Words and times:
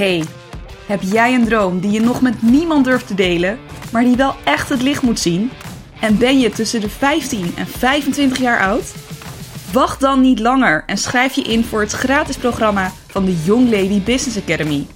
Hey, 0.00 0.24
heb 0.86 1.02
jij 1.02 1.34
een 1.34 1.44
droom 1.44 1.80
die 1.80 1.90
je 1.90 2.00
nog 2.00 2.20
met 2.20 2.42
niemand 2.42 2.84
durft 2.84 3.06
te 3.06 3.14
delen, 3.14 3.58
maar 3.92 4.02
die 4.02 4.16
wel 4.16 4.34
echt 4.44 4.68
het 4.68 4.82
licht 4.82 5.02
moet 5.02 5.20
zien? 5.20 5.50
En 6.00 6.18
ben 6.18 6.38
je 6.38 6.50
tussen 6.50 6.80
de 6.80 6.88
15 6.88 7.52
en 7.56 7.66
25 7.66 8.38
jaar 8.38 8.60
oud? 8.60 8.94
Wacht 9.72 10.00
dan 10.00 10.20
niet 10.20 10.38
langer 10.38 10.82
en 10.86 10.96
schrijf 10.96 11.34
je 11.34 11.42
in 11.42 11.64
voor 11.64 11.80
het 11.80 11.92
gratis 11.92 12.36
programma 12.36 12.92
van 13.06 13.24
de 13.24 13.42
Young 13.44 13.70
Lady 13.70 14.02
Business 14.02 14.38
Academy. 14.38 14.86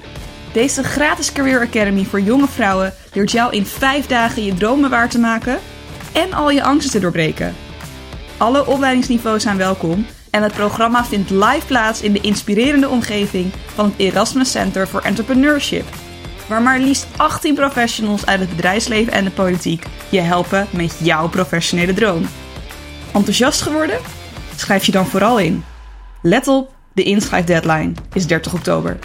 Deze 0.52 0.82
gratis 0.82 1.32
Career 1.32 1.60
Academy 1.60 2.04
voor 2.04 2.20
jonge 2.20 2.48
vrouwen 2.48 2.94
leert 3.12 3.30
jou 3.30 3.54
in 3.54 3.66
5 3.66 4.06
dagen 4.06 4.44
je 4.44 4.54
dromen 4.54 4.90
waar 4.90 5.08
te 5.08 5.18
maken 5.18 5.58
en 6.12 6.32
al 6.32 6.50
je 6.50 6.62
angsten 6.62 6.92
te 6.92 7.00
doorbreken. 7.00 7.54
Alle 8.36 8.66
opleidingsniveaus 8.66 9.42
zijn 9.42 9.56
welkom 9.56 10.06
en 10.34 10.42
het 10.42 10.52
programma 10.52 11.04
vindt 11.04 11.30
live 11.30 11.66
plaats 11.66 12.02
in 12.02 12.12
de 12.12 12.20
inspirerende 12.20 12.88
omgeving 12.88 13.52
van 13.74 13.84
het 13.84 13.94
Erasmus 13.96 14.50
Center 14.50 14.86
for 14.86 15.02
Entrepreneurship, 15.02 15.84
waar 16.48 16.62
maar 16.62 16.78
liefst 16.78 17.06
18 17.16 17.54
professionals 17.54 18.26
uit 18.26 18.40
het 18.40 18.48
bedrijfsleven 18.48 19.12
en 19.12 19.24
de 19.24 19.30
politiek 19.30 19.86
je 20.10 20.20
helpen 20.20 20.66
met 20.72 20.98
jouw 21.02 21.28
professionele 21.28 21.94
droom. 21.94 22.26
Enthousiast 23.12 23.60
geworden? 23.60 24.00
Schrijf 24.56 24.84
je 24.84 24.92
dan 24.92 25.06
vooral 25.06 25.38
in. 25.38 25.64
Let 26.22 26.48
op, 26.48 26.74
de 26.94 27.02
inschrijfdeadline 27.02 27.92
is 28.12 28.26
30 28.26 28.54
oktober. 28.54 28.98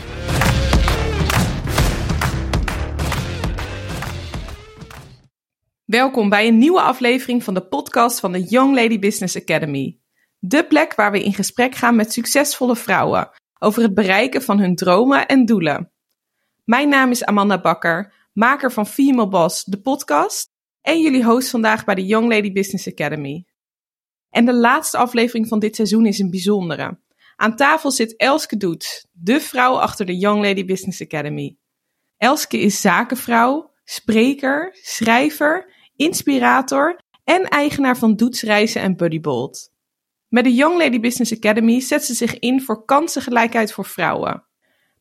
Welkom 5.86 6.30
bij 6.30 6.48
een 6.48 6.58
nieuwe 6.58 6.82
aflevering 6.82 7.44
van 7.44 7.54
de 7.54 7.62
podcast 7.62 8.20
van 8.20 8.32
de 8.32 8.44
Young 8.44 8.76
Lady 8.76 9.00
Business 9.00 9.38
Academy. 9.38 9.98
De 10.40 10.68
plek 10.68 10.96
waar 10.96 11.12
we 11.12 11.24
in 11.24 11.34
gesprek 11.34 11.76
gaan 11.76 11.96
met 11.96 12.14
succesvolle 12.14 12.76
vrouwen 12.76 13.30
over 13.60 13.82
het 13.82 13.94
bereiken 13.94 14.42
van 14.42 14.60
hun 14.60 14.76
dromen 14.76 15.28
en 15.28 15.46
doelen. 15.46 15.92
Mijn 16.64 16.90
naam 16.90 17.12
is 17.12 17.26
Amanda 17.26 17.62
Bakker, 17.62 18.14
maker 18.34 18.72
van 18.72 18.88
Female 18.88 19.28
Boss, 19.28 19.64
de 19.64 19.82
podcast, 19.82 20.50
en 20.82 21.02
jullie 21.02 21.26
host 21.26 21.50
vandaag 21.50 21.86
bij 21.86 21.96
de 21.96 22.06
Young 22.06 22.30
Lady 22.32 22.52
Business 22.52 22.88
Academy. 22.88 23.46
En 24.30 24.46
de 24.46 24.54
laatste 24.54 24.98
aflevering 24.98 25.48
van 25.48 25.60
dit 25.60 25.76
seizoen 25.76 26.06
is 26.06 26.20
een 26.20 26.30
bijzondere. 26.30 27.00
Aan 27.36 27.56
tafel 27.56 27.92
zit 27.92 28.16
Elske 28.16 28.58
Doets, 28.58 29.08
de 29.12 29.40
vrouw 29.40 29.74
achter 29.80 30.06
de 30.06 30.18
Young 30.18 30.44
Lady 30.44 30.66
Business 30.66 31.02
Academy. 31.02 31.58
Elske 32.18 32.60
is 32.60 32.82
zakenvrouw, 32.82 33.72
spreker, 33.84 34.78
schrijver, 34.82 35.74
inspirator 35.96 37.00
en 37.24 37.44
eigenaar 37.44 37.98
van 37.98 38.16
Doets 38.16 38.42
Reizen 38.42 38.82
en 38.82 38.96
Buddybolt. 38.96 39.69
Met 40.30 40.44
de 40.44 40.54
Young 40.54 40.78
Lady 40.78 41.00
Business 41.00 41.34
Academy 41.34 41.80
zet 41.80 42.04
ze 42.04 42.14
zich 42.14 42.40
in 42.40 42.62
voor 42.62 42.86
kansengelijkheid 42.86 43.72
voor 43.72 43.86
vrouwen. 43.86 44.44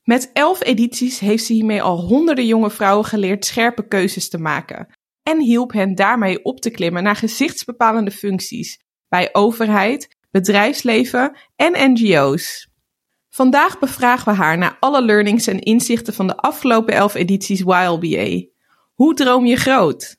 Met 0.03 0.31
elf 0.33 0.65
edities 0.65 1.19
heeft 1.19 1.45
ze 1.45 1.53
hiermee 1.53 1.83
al 1.83 2.01
honderden 2.01 2.47
jonge 2.47 2.71
vrouwen 2.71 3.05
geleerd 3.05 3.45
scherpe 3.45 3.89
keuzes 3.89 4.29
te 4.29 4.39
maken 4.39 4.97
en 5.23 5.41
hielp 5.41 5.73
hen 5.73 5.95
daarmee 5.95 6.45
op 6.45 6.61
te 6.61 6.71
klimmen 6.71 7.03
naar 7.03 7.17
gezichtsbepalende 7.17 8.11
functies 8.11 8.81
bij 9.09 9.29
overheid, 9.33 10.17
bedrijfsleven 10.31 11.39
en 11.57 11.93
NGO's. 11.93 12.69
Vandaag 13.29 13.79
bevragen 13.79 14.33
we 14.33 14.39
haar 14.39 14.59
naar 14.59 14.77
alle 14.81 15.03
learnings 15.03 15.47
en 15.47 15.59
inzichten 15.61 16.15
van 16.15 16.27
de 16.27 16.37
afgelopen 16.37 16.95
elf 16.95 17.15
edities 17.15 17.61
YLBA. 17.61 18.47
Hoe 18.95 19.15
droom 19.15 19.45
je 19.45 19.57
groot? 19.57 20.17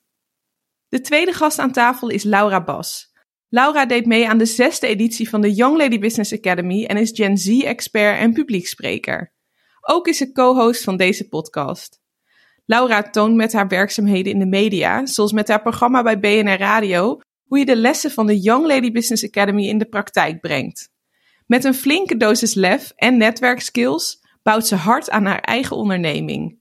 De 0.88 1.01
tweede 1.01 1.33
gast 1.33 1.59
aan 1.59 1.71
tafel 1.71 2.09
is 2.09 2.23
Laura 2.23 2.63
Bas. 2.63 3.08
Laura 3.50 3.86
deed 3.86 4.05
mee 4.05 4.28
aan 4.28 4.38
de 4.38 4.45
zesde 4.45 4.88
editie 4.88 5.30
van 5.30 5.42
de 5.42 5.53
Young 5.53 5.78
Lady 5.78 6.00
Business 6.00 6.33
Academy 6.33 6.86
en 6.86 6.97
is 6.97 7.11
Gen 7.14 7.38
Z-expert 7.38 8.19
en 8.19 8.33
publiekspreker. 8.33 9.33
Ook 9.81 10.08
is 10.08 10.17
ze 10.17 10.31
co-host 10.31 10.83
van 10.83 10.97
deze 10.97 11.28
podcast. 11.28 12.00
Laura 12.66 13.02
toont 13.02 13.36
met 13.36 13.53
haar 13.53 13.67
werkzaamheden 13.67 14.34
in 14.34 14.40
de 14.40 14.46
media, 14.46 15.06
zoals 15.06 15.31
met 15.31 15.47
haar 15.47 15.62
programma 15.62 16.03
bij 16.03 16.19
BNR 16.19 16.57
Radio, 16.57 17.19
hoe 17.44 17.59
je 17.59 17.66
de 17.66 17.75
lessen 17.75 18.12
van 18.12 18.28
de 18.28 18.40
Young 18.40 18.66
Lady 18.66 18.91
Business 18.91 19.25
Academy 19.25 19.68
in 19.68 19.78
de 19.78 19.90
praktijk 19.90 20.41
brengt. 20.41 20.90
Met 21.46 21.63
een 21.63 21.73
flinke 21.73 22.18
dosis 22.18 22.53
lef 22.53 22.91
en 22.96 23.18
netwerkskills 23.18 24.19
bouwt 24.44 24.68
ze 24.68 24.75
hard 24.75 25.09
aan 25.09 25.25
haar 25.25 25.40
eigen 25.40 25.75
onderneming. 25.75 26.59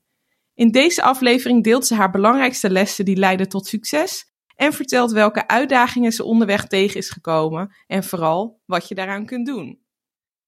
In 0.54 0.70
deze 0.70 1.02
aflevering 1.02 1.64
deelt 1.64 1.86
ze 1.86 1.94
haar 1.94 2.10
belangrijkste 2.10 2.70
lessen 2.70 3.04
die 3.04 3.16
leiden 3.16 3.48
tot 3.48 3.66
succes 3.66 4.32
en 4.58 4.72
vertelt 4.72 5.12
welke 5.12 5.48
uitdagingen 5.48 6.12
ze 6.12 6.24
onderweg 6.24 6.66
tegen 6.66 6.96
is 6.96 7.10
gekomen 7.10 7.74
en 7.86 8.04
vooral 8.04 8.60
wat 8.64 8.88
je 8.88 8.94
daaraan 8.94 9.26
kunt 9.26 9.46
doen. 9.46 9.78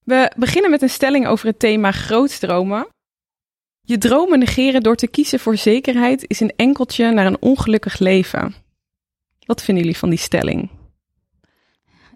We 0.03 0.31
beginnen 0.37 0.71
met 0.71 0.81
een 0.81 0.89
stelling 0.89 1.27
over 1.27 1.47
het 1.47 1.59
thema 1.59 1.91
grootstromen. 1.91 2.87
Je 3.81 3.97
dromen 3.97 4.39
negeren 4.39 4.83
door 4.83 4.95
te 4.95 5.07
kiezen 5.07 5.39
voor 5.39 5.57
zekerheid 5.57 6.25
is 6.27 6.39
een 6.39 6.53
enkeltje 6.55 7.11
naar 7.11 7.25
een 7.25 7.41
ongelukkig 7.41 7.99
leven. 7.99 8.55
Wat 9.45 9.63
vinden 9.63 9.83
jullie 9.83 9.99
van 9.99 10.09
die 10.09 10.19
stelling? 10.19 10.69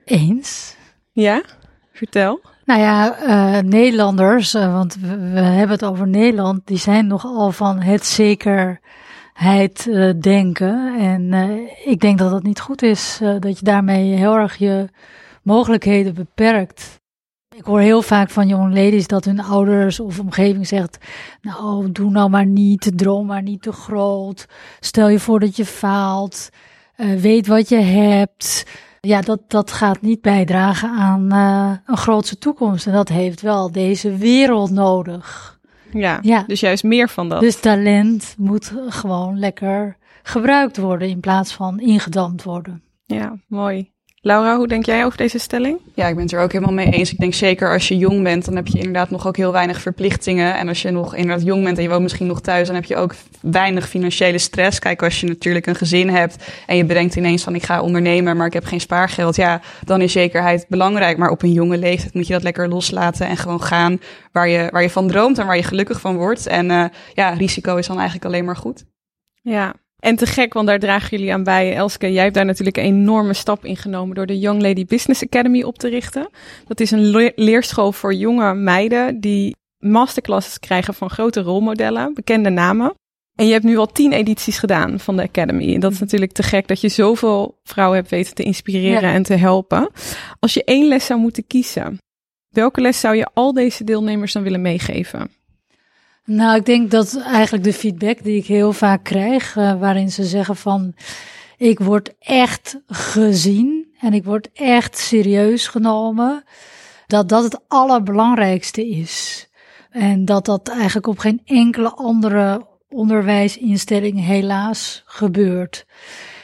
Eens. 0.06 0.76
Ja, 1.12 1.44
vertel. 1.94 2.42
Nou 2.66 2.80
ja, 2.80 3.20
uh, 3.24 3.64
Nederlanders, 3.64 4.56
uh, 4.56 4.74
want 4.74 4.96
we, 4.96 5.18
we, 5.18 5.40
hebben 5.40 5.76
het 5.76 5.86
over 5.86 6.08
Nederland, 6.08 6.68
die 6.68 6.78
zijn 6.78 7.08
nogal 7.08 7.52
van 7.52 7.82
het 7.82 8.06
uh, 9.88 10.12
denken. 10.22 11.00
En 11.00 11.34
ik 11.86 12.00
denk 12.00 12.18
dat 12.18 12.32
dat 12.32 12.44
niet 12.44 12.60
goed 12.60 12.82
is, 12.82 13.20
dat 13.40 13.60
je 13.60 13.66
daarmee 13.66 14.16
heel 14.16 14.36
erg 14.36 14.56
je 14.56 14.90
mogelijkheden 15.44 16.14
beperkt. 16.14 17.04
Ik 17.56 17.66
hoor 17.66 17.80
heel 17.80 18.02
vaak 18.02 18.30
van 18.30 18.48
jonge 18.48 18.70
ladies 18.70 19.08
dat 19.08 19.26
hun 19.26 19.40
ouders 19.40 20.00
of 20.00 20.20
omgeving 20.20 20.68
zegt: 20.68 20.98
Nou, 21.42 21.92
doe 21.92 22.12
nou 22.12 22.30
maar 22.30 22.46
niet, 22.46 22.92
droom 22.96 23.26
maar 23.26 23.42
niet 23.42 23.62
te 23.62 23.72
groot. 23.72 24.48
Stel 24.80 25.08
je 25.08 25.20
voor 25.20 25.40
dat 25.40 25.56
je 25.56 25.66
faalt. 25.66 26.50
weet 26.96 27.48
wat 27.48 27.70
je 27.70 27.80
hebt 27.80 28.66
ja, 29.06 29.22
dat, 29.22 29.40
dat 29.48 29.72
gaat 29.72 30.02
niet 30.02 30.22
bijdragen 30.22 30.90
aan 30.90 31.32
een 31.86 31.98
grootse 31.98 32.38
toekomst. 32.38 32.88
En 32.88 32.94
dat 32.94 33.10
heeft 33.10 33.42
wel 33.42 33.72
deze 33.72 34.16
wereld 34.16 34.72
nodig. 34.72 35.55
Ja, 36.00 36.20
ja, 36.22 36.44
dus 36.48 36.60
juist 36.60 36.84
meer 36.84 37.10
van 37.10 37.30
dat. 37.30 37.40
Dus 37.40 37.60
talent 37.60 38.36
moet 38.38 38.74
gewoon 38.88 39.40
lekker 39.40 39.98
gebruikt 40.24 40.78
worden 40.78 41.08
in 41.08 41.20
plaats 41.20 41.54
van 41.54 41.80
ingedampt 41.80 42.44
worden. 42.44 42.84
Ja, 43.06 43.40
mooi. 43.48 43.94
Laura, 44.26 44.58
hoe 44.58 44.68
denk 44.68 44.86
jij 44.86 45.06
over 45.06 45.18
deze 45.18 45.40
stelling? 45.40 45.80
Ja, 45.94 46.08
ik 46.08 46.16
ben 46.16 46.24
het 46.24 46.34
er 46.34 46.42
ook 46.42 46.52
helemaal 46.52 46.74
mee 46.74 46.90
eens. 46.90 47.12
Ik 47.12 47.18
denk 47.18 47.34
zeker 47.34 47.74
als 47.74 47.88
je 47.88 47.98
jong 47.98 48.24
bent, 48.24 48.46
dan 48.46 48.56
heb 48.56 48.68
je 48.68 48.78
inderdaad 48.78 49.10
nog 49.10 49.28
ook 49.28 49.38
heel 49.38 49.52
weinig 49.52 49.82
verplichtingen. 49.82 50.56
En 50.56 50.68
als 50.68 50.82
je 50.82 50.92
nog 50.92 51.16
inderdaad 51.16 51.46
jong 51.46 51.64
bent 51.64 51.78
en 51.78 51.84
je 51.84 51.90
woont 51.90 52.02
misschien 52.02 52.28
nog 52.28 52.42
thuis, 52.42 52.68
dan 52.68 52.76
heb 52.76 52.86
je 52.86 52.96
ook 52.96 53.16
weinig 53.42 53.90
financiële 53.90 54.38
stress. 54.38 54.80
Kijk, 54.80 55.04
als 55.04 55.20
je 55.20 55.28
natuurlijk 55.28 55.66
een 55.66 55.76
gezin 55.76 56.10
hebt 56.10 56.52
en 56.68 56.78
je 56.78 56.86
bedenkt 56.86 57.16
ineens 57.16 57.44
van 57.44 57.56
ik 57.56 57.64
ga 57.64 57.82
ondernemen, 57.82 58.38
maar 58.38 58.48
ik 58.48 58.54
heb 58.54 58.66
geen 58.66 58.82
spaargeld. 58.82 59.36
Ja, 59.36 59.62
dan 59.84 60.02
is 60.02 60.12
zekerheid 60.12 60.66
belangrijk. 60.70 61.18
Maar 61.18 61.30
op 61.30 61.42
een 61.42 61.54
jonge 61.54 61.78
leeftijd 61.78 62.14
moet 62.14 62.28
je 62.28 62.34
dat 62.34 62.44
lekker 62.44 62.70
loslaten 62.70 63.28
en 63.28 63.38
gewoon 63.38 63.62
gaan 63.62 64.00
waar 64.32 64.48
je, 64.48 64.68
waar 64.72 64.82
je 64.82 64.90
van 64.90 65.08
droomt 65.08 65.38
en 65.38 65.46
waar 65.46 65.58
je 65.58 65.64
gelukkig 65.64 66.00
van 66.00 66.16
wordt. 66.16 66.48
En 66.48 66.70
uh, 66.70 66.86
ja, 67.14 67.30
risico 67.30 67.76
is 67.76 67.88
dan 67.88 67.98
eigenlijk 67.98 68.26
alleen 68.26 68.46
maar 68.46 68.58
goed. 68.58 68.86
Ja, 69.42 69.74
en 70.06 70.16
te 70.16 70.26
gek, 70.26 70.54
want 70.54 70.68
daar 70.68 70.80
dragen 70.80 71.18
jullie 71.18 71.34
aan 71.34 71.44
bij. 71.44 71.76
Elske, 71.76 72.12
jij 72.12 72.24
hebt 72.24 72.36
daar 72.36 72.46
natuurlijk 72.46 72.78
een 72.78 72.84
enorme 72.84 73.34
stap 73.34 73.66
in 73.66 73.78
genomen 73.78 74.16
door 74.16 74.26
de 74.26 74.40
Young 74.40 74.62
Lady 74.62 74.86
Business 74.86 75.24
Academy 75.24 75.64
op 75.64 75.78
te 75.78 75.90
richten. 75.90 76.30
Dat 76.68 76.80
is 76.80 76.92
een 76.92 77.32
leerschool 77.36 77.92
voor 77.92 78.14
jonge 78.14 78.54
meiden 78.54 79.20
die 79.20 79.56
masterclasses 79.78 80.60
krijgen 80.60 80.94
van 80.94 81.10
grote 81.10 81.42
rolmodellen, 81.42 82.14
bekende 82.14 82.50
namen. 82.50 82.94
En 83.36 83.46
je 83.46 83.52
hebt 83.52 83.64
nu 83.64 83.78
al 83.78 83.92
tien 83.92 84.12
edities 84.12 84.58
gedaan 84.58 85.00
van 85.00 85.16
de 85.16 85.24
Academy. 85.24 85.74
En 85.74 85.80
dat 85.80 85.92
is 85.92 86.00
natuurlijk 86.00 86.32
te 86.32 86.44
gek 86.44 86.68
dat 86.68 86.82
je 86.82 86.90
zoveel 86.90 87.60
vrouwen 87.64 87.98
hebt 87.98 88.10
weten 88.10 88.36
te 88.36 88.44
inspireren 88.44 89.10
en 89.10 89.24
te 89.24 89.36
helpen. 89.36 89.90
Als 90.40 90.54
je 90.54 90.64
één 90.64 90.88
les 90.88 91.06
zou 91.06 91.20
moeten 91.20 91.48
kiezen, 91.48 91.98
welke 92.50 92.82
les 92.82 93.00
zou 93.00 93.16
je 93.16 93.28
al 93.34 93.54
deze 93.54 93.84
deelnemers 93.84 94.34
dan 94.34 94.44
willen 94.44 94.62
meegeven? 94.62 95.35
Nou, 96.26 96.56
ik 96.56 96.66
denk 96.66 96.92
dat 96.92 97.22
eigenlijk 97.22 97.64
de 97.64 97.74
feedback 97.74 98.24
die 98.24 98.38
ik 98.38 98.46
heel 98.46 98.74
vaak 98.74 99.04
krijg, 99.04 99.56
uh, 99.56 99.80
waarin 99.80 100.12
ze 100.12 100.24
zeggen 100.24 100.56
van, 100.56 100.94
ik 101.58 101.80
word 101.80 102.14
echt 102.20 102.80
gezien 102.88 103.88
en 104.00 104.14
ik 104.14 104.24
word 104.24 104.50
echt 104.54 104.98
serieus 104.98 105.68
genomen, 105.68 106.44
dat 107.08 107.30
dat 107.30 107.44
het 107.44 107.60
allerbelangrijkste 107.68 108.88
is. 108.88 109.48
En 109.90 110.26
dat 110.26 110.46
dat 110.46 110.70
eigenlijk 110.70 111.08
op 111.08 111.18
geen 111.18 111.42
enkele 111.46 111.90
andere 111.90 112.68
onderwijsinstelling 112.90 114.26
helaas 114.26 115.04
gebeurt. 115.06 115.86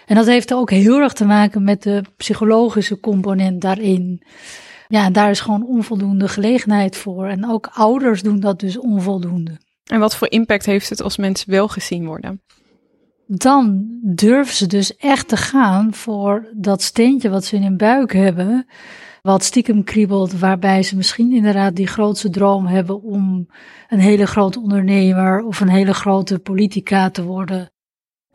En 0.06 0.16
dat 0.16 0.26
heeft 0.26 0.54
ook 0.54 0.70
heel 0.70 1.00
erg 1.00 1.14
te 1.14 1.26
maken 1.26 1.64
met 1.64 1.84
de 1.84 2.04
psychologische 2.18 3.00
component 3.00 3.62
daarin. 3.62 4.24
Ja, 4.88 5.10
daar 5.10 5.30
is 5.30 5.40
gewoon 5.40 5.66
onvoldoende 5.66 6.28
gelegenheid 6.28 6.98
voor. 6.98 7.28
En 7.28 7.50
ook 7.50 7.70
ouders 7.74 8.22
doen 8.22 8.40
dat 8.40 8.60
dus 8.60 8.80
onvoldoende. 8.80 9.60
En 9.92 10.00
wat 10.00 10.16
voor 10.16 10.30
impact 10.30 10.66
heeft 10.66 10.90
het 10.90 11.02
als 11.02 11.18
mensen 11.18 11.50
wel 11.50 11.68
gezien 11.68 12.06
worden? 12.06 12.42
Dan 13.28 13.88
durven 14.02 14.56
ze 14.56 14.68
dus 14.68 14.96
echt 14.96 15.28
te 15.28 15.38
gaan 15.38 15.94
voor 15.94 16.50
dat 16.54 16.82
steentje 16.82 17.30
wat 17.30 17.46
ze 17.46 17.56
in 17.56 17.64
hun 17.64 17.78
buik 17.78 18.14
hebben. 18.14 18.68
wat 19.22 19.44
stiekem 19.44 19.84
kriebelt, 19.84 20.40
waarbij 20.40 20.84
ze 20.84 20.96
misschien 20.96 21.32
inderdaad 21.32 21.76
die 21.76 21.88
grootste 21.88 22.30
droom 22.30 22.66
hebben 22.66 23.02
om 23.02 23.48
een 23.90 24.00
hele 24.00 24.28
grote 24.28 24.60
ondernemer 24.60 25.44
of 25.44 25.60
een 25.60 25.70
hele 25.70 25.94
grote 25.94 26.40
politica 26.40 27.10
te 27.10 27.24
worden. 27.24 27.72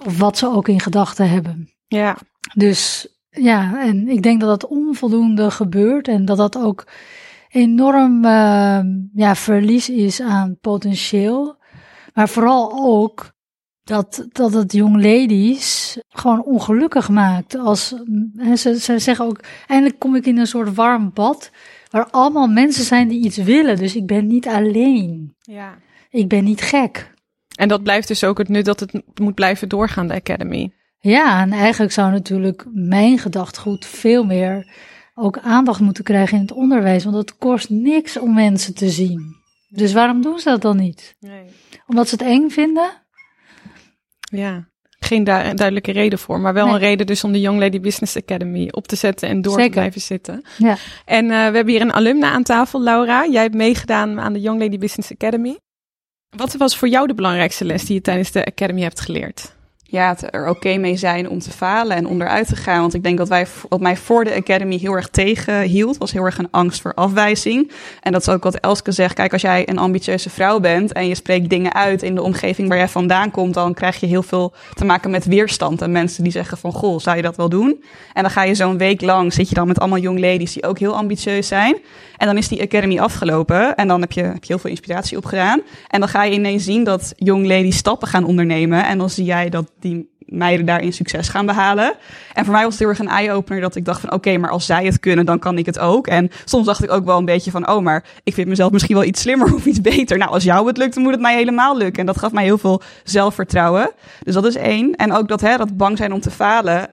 Of 0.05 0.19
wat 0.19 0.39
ze 0.39 0.49
ook 0.49 0.69
in 0.69 0.81
gedachten 0.81 1.31
hebben. 1.31 1.71
Ja. 1.87 2.17
Dus 2.55 3.09
ja, 3.31 3.87
en 3.87 4.09
ik 4.09 4.23
denk 4.23 4.41
dat 4.41 4.61
dat 4.61 4.71
onvoldoende 4.71 5.51
gebeurt 5.51 6.09
en 6.09 6.25
dat 6.25 6.37
dat 6.37 6.59
ook 6.59 6.85
enorm 7.49 8.25
uh, 8.25 8.81
ja, 9.15 9.35
verlies 9.35 9.91
is 9.91 10.21
aan 10.21 10.59
potentieel. 10.61 11.57
Maar 12.15 12.29
vooral 12.29 12.73
ook 12.73 13.35
dat, 13.83 14.27
dat 14.33 14.53
het 14.53 14.73
jong 14.73 14.95
ladies 14.95 15.99
gewoon 16.09 16.45
ongelukkig 16.45 17.09
maakt. 17.09 17.59
Als, 17.59 17.95
hè, 18.37 18.57
ze, 18.57 18.81
ze 18.81 18.99
zeggen 18.99 19.25
ook, 19.25 19.41
eindelijk 19.67 19.99
kom 19.99 20.17
ik 20.17 20.27
in 20.27 20.39
een 20.39 20.47
soort 20.47 20.75
warm 20.75 21.11
bad, 21.15 21.51
waar 21.91 22.11
allemaal 22.11 22.47
mensen 22.47 22.85
zijn 22.85 23.09
die 23.09 23.25
iets 23.25 23.37
willen. 23.37 23.77
Dus 23.77 23.97
ik 23.97 24.07
ben 24.07 24.27
niet 24.27 24.47
alleen. 24.47 25.35
Ja. 25.41 25.75
Ik 26.11 26.29
ben 26.29 26.45
niet 26.45 26.61
gek. 26.61 27.15
En 27.57 27.69
dat 27.69 27.83
blijft 27.83 28.09
dus 28.09 28.25
ook 28.25 28.39
het 28.39 28.49
nut 28.49 28.65
dat 28.65 28.81
het 28.81 29.03
moet 29.15 29.35
blijven 29.35 29.69
doorgaan, 29.69 30.07
de 30.07 30.15
Academy. 30.15 30.73
Ja, 30.99 31.41
en 31.41 31.53
eigenlijk 31.53 31.93
zou 31.93 32.11
natuurlijk 32.11 32.67
mijn 32.73 33.19
gedachtegoed 33.19 33.87
veel 33.87 34.25
meer 34.25 34.73
ook 35.19 35.39
aandacht 35.39 35.81
moeten 35.81 36.05
krijgen 36.05 36.37
in 36.37 36.43
het 36.43 36.53
onderwijs. 36.53 37.05
Want 37.05 37.17
het 37.17 37.37
kost 37.37 37.71
niks 37.71 38.19
om 38.19 38.35
mensen 38.35 38.75
te 38.75 38.91
zien. 38.91 39.35
Dus 39.69 39.93
waarom 39.93 40.23
doen 40.23 40.39
ze 40.39 40.49
dat 40.49 40.63
dan 40.63 40.77
niet? 40.77 41.17
Nee. 41.21 41.45
Omdat 41.87 42.09
ze 42.09 42.15
het 42.15 42.25
eng 42.25 42.49
vinden? 42.49 42.91
Ja, 44.21 44.69
geen 44.99 45.25
du 45.25 45.33
duidelijke 45.55 45.93
reden 45.93 46.19
voor, 46.19 46.41
maar 46.41 46.55
wel 46.55 46.65
Nee. 46.65 46.75
een 46.75 46.81
reden 46.81 47.07
dus 47.07 47.25
om 47.25 47.33
de 47.33 47.41
Young 47.41 47.59
Lady 47.59 47.81
Business 47.81 48.17
Academy 48.17 48.69
op 48.71 48.87
te 48.87 48.97
zetten 48.97 49.29
en 49.29 49.43
door 49.43 49.63
te 49.63 49.71
blijven 49.71 50.01
zitten. 50.01 50.45
Ja. 50.59 50.77
En 51.05 51.25
eh, 51.25 51.29
we 51.31 51.35
hebben 51.35 51.69
hier 51.69 51.81
een 51.81 51.93
alumna 51.93 52.31
aan 52.31 52.43
tafel, 52.43 52.83
Laura. 52.83 53.27
Jij 53.27 53.43
hebt 53.43 53.55
meegedaan 53.55 54.21
aan 54.21 54.33
de 54.33 54.41
Young 54.41 54.61
Lady 54.61 54.79
Business 54.79 55.13
Academy. 55.13 55.59
Wat 56.37 56.57
was 56.57 56.77
voor 56.77 56.89
jou 56.89 57.07
de 57.07 57.15
belangrijkste 57.15 57.65
les 57.65 57.85
die 57.85 57.95
je 57.95 58.01
tijdens 58.01 58.31
de 58.33 58.45
Academy 58.45 58.83
hebt 58.83 59.01
geleerd? 59.01 59.56
Ja, 59.89 60.17
er 60.31 60.49
oké 60.49 60.77
mee 60.77 60.97
zijn 60.97 61.29
om 61.29 61.39
te 61.39 61.51
falen 61.51 61.97
en 61.97 62.07
om 62.07 62.21
eruit 62.21 62.47
te 62.47 62.57
gaan. 62.57 62.81
Want 62.81 62.95
ik 62.95 63.03
denk 63.03 63.19
dat 63.19 63.29
wij, 63.29 63.47
wat 63.69 63.81
mij 63.81 63.97
voor 63.97 64.25
de 64.25 64.35
Academy 64.35 64.79
heel 64.79 64.93
erg 64.93 65.09
tegenhield, 65.09 65.97
was 65.97 66.13
heel 66.13 66.25
erg 66.25 66.39
een 66.39 66.51
angst 66.51 66.81
voor 66.81 66.95
afwijzing. 66.95 67.71
En 68.01 68.13
dat 68.13 68.21
is 68.21 68.29
ook 68.29 68.43
wat 68.43 68.55
Elske 68.55 68.93
zegt. 68.93 69.15
Kijk, 69.15 69.33
als 69.33 69.43
jij 69.43 69.69
een 69.69 69.79
ambitieuze 69.79 70.31
vrouw 70.31 70.61
bent 70.61 70.93
en 70.93 71.07
je 71.09 71.15
spreekt 71.15 71.51
dingen 71.51 71.75
uit 71.75 72.03
in 72.03 72.15
de 72.15 72.23
omgeving 72.23 72.69
waar 72.69 72.79
jij 72.79 72.89
vandaan 72.89 73.31
komt, 73.31 73.55
dan 73.55 73.75
krijg 73.75 74.01
je 74.01 74.07
heel 74.07 74.23
veel 74.23 74.53
te 74.75 74.85
maken 74.85 75.11
met 75.11 75.25
weerstand. 75.25 75.83
En 75.83 75.93
mensen 75.93 76.23
die 76.23 76.33
zeggen 76.33 76.59
van, 76.59 76.73
goh, 76.73 76.99
zou 76.99 77.17
je 77.17 77.23
dat 77.23 77.37
wel 77.37 77.49
doen? 77.49 77.85
En 78.13 78.23
dan 78.23 78.31
ga 78.31 78.43
je 78.43 78.55
zo'n 78.55 78.79
week 78.79 79.01
lang, 79.01 79.33
zit 79.33 79.49
je 79.49 79.55
dan 79.55 79.67
met 79.67 79.79
allemaal 79.79 79.99
young 79.99 80.21
ladies 80.21 80.53
die 80.53 80.67
ook 80.67 80.79
heel 80.79 80.97
ambitieus 80.97 81.49
zijn. 81.49 81.77
En 82.17 82.27
dan 82.27 82.37
is 82.37 82.49
die 82.49 82.63
Academy 82.63 82.99
afgelopen 82.99 83.75
en 83.75 83.89
dan 83.89 84.01
heb 84.01 84.13
je, 84.13 84.23
heb 84.23 84.45
je 84.45 84.53
heel 84.53 84.59
veel 84.59 84.71
inspiratie 84.71 85.17
opgedaan. 85.17 85.61
En 85.89 86.01
dan 86.01 86.09
ga 86.09 86.25
je 86.25 86.33
ineens 86.33 86.65
zien 86.65 86.85
dat 86.85 87.13
young 87.17 87.47
ladies 87.47 87.77
stappen 87.77 88.09
gaan 88.09 88.25
ondernemen. 88.25 88.87
En 88.87 88.99
dan 88.99 89.11
zie 89.11 89.25
jij 89.25 89.49
dat 89.49 89.71
die 89.89 90.15
meiden 90.27 90.67
daarin 90.67 90.93
succes 90.93 91.29
gaan 91.29 91.47
behalen. 91.47 91.95
En 92.33 92.45
voor 92.45 92.55
mij 92.55 92.63
was 92.63 92.71
het 92.71 92.81
heel 92.81 92.89
erg 92.89 92.99
een 92.99 93.09
eye-opener 93.09 93.61
dat 93.61 93.77
ik 93.77 93.85
dacht 93.85 94.01
van 94.01 94.13
oké, 94.13 94.37
maar 94.37 94.51
als 94.51 94.67
zij 94.67 94.85
het 94.85 95.01
kunnen, 95.01 95.27
dan 95.27 95.39
kan 95.39 95.59
ik 95.59 95.67
het 95.67 95.79
ook. 95.79 96.07
En 96.07 96.31
soms 96.45 96.67
dacht 96.67 96.85
ik 96.85 96.91
ook 96.91 97.05
wel 97.05 97.19
een 97.19 97.25
beetje 97.25 97.51
van 97.51 97.69
oh, 97.71 97.83
maar 97.83 98.05
ik 98.23 98.35
vind 98.35 98.49
mezelf 98.49 98.73
misschien 98.73 98.95
wel 98.95 99.05
iets 99.05 99.21
slimmer 99.21 99.55
of 99.55 99.67
iets 99.67 99.81
beter. 99.81 100.19
Nou, 100.19 100.31
als 100.31 100.45
jou 100.45 100.67
het 100.67 100.77
lukt, 100.77 100.95
dan 100.95 101.03
moet 101.03 101.13
het 101.13 101.21
mij 101.21 101.37
helemaal 101.37 101.77
lukken. 101.77 102.01
En 102.01 102.07
dat 102.07 102.19
gaf 102.19 102.33
mij 102.33 102.45
heel 102.45 102.59
veel 102.59 102.83
zelfvertrouwen. 103.05 103.91
Dus 104.23 104.35
dat 104.35 104.47
is 104.47 104.57
één. 104.57 104.95
En 104.95 105.13
ook 105.13 105.29
dat, 105.29 105.41
hè, 105.41 105.57
dat 105.57 105.77
bang 105.77 105.97
zijn 105.97 106.13
om 106.13 106.21
te 106.21 106.31
falen. 106.31 106.89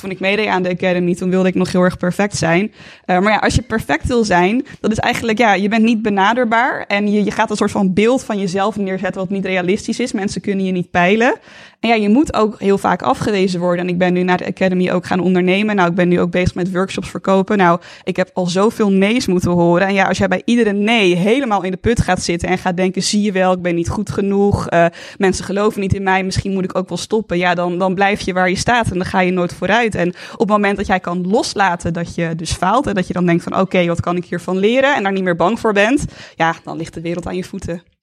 Toen 0.00 0.10
ik 0.10 0.20
meedeed 0.20 0.48
aan 0.48 0.62
de 0.62 0.70
Academy, 0.70 1.14
toen 1.14 1.30
wilde 1.30 1.48
ik 1.48 1.54
nog 1.54 1.72
heel 1.72 1.82
erg 1.82 1.96
perfect 1.96 2.36
zijn. 2.36 2.72
Uh, 3.06 3.18
maar 3.18 3.32
ja, 3.32 3.38
als 3.38 3.54
je 3.54 3.62
perfect 3.62 4.06
wil 4.06 4.24
zijn, 4.24 4.66
dat 4.80 4.90
is 4.90 4.98
eigenlijk, 4.98 5.38
ja, 5.38 5.54
je 5.54 5.68
bent 5.68 5.82
niet 5.82 6.02
benaderbaar. 6.02 6.84
En 6.86 7.12
je, 7.12 7.24
je 7.24 7.30
gaat 7.30 7.50
een 7.50 7.56
soort 7.56 7.70
van 7.70 7.94
beeld 7.94 8.24
van 8.24 8.38
jezelf 8.38 8.76
neerzetten 8.76 9.20
wat 9.20 9.30
niet 9.30 9.44
realistisch 9.44 10.00
is. 10.00 10.12
Mensen 10.12 10.40
kunnen 10.40 10.64
je 10.64 10.72
niet 10.72 10.90
peilen. 10.90 11.34
Ja, 11.86 11.94
je 11.94 12.08
moet 12.08 12.34
ook 12.34 12.60
heel 12.60 12.78
vaak 12.78 13.02
afgewezen 13.02 13.60
worden. 13.60 13.84
En 13.84 13.90
ik 13.90 13.98
ben 13.98 14.12
nu 14.12 14.22
naar 14.22 14.36
de 14.36 14.46
Academy 14.46 14.90
ook 14.90 15.06
gaan 15.06 15.20
ondernemen. 15.20 15.76
Nou, 15.76 15.88
ik 15.88 15.94
ben 15.94 16.08
nu 16.08 16.20
ook 16.20 16.30
bezig 16.30 16.54
met 16.54 16.72
workshops 16.72 17.10
verkopen. 17.10 17.56
Nou, 17.56 17.80
ik 18.04 18.16
heb 18.16 18.30
al 18.32 18.46
zoveel 18.46 18.90
nee's 18.90 19.26
moeten 19.26 19.50
horen. 19.50 19.86
En 19.86 19.94
ja, 19.94 20.04
als 20.04 20.18
jij 20.18 20.28
bij 20.28 20.42
iedere 20.44 20.72
nee 20.72 21.16
helemaal 21.16 21.62
in 21.62 21.70
de 21.70 21.76
put 21.76 22.00
gaat 22.00 22.22
zitten 22.22 22.48
en 22.48 22.58
gaat 22.58 22.76
denken, 22.76 23.02
zie 23.02 23.22
je 23.22 23.32
wel, 23.32 23.52
ik 23.52 23.62
ben 23.62 23.74
niet 23.74 23.88
goed 23.88 24.10
genoeg. 24.10 24.70
Uh, 24.70 24.86
mensen 25.18 25.44
geloven 25.44 25.80
niet 25.80 25.94
in 25.94 26.02
mij, 26.02 26.24
misschien 26.24 26.52
moet 26.52 26.64
ik 26.64 26.76
ook 26.76 26.88
wel 26.88 26.98
stoppen. 26.98 27.38
Ja, 27.38 27.54
dan, 27.54 27.78
dan 27.78 27.94
blijf 27.94 28.20
je 28.20 28.32
waar 28.32 28.48
je 28.48 28.56
staat 28.56 28.90
en 28.90 28.96
dan 28.96 29.06
ga 29.06 29.20
je 29.20 29.32
nooit 29.32 29.54
vooruit. 29.54 29.94
En 29.94 30.08
op 30.32 30.38
het 30.38 30.48
moment 30.48 30.76
dat 30.76 30.86
jij 30.86 31.00
kan 31.00 31.26
loslaten 31.26 31.92
dat 31.92 32.14
je 32.14 32.34
dus 32.36 32.52
faalt 32.52 32.86
en 32.86 32.94
dat 32.94 33.06
je 33.06 33.12
dan 33.12 33.26
denkt 33.26 33.42
van 33.42 33.58
oké, 33.58 33.86
wat 33.86 34.00
kan 34.00 34.16
ik 34.16 34.24
hiervan 34.24 34.58
leren 34.58 34.94
en 34.94 35.02
daar 35.02 35.12
niet 35.12 35.24
meer 35.24 35.36
bang 35.36 35.60
voor 35.60 35.72
bent, 35.72 36.04
ja, 36.34 36.54
dan 36.64 36.76
ligt 36.76 36.94
de 36.94 37.00
wereld 37.00 37.26
aan 37.26 37.36
je 37.36 37.44
voeten. 37.44 37.95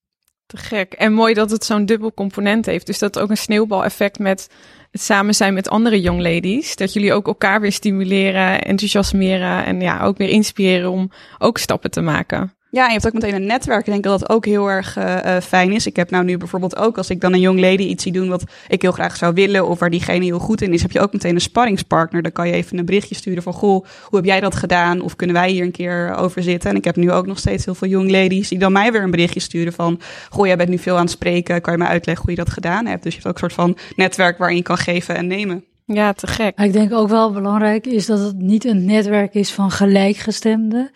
Te 0.45 0.57
gek. 0.57 0.94
En 0.94 1.13
mooi 1.13 1.34
dat 1.34 1.51
het 1.51 1.66
zo'n 1.66 1.86
dubbel 1.86 2.13
component 2.13 2.66
heeft. 2.66 2.86
Dus 2.86 3.00
dat 3.00 3.19
ook 3.19 3.30
een 3.30 3.38
sneeuwbaleffect 3.38 4.19
met 4.19 4.50
het 4.92 5.01
samen 5.01 5.36
zijn 5.36 5.54
met 5.54 5.69
andere 5.69 6.01
young 6.01 6.22
ladies. 6.22 6.75
Dat 6.75 6.94
jullie 6.94 7.13
ook 7.13 7.28
elkaar 7.28 7.62
weer 7.62 7.72
stimuleren, 7.72 8.62
enthousiasmeren 8.62 9.66
en 9.66 9.81
ja, 9.81 10.04
ook 10.04 10.18
weer 10.18 10.30
inspireren 10.30 10.92
om 10.92 11.12
ook 11.38 11.57
stappen 11.57 11.92
te 11.92 12.01
maken. 12.01 12.54
Ja, 12.73 12.81
en 12.81 12.87
je 12.87 12.93
hebt 12.93 13.07
ook 13.07 13.13
meteen 13.13 13.35
een 13.35 13.45
netwerk. 13.45 13.79
Ik 13.79 13.91
denk 13.91 14.03
dat 14.03 14.19
dat 14.19 14.29
ook 14.29 14.45
heel 14.45 14.67
erg 14.67 14.97
uh, 14.97 15.17
uh, 15.25 15.37
fijn 15.37 15.71
is. 15.71 15.87
Ik 15.87 15.95
heb 15.95 16.09
nou 16.09 16.23
nu 16.23 16.37
bijvoorbeeld 16.37 16.75
ook, 16.75 16.97
als 16.97 17.09
ik 17.09 17.21
dan 17.21 17.33
een 17.33 17.39
young 17.39 17.59
lady 17.59 17.83
iets 17.83 18.03
zie 18.03 18.11
doen 18.11 18.29
wat 18.29 18.43
ik 18.67 18.81
heel 18.81 18.91
graag 18.91 19.15
zou 19.15 19.33
willen, 19.33 19.67
of 19.67 19.79
waar 19.79 19.89
diegene 19.89 20.25
heel 20.25 20.39
goed 20.39 20.61
in 20.61 20.73
is, 20.73 20.81
heb 20.81 20.91
je 20.91 20.99
ook 20.99 21.13
meteen 21.13 21.35
een 21.35 21.41
sparringspartner. 21.41 22.21
Dan 22.21 22.31
kan 22.31 22.47
je 22.47 22.53
even 22.53 22.77
een 22.77 22.85
berichtje 22.85 23.15
sturen 23.15 23.43
van, 23.43 23.53
goh, 23.53 23.85
hoe 24.03 24.15
heb 24.17 24.25
jij 24.25 24.39
dat 24.39 24.55
gedaan? 24.55 25.01
Of 25.01 25.15
kunnen 25.15 25.35
wij 25.35 25.49
hier 25.49 25.63
een 25.63 25.71
keer 25.71 26.15
over 26.15 26.43
zitten? 26.43 26.69
En 26.69 26.75
ik 26.75 26.83
heb 26.83 26.95
nu 26.95 27.11
ook 27.11 27.25
nog 27.25 27.37
steeds 27.37 27.65
heel 27.65 27.75
veel 27.75 27.87
young 27.87 28.11
ladies 28.11 28.49
die 28.49 28.59
dan 28.59 28.71
mij 28.71 28.91
weer 28.91 29.03
een 29.03 29.11
berichtje 29.11 29.39
sturen 29.39 29.73
van, 29.73 29.99
goh, 30.29 30.45
jij 30.45 30.57
bent 30.57 30.69
nu 30.69 30.77
veel 30.77 30.95
aan 30.95 31.01
het 31.01 31.11
spreken, 31.11 31.61
kan 31.61 31.73
je 31.73 31.79
mij 31.79 31.87
uitleggen 31.87 32.25
hoe 32.25 32.35
je 32.35 32.43
dat 32.43 32.53
gedaan 32.53 32.85
hebt? 32.85 33.03
Dus 33.03 33.15
je 33.15 33.21
hebt 33.21 33.27
ook 33.27 33.41
een 33.43 33.49
soort 33.49 33.53
van 33.53 33.77
netwerk 33.95 34.37
waarin 34.37 34.57
je 34.57 34.63
kan 34.63 34.77
geven 34.77 35.15
en 35.15 35.27
nemen. 35.27 35.63
Ja, 35.85 36.13
te 36.13 36.27
gek. 36.27 36.59
Ik 36.59 36.73
denk 36.73 36.93
ook 36.93 37.09
wel 37.09 37.31
belangrijk 37.31 37.85
is 37.85 38.05
dat 38.05 38.19
het 38.19 38.37
niet 38.37 38.65
een 38.65 38.85
netwerk 38.85 39.33
is 39.33 39.51
van 39.51 39.71
gelijkgestemden 39.71 40.91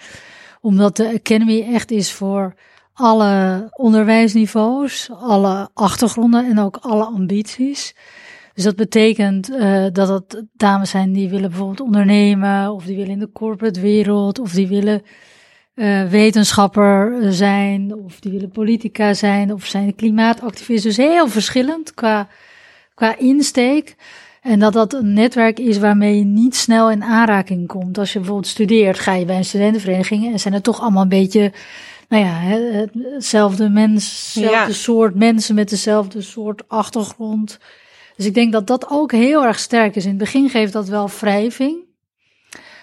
omdat 0.62 0.96
de 0.96 1.14
Academy 1.14 1.66
echt 1.74 1.92
is 1.92 2.12
voor 2.12 2.56
alle 2.94 3.68
onderwijsniveaus, 3.72 5.10
alle 5.20 5.70
achtergronden 5.74 6.50
en 6.50 6.60
ook 6.60 6.78
alle 6.82 7.06
ambities. 7.06 7.96
Dus 8.54 8.64
dat 8.64 8.76
betekent 8.76 9.50
uh, 9.50 9.86
dat 9.92 10.08
het 10.08 10.44
dames 10.54 10.90
zijn 10.90 11.14
die 11.14 11.30
willen 11.30 11.50
bijvoorbeeld 11.50 11.82
ondernemen, 11.82 12.72
of 12.72 12.86
die 12.86 12.96
willen 12.96 13.12
in 13.12 13.20
de 13.20 13.32
corporate 13.32 13.80
wereld, 13.80 14.40
of 14.40 14.52
die 14.52 14.68
willen 14.68 15.02
uh, 15.76 16.04
wetenschapper 16.04 17.34
zijn, 17.34 17.96
of 17.96 18.20
die 18.20 18.32
willen 18.32 18.50
politica 18.50 19.14
zijn, 19.14 19.54
of 19.54 19.66
zijn 19.66 19.96
klimaatactivist. 19.96 20.84
Dus 20.84 20.98
heel 20.98 21.28
verschillend 21.28 21.94
qua, 21.94 22.28
qua 22.94 23.18
insteek. 23.18 23.96
En 24.48 24.60
dat 24.60 24.74
dat 24.74 24.94
een 24.94 25.14
netwerk 25.14 25.60
is 25.60 25.78
waarmee 25.78 26.18
je 26.18 26.24
niet 26.24 26.56
snel 26.56 26.92
in 26.92 27.04
aanraking 27.04 27.68
komt. 27.68 27.98
Als 27.98 28.14
je 28.14 28.20
bijvoorbeeld 28.20 28.48
studeert, 28.48 29.00
ga 29.00 29.14
je 29.14 29.26
bij 29.26 29.38
een 29.38 29.46
studentenvereniging 29.46 30.32
en 30.32 30.40
zijn 30.40 30.54
er 30.54 30.62
toch 30.62 30.82
allemaal 30.82 31.02
een 31.02 31.10
beetje, 31.10 31.52
nou 32.10 32.24
ja, 32.24 32.34
hetzelfde 33.14 33.70
mens, 33.70 34.04
hetzelfde 34.04 34.50
ja. 34.50 34.72
soort 34.72 35.16
mensen 35.16 35.56
met 35.56 35.70
dezelfde 35.70 36.22
soort 36.22 36.68
achtergrond. 36.68 37.60
Dus 38.16 38.26
ik 38.26 38.34
denk 38.34 38.52
dat 38.52 38.68
dat 38.68 38.90
ook 38.90 39.12
heel 39.12 39.46
erg 39.46 39.60
sterk 39.60 39.96
is. 39.96 40.04
In 40.04 40.10
het 40.10 40.20
begin 40.20 40.50
geeft 40.50 40.74
dat 40.74 40.88
wel 40.88 41.10
wrijving. 41.20 41.86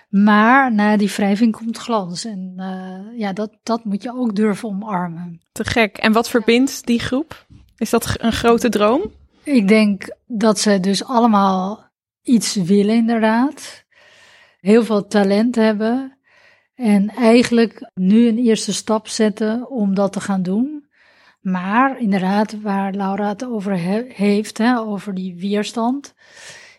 Maar 0.09 0.75
na 0.75 0.97
die 0.97 1.11
wrijving 1.11 1.57
komt 1.57 1.79
glans. 1.79 2.25
En 2.25 2.53
uh, 2.57 3.19
ja, 3.21 3.33
dat, 3.33 3.51
dat 3.63 3.85
moet 3.85 4.03
je 4.03 4.15
ook 4.15 4.35
durven 4.35 4.69
omarmen. 4.69 5.41
Te 5.53 5.65
gek. 5.65 5.97
En 5.97 6.13
wat 6.13 6.29
verbindt 6.29 6.87
die 6.87 7.01
groep? 7.01 7.47
Is 7.77 7.91
dat 7.91 8.15
een 8.19 8.33
grote 8.33 8.69
droom? 8.69 9.11
Ik 9.45 9.69
denk 9.69 10.17
dat 10.27 10.59
ze 10.59 10.81
dus 10.81 11.05
allemaal 11.05 11.91
iets 12.23 12.55
willen, 12.55 12.95
inderdaad. 12.95 13.85
Heel 14.61 14.85
veel 14.85 15.07
talent 15.07 15.55
hebben. 15.55 16.19
En 16.75 17.09
eigenlijk 17.09 17.91
nu 17.95 18.29
een 18.29 18.39
eerste 18.39 18.73
stap 18.73 19.09
zetten 19.09 19.71
om 19.71 19.95
dat 19.95 20.13
te 20.13 20.21
gaan 20.21 20.43
doen. 20.43 20.87
Maar 21.41 22.01
inderdaad, 22.01 22.61
waar 22.61 22.93
Laura 22.93 23.29
het 23.29 23.45
over 23.45 23.83
he 23.83 24.05
heeft, 24.09 24.59
hè, 24.59 24.79
over 24.79 25.15
die 25.15 25.35
weerstand. 25.35 26.15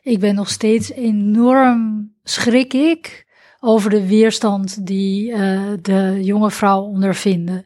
Ik 0.02 0.20
ben 0.20 0.36
nog 0.36 0.50
steeds 0.50 0.92
enorm 0.92 2.12
schrik 2.24 2.74
ik 2.74 3.26
over 3.60 3.90
de 3.90 4.08
weerstand 4.08 4.86
die 4.86 5.32
uh, 5.32 5.62
de 5.82 6.20
jonge 6.22 6.52
vrouwen 6.52 6.90
ondervinden. 6.90 7.66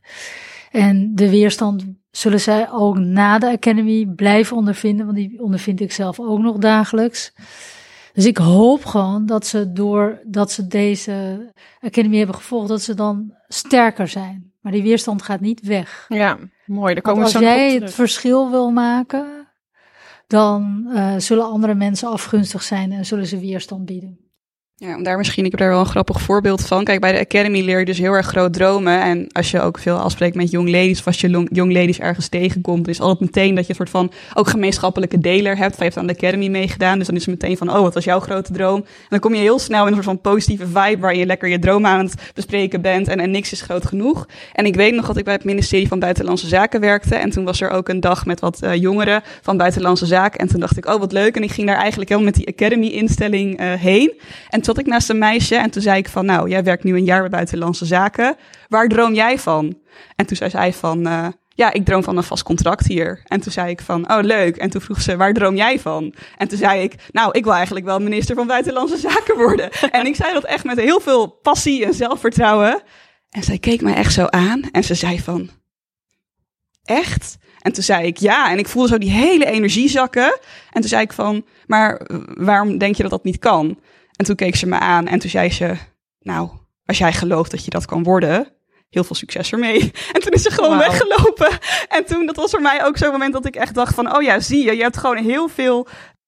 En 0.72 1.16
de 1.16 1.30
weerstand 1.30 1.86
zullen 2.12 2.40
zij 2.40 2.72
ook 2.72 2.98
na 2.98 3.40
de 3.40 3.52
Academy 3.52 4.06
blijven 4.06 4.58
ondervinden, 4.58 5.06
want 5.06 5.18
die 5.18 5.42
ondervind 5.42 5.82
ik 5.82 5.92
zelf 5.92 6.20
ook 6.20 6.40
nog 6.40 6.58
dagelijks. 6.58 7.34
Dus 8.14 8.26
ik 8.26 8.38
hoop 8.38 8.86
gewoon 8.86 9.26
dat 9.26 9.48
ze 9.48 9.72
door 9.72 10.22
dat 10.26 10.52
ze 10.52 10.68
deze 10.68 11.46
Academy 11.82 12.18
hebben 12.18 12.36
gevolgd, 12.36 12.68
dat 12.68 12.82
ze 12.82 12.94
dan 12.94 13.34
sterker 13.48 14.08
zijn. 14.08 14.54
Maar 14.62 14.72
die 14.72 14.84
weerstand 14.84 15.22
gaat 15.22 15.40
niet 15.40 15.62
weg. 15.62 16.06
Ja, 16.08 16.38
mooi. 16.66 16.94
Daar 16.94 17.04
komen 17.04 17.24
want 17.24 17.36
als 17.36 17.44
jij 17.44 17.74
het 17.74 17.94
verschil 17.94 18.52
wil 18.52 18.72
maken, 18.72 19.48
dan 20.28 20.86
uh, 20.88 21.14
zullen 21.18 21.46
andere 21.46 21.74
mensen 21.74 22.10
afgunstig 22.10 22.64
zijn 22.64 22.92
en 22.92 23.06
zullen 23.06 23.26
ze 23.26 23.40
weerstand 23.40 23.86
bieden. 23.86 24.29
Ja, 24.82 24.96
en 24.96 25.04
daar 25.04 25.18
misschien, 25.18 25.46
ik 25.46 25.52
heb 25.52 25.60
daar 25.60 25.70
wel 25.70 25.80
een 25.80 25.86
grappig 25.86 26.22
voorbeeld 26.22 26.66
van. 26.66 26.84
Kijk, 26.84 27.00
bij 27.00 27.12
de 27.12 27.20
Academy 27.20 27.62
leer 27.62 27.80
je 27.80 27.86
dus 27.86 27.98
heel 27.98 28.14
erg 28.14 28.26
groot 28.26 28.54
dromen. 28.54 29.02
En 29.02 29.28
als 29.32 29.52
je 29.52 29.62
ook 29.62 29.80
veel 29.80 29.98
afspreekt 29.98 30.36
met 30.36 30.52
young 30.52 30.70
ladies, 30.70 31.00
of 31.00 31.06
als 31.06 31.22
je 31.22 31.48
young 31.52 31.74
ladies 31.74 32.00
ergens 32.00 32.28
tegenkomt, 32.28 32.88
is 32.88 33.02
altijd 33.02 33.20
meteen 33.20 33.56
dat 33.56 33.64
je 33.64 33.70
een 33.70 33.76
soort 33.76 33.90
van 33.90 34.12
ook 34.34 34.50
gemeenschappelijke 34.50 35.20
deler 35.20 35.58
hebt. 35.58 35.76
Van 35.76 35.86
je 35.86 35.92
hebt 35.92 35.98
aan 35.98 36.08
de 36.08 36.14
Academy 36.14 36.48
meegedaan, 36.48 36.98
dus 36.98 37.08
dan 37.08 37.16
is 37.16 37.26
het 37.26 37.42
meteen 37.42 37.58
van, 37.58 37.70
oh, 37.70 37.82
wat 37.82 37.94
was 37.94 38.04
jouw 38.04 38.20
grote 38.20 38.54
droom? 38.54 38.76
En 38.76 39.08
dan 39.10 39.20
kom 39.20 39.34
je 39.34 39.40
heel 39.40 39.60
snel 39.60 39.82
in 39.82 39.88
een 39.88 39.94
soort 39.94 40.06
van 40.06 40.22
positieve 40.22 40.68
vibe, 40.68 40.98
waar 41.00 41.16
je 41.16 41.26
lekker 41.26 41.50
je 41.50 41.60
droom 41.60 41.86
aan 41.86 42.06
het 42.06 42.32
bespreken 42.34 42.82
bent 42.82 43.08
en, 43.08 43.20
en 43.20 43.32
niks 43.32 43.52
is 43.52 43.62
groot 43.62 43.86
genoeg. 43.86 44.28
En 44.54 44.66
ik 44.66 44.76
weet 44.76 44.94
nog 44.94 45.08
dat 45.08 45.18
ik 45.18 45.24
bij 45.24 45.34
het 45.34 45.44
ministerie 45.44 45.88
van 45.88 46.00
Buitenlandse 46.00 46.48
Zaken 46.48 46.80
werkte. 46.80 47.16
En 47.16 47.30
toen 47.30 47.46
was 47.46 47.62
er 47.62 47.70
ook 47.70 47.90
een 47.90 48.00
dag 48.00 48.26
met 48.26 48.40
wat 48.40 48.60
uh, 48.64 48.76
jongeren 48.76 49.22
van 49.42 49.58
Buitenlandse 49.58 50.06
Zaken. 50.06 50.40
En 50.40 50.48
toen 50.48 50.60
dacht 50.60 50.78
ik, 50.78 50.86
oh, 50.86 51.00
wat 51.00 51.12
leuk. 51.12 51.36
En 51.36 51.44
ik 51.44 51.52
ging 51.52 51.68
daar 51.68 51.78
eigenlijk 51.78 52.10
helemaal 52.10 52.32
met 52.32 52.40
die 52.40 52.48
Academy-instelling 52.48 53.62
uh, 53.62 53.74
heen. 53.74 54.14
En 54.50 54.62
zat 54.70 54.78
ik 54.78 54.88
naast 54.88 55.10
een 55.10 55.18
meisje 55.18 55.56
en 55.56 55.70
toen 55.70 55.82
zei 55.82 55.98
ik 55.98 56.10
van, 56.10 56.26
nou, 56.26 56.50
jij 56.50 56.64
werkt 56.64 56.84
nu 56.84 56.96
een 56.96 57.04
jaar 57.04 57.20
bij 57.20 57.30
Buitenlandse 57.30 57.86
Zaken. 57.86 58.36
Waar 58.68 58.88
droom 58.88 59.14
jij 59.14 59.40
van? 59.40 59.78
En 60.16 60.26
toen 60.26 60.38
zei 60.38 60.50
zij 60.50 60.74
van, 60.74 61.08
uh, 61.08 61.28
ja, 61.48 61.74
ik 61.74 61.86
droom 61.86 62.04
van 62.04 62.18
een 62.18 62.24
vast 62.24 62.44
contract 62.44 62.88
hier. 62.88 63.22
En 63.26 63.40
toen 63.40 63.52
zei 63.52 63.70
ik 63.70 63.82
van, 63.82 64.12
oh 64.12 64.20
leuk. 64.22 64.58
En 64.58 64.70
toen 64.70 64.82
vroeg 64.82 65.02
ze, 65.02 65.18
waar 65.18 65.34
droom 65.34 65.56
jij 65.56 65.80
van? 65.80 66.14
En 66.38 66.48
toen 66.48 66.58
zei 66.58 66.82
ik, 66.82 66.96
nou, 67.12 67.32
ik 67.32 67.44
wil 67.44 67.54
eigenlijk 67.54 67.86
wel 67.86 68.00
minister 68.00 68.36
van 68.36 68.48
Buitenlandse 68.48 68.98
Zaken 69.10 69.38
worden. 69.38 69.72
en 69.92 70.06
ik 70.06 70.16
zei 70.16 70.34
dat 70.34 70.44
echt 70.44 70.64
met 70.64 70.80
heel 70.80 71.00
veel 71.00 71.28
passie 71.28 71.86
en 71.86 71.94
zelfvertrouwen. 71.94 72.82
En 73.30 73.44
zij 73.44 73.58
keek 73.58 73.82
mij 73.82 73.94
echt 73.94 74.14
zo 74.14 74.26
aan 74.26 74.62
en 74.72 74.84
ze 74.84 74.94
zei 74.96 75.20
van, 75.20 75.50
echt? 76.84 77.38
En 77.62 77.74
toen 77.74 77.84
zei 77.84 78.06
ik 78.06 78.18
ja. 78.18 78.52
En 78.52 78.58
ik 78.58 78.68
voelde 78.68 78.88
zo 78.88 78.98
die 78.98 79.12
hele 79.12 79.46
energie 79.46 79.90
zakken. 79.90 80.40
En 80.72 80.82
toen 80.82 80.90
zei 80.90 81.02
ik 81.02 81.14
van, 81.14 81.46
maar 81.68 82.02
waarom 82.34 82.78
denk 82.78 82.96
je 82.96 83.02
dat 83.02 83.12
dat 83.12 83.24
niet 83.24 83.40
kan? 83.40 83.80
En 84.20 84.26
toen 84.26 84.36
keek 84.36 84.56
ze 84.56 84.68
me 84.68 84.80
aan 84.80 85.08
en 85.08 85.20
toen 85.20 85.30
zei 85.30 85.52
ze, 85.52 85.76
nou, 86.20 86.50
als 86.86 86.98
jij 86.98 87.14
gelooft 87.14 87.52
dat 87.52 87.66
je 87.66 87.70
dat 87.70 87.86
kan 87.86 88.04
worden, 88.04 88.48
heel 88.90 89.04
veel 89.04 89.16
succes 89.16 89.52
ermee. 89.52 89.92
En 90.14 90.22
toen 90.22 90.32
is 90.32 90.42
ze 90.42 90.52
gewoon 90.52 90.78
wow. 90.78 90.80
weggelopen. 90.80 91.58
En 91.88 92.06
toen, 92.06 92.26
dat 92.26 92.36
was 92.36 92.52
voor 92.52 92.62
mij 92.62 92.86
ook 92.86 92.98
zo'n 92.98 93.12
moment 93.12 93.34
dat 93.34 93.46
ik 93.46 93.56
echt 93.56 93.76
dacht 93.76 93.96
van, 93.96 94.16
oh 94.16 94.22
ja, 94.22 94.40
zie 94.40 94.66
je, 94.66 94.76
je 94.76 94.82
hebt 94.82 94.98
gewoon 94.98 95.18
heel 95.18 95.48
veel 95.48 95.88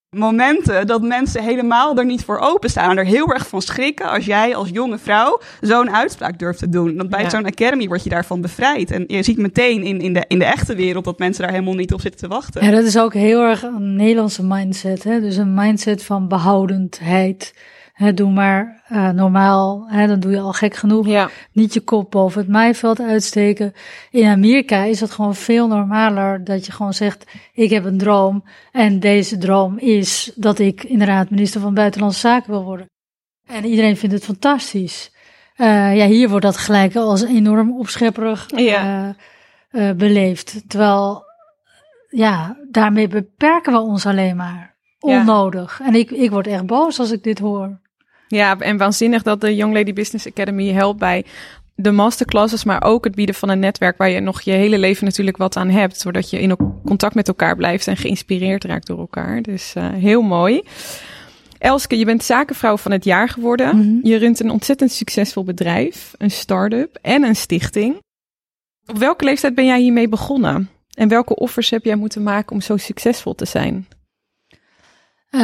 momenten 0.10 0.88
dat 0.88 1.02
mensen 1.02 1.44
helemaal 1.44 1.98
er 1.98 2.06
niet 2.06 2.24
voor 2.24 2.40
openstaan 2.40 2.90
en 2.90 2.98
er 2.98 3.06
heel 3.06 3.28
erg 3.28 3.48
van 3.48 3.62
schrikken 3.62 4.10
als 4.10 4.26
jij 4.26 4.56
als 4.56 4.70
jonge 4.70 4.98
vrouw 4.98 5.42
zo'n 5.62 5.92
uitspraak 5.92 6.40
durft 6.40 6.60
te 6.60 6.70
doen. 6.70 6.96
Want 6.96 7.10
bij 7.10 7.22
ja. 7.22 7.30
zo'n 7.30 7.46
academy 7.46 7.88
word 7.88 8.04
je 8.04 8.10
daarvan 8.10 8.42
bevrijd. 8.42 8.92
En 8.92 9.04
je 9.08 9.24
ziet 9.24 9.38
meteen 9.38 9.84
in, 9.84 10.02
in, 10.02 10.14
de, 10.14 10.26
in 10.28 10.40
de 10.40 10.46
echte 10.46 10.76
wereld 10.76 11.06
dat 11.06 11.20
mensen 11.20 11.44
daar 11.44 11.52
helemaal 11.52 11.74
niet 11.74 11.94
op 11.94 12.02
zitten 12.02 12.22
te 12.22 12.28
wachten. 12.28 12.66
Ja, 12.66 12.72
dat 12.72 12.84
is 12.84 12.98
ook 12.98 13.14
heel 13.14 13.42
erg 13.42 13.64
een 13.64 13.96
Nederlandse 13.96 14.44
mindset. 14.44 15.04
Hè? 15.04 15.20
Dus 15.20 15.38
een 15.38 15.54
mindset 15.54 16.04
van 16.04 16.28
behoudendheid. 16.28 17.54
He, 17.94 18.14
doe 18.14 18.32
maar 18.32 18.84
uh, 18.92 19.10
normaal, 19.10 19.88
he, 19.90 20.08
dan 20.08 20.20
doe 20.20 20.32
je 20.32 20.40
al 20.40 20.54
gek 20.54 20.76
genoeg. 20.76 21.08
Ja. 21.08 21.30
Niet 21.52 21.74
je 21.74 21.80
kop 21.80 22.12
boven 22.12 22.42
het 22.42 22.50
maaiveld 22.50 23.00
uitsteken. 23.00 23.74
In 24.10 24.28
Amerika 24.28 24.84
is 24.84 25.00
het 25.00 25.12
gewoon 25.12 25.36
veel 25.36 25.68
normaler 25.68 26.44
dat 26.44 26.66
je 26.66 26.72
gewoon 26.72 26.94
zegt: 26.94 27.26
Ik 27.54 27.70
heb 27.70 27.86
een 27.86 27.98
droom. 27.98 28.44
En 28.72 29.00
deze 29.00 29.38
droom 29.38 29.78
is 29.78 30.32
dat 30.36 30.60
ik 30.60 30.84
inderdaad 30.84 31.30
minister 31.30 31.62
van 31.62 31.74
Buitenlandse 31.74 32.20
Zaken 32.20 32.52
wil 32.52 32.64
worden. 32.64 32.90
En 33.48 33.66
iedereen 33.66 33.98
vindt 33.98 34.16
het 34.16 34.26
fantastisch. 34.26 35.12
Uh, 35.58 35.96
ja, 35.96 36.06
hier 36.06 36.30
wordt 36.30 36.46
dat 36.46 36.58
gelijk 36.58 36.96
als 36.96 37.24
enorm 37.24 37.80
opschepperig 37.80 38.46
ja. 38.56 39.16
uh, 39.72 39.92
beleefd. 39.92 40.64
Terwijl, 40.68 41.24
ja, 42.10 42.58
daarmee 42.72 43.08
beperken 43.08 43.74
we 43.74 43.80
ons 43.80 44.06
alleen 44.06 44.36
maar. 44.36 44.71
Onnodig. 45.02 45.80
Ja. 45.80 45.86
En 45.86 45.96
ik, 45.96 46.12
ik 46.12 46.30
word 46.30 46.48
echt 46.48 46.66
boos 46.66 47.00
als 47.00 47.12
ik 47.12 47.24
dit 47.24 47.40
hoor. 47.40 47.80
Ja, 48.28 48.60
en 48.60 48.78
waanzinnig 48.78 49.24
dat 49.24 49.42
de 49.42 49.56
Young 49.56 49.74
Lady 49.74 49.94
Business 49.94 50.28
Academy 50.28 50.72
helpt 50.72 51.00
bij 51.00 51.26
de 51.76 51.92
masterclasses, 51.92 52.64
maar 52.64 52.84
ook 52.84 53.04
het 53.04 53.16
bieden 53.16 53.36
van 53.36 53.50
een 53.50 53.60
netwerk 53.60 53.98
waar 53.98 54.10
je 54.10 54.20
nog 54.20 54.42
je 54.42 54.52
hele 54.52 54.78
leven 54.78 55.06
natuurlijk 55.06 55.38
wat 55.38 55.58
aan 55.58 55.70
hebt, 55.70 56.00
zodat 56.00 56.30
je 56.30 56.42
in 56.42 56.58
contact 56.86 57.16
met 57.16 57.28
elkaar 57.28 57.56
blijft 57.56 57.88
en 57.88 57.98
geïnspireerd 57.98 58.64
raakt 58.64 58.88
door 58.88 59.00
elkaar. 59.00 59.42
Dus 59.42 59.74
uh, 59.78 59.90
heel 59.90 60.22
mooi. 60.22 60.62
Elske, 61.58 61.98
je 61.98 62.06
bent 62.06 62.24
zakenvrouw 62.24 62.78
van 62.78 62.92
het 62.92 63.04
jaar 63.04 63.30
geworden. 63.30 63.78
Mhm. 63.78 64.08
Je 64.08 64.16
runt 64.16 64.40
een 64.40 64.50
ontzettend 64.50 64.92
succesvol 64.92 65.44
bedrijf, 65.44 66.14
een 66.18 66.32
start-up 66.32 66.98
en 67.02 67.24
een 67.24 67.36
stichting. 67.36 68.02
Op 68.86 68.98
welke 68.98 69.26
leeftijd 69.26 69.56
ben 69.56 69.66
jij 69.66 69.80
hiermee 69.80 70.10
begonnen? 70.10 70.70
En 70.94 71.08
welke 71.08 71.36
offers 71.36 71.70
heb 71.70 71.86
jij 71.86 71.96
moeten 71.96 72.24
maken 72.24 72.52
om 72.52 72.62
zo 72.62 72.78
succesvol 72.78 73.36
te 73.36 73.46
zijn? 73.46 73.88
Uh, 75.32 75.42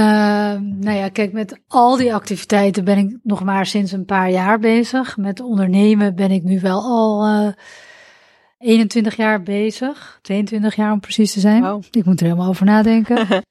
nou 0.60 0.92
ja, 0.92 1.10
kijk, 1.10 1.34
met 1.34 1.60
al 1.68 1.98
die 1.98 2.14
activiteiten 2.14 2.84
ben 2.84 2.98
ik 2.98 3.18
nog 3.24 3.44
maar 3.44 3.66
sinds 3.66 3.92
een 3.92 4.06
paar 4.06 4.30
jaar 4.30 4.60
bezig. 4.60 5.18
Met 5.18 5.40
ondernemen 5.40 6.16
ben 6.16 6.32
ik 6.32 6.44
nu 6.44 6.60
wel 6.60 6.82
al 6.82 7.28
uh, 7.28 7.48
21 8.58 9.16
jaar 9.16 9.44
bezig. 9.44 10.20
22 10.22 10.76
jaar 10.76 10.92
om 10.92 11.00
precies 11.00 11.34
te 11.34 11.40
zijn. 11.40 11.62
Wow. 11.62 11.84
Ik 11.92 12.06
moet 12.06 12.20
er 12.20 12.26
helemaal 12.26 12.50
over 12.50 12.66
nadenken. 12.66 13.28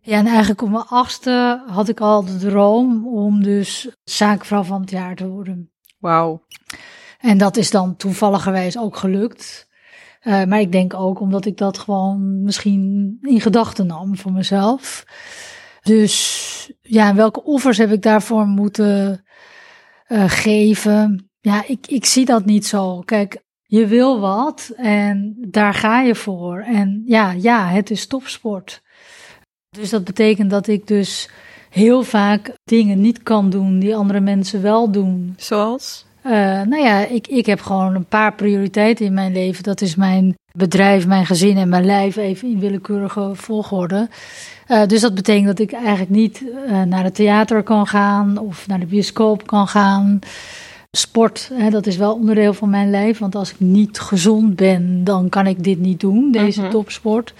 ja, 0.00 0.18
en 0.18 0.26
eigenlijk 0.26 0.62
op 0.62 0.70
mijn 0.70 0.86
achtste 0.88 1.62
had 1.66 1.88
ik 1.88 2.00
al 2.00 2.24
de 2.24 2.36
droom 2.36 3.06
om 3.06 3.42
dus 3.42 3.88
zaakvrouw 4.04 4.62
van 4.62 4.80
het 4.80 4.90
jaar 4.90 5.16
te 5.16 5.28
worden. 5.28 5.70
Wauw. 5.98 6.42
En 7.20 7.38
dat 7.38 7.56
is 7.56 7.70
dan 7.70 7.96
toevalligerwijs 7.96 8.78
ook 8.78 8.96
gelukt. 8.96 9.68
Uh, 10.22 10.44
maar 10.44 10.60
ik 10.60 10.72
denk 10.72 10.94
ook 10.94 11.20
omdat 11.20 11.46
ik 11.46 11.56
dat 11.56 11.78
gewoon 11.78 12.42
misschien 12.42 13.18
in 13.22 13.40
gedachten 13.40 13.86
nam 13.86 14.16
voor 14.16 14.32
mezelf. 14.32 15.04
Dus 15.86 16.72
ja, 16.82 17.14
welke 17.14 17.44
offers 17.44 17.78
heb 17.78 17.92
ik 17.92 18.02
daarvoor 18.02 18.46
moeten 18.46 19.24
uh, 20.08 20.24
geven? 20.26 21.30
Ja, 21.40 21.64
ik, 21.66 21.86
ik 21.86 22.04
zie 22.04 22.24
dat 22.24 22.44
niet 22.44 22.66
zo. 22.66 23.00
Kijk, 23.00 23.42
je 23.62 23.86
wil 23.86 24.20
wat 24.20 24.72
en 24.76 25.36
daar 25.48 25.74
ga 25.74 26.00
je 26.00 26.14
voor. 26.14 26.58
En 26.58 27.02
ja, 27.04 27.32
ja, 27.32 27.68
het 27.68 27.90
is 27.90 28.06
topsport. 28.06 28.82
Dus 29.68 29.90
dat 29.90 30.04
betekent 30.04 30.50
dat 30.50 30.66
ik 30.66 30.86
dus 30.86 31.30
heel 31.70 32.02
vaak 32.02 32.52
dingen 32.64 33.00
niet 33.00 33.22
kan 33.22 33.50
doen 33.50 33.78
die 33.78 33.96
andere 33.96 34.20
mensen 34.20 34.62
wel 34.62 34.90
doen. 34.90 35.34
Zoals? 35.36 36.06
Uh, 36.24 36.32
nou 36.62 36.82
ja, 36.82 37.06
ik, 37.06 37.26
ik 37.26 37.46
heb 37.46 37.60
gewoon 37.60 37.94
een 37.94 38.06
paar 38.06 38.34
prioriteiten 38.34 39.06
in 39.06 39.14
mijn 39.14 39.32
leven. 39.32 39.62
Dat 39.62 39.80
is 39.80 39.94
mijn 39.94 40.34
bedrijf, 40.56 41.06
mijn 41.06 41.26
gezin 41.26 41.56
en 41.56 41.68
mijn 41.68 41.84
lijf 41.84 42.16
even 42.16 42.48
in 42.48 42.58
willekeurige 42.58 43.30
volgorde. 43.34 44.08
Uh, 44.68 44.86
dus 44.86 45.00
dat 45.00 45.14
betekent 45.14 45.46
dat 45.46 45.58
ik 45.58 45.72
eigenlijk 45.72 46.10
niet 46.10 46.42
uh, 46.42 46.82
naar 46.82 47.04
het 47.04 47.14
theater 47.14 47.62
kan 47.62 47.86
gaan 47.86 48.38
of 48.38 48.66
naar 48.66 48.80
de 48.80 48.86
bioscoop 48.86 49.46
kan 49.46 49.68
gaan. 49.68 50.18
Sport, 50.90 51.50
hè, 51.54 51.70
dat 51.70 51.86
is 51.86 51.96
wel 51.96 52.14
onderdeel 52.14 52.54
van 52.54 52.70
mijn 52.70 52.90
lijf. 52.90 53.18
Want 53.18 53.34
als 53.34 53.50
ik 53.50 53.60
niet 53.60 53.98
gezond 54.00 54.56
ben, 54.56 55.04
dan 55.04 55.28
kan 55.28 55.46
ik 55.46 55.64
dit 55.64 55.78
niet 55.78 56.00
doen, 56.00 56.30
deze 56.32 56.60
Mhm. 56.60 56.70
topsport. 56.70 57.34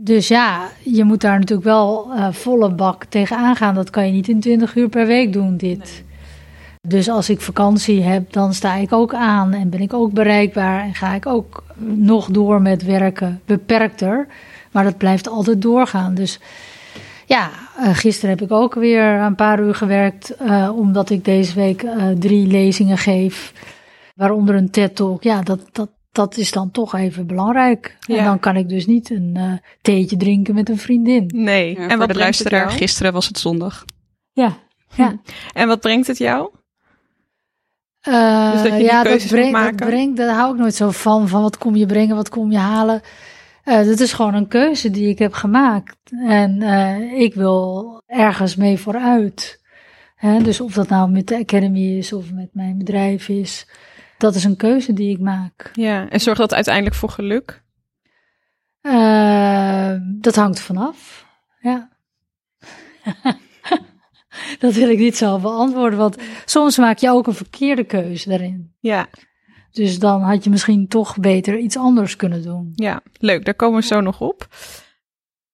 Dus 0.00 0.28
ja, 0.28 0.68
je 0.82 1.04
moet 1.04 1.20
daar 1.20 1.38
natuurlijk 1.38 1.68
wel 1.68 2.08
uh, 2.14 2.28
volle 2.32 2.70
bak 2.70 3.04
tegenaan 3.04 3.56
gaan. 3.56 3.74
Dat 3.74 3.90
kan 3.90 4.06
je 4.06 4.12
niet 4.12 4.28
in 4.28 4.40
20 4.40 4.74
uur 4.74 4.88
per 4.88 5.06
week 5.06 5.32
doen, 5.32 5.56
dit. 5.56 6.04
Dus 6.88 7.08
als 7.08 7.30
ik 7.30 7.40
vakantie 7.40 8.02
heb, 8.02 8.32
dan 8.32 8.54
sta 8.54 8.74
ik 8.74 8.92
ook 8.92 9.14
aan 9.14 9.52
en 9.52 9.70
ben 9.70 9.80
ik 9.80 9.92
ook 9.92 10.12
bereikbaar 10.12 10.82
en 10.82 10.94
ga 10.94 11.14
ik 11.14 11.26
ook 11.26 11.64
nog 11.76 12.26
door 12.30 12.62
met 12.62 12.84
werken, 12.84 13.40
beperkter. 13.44 14.26
Maar 14.72 14.84
dat 14.84 14.96
blijft 14.96 15.28
altijd 15.28 15.62
doorgaan. 15.62 16.14
Dus 16.14 16.40
ja, 17.26 17.50
uh, 17.80 17.88
gisteren 17.94 18.30
heb 18.30 18.42
ik 18.42 18.52
ook 18.52 18.74
weer 18.74 19.04
een 19.04 19.34
paar 19.34 19.60
uur 19.60 19.74
gewerkt, 19.74 20.34
uh, 20.42 20.70
omdat 20.76 21.10
ik 21.10 21.24
deze 21.24 21.54
week 21.54 21.82
uh, 21.82 22.08
drie 22.08 22.46
lezingen 22.46 22.98
geef, 22.98 23.52
waaronder 24.14 24.54
een 24.54 24.70
TED-talk. 24.70 25.22
Ja, 25.22 25.42
dat, 25.42 25.60
dat, 25.72 25.90
dat 26.12 26.36
is 26.36 26.50
dan 26.50 26.70
toch 26.70 26.94
even 26.94 27.26
belangrijk. 27.26 27.96
Ja. 28.00 28.16
En 28.16 28.24
dan 28.24 28.38
kan 28.38 28.56
ik 28.56 28.68
dus 28.68 28.86
niet 28.86 29.10
een 29.10 29.60
theetje 29.82 30.16
drinken 30.16 30.54
met 30.54 30.68
een 30.68 30.78
vriendin. 30.78 31.30
Nee. 31.34 31.74
Ja, 31.74 31.88
en 31.88 31.88
wat 31.88 31.88
de 31.88 31.96
brengt 31.96 32.08
het 32.08 32.16
luisteraar, 32.16 32.66
jou? 32.66 32.78
gisteren 32.78 33.12
was 33.12 33.26
het 33.26 33.38
zondag. 33.38 33.84
Ja, 34.32 34.56
ja. 34.94 35.20
En 35.52 35.68
wat 35.68 35.80
brengt 35.80 36.06
het 36.06 36.18
jou? 36.18 36.50
Uh, 38.08 38.52
Dus 38.52 38.62
dat 38.62 38.72
je 38.72 38.78
die 38.78 38.86
ja, 38.86 39.02
keuzes 39.02 39.30
dat 39.30 39.40
brengt, 39.40 39.78
dat 39.78 39.88
brengt, 39.88 40.16
daar 40.16 40.34
hou 40.34 40.52
ik 40.52 40.60
nooit 40.60 40.74
zo 40.74 40.90
van. 40.90 41.28
Van 41.28 41.42
wat 41.42 41.58
kom 41.58 41.76
je 41.76 41.86
brengen, 41.86 42.16
wat 42.16 42.28
kom 42.28 42.50
je 42.50 42.58
halen. 42.58 43.00
Uh, 43.64 43.84
dat 43.84 44.00
is 44.00 44.12
gewoon 44.12 44.34
een 44.34 44.48
keuze 44.48 44.90
die 44.90 45.08
ik 45.08 45.18
heb 45.18 45.32
gemaakt. 45.32 45.96
En 46.26 46.60
uh, 46.60 47.20
ik 47.20 47.34
wil 47.34 48.02
ergens 48.06 48.56
mee 48.56 48.78
vooruit. 48.78 49.60
Hè, 50.16 50.42
dus 50.42 50.60
of 50.60 50.72
dat 50.72 50.88
nou 50.88 51.10
met 51.10 51.26
de 51.26 51.38
Academy 51.38 51.96
is 51.98 52.12
of 52.12 52.32
met 52.32 52.48
mijn 52.52 52.78
bedrijf 52.78 53.28
is. 53.28 53.68
Dat 54.18 54.34
is 54.34 54.44
een 54.44 54.56
keuze 54.56 54.92
die 54.92 55.10
ik 55.10 55.20
maak. 55.20 55.70
Ja, 55.72 56.08
en 56.08 56.20
zorgt 56.20 56.40
dat 56.40 56.54
uiteindelijk 56.54 56.94
voor 56.94 57.10
geluk? 57.10 57.62
Dat 60.20 60.34
hangt 60.34 60.60
vanaf. 60.60 61.26
Ja. 61.60 61.88
dat 64.58 64.74
wil 64.74 64.88
ik 64.88 64.98
niet 64.98 65.16
zo 65.16 65.38
beantwoorden, 65.38 65.98
want 65.98 66.16
soms 66.44 66.76
maak 66.78 66.98
je 66.98 67.10
ook 67.10 67.26
een 67.26 67.34
verkeerde 67.34 67.84
keuze 67.84 68.28
daarin. 68.28 68.74
Ja, 68.80 69.08
Dus 69.70 69.98
dan 69.98 70.22
had 70.22 70.44
je 70.44 70.50
misschien 70.50 70.88
toch 70.88 71.18
beter 71.18 71.58
iets 71.58 71.76
anders 71.76 72.16
kunnen 72.16 72.42
doen. 72.42 72.72
ja, 72.74 73.00
leuk. 73.18 73.44
Daar 73.44 73.54
komen 73.54 73.80
we 73.80 73.86
zo 73.86 74.00
nog 74.00 74.20
op. 74.20 74.48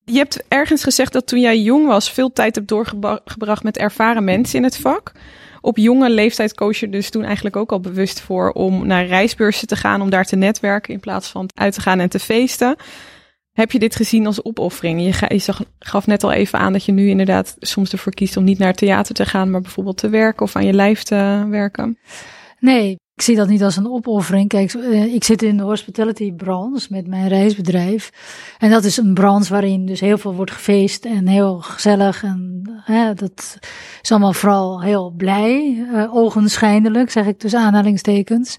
Je 0.04 0.16
hebt 0.16 0.44
ergens 0.48 0.82
gezegd 0.82 1.12
dat 1.12 1.26
toen 1.26 1.40
jij 1.40 1.60
jong 1.60 1.86
was, 1.86 2.10
veel 2.10 2.32
tijd 2.32 2.54
hebt 2.54 2.68
doorgebracht 2.68 3.62
met 3.62 3.76
ervaren 3.76 4.24
mensen 4.24 4.58
in 4.58 4.64
het 4.64 4.76
vak. 4.76 5.12
Op 5.60 5.76
jonge 5.76 6.10
leeftijd 6.10 6.54
koos 6.54 6.80
je 6.80 6.88
dus 6.88 7.10
toen 7.10 7.24
eigenlijk 7.24 7.56
ook 7.56 7.72
al 7.72 7.80
bewust 7.80 8.20
voor 8.20 8.50
om 8.50 8.86
naar 8.86 9.06
reisbeurzen 9.06 9.68
te 9.68 9.76
gaan, 9.76 10.00
om 10.00 10.10
daar 10.10 10.24
te 10.24 10.36
netwerken 10.36 10.94
in 10.94 11.00
plaats 11.00 11.28
van 11.28 11.48
uit 11.54 11.74
te 11.74 11.80
gaan 11.80 12.00
en 12.00 12.08
te 12.08 12.18
feesten. 12.18 12.76
Heb 13.54 13.72
je 13.72 13.78
dit 13.78 13.96
gezien 13.96 14.26
als 14.26 14.44
opoffering? 14.44 15.00
Je, 15.02 15.54
gaf 15.78 16.06
net 16.06 16.24
al 16.24 16.32
even 16.32 16.58
aan 16.58 16.72
dat 16.72 16.84
je 16.84 16.92
nu 16.92 17.08
inderdaad 17.08 17.56
soms 17.58 17.92
ervoor 17.92 18.14
kiest 18.14 18.36
om 18.36 18.44
niet 18.44 18.58
naar 18.58 18.74
theater 18.74 19.14
te 19.14 19.26
gaan, 19.26 19.50
maar 19.50 19.60
bijvoorbeeld 19.60 19.96
te 19.96 20.08
werken 20.08 20.42
of 20.42 20.56
aan 20.56 20.66
je 20.66 20.72
lijf 20.72 21.02
te 21.02 21.46
werken. 21.48 21.98
Nee, 22.58 22.96
ik 23.14 23.22
zie 23.22 23.36
dat 23.36 23.48
niet 23.48 23.62
als 23.62 23.76
een 23.76 23.90
opoffering. 23.90 24.48
Kijk, 24.48 24.72
eh, 24.72 25.14
ik 25.14 25.24
zit 25.24 25.42
in 25.42 25.56
de 25.56 25.62
hospitality 25.62 26.32
branche 26.32 26.86
met 26.90 27.06
mijn 27.06 27.28
reisbedrijf. 27.28 28.10
En 28.58 28.70
dat 28.70 28.84
is 28.84 28.96
een 28.96 29.14
branche 29.14 29.52
waarin 29.52 29.86
dus 29.86 30.00
heel 30.00 30.18
veel 30.18 30.34
wordt 30.34 30.50
gefeest 30.50 31.04
en 31.04 31.26
heel 31.26 31.60
gezellig. 31.60 32.22
En 32.22 32.62
hè, 32.84 33.14
dat 33.14 33.58
is 34.02 34.10
allemaal 34.10 34.32
vooral 34.32 34.82
heel 34.82 35.10
blij, 35.10 35.86
uh, 35.92 36.14
ogenschijnlijk, 36.14 37.10
zeg 37.10 37.26
ik 37.26 37.38
tussen 37.38 37.60
aanhalingstekens. 37.60 38.56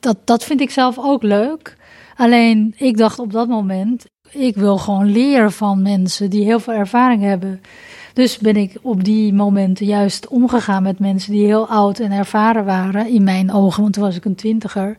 Dat, 0.00 0.18
dat 0.24 0.44
vind 0.44 0.60
ik 0.60 0.70
zelf 0.70 0.98
ook 0.98 1.22
leuk. 1.22 1.76
Alleen 2.16 2.74
ik 2.76 2.96
dacht 2.96 3.18
op 3.18 3.32
dat 3.32 3.48
moment, 3.48 4.04
ik 4.34 4.56
wil 4.56 4.78
gewoon 4.78 5.12
leren 5.12 5.52
van 5.52 5.82
mensen 5.82 6.30
die 6.30 6.44
heel 6.44 6.60
veel 6.60 6.72
ervaring 6.72 7.22
hebben. 7.22 7.60
Dus 8.12 8.38
ben 8.38 8.56
ik 8.56 8.78
op 8.82 9.04
die 9.04 9.32
momenten 9.32 9.86
juist 9.86 10.28
omgegaan 10.28 10.82
met 10.82 10.98
mensen 10.98 11.32
die 11.32 11.46
heel 11.46 11.68
oud 11.68 11.98
en 11.98 12.12
ervaren 12.12 12.64
waren, 12.64 13.08
in 13.08 13.24
mijn 13.24 13.52
ogen, 13.52 13.82
want 13.82 13.94
toen 13.94 14.02
was 14.02 14.16
ik 14.16 14.24
een 14.24 14.34
twintiger. 14.34 14.96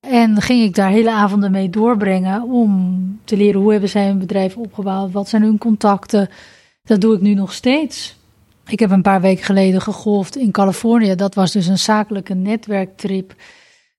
En 0.00 0.42
ging 0.42 0.62
ik 0.62 0.74
daar 0.74 0.90
hele 0.90 1.10
avonden 1.10 1.50
mee 1.50 1.70
doorbrengen 1.70 2.42
om 2.42 3.20
te 3.24 3.36
leren 3.36 3.60
hoe 3.60 3.70
hebben 3.70 3.90
zij 3.90 4.06
hun 4.06 4.18
bedrijf 4.18 4.56
opgebouwd, 4.56 5.12
wat 5.12 5.28
zijn 5.28 5.42
hun 5.42 5.58
contacten. 5.58 6.28
Dat 6.82 7.00
doe 7.00 7.14
ik 7.14 7.20
nu 7.20 7.34
nog 7.34 7.52
steeds. 7.52 8.16
Ik 8.66 8.78
heb 8.78 8.90
een 8.90 9.02
paar 9.02 9.20
weken 9.20 9.44
geleden 9.44 9.80
gegolfd 9.80 10.36
in 10.36 10.50
Californië. 10.50 11.14
Dat 11.14 11.34
was 11.34 11.52
dus 11.52 11.66
een 11.66 11.78
zakelijke 11.78 12.34
netwerktrip. 12.34 13.34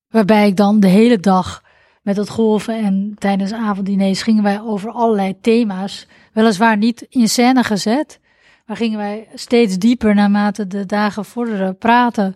Waarbij 0.08 0.48
ik 0.48 0.56
dan 0.56 0.80
de 0.80 0.88
hele 0.88 1.20
dag 1.20 1.64
met 2.08 2.18
het 2.18 2.30
golven 2.30 2.84
en 2.84 3.16
tijdens 3.18 3.54
avonddiners 3.54 4.22
gingen 4.22 4.44
wij 4.44 4.62
over 4.62 4.92
allerlei 4.92 5.40
thema's. 5.42 6.08
Weliswaar 6.34 6.78
niet 6.78 7.06
in 7.10 7.28
scène 7.30 7.64
gezet, 7.64 8.20
maar 8.66 8.78
gingen 8.78 8.98
wij 8.98 9.28
steeds 9.34 9.78
dieper 9.78 10.16
naarmate 10.16 10.68
de 10.68 10.86
dagen 10.86 11.26
vorderen 11.26 11.78
praten. 11.78 12.36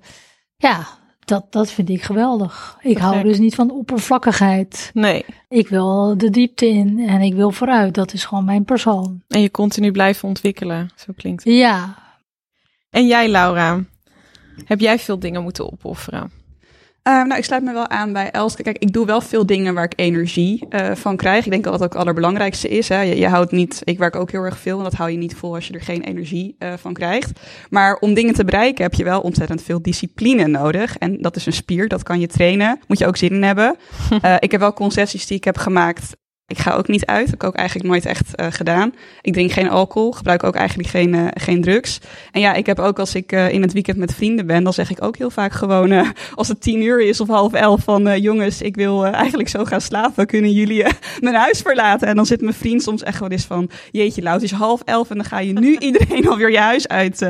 Ja, 0.58 0.88
dat, 1.20 1.52
dat 1.52 1.72
vind 1.72 1.90
ik 1.90 2.02
geweldig. 2.02 2.78
Ik 2.82 2.98
hou 2.98 3.24
dus 3.24 3.40
niet 3.40 3.56
van 3.56 3.72
oppervlakkigheid. 3.72 4.92
Nee. 4.94 5.26
Ik 5.50 5.68
wil 5.68 6.18
de 6.18 6.30
diepte 6.30 6.68
in 6.68 7.08
en 7.08 7.22
ik 7.22 7.34
wil 7.34 7.52
vooruit. 7.52 7.94
Dat 7.94 8.14
is 8.14 8.26
gewoon 8.26 8.46
mijn 8.46 8.66
persoon. 8.66 9.22
En 9.28 9.42
je 9.42 9.52
continu 9.52 9.92
blijven 9.92 10.28
ontwikkelen, 10.28 10.90
zo 10.96 11.14
klinkt 11.16 11.44
het. 11.44 11.54
Ja. 11.54 11.96
En 12.90 13.08
jij, 13.08 13.30
Laura, 13.30 13.84
heb 14.66 14.80
jij 14.80 15.00
veel 15.00 15.20
dingen 15.20 15.44
moeten 15.44 15.72
opofferen? 15.72 16.41
Uh, 17.08 17.14
nou, 17.14 17.38
ik 17.38 17.44
sluit 17.44 17.64
me 17.64 17.74
wel 17.74 17.88
aan 17.88 18.14
bij 18.14 18.32
Elske. 18.32 18.64
Kijk, 18.64 18.78
ik 18.78 18.94
doe 18.94 19.06
wel 19.06 19.22
veel 19.22 19.46
dingen 19.46 19.74
waar 19.74 19.84
ik 19.84 19.94
energie 19.96 20.66
uh, 20.70 20.92
van 20.96 21.16
krijg. 21.16 21.46
Ik 21.46 21.52
denk 21.52 21.64
dat 21.64 21.74
dat 21.74 21.84
ook 21.84 21.94
het 21.94 22.02
allerbelangrijkste 22.02 22.70
is. 22.70 22.90
Hè. 22.90 23.02
Je, 23.02 23.18
je, 23.18 23.28
houdt 23.28 23.52
niet, 23.52 23.82
ik 23.84 23.98
werk 23.98 24.16
ook 24.16 24.32
heel 24.32 24.44
erg 24.44 24.58
veel 24.58 24.78
en 24.78 24.84
dat 24.84 24.94
hou 24.94 25.12
je 25.12 25.18
niet 25.18 25.36
vol 25.36 25.56
als 25.56 25.68
je 25.68 25.74
er 25.74 25.82
geen 25.82 26.04
energie 26.04 26.56
uh, 26.60 26.74
van 26.78 26.94
krijgt. 26.94 27.32
Maar 27.70 27.96
om 27.96 28.14
dingen 28.14 28.34
te 28.34 28.46
bereiken 28.46 28.84
heb 28.84 28.94
je 28.94 29.04
wel 29.04 29.22
ontzettend 29.22 29.62
veel 29.62 29.82
discipline 29.82 30.48
nodig. 30.48 30.98
En 30.98 31.22
dat 31.22 31.36
is 31.36 31.46
een 31.46 31.54
spier, 31.54 31.88
dat 31.88 32.04
kan 32.04 32.20
je 32.20 32.28
trainen. 32.28 32.80
Moet 32.88 32.98
je 32.98 33.08
ook 33.08 33.18
zin 33.18 33.32
in 33.32 33.44
hebben. 33.44 33.76
ik 34.40 34.52
heb 34.52 34.60
wel 34.60 34.74
concessies 34.74 35.28
die 35.28 35.38
ik 35.38 35.44
heb 35.44 35.58
gemaakt 35.58 36.16
ik 36.52 36.58
ga 36.58 36.74
ook 36.74 36.88
niet 36.88 37.06
uit. 37.06 37.20
Dat 37.20 37.30
heb 37.30 37.42
ik 37.42 37.48
ook 37.48 37.56
eigenlijk 37.56 37.90
nooit 37.90 38.06
echt 38.06 38.32
uh, 38.36 38.46
gedaan. 38.50 38.94
Ik 39.22 39.34
drink 39.34 39.52
geen 39.52 39.70
alcohol, 39.70 40.12
gebruik 40.12 40.44
ook 40.44 40.56
eigenlijk 40.56 40.90
geen, 40.90 41.14
uh, 41.14 41.28
geen 41.34 41.62
drugs. 41.62 42.00
En 42.32 42.42
ja, 42.42 42.54
ik 42.54 42.66
heb 42.66 42.80
ook 42.80 43.00
als 43.00 43.16
ik 43.16 43.32
uh, 43.32 43.52
in 43.52 43.62
het 43.62 43.74
weekend 43.74 43.98
met 43.98 44.14
vrienden 44.14 44.46
ben, 44.46 44.64
dan 44.64 44.74
zeg 44.74 44.90
ik 44.90 45.04
ook 45.04 45.18
heel 45.18 45.30
vaak 45.30 45.52
gewoon, 45.52 45.92
als 46.36 46.48
het 46.48 46.62
tien 46.62 46.82
uur 46.82 47.02
is 47.02 47.20
of 47.20 47.28
half 47.28 47.54
elf, 47.54 47.84
van 47.84 48.22
jongens, 48.22 48.62
ik 48.62 48.76
wil 48.76 49.06
eigenlijk 49.06 49.50
zo 49.50 49.66
gaan 49.66 49.82
slapen. 49.82 50.26
Kunnen 50.26 50.52
jullie 50.52 50.86
mijn 51.20 51.36
huis 51.36 51.60
verlaten? 51.62 52.08
En 52.08 52.16
dan 52.16 52.26
zit 52.26 52.42
mijn 52.42 52.54
vriend 52.54 52.84
soms 52.84 53.04
echt 53.04 53.20
wel 53.20 53.30
eens 53.30 53.46
van, 53.46 53.70
jeetje 53.92 54.22
Lout, 54.22 54.42
het 54.42 54.52
is 54.52 54.58
half 54.58 54.82
elf 54.86 55.10
en 55.10 55.16
dan 55.16 55.26
ga 55.26 55.40
je 55.40 55.54
nu 55.54 55.78
iedereen 55.88 56.28
alweer 56.28 56.52
je 56.52 56.60
huis 56.60 56.88
uit 56.88 57.26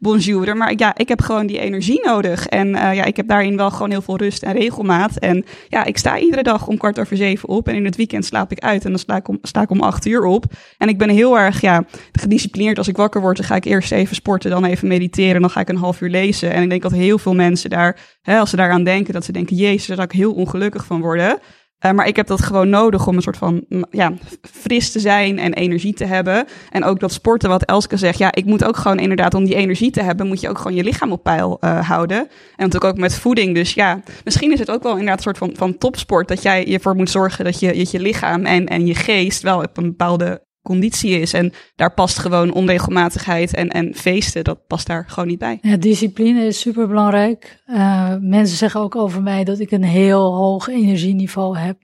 bonjouren. 0.00 0.56
Maar 0.56 0.72
ja, 0.76 0.96
ik 0.96 1.08
heb 1.08 1.22
gewoon 1.22 1.46
die 1.46 1.58
energie 1.58 2.00
nodig. 2.04 2.46
En 2.46 2.68
ja, 2.68 3.04
ik 3.04 3.16
heb 3.16 3.28
daarin 3.28 3.56
wel 3.56 3.70
gewoon 3.70 3.90
heel 3.90 4.02
veel 4.02 4.16
rust 4.16 4.42
en 4.42 4.52
regelmaat. 4.52 5.16
En 5.16 5.44
ja, 5.68 5.84
ik 5.84 5.98
sta 5.98 6.18
iedere 6.18 6.42
dag 6.42 6.66
om 6.66 6.78
kwart 6.78 7.00
over 7.00 7.16
zeven 7.16 7.48
op 7.48 7.68
en 7.68 7.74
in 7.74 7.84
het 7.84 7.96
weekend 7.96 8.24
slaap 8.24 8.52
ik 8.52 8.62
uit 8.64 8.84
en 8.84 8.90
dan 8.90 8.98
sta 8.98 9.16
ik 9.16 9.28
om, 9.28 9.38
sta 9.42 9.62
ik 9.62 9.70
om 9.70 9.80
acht 9.80 10.06
uur 10.06 10.24
op. 10.24 10.44
En 10.78 10.88
ik 10.88 10.98
ben 10.98 11.08
heel 11.08 11.38
erg 11.38 11.60
ja, 11.60 11.84
gedisciplineerd. 12.12 12.78
Als 12.78 12.88
ik 12.88 12.96
wakker 12.96 13.20
word, 13.20 13.36
dan 13.36 13.46
ga 13.46 13.54
ik 13.54 13.64
eerst 13.64 13.92
even 13.92 14.14
sporten, 14.14 14.50
dan 14.50 14.64
even 14.64 14.88
mediteren, 14.88 15.40
dan 15.40 15.50
ga 15.50 15.60
ik 15.60 15.68
een 15.68 15.76
half 15.76 16.00
uur 16.00 16.10
lezen. 16.10 16.52
En 16.52 16.62
ik 16.62 16.68
denk 16.68 16.82
dat 16.82 16.92
heel 16.92 17.18
veel 17.18 17.34
mensen 17.34 17.70
daar, 17.70 17.98
hè, 18.22 18.38
als 18.38 18.50
ze 18.50 18.56
daaraan 18.56 18.84
denken, 18.84 19.12
dat 19.12 19.24
ze 19.24 19.32
denken, 19.32 19.56
jezus, 19.56 19.86
daar 19.86 19.96
zou 19.96 20.08
ik 20.08 20.16
heel 20.16 20.32
ongelukkig 20.32 20.84
van 20.84 21.00
worden. 21.00 21.38
Uh, 21.86 21.92
maar 21.92 22.06
ik 22.06 22.16
heb 22.16 22.26
dat 22.26 22.42
gewoon 22.42 22.68
nodig 22.68 23.06
om 23.06 23.16
een 23.16 23.22
soort 23.22 23.36
van 23.36 23.64
ja, 23.90 24.12
fris 24.42 24.92
te 24.92 25.00
zijn 25.00 25.38
en 25.38 25.54
energie 25.54 25.94
te 25.94 26.04
hebben. 26.04 26.46
En 26.70 26.84
ook 26.84 27.00
dat 27.00 27.12
sporten, 27.12 27.48
wat 27.48 27.62
Elske 27.62 27.96
zegt. 27.96 28.18
Ja, 28.18 28.32
ik 28.34 28.44
moet 28.44 28.64
ook 28.64 28.76
gewoon 28.76 28.98
inderdaad, 28.98 29.34
om 29.34 29.44
die 29.44 29.54
energie 29.54 29.90
te 29.90 30.02
hebben, 30.02 30.26
moet 30.26 30.40
je 30.40 30.48
ook 30.48 30.58
gewoon 30.58 30.74
je 30.74 30.82
lichaam 30.82 31.12
op 31.12 31.22
peil 31.22 31.58
uh, 31.60 31.88
houden. 31.88 32.18
En 32.18 32.28
natuurlijk 32.56 32.84
ook 32.84 32.98
met 32.98 33.18
voeding. 33.18 33.54
Dus 33.54 33.74
ja, 33.74 34.00
misschien 34.24 34.52
is 34.52 34.58
het 34.58 34.70
ook 34.70 34.82
wel 34.82 34.92
inderdaad 34.92 35.16
een 35.16 35.22
soort 35.22 35.38
van, 35.38 35.50
van 35.56 35.78
topsport. 35.78 36.28
Dat 36.28 36.42
jij 36.42 36.72
ervoor 36.72 36.94
moet 36.94 37.10
zorgen 37.10 37.44
dat 37.44 37.60
je, 37.60 37.86
je 37.90 38.00
lichaam 38.00 38.44
en, 38.44 38.66
en 38.66 38.86
je 38.86 38.94
geest 38.94 39.42
wel 39.42 39.58
op 39.58 39.76
een 39.76 39.88
bepaalde 39.88 40.42
conditie 40.64 41.20
is. 41.20 41.32
En 41.32 41.52
daar 41.76 41.94
past 41.94 42.18
gewoon 42.18 42.52
onregelmatigheid 42.52 43.54
en, 43.54 43.68
en 43.68 43.94
feesten, 43.94 44.44
dat 44.44 44.66
past 44.66 44.86
daar 44.86 45.04
gewoon 45.08 45.28
niet 45.28 45.38
bij. 45.38 45.58
Ja, 45.62 45.76
discipline 45.76 46.46
is 46.46 46.60
super 46.60 46.88
belangrijk. 46.88 47.62
Uh, 47.66 48.14
mensen 48.20 48.56
zeggen 48.56 48.80
ook 48.80 48.96
over 48.96 49.22
mij 49.22 49.44
dat 49.44 49.58
ik 49.58 49.70
een 49.70 49.84
heel 49.84 50.34
hoog 50.34 50.68
energieniveau 50.68 51.56
heb. 51.58 51.78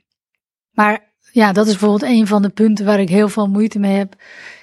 Maar 0.71 1.12
ja, 1.33 1.53
dat 1.53 1.66
is 1.66 1.77
bijvoorbeeld 1.77 2.11
een 2.12 2.27
van 2.27 2.43
de 2.43 2.49
punten 2.49 2.85
waar 2.85 3.01
ik 3.01 3.09
heel 3.09 3.29
veel 3.29 3.49
moeite 3.49 3.79
mee 3.79 3.97
heb. 3.97 4.14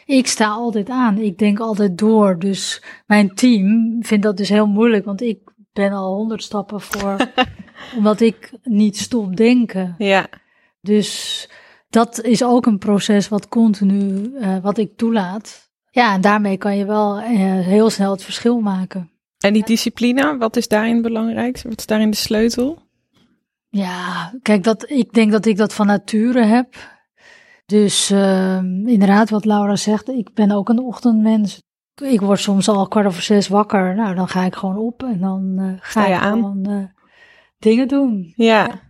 Ik 0.05 0.27
sta 0.27 0.47
altijd 0.47 0.89
aan, 0.89 1.17
ik 1.17 1.37
denk 1.37 1.59
altijd 1.59 1.97
door. 1.97 2.39
Dus 2.39 2.83
mijn 3.05 3.35
team 3.35 3.97
vindt 3.99 4.23
dat 4.23 4.37
dus 4.37 4.49
heel 4.49 4.67
moeilijk, 4.67 5.05
want 5.05 5.21
ik 5.21 5.39
ben 5.73 5.91
al 5.91 6.15
honderd 6.15 6.43
stappen 6.43 6.81
voor, 6.81 7.17
omdat 7.97 8.19
ik 8.19 8.51
niet 8.63 8.97
stop 8.97 9.35
denken. 9.35 9.95
Ja. 9.97 10.27
Dus 10.81 11.49
dat 11.89 12.21
is 12.21 12.43
ook 12.43 12.65
een 12.65 12.77
proces 12.77 13.27
wat 13.27 13.47
continu, 13.47 14.31
uh, 14.33 14.57
wat 14.61 14.77
ik 14.77 14.97
toelaat. 14.97 15.69
Ja, 15.91 16.13
en 16.13 16.21
daarmee 16.21 16.57
kan 16.57 16.77
je 16.77 16.85
wel 16.85 17.19
uh, 17.19 17.25
heel 17.65 17.89
snel 17.89 18.11
het 18.11 18.23
verschil 18.23 18.59
maken. 18.59 19.11
En 19.37 19.53
die 19.53 19.65
discipline, 19.65 20.37
wat 20.37 20.55
is 20.55 20.67
daarin 20.67 21.01
belangrijk? 21.01 21.61
Wat 21.61 21.79
is 21.79 21.85
daarin 21.85 22.09
de 22.09 22.17
sleutel? 22.17 22.77
Ja, 23.69 24.33
kijk, 24.41 24.63
dat, 24.63 24.89
ik 24.89 25.13
denk 25.13 25.31
dat 25.31 25.45
ik 25.45 25.57
dat 25.57 25.73
van 25.73 25.87
nature 25.87 26.43
heb. 26.43 26.75
Dus 27.65 28.11
uh, 28.11 28.57
inderdaad, 28.85 29.29
wat 29.29 29.45
Laura 29.45 29.75
zegt, 29.75 30.09
ik 30.09 30.33
ben 30.33 30.51
ook 30.51 30.69
een 30.69 30.79
ochtendmens. 30.79 31.61
Ik 32.01 32.21
word 32.21 32.39
soms 32.39 32.69
al 32.69 32.87
kwart 32.87 33.05
over 33.05 33.21
zes 33.21 33.47
wakker. 33.47 33.95
Nou, 33.95 34.15
dan 34.15 34.27
ga 34.27 34.43
ik 34.43 34.55
gewoon 34.55 34.77
op 34.77 35.03
en 35.03 35.19
dan 35.19 35.77
ga 35.81 36.07
je 36.07 36.15
aan. 36.15 36.31
gewoon 36.31 36.91
dingen 37.59 37.87
doen. 37.87 38.33
ja. 38.35 38.65
Ja, 38.65 38.86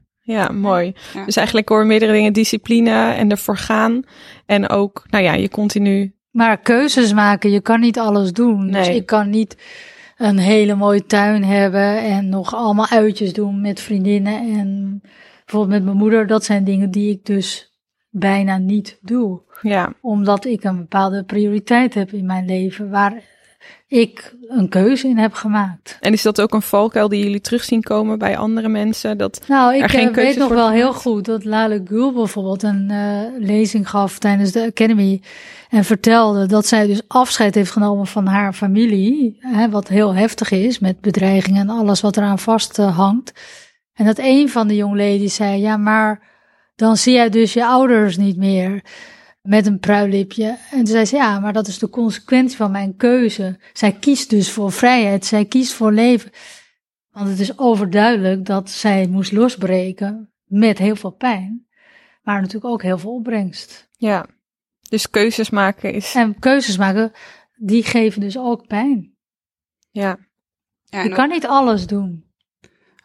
mooi. 0.52 0.94
Dus 1.26 1.36
eigenlijk 1.36 1.70
hoor 1.70 1.86
meerdere 1.86 2.12
dingen, 2.12 2.34
discipline 2.34 3.14
en 3.14 3.32
ervoor 3.32 3.58
gaan. 3.58 4.02
En 4.46 4.70
ook, 4.70 5.06
nou 5.10 5.24
ja, 5.24 5.34
je 5.34 5.50
continu... 5.50 6.16
Maar 6.32 6.58
keuzes 6.58 7.14
maken, 7.14 7.52
je 7.52 7.62
kan 7.62 7.80
niet 7.80 8.00
alles 8.00 8.34
doen. 8.34 8.62
Dus 8.62 8.72
nee. 8.72 8.84
Dus 8.84 8.96
ik 8.96 9.06
kan 9.06 9.30
niet 9.30 9.58
een 10.18 10.38
hele 10.38 10.76
mooie 10.76 11.06
tuin 11.06 11.44
hebben 11.44 12.04
en 12.04 12.30
nog 12.30 12.56
allemaal 12.56 12.88
uitjes 12.88 13.34
doen 13.34 13.62
met 13.62 13.80
vriendinnen. 13.80 14.34
En 14.34 15.00
bijvoorbeeld 15.46 15.74
met 15.74 15.84
mijn 15.84 15.98
moeder, 15.98 16.28
dat 16.28 16.44
zijn 16.44 16.64
dingen 16.64 16.92
die 16.92 17.12
ik 17.12 17.26
dus 17.26 17.78
bijna 18.10 18.58
niet 18.58 19.00
doe. 19.02 19.42
Ja. 19.62 19.94
Omdat 20.02 20.46
ik 20.46 20.64
een 20.64 20.78
bepaalde 20.78 21.24
prioriteit 21.24 21.94
heb 21.94 22.12
in 22.12 22.26
mijn 22.26 22.46
leven 22.46 22.90
waar 22.90 23.24
ik 23.88 24.36
een 24.48 24.70
keuze 24.70 25.08
in 25.08 25.18
heb 25.18 25.34
gemaakt. 25.34 25.98
En 26.00 26.14
is 26.14 26.22
dat 26.22 26.42
ook 26.42 26.54
een 26.54 26.62
valkuil 26.62 27.10
die 27.10 27.24
jullie 27.24 27.42
terug 27.42 27.64
zien 27.64 27.84
komen 27.84 28.20
bij 28.20 28.38
andere 28.38 28.68
mensen? 28.68 29.18
Dat 29.18 29.42
nou, 29.48 29.76
ik 29.76 29.82
er 29.82 29.90
geen 29.90 30.10
uh, 30.10 30.14
weet 30.14 30.38
nog 30.38 30.50
wel 30.50 30.70
heel 30.70 30.94
goed 30.94 31.26
dat 31.26 31.46
Lale 31.46 31.82
Gul 31.86 32.14
bijvoorbeeld 32.14 32.64
een 32.64 32.90
uh, 32.92 33.22
lezing 33.38 33.90
gaf 33.90 34.20
tijdens 34.20 34.52
de 34.52 34.66
Academy. 34.66 35.22
En 35.70 35.84
vertelde 35.84 36.46
dat 36.46 36.66
zij 36.66 36.88
dus 36.88 37.02
afscheid 37.08 37.56
heeft 37.56 37.72
genomen 37.72 38.08
van 38.08 38.26
haar 38.26 38.54
familie. 38.54 39.38
Hè, 39.40 39.70
wat 39.70 39.88
heel 39.88 40.16
heftig 40.16 40.52
is 40.52 40.80
met 40.80 41.02
bedreigingen 41.02 41.62
en 41.62 41.70
alles 41.70 42.02
wat 42.02 42.18
eraan 42.18 42.40
vast 42.40 42.80
uh, 42.80 42.98
hangt. 42.98 43.34
En 43.94 44.06
dat 44.06 44.18
een 44.20 44.50
van 44.50 44.68
de 44.68 44.76
jongleden 44.76 45.30
zei, 45.30 45.62
ja 45.62 45.78
maar 45.78 46.22
dan 46.76 46.98
zie 46.98 47.14
jij 47.14 47.30
dus 47.30 47.54
je 47.54 47.66
ouders 47.66 48.18
niet 48.18 48.38
meer 48.38 48.82
met 49.48 49.66
een 49.66 49.80
pruilipje. 49.80 50.58
En 50.72 50.78
toen 50.78 50.88
zei 50.88 51.06
ze, 51.06 51.16
ja, 51.16 51.40
maar 51.40 51.54
dat 51.54 51.68
is 51.68 51.80
de 51.80 51.90
consequentie 51.90 52.58
van 52.58 52.72
mijn 52.72 52.96
keuze. 52.96 53.60
Zij 53.74 53.92
kiest 53.92 54.30
dus 54.30 54.52
voor 54.52 54.72
vrijheid, 54.72 55.26
zij 55.26 55.46
kiest 55.46 55.74
voor 55.74 55.92
leven. 55.92 56.32
Want 57.12 57.30
het 57.30 57.40
is 57.40 57.58
overduidelijk 57.58 58.46
dat 58.46 58.70
zij 58.70 59.08
moest 59.08 59.32
losbreken 59.32 60.32
met 60.44 60.78
heel 60.78 60.96
veel 60.96 61.12
pijn, 61.12 61.68
maar 62.22 62.40
natuurlijk 62.42 62.74
ook 62.74 62.82
heel 62.82 62.98
veel 62.98 63.14
opbrengst. 63.14 63.90
Ja, 63.92 64.26
Dus 64.90 65.10
keuzes 65.10 65.50
maken 65.50 65.94
is. 65.94 66.16
En 66.16 66.40
keuzes 66.40 66.78
maken, 66.78 67.12
die 67.56 67.84
geven 67.84 68.22
dus 68.22 68.38
ook 68.38 68.68
pijn. 68.68 69.16
Ja. 69.90 70.18
Ja, 70.84 71.02
Je 71.02 71.10
kan 71.10 71.30
niet 71.30 71.48
alles 71.48 71.88
doen. 71.88 72.27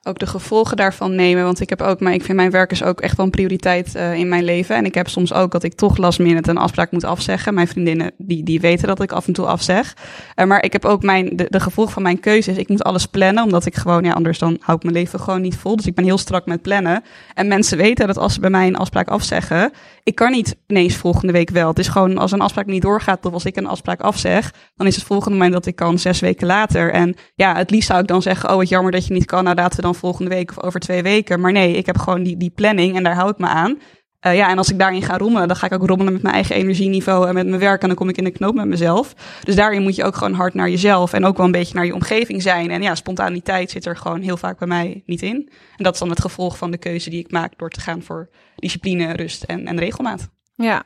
Ook 0.05 0.19
de 0.19 0.27
gevolgen 0.27 0.77
daarvan 0.77 1.15
nemen. 1.15 1.45
Want 1.45 1.61
ik 1.61 1.69
heb 1.69 1.83
ook, 1.83 2.01
maar 2.01 2.12
ik 2.12 2.25
vind 2.25 2.37
mijn 2.37 2.51
werk 2.51 2.71
is 2.71 2.83
ook 2.83 3.01
echt 3.01 3.17
wel 3.17 3.27
een 3.27 3.33
prioriteit 3.33 3.95
eh, 3.95 4.15
in 4.15 4.29
mijn 4.29 4.45
leven. 4.45 4.77
En 4.77 4.85
ik 4.85 4.95
heb 4.95 5.09
soms 5.09 5.33
ook 5.33 5.53
dat 5.53 5.62
ik 5.62 5.75
toch 5.75 5.97
last 5.97 6.19
minute 6.19 6.51
een 6.51 6.57
afspraak 6.57 6.91
moet 6.91 7.05
afzeggen. 7.05 7.55
Mijn 7.55 7.69
vriendinnen 7.69 8.12
die, 8.17 8.43
die 8.43 8.61
weten 8.61 8.87
dat 8.87 9.03
ik 9.03 9.12
af 9.12 9.27
en 9.27 9.33
toe 9.33 9.47
afzeg. 9.47 9.97
Eh, 10.35 10.47
maar 10.47 10.65
ik 10.65 10.73
heb 10.73 10.85
ook 10.85 11.03
mijn, 11.03 11.37
de, 11.37 11.47
de 11.49 11.61
gevolg 11.61 11.91
van 11.91 12.03
mijn 12.03 12.21
keuze 12.21 12.51
is, 12.51 12.57
ik 12.57 12.69
moet 12.69 12.83
alles 12.83 13.07
plannen. 13.07 13.45
Omdat 13.45 13.67
ik 13.67 13.75
gewoon, 13.75 14.05
ja, 14.05 14.12
anders 14.12 14.38
dan 14.38 14.57
hou 14.61 14.77
ik 14.77 14.83
mijn 14.83 14.95
leven 14.95 15.21
gewoon 15.21 15.41
niet 15.41 15.57
vol. 15.57 15.77
Dus 15.77 15.87
ik 15.87 15.95
ben 15.95 16.05
heel 16.05 16.19
strak 16.19 16.47
met 16.47 16.62
plannen. 16.62 17.03
En 17.35 17.49
mensen 17.49 17.79
weten 17.79 18.07
dat 18.07 18.19
als 18.19 18.35
ze 18.35 18.41
bij 18.41 18.51
mij 18.51 18.67
een 18.67 18.77
afspraak 18.77 19.09
afzeggen, 19.09 19.73
ik 20.05 20.15
kan 20.15 20.31
niet 20.31 20.57
ineens 20.67 20.97
volgende 20.97 21.33
week 21.33 21.51
wel. 21.51 21.69
Het 21.69 21.79
is 21.79 21.88
gewoon, 21.88 22.19
als 22.19 22.33
een 22.33 22.41
afspraak 22.41 22.67
niet 22.67 22.83
doorgaat, 22.83 23.27
of 23.27 23.33
als 23.33 23.45
ik 23.45 23.57
een 23.57 23.67
afspraak 23.67 24.01
afzeg, 24.01 24.53
dan 24.77 24.87
is 24.87 24.95
het 24.95 25.05
volgende 25.05 25.37
moment 25.37 25.53
dat 25.53 25.67
ik 25.67 25.77
kan 25.77 25.99
zes 25.99 26.21
weken 26.21 26.47
later. 26.47 26.93
En 26.93 27.15
ja, 27.35 27.57
het 27.57 27.71
liefst 27.71 27.88
zou 27.88 28.01
ik 28.01 28.07
dan 28.07 28.23
zeggen, 28.23 28.51
oh 28.51 28.57
wat 28.57 28.69
jammer 28.69 28.93
dat 28.93 29.07
je 29.07 29.12
niet 29.12 29.25
kan. 29.25 29.45
Nou, 29.45 29.57
laten 29.57 29.77
we 29.77 29.83
dan 29.83 29.92
volgende 29.95 30.31
week 30.31 30.51
of 30.51 30.63
over 30.63 30.81
twee 30.81 31.03
weken. 31.03 31.41
Maar 31.41 31.53
nee, 31.53 31.77
ik 31.77 31.87
heb 31.87 31.99
gewoon 31.99 32.23
die, 32.23 32.37
die 32.37 32.51
planning 32.51 32.97
en 32.97 33.03
daar 33.03 33.15
hou 33.15 33.31
ik 33.31 33.39
me 33.39 33.47
aan. 33.47 33.79
Eh, 34.23 34.37
ja, 34.37 34.49
en 34.49 34.59
als 34.59 34.71
ik 34.71 34.79
daarin 34.79 35.03
ga 35.03 35.17
rommelen, 35.19 35.49
dan 35.49 35.57
ga 35.57 35.67
ik 35.67 35.73
ook 35.73 35.87
rommelen 35.87 36.13
met 36.13 36.23
mijn 36.23 36.35
eigen 36.35 36.57
energieniveau 36.57 37.29
en 37.29 37.35
met 37.35 37.47
mijn 37.47 37.61
werk. 37.61 37.83
En 37.83 37.87
dan 37.87 37.97
kom 37.97 38.09
ik 38.09 38.17
in 38.17 38.25
de 38.25 38.31
knoop 38.31 38.55
met 38.55 38.67
mezelf. 38.67 39.15
Dus 39.45 39.55
daarin 39.55 39.83
moet 39.83 39.95
je 39.97 40.05
ook 40.05 40.17
gewoon 40.17 40.33
hard 40.33 40.55
naar 40.55 40.71
jezelf 40.71 41.13
en 41.13 41.25
ook 41.25 41.37
wel 41.37 41.47
een 41.47 41.53
beetje 41.53 41.75
naar 41.75 41.87
je 41.87 41.95
omgeving 41.95 42.43
zijn. 42.43 42.71
En 42.71 42.83
ja, 42.83 42.95
spontaniteit 42.95 43.71
zit 43.71 43.87
er 43.87 43.97
gewoon 43.97 44.21
heel 44.21 44.37
vaak 44.37 44.59
bij 44.59 44.69
mij 44.69 45.03
niet 45.07 45.23
in. 45.23 45.51
En 45.77 45.85
dat 45.85 45.93
is 45.93 45.99
dan 45.99 46.09
het 46.09 46.21
gevolg 46.21 46.57
van 46.59 46.71
de 46.71 46.79
keuze 46.79 47.11
die 47.11 47.25
ik 47.25 47.31
maak 47.31 47.53
door 47.59 47.71
te 47.71 47.81
gaan 47.81 48.03
voor 48.03 48.29
discipline, 48.57 49.13
rust 49.13 49.43
en, 49.43 49.67
en 49.67 49.79
regelmaat. 49.79 50.29
Ja, 50.55 50.83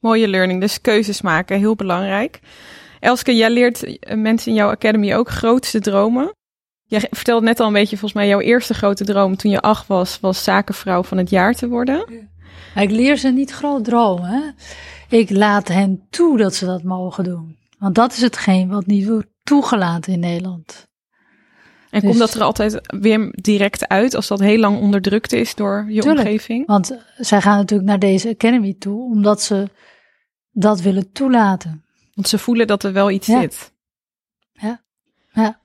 mooie 0.00 0.28
learning. 0.28 0.60
Dus 0.60 0.80
keuzes 0.80 1.20
maken, 1.20 1.58
heel 1.58 1.74
belangrijk. 1.74 2.40
Elske, 3.00 3.36
jij 3.36 3.50
leert 3.50 3.82
eh, 3.82 4.16
mensen 4.16 4.50
in 4.50 4.56
jouw 4.56 4.70
academy 4.70 5.14
ook 5.14 5.28
grootste 5.28 5.80
dromen. 5.80 6.34
Jij 6.92 7.06
vertelde 7.10 7.46
net 7.46 7.60
al 7.60 7.66
een 7.66 7.72
beetje, 7.72 7.96
volgens 7.96 8.12
mij, 8.20 8.28
jouw 8.28 8.40
eerste 8.40 8.74
grote 8.74 9.04
droom 9.04 9.36
toen 9.36 9.50
je 9.50 9.60
acht 9.60 9.86
was, 9.86 10.20
was 10.20 10.44
zakenvrouw 10.44 11.02
van 11.02 11.18
het 11.18 11.30
jaar 11.30 11.54
te 11.54 11.68
worden. 11.68 12.28
Maar 12.74 12.82
ik 12.82 12.90
leer 12.90 13.16
ze 13.16 13.28
niet 13.28 13.50
groot 13.50 13.84
dromen. 13.84 14.54
Ik 15.08 15.30
laat 15.30 15.68
hen 15.68 16.06
toe 16.10 16.38
dat 16.38 16.54
ze 16.54 16.66
dat 16.66 16.82
mogen 16.82 17.24
doen. 17.24 17.56
Want 17.78 17.94
dat 17.94 18.12
is 18.12 18.20
hetgeen 18.20 18.68
wat 18.68 18.86
niet 18.86 19.06
wordt 19.08 19.28
toegelaten 19.42 20.12
in 20.12 20.20
Nederland. 20.20 20.88
En 21.90 22.00
Dus- 22.00 22.08
komt 22.08 22.18
dat 22.18 22.34
er 22.34 22.42
altijd 22.42 22.80
weer 23.00 23.28
direct 23.30 23.88
uit 23.88 24.14
als 24.14 24.28
dat 24.28 24.40
heel 24.40 24.58
lang 24.58 24.80
onderdrukt 24.80 25.32
is 25.32 25.54
door 25.54 25.84
je 25.88 26.00
Tuurlijk. 26.00 26.26
omgeving? 26.26 26.66
Want 26.66 26.98
zij 27.16 27.40
gaan 27.40 27.56
natuurlijk 27.56 27.88
naar 27.88 27.98
deze 27.98 28.28
academy 28.28 28.74
toe 28.78 29.02
omdat 29.10 29.42
ze 29.42 29.68
dat 30.50 30.80
willen 30.80 31.12
toelaten. 31.12 31.84
Want 32.14 32.28
ze 32.28 32.38
voelen 32.38 32.66
dat 32.66 32.82
er 32.84 32.92
wel 32.92 33.10
iets 33.10 33.26
Ja. 33.26 33.40
zit. 33.40 33.72
Ja. 34.52 34.82
Ja. 35.32 35.60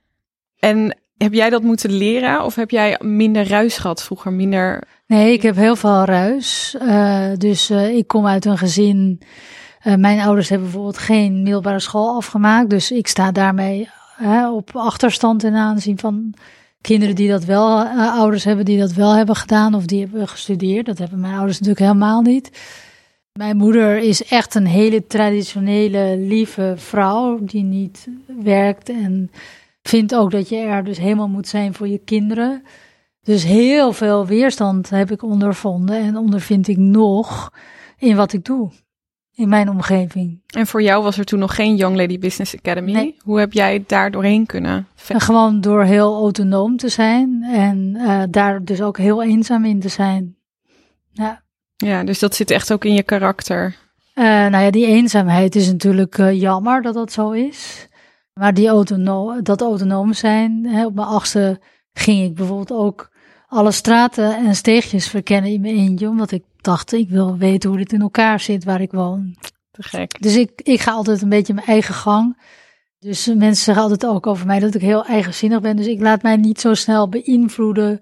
En 0.59 0.97
heb 1.27 1.35
jij 1.35 1.49
dat 1.49 1.61
moeten 1.63 1.91
leren 1.91 2.43
of 2.43 2.55
heb 2.55 2.69
jij 2.69 2.99
minder 3.03 3.47
ruis 3.47 3.77
gehad 3.77 4.03
vroeger? 4.03 4.33
Minder. 4.33 4.83
Nee, 5.07 5.33
ik 5.33 5.41
heb 5.41 5.55
heel 5.55 5.75
veel 5.75 6.03
ruis. 6.03 6.75
Eh, 6.79 7.29
dus 7.37 7.69
eh, 7.69 7.95
ik 7.95 8.07
kom 8.07 8.27
uit 8.27 8.45
een 8.45 8.57
gezin. 8.57 9.21
eh, 9.81 9.95
mijn 9.95 10.19
ouders 10.19 10.49
hebben 10.49 10.67
bijvoorbeeld 10.67 10.97
geen 10.97 11.43
middelbare 11.43 11.79
school 11.79 12.15
afgemaakt. 12.15 12.69
Dus 12.69 12.91
ik 12.91 13.07
sta 13.07 13.31
daarmee 13.31 13.89
op 14.51 14.75
achterstand 14.75 15.39
ten 15.39 15.55
aanzien 15.55 15.99
van 15.99 16.33
kinderen 16.81 17.15
die 17.15 17.29
dat 17.29 17.43
wel, 17.43 17.83
ouders 17.95 18.43
hebben 18.43 18.65
die 18.65 18.79
dat 18.79 18.93
wel 18.93 19.15
hebben 19.15 19.35
gedaan 19.35 19.73
of 19.73 19.85
die 19.85 19.99
hebben 19.99 20.27
gestudeerd. 20.27 20.85
Dat 20.85 20.97
hebben 20.97 21.19
mijn 21.19 21.33
ouders 21.35 21.59
natuurlijk 21.59 21.85
helemaal 21.85 22.21
niet. 22.21 22.51
Mijn 23.33 23.57
moeder 23.57 23.97
is 23.97 24.23
echt 24.23 24.55
een 24.55 24.67
hele 24.67 25.07
traditionele, 25.07 26.17
lieve 26.17 26.73
vrouw 26.75 27.39
die 27.41 27.63
niet 27.63 28.07
werkt 28.43 28.89
en 28.89 29.31
vindt 29.87 30.15
ook 30.15 30.31
dat 30.31 30.49
je 30.49 30.57
er 30.57 30.83
dus 30.83 30.97
helemaal 30.97 31.27
moet 31.27 31.47
zijn 31.47 31.73
voor 31.73 31.87
je 31.87 31.97
kinderen. 31.97 32.63
Dus 33.21 33.43
heel 33.43 33.93
veel 33.93 34.25
weerstand 34.25 34.89
heb 34.89 35.11
ik 35.11 35.23
ondervonden 35.23 35.95
en 35.95 36.17
ondervind 36.17 36.67
ik 36.67 36.77
nog 36.77 37.53
in 37.97 38.15
wat 38.15 38.33
ik 38.33 38.45
doe 38.45 38.71
in 39.37 39.49
mijn 39.49 39.69
omgeving. 39.69 40.41
En 40.47 40.67
voor 40.67 40.81
jou 40.81 41.03
was 41.03 41.17
er 41.17 41.25
toen 41.25 41.39
nog 41.39 41.55
geen 41.55 41.75
Young 41.75 41.95
Lady 41.95 42.19
Business 42.19 42.55
Academy. 42.57 42.91
Nee. 42.91 43.15
Hoe 43.19 43.39
heb 43.39 43.53
jij 43.53 43.83
daar 43.87 44.11
doorheen 44.11 44.45
kunnen? 44.45 44.87
En 45.07 45.21
gewoon 45.21 45.61
door 45.61 45.83
heel 45.83 46.15
autonoom 46.15 46.77
te 46.77 46.89
zijn 46.89 47.43
en 47.43 47.95
eh, 47.95 48.23
daar 48.29 48.63
dus 48.63 48.81
ook 48.81 48.97
heel 48.97 49.23
eenzaam 49.23 49.65
in 49.65 49.79
te 49.79 49.89
zijn. 49.89 50.35
Ja. 51.11 51.45
Ja, 51.75 52.03
dus 52.03 52.19
dat 52.19 52.35
zit 52.35 52.51
echt 52.51 52.73
ook 52.73 52.85
in 52.85 52.93
je 52.93 53.03
karakter. 53.03 53.75
Eh, 54.13 54.23
nou 54.23 54.63
ja, 54.63 54.71
die 54.71 54.85
eenzaamheid 54.85 55.55
is 55.55 55.67
natuurlijk 55.67 56.17
eh, 56.17 56.41
jammer 56.41 56.81
dat 56.81 56.93
dat 56.93 57.11
zo 57.11 57.31
is. 57.31 57.87
Maar 58.37 58.53
die 58.53 58.67
autono 58.67 59.41
dat 59.41 59.61
autonoom 59.61 60.13
zijn, 60.13 60.65
hè, 60.65 60.85
op 60.85 60.95
mijn 60.95 61.07
achtste 61.07 61.59
ging 61.93 62.23
ik 62.23 62.35
bijvoorbeeld 62.35 62.71
ook 62.71 63.11
alle 63.47 63.71
straten 63.71 64.37
en 64.37 64.55
steegjes 64.55 65.07
verkennen 65.07 65.51
in 65.51 65.61
mijn 65.61 65.75
eentje. 65.75 66.07
Omdat 66.07 66.31
ik 66.31 66.43
dacht, 66.61 66.93
ik 66.93 67.09
wil 67.09 67.37
weten 67.37 67.69
hoe 67.69 67.77
dit 67.77 67.93
in 67.93 68.01
elkaar 68.01 68.39
zit 68.39 68.63
waar 68.63 68.81
ik 68.81 68.91
woon. 68.91 69.35
Te 69.71 69.83
gek. 69.83 70.21
Dus 70.21 70.35
ik, 70.35 70.51
ik 70.63 70.79
ga 70.79 70.91
altijd 70.91 71.21
een 71.21 71.29
beetje 71.29 71.53
mijn 71.53 71.67
eigen 71.67 71.93
gang. 71.93 72.37
Dus 72.99 73.25
mensen 73.25 73.63
zeggen 73.63 73.83
altijd 73.83 74.05
ook 74.05 74.27
over 74.27 74.45
mij 74.45 74.59
dat 74.59 74.75
ik 74.75 74.81
heel 74.81 75.05
eigenzinnig 75.05 75.61
ben. 75.61 75.75
Dus 75.75 75.87
ik 75.87 75.99
laat 75.99 76.21
mij 76.21 76.37
niet 76.37 76.59
zo 76.59 76.73
snel 76.73 77.09
beïnvloeden 77.09 77.99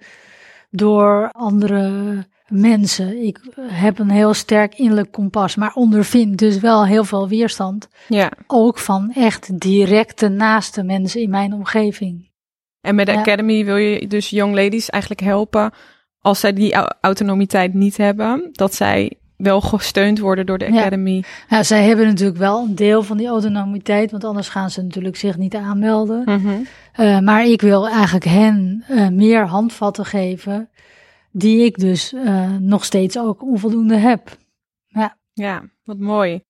door 0.70 1.30
andere 1.32 2.16
mensen. 2.48 3.26
Ik 3.26 3.40
heb 3.62 4.00
een 4.00 4.10
heel 4.10 4.34
sterk 4.34 4.78
innerlijk 4.78 5.12
kompas, 5.12 5.56
maar 5.56 5.74
ondervind 5.74 6.38
dus 6.38 6.60
wel 6.60 6.86
heel 6.86 7.04
veel 7.04 7.28
weerstand. 7.28 7.88
Ja. 8.08 8.32
Ook 8.48 8.78
van 8.78 9.12
echt 9.16 9.60
directe 9.60 10.28
naaste 10.28 10.84
mensen 10.84 11.22
in 11.22 11.30
mijn 11.30 11.54
omgeving. 11.54 12.30
En 12.82 12.96
met 12.96 13.06
de 13.06 13.12
Ja. 13.12 13.20
Academy 13.20 13.66
wil 13.66 13.76
je 13.78 14.08
dus 14.08 14.30
Young 14.30 14.56
Ladies 14.56 14.90
eigenlijk 14.90 15.22
helpen 15.22 15.72
als 16.20 16.40
zij 16.40 16.54
die 16.54 16.74
au- 16.74 16.88
autonomiteit 17.02 17.74
niet 17.74 17.98
hebben, 17.98 18.50
dat 18.52 18.76
zij 18.76 19.12
wel 19.38 19.62
gesteund 19.62 20.20
worden 20.20 20.46
door 20.46 20.58
de. 20.58 20.66
Academy. 20.66 21.24
Ja, 21.50 21.64
zij 21.64 21.84
hebben 21.84 22.06
natuurlijk 22.06 22.38
wel 22.38 22.64
een 22.64 22.76
deel 22.76 23.04
van 23.04 23.18
die 23.18 23.28
autonomiteit, 23.28 24.12
want 24.12 24.24
anders 24.24 24.50
gaan 24.50 24.70
ze 24.70 24.82
natuurlijk 24.82 25.16
zich 25.16 25.38
niet 25.38 25.56
aanmelden. 25.56 26.22
Mhm. 26.26 26.50
Uh, 27.00 27.20
maar 27.20 27.46
ik 27.46 27.62
wil 27.62 27.88
eigenlijk 27.88 28.26
hen 28.26 28.84
uh, 28.90 29.08
meer 29.08 29.46
handvatten 29.48 30.06
geven, 30.06 30.70
die 31.38 31.66
ik 31.66 31.78
dus 31.78 32.14
uh, 32.14 32.56
nog 32.60 32.86
steeds 32.86 33.18
ook 33.18 33.44
onvoldoende 33.44 33.96
heb. 33.96 34.38
Ja. 34.88 35.18
Ja, 35.34 35.64
wat 35.84 36.00
mooi. 36.00 36.42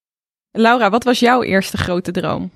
Laura, 0.51 0.89
wat 0.89 1.03
was 1.03 1.19
jouw 1.19 1.43
eerste 1.43 1.77
grote 1.77 2.11
droom? 2.11 2.51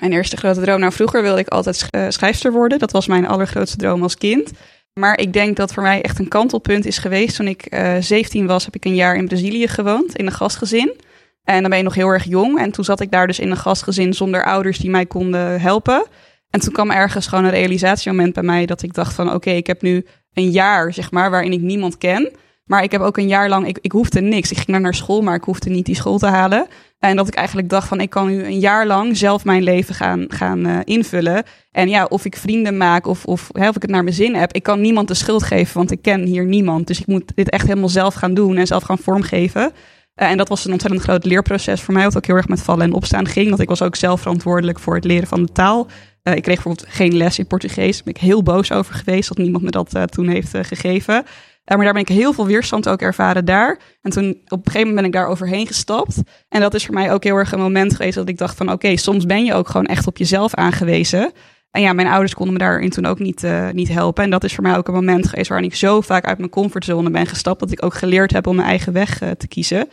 Mijn 0.00 0.12
eerste 0.12 0.36
grote 0.36 0.60
droom. 0.60 0.80
Nou, 0.80 0.92
vroeger 0.92 1.22
wilde 1.22 1.40
ik 1.40 1.48
altijd 1.48 1.76
sch- 1.76 1.88
eh, 1.90 2.06
schrijfster 2.08 2.52
worden. 2.52 2.78
Dat 2.78 2.90
was 2.92 3.06
mijn 3.06 3.26
allergrootste 3.26 3.76
droom 3.76 4.02
als 4.02 4.16
kind. 4.16 4.50
Maar 4.92 5.18
ik 5.18 5.32
denk 5.32 5.56
dat 5.56 5.72
voor 5.72 5.82
mij 5.82 6.02
echt 6.02 6.18
een 6.18 6.28
kantelpunt 6.28 6.86
is 6.86 6.98
geweest. 6.98 7.36
Toen 7.36 7.48
ik 7.48 7.66
eh 7.66 7.96
17 8.00 8.46
was, 8.46 8.64
heb 8.64 8.74
ik 8.74 8.84
een 8.84 8.94
jaar 8.94 9.16
in 9.16 9.28
Brazilië 9.28 9.68
gewoond, 9.68 10.16
in 10.16 10.26
een 10.26 10.32
gastgezin. 10.32 11.00
En 11.44 11.60
dan 11.60 11.68
ben 11.68 11.78
je 11.78 11.84
nog 11.84 11.94
heel 11.94 12.08
erg 12.08 12.24
jong. 12.24 12.58
En 12.58 12.70
toen 12.70 12.84
zat 12.84 13.00
ik 13.00 13.10
daar 13.10 13.26
dus 13.26 13.38
in 13.38 13.50
een 13.50 13.56
gastgezin 13.56 14.14
zonder 14.14 14.44
ouders 14.44 14.78
die 14.78 14.90
mij 14.90 15.06
konden 15.06 15.60
helpen. 15.60 16.06
En 16.50 16.60
toen 16.60 16.72
kwam 16.72 16.90
ergens 16.90 17.26
gewoon 17.26 17.44
een 17.44 17.50
realisatiemoment 17.50 18.32
bij 18.34 18.42
mij 18.42 18.66
dat 18.66 18.82
ik 18.82 18.94
dacht 18.94 19.14
van 19.14 19.32
oké, 19.32 19.50
ik 19.50 19.66
heb 19.66 19.82
nu 19.82 20.06
een 20.34 20.50
jaar, 20.50 20.92
zeg 20.92 21.10
maar, 21.10 21.30
waarin 21.30 21.52
ik 21.52 21.60
niemand 21.60 21.98
ken. 21.98 22.32
Maar 22.64 22.82
ik 22.82 22.92
heb 22.92 23.00
ook 23.00 23.16
een 23.16 23.28
jaar 23.28 23.48
lang, 23.48 23.66
ik, 23.66 23.78
ik 23.80 23.92
hoefde 23.92 24.20
niks. 24.20 24.50
Ik 24.50 24.56
ging 24.56 24.68
naar, 24.68 24.80
naar 24.80 24.94
school, 24.94 25.22
maar 25.22 25.34
ik 25.34 25.44
hoefde 25.44 25.70
niet 25.70 25.86
die 25.86 25.94
school 25.94 26.18
te 26.18 26.26
halen. 26.26 26.66
En 26.98 27.16
dat 27.16 27.28
ik 27.28 27.34
eigenlijk 27.34 27.68
dacht 27.68 27.88
van, 27.88 28.00
ik 28.00 28.10
kan 28.10 28.26
nu 28.26 28.44
een 28.44 28.58
jaar 28.58 28.86
lang 28.86 29.16
zelf 29.16 29.44
mijn 29.44 29.62
leven 29.62 29.94
gaan, 29.94 30.24
gaan 30.28 30.66
uh, 30.66 30.78
invullen. 30.84 31.44
En 31.72 31.88
ja, 31.88 32.04
of 32.04 32.24
ik 32.24 32.36
vrienden 32.36 32.76
maak 32.76 33.06
of, 33.06 33.24
of, 33.24 33.48
hè, 33.52 33.68
of 33.68 33.76
ik 33.76 33.82
het 33.82 33.90
naar 33.90 34.02
mijn 34.02 34.14
zin 34.14 34.34
heb. 34.34 34.52
Ik 34.52 34.62
kan 34.62 34.80
niemand 34.80 35.08
de 35.08 35.14
schuld 35.14 35.42
geven, 35.42 35.76
want 35.76 35.90
ik 35.90 36.02
ken 36.02 36.22
hier 36.22 36.44
niemand. 36.44 36.86
Dus 36.86 37.00
ik 37.00 37.06
moet 37.06 37.32
dit 37.34 37.50
echt 37.50 37.66
helemaal 37.66 37.88
zelf 37.88 38.14
gaan 38.14 38.34
doen 38.34 38.56
en 38.56 38.66
zelf 38.66 38.82
gaan 38.82 38.98
vormgeven. 38.98 39.72
Uh, 40.16 40.30
en 40.30 40.36
dat 40.36 40.48
was 40.48 40.64
een 40.64 40.72
ontzettend 40.72 41.02
groot 41.02 41.24
leerproces 41.24 41.80
voor 41.80 41.94
mij, 41.94 42.04
wat 42.04 42.16
ook 42.16 42.26
heel 42.26 42.36
erg 42.36 42.48
met 42.48 42.62
vallen 42.62 42.84
en 42.84 42.92
opstaan 42.92 43.26
ging. 43.26 43.48
Want 43.48 43.60
ik 43.60 43.68
was 43.68 43.82
ook 43.82 43.96
zelf 43.96 44.20
verantwoordelijk 44.20 44.78
voor 44.78 44.94
het 44.94 45.04
leren 45.04 45.28
van 45.28 45.42
de 45.42 45.52
taal. 45.52 45.86
Uh, 46.22 46.34
ik 46.34 46.42
kreeg 46.42 46.62
bijvoorbeeld 46.62 46.86
geen 46.88 47.16
les 47.16 47.38
in 47.38 47.46
Portugees. 47.46 47.94
Daar 47.94 48.04
ben 48.04 48.14
ik 48.14 48.20
heel 48.20 48.42
boos 48.42 48.72
over 48.72 48.94
geweest 48.94 49.28
dat 49.28 49.38
niemand 49.38 49.64
me 49.64 49.70
dat 49.70 49.94
uh, 49.94 50.02
toen 50.02 50.28
heeft 50.28 50.56
gegeven. 50.60 51.24
Maar 51.64 51.84
daar 51.84 51.92
ben 51.92 52.02
ik 52.02 52.08
heel 52.08 52.32
veel 52.32 52.46
weerstand 52.46 52.88
ook 52.88 53.00
ervaren 53.00 53.44
daar. 53.44 53.78
En 54.02 54.10
toen 54.10 54.30
op 54.30 54.66
een 54.66 54.72
gegeven 54.72 54.78
moment 54.78 54.96
ben 54.96 55.04
ik 55.04 55.12
daar 55.12 55.26
overheen 55.26 55.66
gestapt. 55.66 56.22
En 56.48 56.60
dat 56.60 56.74
is 56.74 56.84
voor 56.84 56.94
mij 56.94 57.12
ook 57.12 57.24
heel 57.24 57.36
erg 57.36 57.52
een 57.52 57.58
moment 57.58 57.96
geweest 57.96 58.14
dat 58.14 58.28
ik 58.28 58.38
dacht 58.38 58.56
van... 58.56 58.72
oké, 58.72 58.96
soms 58.96 59.26
ben 59.26 59.44
je 59.44 59.54
ook 59.54 59.68
gewoon 59.68 59.86
echt 59.86 60.06
op 60.06 60.16
jezelf 60.16 60.54
aangewezen. 60.54 61.32
En 61.74 61.80
ja, 61.80 61.92
mijn 61.92 62.08
ouders 62.08 62.34
konden 62.34 62.52
me 62.52 62.60
daarin 62.60 62.90
toen 62.90 63.06
ook 63.06 63.18
niet, 63.18 63.42
uh, 63.42 63.70
niet 63.70 63.88
helpen. 63.88 64.24
En 64.24 64.30
dat 64.30 64.44
is 64.44 64.54
voor 64.54 64.62
mij 64.62 64.76
ook 64.76 64.88
een 64.88 64.94
moment 64.94 65.28
geweest 65.28 65.48
waarin 65.48 65.68
ik 65.68 65.74
zo 65.74 66.00
vaak 66.00 66.24
uit 66.24 66.38
mijn 66.38 66.50
comfortzone 66.50 67.10
ben 67.10 67.26
gestapt... 67.26 67.60
dat 67.60 67.70
ik 67.70 67.84
ook 67.84 67.94
geleerd 67.94 68.32
heb 68.32 68.46
om 68.46 68.56
mijn 68.56 68.68
eigen 68.68 68.92
weg 68.92 69.22
uh, 69.22 69.30
te 69.30 69.48
kiezen. 69.48 69.88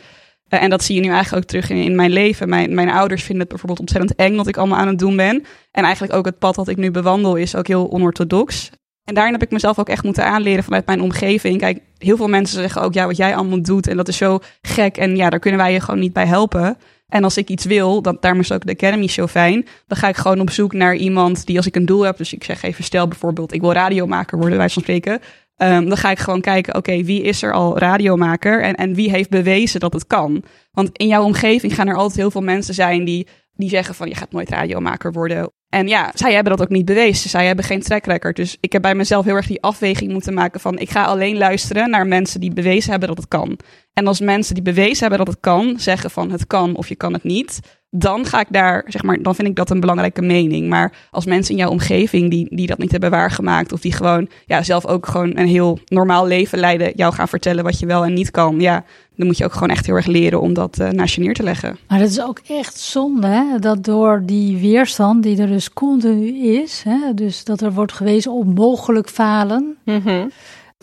Uh, 0.48 0.62
en 0.62 0.70
dat 0.70 0.84
zie 0.84 0.94
je 0.94 1.00
nu 1.00 1.08
eigenlijk 1.08 1.42
ook 1.42 1.50
terug 1.50 1.70
in, 1.70 1.76
in 1.76 1.94
mijn 1.94 2.10
leven. 2.10 2.48
Mijn, 2.48 2.74
mijn 2.74 2.90
ouders 2.90 3.22
vinden 3.22 3.40
het 3.40 3.48
bijvoorbeeld 3.48 3.80
ontzettend 3.80 4.14
eng 4.14 4.36
wat 4.36 4.46
ik 4.46 4.56
allemaal 4.56 4.78
aan 4.78 4.86
het 4.86 4.98
doen 4.98 5.16
ben. 5.16 5.44
En 5.70 5.84
eigenlijk 5.84 6.14
ook 6.14 6.24
het 6.24 6.38
pad 6.38 6.54
dat 6.54 6.68
ik 6.68 6.76
nu 6.76 6.90
bewandel 6.90 7.36
is 7.36 7.56
ook 7.56 7.66
heel 7.66 7.90
onorthodox. 7.90 8.70
En 9.04 9.14
daarin 9.14 9.32
heb 9.32 9.42
ik 9.42 9.50
mezelf 9.50 9.78
ook 9.78 9.88
echt 9.88 10.04
moeten 10.04 10.24
aanleren 10.24 10.64
vanuit 10.64 10.86
mijn 10.86 11.00
omgeving. 11.00 11.58
Kijk, 11.58 11.80
heel 11.98 12.16
veel 12.16 12.28
mensen 12.28 12.58
zeggen 12.60 12.82
ook, 12.82 12.94
ja, 12.94 13.06
wat 13.06 13.16
jij 13.16 13.36
allemaal 13.36 13.62
doet 13.62 13.86
en 13.86 13.96
dat 13.96 14.08
is 14.08 14.16
zo 14.16 14.38
gek. 14.60 14.96
En 14.96 15.16
ja, 15.16 15.30
daar 15.30 15.40
kunnen 15.40 15.60
wij 15.60 15.72
je 15.72 15.80
gewoon 15.80 16.00
niet 16.00 16.12
bij 16.12 16.26
helpen. 16.26 16.76
En 17.12 17.24
als 17.24 17.36
ik 17.36 17.48
iets 17.48 17.64
wil, 17.64 18.02
dan, 18.02 18.16
daarom 18.20 18.40
is 18.40 18.52
ook 18.52 18.66
de 18.66 18.72
Academy 18.72 19.08
zo 19.08 19.26
fijn. 19.26 19.66
Dan 19.86 19.98
ga 19.98 20.08
ik 20.08 20.16
gewoon 20.16 20.40
op 20.40 20.50
zoek 20.50 20.72
naar 20.72 20.96
iemand 20.96 21.46
die 21.46 21.56
als 21.56 21.66
ik 21.66 21.76
een 21.76 21.86
doel 21.86 22.02
heb. 22.02 22.16
Dus 22.16 22.32
ik 22.32 22.44
zeg 22.44 22.62
even, 22.62 22.84
stel 22.84 23.08
bijvoorbeeld, 23.08 23.52
ik 23.52 23.60
wil 23.60 23.72
radiomaker 23.72 24.38
worden, 24.38 24.58
wij 24.58 24.68
van 24.68 24.82
spreken. 24.82 25.12
Um, 25.12 25.88
dan 25.88 25.96
ga 25.96 26.10
ik 26.10 26.18
gewoon 26.18 26.40
kijken, 26.40 26.74
oké, 26.74 27.02
wie 27.02 27.22
is 27.22 27.42
er 27.42 27.52
al 27.52 27.78
radiomaker 27.78 28.62
en, 28.62 28.74
en 28.74 28.94
wie 28.94 29.10
heeft 29.10 29.30
bewezen 29.30 29.80
dat 29.80 29.92
het 29.92 30.06
kan? 30.06 30.44
Want 30.70 30.90
in 30.92 31.06
jouw 31.06 31.24
omgeving 31.24 31.74
gaan 31.74 31.88
er 31.88 31.96
altijd 31.96 32.18
heel 32.18 32.30
veel 32.30 32.42
mensen 32.42 32.74
zijn 32.74 33.04
die, 33.04 33.26
die 33.54 33.68
zeggen 33.68 33.94
van 33.94 34.08
je 34.08 34.14
gaat 34.14 34.32
nooit 34.32 34.48
radiomaker 34.48 35.12
worden. 35.12 35.52
En 35.72 35.88
ja, 35.88 36.10
zij 36.14 36.32
hebben 36.34 36.56
dat 36.56 36.62
ook 36.62 36.72
niet 36.72 36.84
bewezen. 36.84 37.30
Zij 37.30 37.46
hebben 37.46 37.64
geen 37.64 37.80
track 37.80 38.06
record. 38.06 38.36
Dus 38.36 38.56
ik 38.60 38.72
heb 38.72 38.82
bij 38.82 38.94
mezelf 38.94 39.24
heel 39.24 39.34
erg 39.34 39.46
die 39.46 39.62
afweging 39.62 40.12
moeten 40.12 40.34
maken 40.34 40.60
van 40.60 40.78
ik 40.78 40.90
ga 40.90 41.04
alleen 41.04 41.36
luisteren 41.36 41.90
naar 41.90 42.06
mensen 42.06 42.40
die 42.40 42.52
bewezen 42.52 42.90
hebben 42.90 43.08
dat 43.08 43.16
het 43.16 43.28
kan. 43.28 43.58
En 43.92 44.06
als 44.06 44.20
mensen 44.20 44.54
die 44.54 44.62
bewezen 44.62 45.00
hebben 45.00 45.18
dat 45.18 45.34
het 45.34 45.40
kan, 45.40 45.74
zeggen 45.78 46.10
van 46.10 46.30
het 46.30 46.46
kan 46.46 46.76
of 46.76 46.88
je 46.88 46.96
kan 46.96 47.12
het 47.12 47.24
niet, 47.24 47.60
dan 47.94 48.26
ga 48.26 48.40
ik 48.40 48.46
daar, 48.50 48.84
zeg 48.86 49.02
maar, 49.02 49.22
dan 49.22 49.34
vind 49.34 49.48
ik 49.48 49.56
dat 49.56 49.70
een 49.70 49.80
belangrijke 49.80 50.22
mening. 50.22 50.68
Maar 50.68 50.92
als 51.10 51.24
mensen 51.24 51.54
in 51.54 51.60
jouw 51.60 51.70
omgeving 51.70 52.30
die, 52.30 52.46
die 52.50 52.66
dat 52.66 52.78
niet 52.78 52.90
hebben 52.90 53.10
waargemaakt, 53.10 53.72
of 53.72 53.80
die 53.80 53.92
gewoon 53.92 54.28
ja, 54.46 54.62
zelf 54.62 54.86
ook 54.86 55.06
gewoon 55.06 55.36
een 55.36 55.46
heel 55.46 55.78
normaal 55.86 56.26
leven 56.26 56.58
leiden, 56.58 56.92
jou 56.94 57.12
gaan 57.12 57.28
vertellen 57.28 57.64
wat 57.64 57.78
je 57.78 57.86
wel 57.86 58.04
en 58.04 58.14
niet 58.14 58.30
kan, 58.30 58.60
ja, 58.60 58.84
dan 59.16 59.26
moet 59.26 59.38
je 59.38 59.44
ook 59.44 59.52
gewoon 59.52 59.68
echt 59.68 59.86
heel 59.86 59.94
erg 59.94 60.06
leren 60.06 60.40
om 60.40 60.54
dat 60.54 60.78
uh, 60.80 60.88
naast 60.88 61.14
je 61.14 61.20
neer 61.20 61.34
te 61.34 61.42
leggen. 61.42 61.78
Maar 61.88 61.98
het 61.98 62.10
is 62.10 62.20
ook 62.20 62.40
echt 62.48 62.78
zonde, 62.78 63.26
hè? 63.26 63.58
dat 63.58 63.84
door 63.84 64.22
die 64.26 64.56
weerstand 64.58 65.22
die 65.22 65.40
er 65.40 65.46
dus 65.46 65.72
continu 65.72 66.38
is, 66.62 66.82
hè? 66.84 67.14
dus 67.14 67.44
dat 67.44 67.60
er 67.60 67.72
wordt 67.72 67.92
gewezen 67.92 68.32
op 68.32 68.54
mogelijk 68.54 69.08
falen. 69.08 69.76
Mhm. 69.84 70.28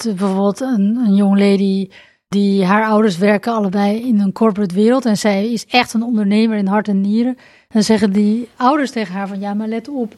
Bijvoorbeeld 0.03 0.61
een, 0.61 0.99
een 1.05 1.15
jong 1.15 1.39
lady 1.39 1.87
die 2.29 2.65
haar 2.65 2.85
ouders 2.85 3.17
werken 3.17 3.53
allebei 3.53 4.07
in 4.07 4.19
een 4.19 4.31
corporate 4.31 4.75
wereld 4.75 5.05
en 5.05 5.17
zij 5.17 5.51
is 5.51 5.65
echt 5.65 5.93
een 5.93 6.03
ondernemer 6.03 6.57
in 6.57 6.67
hart 6.67 6.87
en 6.87 7.01
nieren. 7.01 7.37
Dan 7.67 7.83
zeggen 7.83 8.11
die 8.11 8.49
ouders 8.55 8.91
tegen 8.91 9.13
haar 9.13 9.27
van 9.27 9.39
ja, 9.39 9.53
maar 9.53 9.67
let 9.67 9.87
op, 9.87 10.15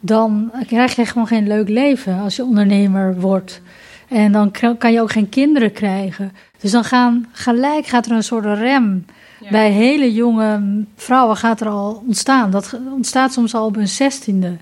dan 0.00 0.52
krijg 0.66 0.96
je 0.96 1.06
gewoon 1.06 1.26
geen 1.26 1.46
leuk 1.46 1.68
leven 1.68 2.20
als 2.20 2.36
je 2.36 2.44
ondernemer 2.44 3.20
wordt. 3.20 3.60
En 4.08 4.32
dan 4.32 4.50
kan 4.78 4.92
je 4.92 5.00
ook 5.00 5.12
geen 5.12 5.28
kinderen 5.28 5.72
krijgen. 5.72 6.32
Dus 6.60 6.70
dan 6.70 6.84
gaan 6.84 7.26
gelijk 7.32 7.86
gaat 7.86 8.06
er 8.06 8.12
een 8.12 8.22
soort 8.22 8.44
rem. 8.44 9.04
Bij 9.50 9.70
hele 9.70 10.12
jonge 10.12 10.84
vrouwen 10.96 11.36
gaat 11.36 11.60
er 11.60 11.68
al 11.68 12.02
ontstaan. 12.06 12.50
Dat 12.50 12.78
ontstaat 12.92 13.32
soms 13.32 13.54
al 13.54 13.66
op 13.66 13.74
hun 13.74 13.88
zestiende. 13.88 14.56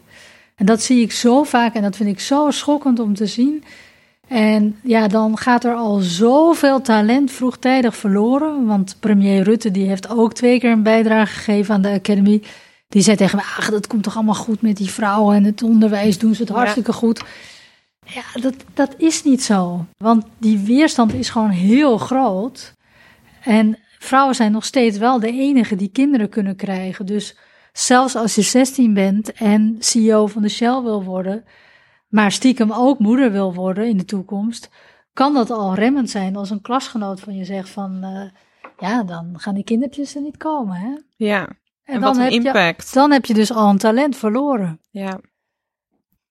En 0.57 0.67
dat 0.67 0.83
zie 0.83 1.03
ik 1.03 1.13
zo 1.13 1.43
vaak 1.43 1.75
en 1.75 1.83
dat 1.83 1.97
vind 1.97 2.09
ik 2.09 2.21
zo 2.21 2.51
schokkend 2.51 2.99
om 2.99 3.15
te 3.15 3.27
zien. 3.27 3.65
En 4.33 4.79
ja, 4.83 5.09
dan 5.09 5.39
gaat 5.39 5.65
er 5.65 5.75
al 5.75 5.99
zoveel 5.99 6.81
talent 6.81 7.31
vroegtijdig 7.31 7.97
verloren. 7.97 8.67
Want 8.67 8.97
premier 9.01 9.43
Rutte 9.43 9.71
die 9.71 9.89
heeft 9.89 10.09
ook 10.09 10.33
twee 10.33 10.59
keer 10.61 10.71
een 10.71 10.83
bijdrage 10.83 11.33
gegeven 11.35 11.75
aan 11.75 11.83
de 11.83 11.91
Academy. 11.91 12.43
Die 12.89 13.03
zei 13.03 13.17
tegen 13.17 13.37
me, 13.37 13.43
ach, 13.43 13.71
dat 13.71 13.87
komt 13.87 14.03
toch 14.03 14.15
allemaal 14.15 14.35
goed 14.35 14.63
met 14.63 14.77
die 14.77 14.91
vrouwen 14.91 15.37
en 15.37 15.45
het 15.45 15.63
onderwijs 15.63 16.19
doen 16.19 16.35
ze 16.35 16.43
het 16.43 16.51
hartstikke 16.51 16.93
goed. 16.93 17.23
Ja, 18.07 18.23
dat, 18.41 18.55
dat 18.75 18.95
is 18.97 19.23
niet 19.23 19.43
zo. 19.43 19.87
Want 19.97 20.25
die 20.39 20.59
weerstand 20.59 21.15
is 21.15 21.31
gewoon 21.31 21.51
heel 21.51 21.99
groot. 21.99 22.75
En 23.43 23.79
vrouwen 23.99 24.35
zijn 24.35 24.53
nog 24.53 24.65
steeds 24.65 24.99
wel 24.99 25.21
de 25.21 25.33
enige 25.33 25.77
die 25.77 25.91
kinderen 25.93 26.29
kunnen 26.29 26.57
krijgen. 26.57 27.07
Dus 27.07 27.37
zelfs 27.73 28.15
als 28.15 28.35
je 28.35 28.43
16 28.43 28.95
bent 28.95 29.33
en 29.33 29.77
CEO 29.79 30.27
van 30.27 30.43
de 30.43 30.49
Shell 30.49 30.81
wil 30.83 31.05
worden, 31.05 31.45
maar 32.13 32.33
stiekem 32.33 32.73
ook 32.73 32.99
moeder 32.99 33.33
wil 33.33 33.55
worden 33.55 33.89
in 33.89 33.97
de 33.97 34.05
toekomst, 34.05 34.71
kan 35.13 35.35
dat 35.35 35.51
al 35.51 35.75
remmend 35.75 36.11
zijn 36.11 36.37
als 36.37 36.51
een 36.51 36.61
klasgenoot 36.61 37.21
van 37.21 37.37
je 37.37 37.45
zegt 37.45 37.69
van, 37.69 38.01
uh, 38.05 38.23
ja, 38.79 39.03
dan 39.03 39.35
gaan 39.37 39.55
die 39.55 39.65
kindertjes 39.65 40.15
er 40.15 40.23
niet 40.23 40.37
komen, 40.37 40.77
hè? 40.77 40.91
Ja. 41.17 41.49
En, 41.85 42.01
wat 42.01 42.15
dan 42.15 42.25
een 42.25 42.33
heb 42.33 42.45
impact. 42.45 42.89
Je, 42.89 42.95
dan 42.95 43.11
heb 43.11 43.25
je 43.25 43.35
dus 43.35 43.53
al 43.53 43.71
een 43.71 43.79
talent 43.79 44.17
verloren. 44.17 44.81
Ja. 44.91 45.21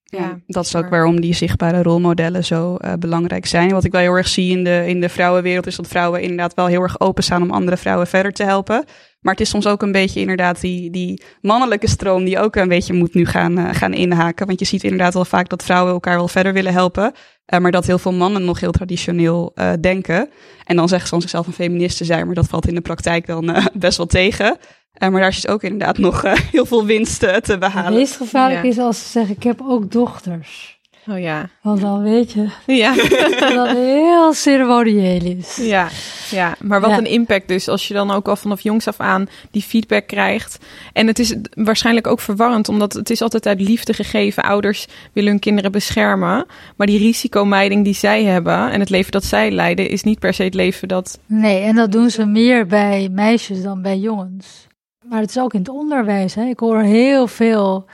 Ja, 0.02 0.40
dat 0.46 0.64
is 0.64 0.76
ook 0.76 0.88
waarom 0.88 1.20
die 1.20 1.34
zichtbare 1.34 1.82
rolmodellen 1.82 2.44
zo 2.44 2.76
uh, 2.80 2.92
belangrijk 2.98 3.46
zijn. 3.46 3.70
Wat 3.70 3.84
ik 3.84 3.92
wel 3.92 4.00
heel 4.00 4.14
erg 4.14 4.28
zie 4.28 4.56
in 4.56 4.64
de, 4.64 4.84
in 4.86 5.00
de 5.00 5.08
vrouwenwereld 5.08 5.66
is 5.66 5.76
dat 5.76 5.88
vrouwen 5.88 6.22
inderdaad 6.22 6.54
wel 6.54 6.66
heel 6.66 6.82
erg 6.82 7.00
openstaan 7.00 7.42
om 7.42 7.50
andere 7.50 7.76
vrouwen 7.76 8.06
verder 8.06 8.32
te 8.32 8.42
helpen. 8.42 8.84
Maar 9.22 9.32
het 9.32 9.42
is 9.42 9.48
soms 9.48 9.66
ook 9.66 9.82
een 9.82 9.92
beetje 9.92 10.20
inderdaad 10.20 10.60
die, 10.60 10.90
die 10.90 11.22
mannelijke 11.40 11.88
stroom 11.88 12.24
die 12.24 12.38
ook 12.38 12.56
een 12.56 12.68
beetje 12.68 12.92
moet 12.92 13.14
nu 13.14 13.26
gaan, 13.26 13.58
uh, 13.58 13.68
gaan 13.72 13.92
inhaken. 13.92 14.46
Want 14.46 14.58
je 14.58 14.64
ziet 14.64 14.82
inderdaad 14.82 15.14
wel 15.14 15.24
vaak 15.24 15.48
dat 15.48 15.62
vrouwen 15.62 15.92
elkaar 15.92 16.16
wel 16.16 16.28
verder 16.28 16.52
willen 16.52 16.72
helpen. 16.72 17.12
Uh, 17.52 17.60
maar 17.60 17.70
dat 17.70 17.86
heel 17.86 17.98
veel 17.98 18.12
mannen 18.12 18.44
nog 18.44 18.60
heel 18.60 18.70
traditioneel 18.70 19.52
uh, 19.54 19.72
denken. 19.80 20.30
En 20.64 20.76
dan 20.76 20.88
zeggen 20.88 21.06
ze 21.06 21.12
van 21.12 21.20
zichzelf 21.20 21.46
een 21.46 21.52
feminist 21.52 21.96
te 21.96 22.04
zijn, 22.04 22.26
maar 22.26 22.34
dat 22.34 22.48
valt 22.48 22.68
in 22.68 22.74
de 22.74 22.80
praktijk 22.80 23.26
dan 23.26 23.56
best 23.74 23.96
wel 23.96 24.06
tegen. 24.06 24.56
Uh, 25.02 25.08
maar 25.08 25.20
daar 25.20 25.30
is 25.30 25.48
ook 25.48 25.62
inderdaad 25.62 25.98
nog 25.98 26.24
uh, 26.24 26.32
heel 26.50 26.66
veel 26.66 26.84
winst 26.84 27.18
te 27.18 27.56
behalen. 27.58 27.90
Het 27.90 27.94
meest 27.94 28.16
gevaarlijk 28.16 28.62
ja. 28.62 28.68
is 28.68 28.78
als 28.78 29.02
ze 29.02 29.08
zeggen, 29.08 29.36
ik 29.36 29.42
heb 29.42 29.60
ook 29.66 29.90
dochters. 29.92 30.80
Oh 31.06 31.20
ja. 31.20 31.48
Want 31.62 31.80
dan 31.80 32.02
weet 32.02 32.32
je 32.32 32.48
ja. 32.66 32.94
dat 33.54 33.68
het 33.68 33.76
heel 33.76 34.32
ceremonieel 34.32 35.22
is. 35.38 35.56
Ja, 35.56 35.88
ja. 36.30 36.54
maar 36.60 36.80
wat 36.80 36.90
Ja. 36.90 36.98
een 36.98 37.06
impact 37.06 37.48
dus 37.48 37.68
als 37.68 37.88
je 37.88 37.94
dan 37.94 38.10
ook 38.10 38.28
al 38.28 38.36
vanaf 38.36 38.60
jongs 38.60 38.88
af 38.88 39.00
aan 39.00 39.26
die 39.50 39.62
feedback 39.62 40.06
krijgt. 40.06 40.58
En 40.92 41.06
het 41.06 41.18
is 41.18 41.34
waarschijnlijk 41.54 42.06
ook 42.06 42.20
verwarrend, 42.20 42.68
omdat 42.68 42.92
het 42.92 43.10
is 43.10 43.22
altijd 43.22 43.46
uit 43.46 43.60
liefde 43.60 43.92
gegeven. 43.94 44.42
Ouders 44.42 44.86
willen 45.12 45.30
hun 45.30 45.40
kinderen 45.40 45.72
beschermen. 45.72 46.46
Maar 46.76 46.86
die 46.86 46.98
risicomijding 46.98 47.84
die 47.84 47.94
zij 47.94 48.24
hebben 48.24 48.70
en 48.70 48.80
het 48.80 48.90
leven 48.90 49.12
dat 49.12 49.24
zij 49.24 49.50
leiden, 49.50 49.88
is 49.88 50.02
niet 50.02 50.18
per 50.18 50.34
se 50.34 50.42
het 50.42 50.54
leven 50.54 50.88
dat... 50.88 51.18
Nee, 51.26 51.60
en 51.62 51.76
dat 51.76 51.92
doen 51.92 52.10
ze 52.10 52.26
meer 52.26 52.66
bij 52.66 53.08
meisjes 53.12 53.62
dan 53.62 53.82
bij 53.82 53.98
jongens. 53.98 54.66
Maar 55.08 55.20
het 55.20 55.30
is 55.30 55.38
ook 55.38 55.52
in 55.52 55.58
het 55.60 55.68
onderwijs. 55.68 56.34
Hè. 56.34 56.44
Ik 56.44 56.58
hoor 56.58 56.80
heel 56.80 57.26
veel 57.26 57.84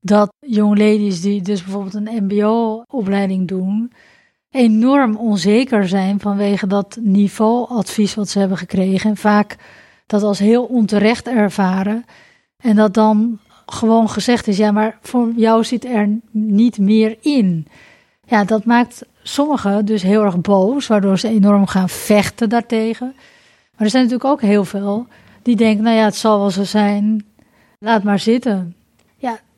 dat 0.00 0.32
young 0.38 0.78
ladies 0.78 1.20
die 1.20 1.42
dus 1.42 1.62
bijvoorbeeld 1.62 1.94
een 1.94 2.24
mbo-opleiding 2.24 3.48
doen, 3.48 3.92
enorm 4.50 5.16
onzeker 5.16 5.88
zijn 5.88 6.20
vanwege 6.20 6.66
dat 6.66 6.98
niveauadvies 7.00 8.14
wat 8.14 8.28
ze 8.28 8.38
hebben 8.38 8.58
gekregen. 8.58 9.10
En 9.10 9.16
vaak 9.16 9.56
dat 10.06 10.22
als 10.22 10.38
heel 10.38 10.64
onterecht 10.64 11.28
ervaren. 11.28 12.04
En 12.56 12.76
dat 12.76 12.94
dan 12.94 13.38
gewoon 13.66 14.08
gezegd 14.08 14.46
is, 14.46 14.56
ja, 14.56 14.72
maar 14.72 14.98
voor 15.00 15.32
jou 15.36 15.64
zit 15.64 15.84
er 15.84 16.18
niet 16.30 16.78
meer 16.78 17.16
in. 17.20 17.66
Ja, 18.24 18.44
dat 18.44 18.64
maakt 18.64 19.04
sommigen 19.22 19.84
dus 19.84 20.02
heel 20.02 20.22
erg 20.22 20.40
boos, 20.40 20.86
waardoor 20.86 21.18
ze 21.18 21.28
enorm 21.28 21.66
gaan 21.66 21.88
vechten 21.88 22.48
daartegen. 22.48 23.12
Maar 23.76 23.86
er 23.86 23.90
zijn 23.90 24.02
natuurlijk 24.02 24.30
ook 24.30 24.40
heel 24.40 24.64
veel 24.64 25.06
die 25.42 25.56
denken, 25.56 25.84
nou 25.84 25.96
ja, 25.96 26.04
het 26.04 26.16
zal 26.16 26.38
wel 26.38 26.50
zo 26.50 26.64
zijn, 26.64 27.26
laat 27.78 28.02
maar 28.02 28.18
zitten. 28.18 28.76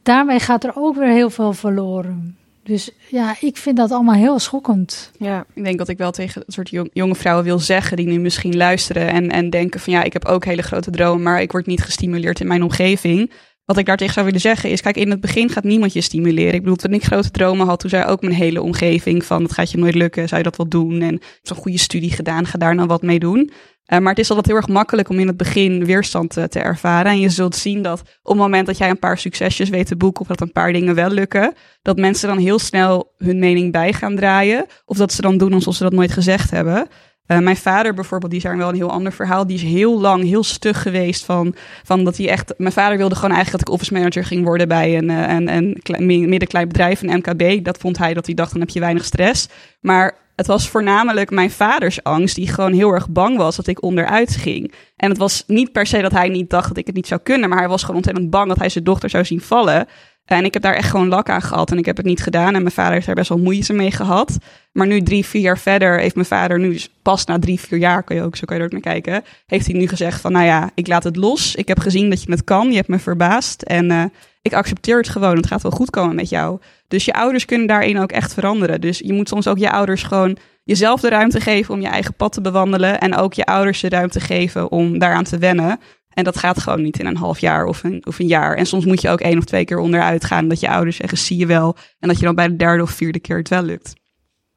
Daarmee 0.02 0.40
gaat 0.40 0.64
er 0.64 0.72
ook 0.74 0.96
weer 0.96 1.12
heel 1.12 1.30
veel 1.30 1.52
verloren. 1.52 2.38
Dus 2.64 2.90
ja, 3.08 3.36
ik 3.40 3.56
vind 3.56 3.76
dat 3.76 3.90
allemaal 3.90 4.14
heel 4.14 4.38
schokkend. 4.38 5.10
Ja, 5.18 5.44
Ik 5.54 5.64
denk 5.64 5.78
dat 5.78 5.88
ik 5.88 5.98
wel 5.98 6.10
tegen 6.10 6.42
het 6.46 6.54
soort 6.54 6.70
jong- 6.70 6.90
jonge 6.92 7.14
vrouwen 7.14 7.44
wil 7.44 7.58
zeggen 7.58 7.96
die 7.96 8.06
nu 8.06 8.18
misschien 8.18 8.56
luisteren 8.56 9.08
en, 9.10 9.30
en 9.30 9.50
denken 9.50 9.80
van 9.80 9.92
ja, 9.92 10.02
ik 10.02 10.12
heb 10.12 10.24
ook 10.24 10.44
hele 10.44 10.62
grote 10.62 10.90
dromen, 10.90 11.22
maar 11.22 11.40
ik 11.42 11.52
word 11.52 11.66
niet 11.66 11.82
gestimuleerd 11.82 12.40
in 12.40 12.46
mijn 12.46 12.62
omgeving. 12.62 13.30
Wat 13.64 13.78
ik 13.78 13.86
daartegen 13.86 14.14
zou 14.14 14.26
willen 14.26 14.40
zeggen 14.40 14.70
is, 14.70 14.80
kijk, 14.80 14.96
in 14.96 15.10
het 15.10 15.20
begin 15.20 15.48
gaat 15.48 15.64
niemand 15.64 15.92
je 15.92 16.00
stimuleren. 16.00 16.54
Ik 16.54 16.60
bedoel, 16.60 16.76
toen 16.76 16.92
ik 16.92 17.04
grote 17.04 17.30
dromen 17.30 17.66
had, 17.66 17.80
toen 17.80 17.90
zei 17.90 18.04
ook 18.04 18.20
mijn 18.20 18.34
hele 18.34 18.62
omgeving 18.62 19.24
van, 19.24 19.42
dat 19.42 19.52
gaat 19.52 19.70
je 19.70 19.78
nooit 19.78 19.94
lukken, 19.94 20.28
zou 20.28 20.42
je 20.42 20.48
dat 20.48 20.56
wel 20.56 20.68
doen? 20.68 21.00
En 21.00 21.20
zo'n 21.42 21.56
goede 21.56 21.78
studie 21.78 22.12
gedaan, 22.12 22.46
ga 22.46 22.58
daar 22.58 22.74
nou 22.74 22.88
wat 22.88 23.02
mee 23.02 23.18
doen. 23.18 23.50
Uh, 23.92 23.98
maar 23.98 24.10
het 24.10 24.18
is 24.18 24.28
altijd 24.28 24.46
heel 24.46 24.56
erg 24.56 24.68
makkelijk 24.68 25.08
om 25.08 25.18
in 25.18 25.26
het 25.26 25.36
begin 25.36 25.84
weerstand 25.84 26.30
te, 26.30 26.48
te 26.48 26.58
ervaren. 26.58 27.12
En 27.12 27.20
je 27.20 27.28
zult 27.28 27.56
zien 27.56 27.82
dat 27.82 28.00
op 28.00 28.32
het 28.32 28.36
moment 28.36 28.66
dat 28.66 28.78
jij 28.78 28.90
een 28.90 28.98
paar 28.98 29.18
succesjes 29.18 29.68
weet 29.68 29.86
te 29.86 29.96
boeken, 29.96 30.22
of 30.22 30.28
dat 30.28 30.40
een 30.40 30.52
paar 30.52 30.72
dingen 30.72 30.94
wel 30.94 31.10
lukken, 31.10 31.54
dat 31.82 31.96
mensen 31.96 32.28
dan 32.28 32.38
heel 32.38 32.58
snel 32.58 33.14
hun 33.18 33.38
mening 33.38 33.72
bij 33.72 33.92
gaan 33.92 34.16
draaien. 34.16 34.66
Of 34.84 34.96
dat 34.96 35.12
ze 35.12 35.22
dan 35.22 35.38
doen 35.38 35.52
alsof 35.52 35.74
ze 35.74 35.82
dat 35.82 35.92
nooit 35.92 36.12
gezegd 36.12 36.50
hebben. 36.50 36.88
Uh, 37.26 37.38
mijn 37.38 37.56
vader 37.56 37.94
bijvoorbeeld, 37.94 38.30
die 38.30 38.40
is 38.40 38.46
daar 38.46 38.56
wel 38.56 38.68
een 38.68 38.74
heel 38.74 38.90
ander 38.90 39.12
verhaal. 39.12 39.46
Die 39.46 39.56
is 39.56 39.62
heel 39.62 40.00
lang 40.00 40.24
heel 40.24 40.44
stug 40.44 40.82
geweest 40.82 41.24
van, 41.24 41.54
van 41.84 42.04
dat 42.04 42.16
hij 42.16 42.28
echt... 42.28 42.54
Mijn 42.56 42.72
vader 42.72 42.96
wilde 42.96 43.14
gewoon 43.14 43.34
eigenlijk 43.34 43.64
dat 43.64 43.68
ik 43.68 43.80
office 43.80 43.98
manager 43.98 44.24
ging 44.24 44.44
worden 44.44 44.68
bij 44.68 44.96
een, 44.96 45.08
een, 45.08 45.48
een 45.48 45.78
klein, 45.82 46.06
middenklein 46.06 46.68
bedrijf, 46.68 47.02
een 47.02 47.16
MKB. 47.16 47.64
Dat 47.64 47.78
vond 47.78 47.98
hij 47.98 48.14
dat 48.14 48.26
hij 48.26 48.34
dacht, 48.34 48.52
dan 48.52 48.60
heb 48.60 48.70
je 48.70 48.80
weinig 48.80 49.04
stress. 49.04 49.48
Maar 49.80 50.18
het 50.40 50.48
was 50.48 50.68
voornamelijk 50.68 51.30
mijn 51.30 51.50
vaders 51.50 52.02
angst, 52.02 52.34
die 52.34 52.48
gewoon 52.48 52.72
heel 52.72 52.90
erg 52.90 53.08
bang 53.08 53.36
was 53.36 53.56
dat 53.56 53.66
ik 53.66 53.82
onderuit 53.82 54.36
ging. 54.36 54.72
En 54.96 55.08
het 55.08 55.18
was 55.18 55.44
niet 55.46 55.72
per 55.72 55.86
se 55.86 56.00
dat 56.00 56.12
hij 56.12 56.28
niet 56.28 56.50
dacht 56.50 56.68
dat 56.68 56.76
ik 56.76 56.86
het 56.86 56.94
niet 56.94 57.06
zou 57.06 57.20
kunnen, 57.20 57.48
maar 57.48 57.58
hij 57.58 57.68
was 57.68 57.80
gewoon 57.80 57.96
ontzettend 57.96 58.30
bang 58.30 58.48
dat 58.48 58.58
hij 58.58 58.68
zijn 58.68 58.84
dochter 58.84 59.10
zou 59.10 59.24
zien 59.24 59.40
vallen. 59.40 59.86
En 60.30 60.44
ik 60.44 60.52
heb 60.54 60.62
daar 60.62 60.74
echt 60.74 60.90
gewoon 60.90 61.08
lak 61.08 61.28
aan 61.28 61.42
gehad 61.42 61.70
en 61.70 61.78
ik 61.78 61.84
heb 61.84 61.96
het 61.96 62.06
niet 62.06 62.22
gedaan. 62.22 62.54
En 62.54 62.62
mijn 62.62 62.74
vader 62.74 62.92
heeft 62.92 63.06
daar 63.06 63.14
best 63.14 63.28
wel 63.28 63.38
moeite 63.38 63.72
mee 63.72 63.90
gehad. 63.90 64.38
Maar 64.72 64.86
nu 64.86 65.02
drie, 65.02 65.26
vier 65.26 65.42
jaar 65.42 65.58
verder 65.58 65.98
heeft 65.98 66.14
mijn 66.14 66.26
vader 66.26 66.58
nu 66.58 66.80
pas 67.02 67.24
na 67.24 67.38
drie, 67.38 67.60
vier 67.60 67.78
jaar, 67.78 68.02
kan 68.02 68.16
je 68.16 68.22
ook, 68.22 68.36
zo 68.36 68.44
kan 68.44 68.56
je 68.56 68.62
er 68.62 68.68
ook 68.68 68.82
naar 68.82 68.92
kijken, 68.92 69.24
heeft 69.46 69.66
hij 69.66 69.74
nu 69.74 69.88
gezegd 69.88 70.20
van, 70.20 70.32
nou 70.32 70.44
ja, 70.44 70.70
ik 70.74 70.86
laat 70.86 71.04
het 71.04 71.16
los. 71.16 71.54
Ik 71.54 71.68
heb 71.68 71.78
gezien 71.78 72.10
dat 72.10 72.22
je 72.22 72.30
het 72.30 72.44
kan. 72.44 72.68
Je 72.68 72.76
hebt 72.76 72.88
me 72.88 72.98
verbaasd. 72.98 73.62
En 73.62 73.90
uh, 73.90 74.04
ik 74.42 74.52
accepteer 74.52 74.96
het 74.96 75.08
gewoon. 75.08 75.36
Het 75.36 75.46
gaat 75.46 75.62
wel 75.62 75.70
goed 75.70 75.90
komen 75.90 76.14
met 76.14 76.28
jou. 76.28 76.60
Dus 76.88 77.04
je 77.04 77.12
ouders 77.12 77.44
kunnen 77.44 77.66
daarin 77.66 77.98
ook 77.98 78.12
echt 78.12 78.34
veranderen. 78.34 78.80
Dus 78.80 78.98
je 78.98 79.12
moet 79.12 79.28
soms 79.28 79.48
ook 79.48 79.58
je 79.58 79.70
ouders 79.70 80.02
gewoon 80.02 80.36
jezelf 80.64 81.00
de 81.00 81.08
ruimte 81.08 81.40
geven 81.40 81.74
om 81.74 81.80
je 81.80 81.88
eigen 81.88 82.14
pad 82.14 82.32
te 82.32 82.40
bewandelen. 82.40 83.00
En 83.00 83.16
ook 83.16 83.32
je 83.32 83.44
ouders 83.44 83.80
de 83.80 83.88
ruimte 83.88 84.20
geven 84.20 84.70
om 84.70 84.98
daaraan 84.98 85.24
te 85.24 85.38
wennen. 85.38 85.80
En 86.20 86.26
dat 86.26 86.38
gaat 86.38 86.60
gewoon 86.60 86.82
niet 86.82 86.98
in 86.98 87.06
een 87.06 87.16
half 87.16 87.38
jaar 87.38 87.64
of 87.64 87.84
een, 87.84 88.06
of 88.06 88.18
een 88.18 88.26
jaar. 88.26 88.56
En 88.56 88.66
soms 88.66 88.84
moet 88.84 89.00
je 89.00 89.08
ook 89.08 89.20
één 89.20 89.38
of 89.38 89.44
twee 89.44 89.64
keer 89.64 89.78
onderuit 89.78 90.24
gaan. 90.24 90.48
Dat 90.48 90.60
je 90.60 90.68
ouders 90.68 90.96
zeggen, 90.96 91.18
zie 91.18 91.36
je 91.36 91.46
wel. 91.46 91.76
En 91.98 92.08
dat 92.08 92.18
je 92.18 92.24
dan 92.24 92.34
bij 92.34 92.48
de 92.48 92.56
derde 92.56 92.82
of 92.82 92.90
vierde 92.90 93.20
keer 93.20 93.36
het 93.36 93.48
wel 93.48 93.62
lukt. 93.62 93.99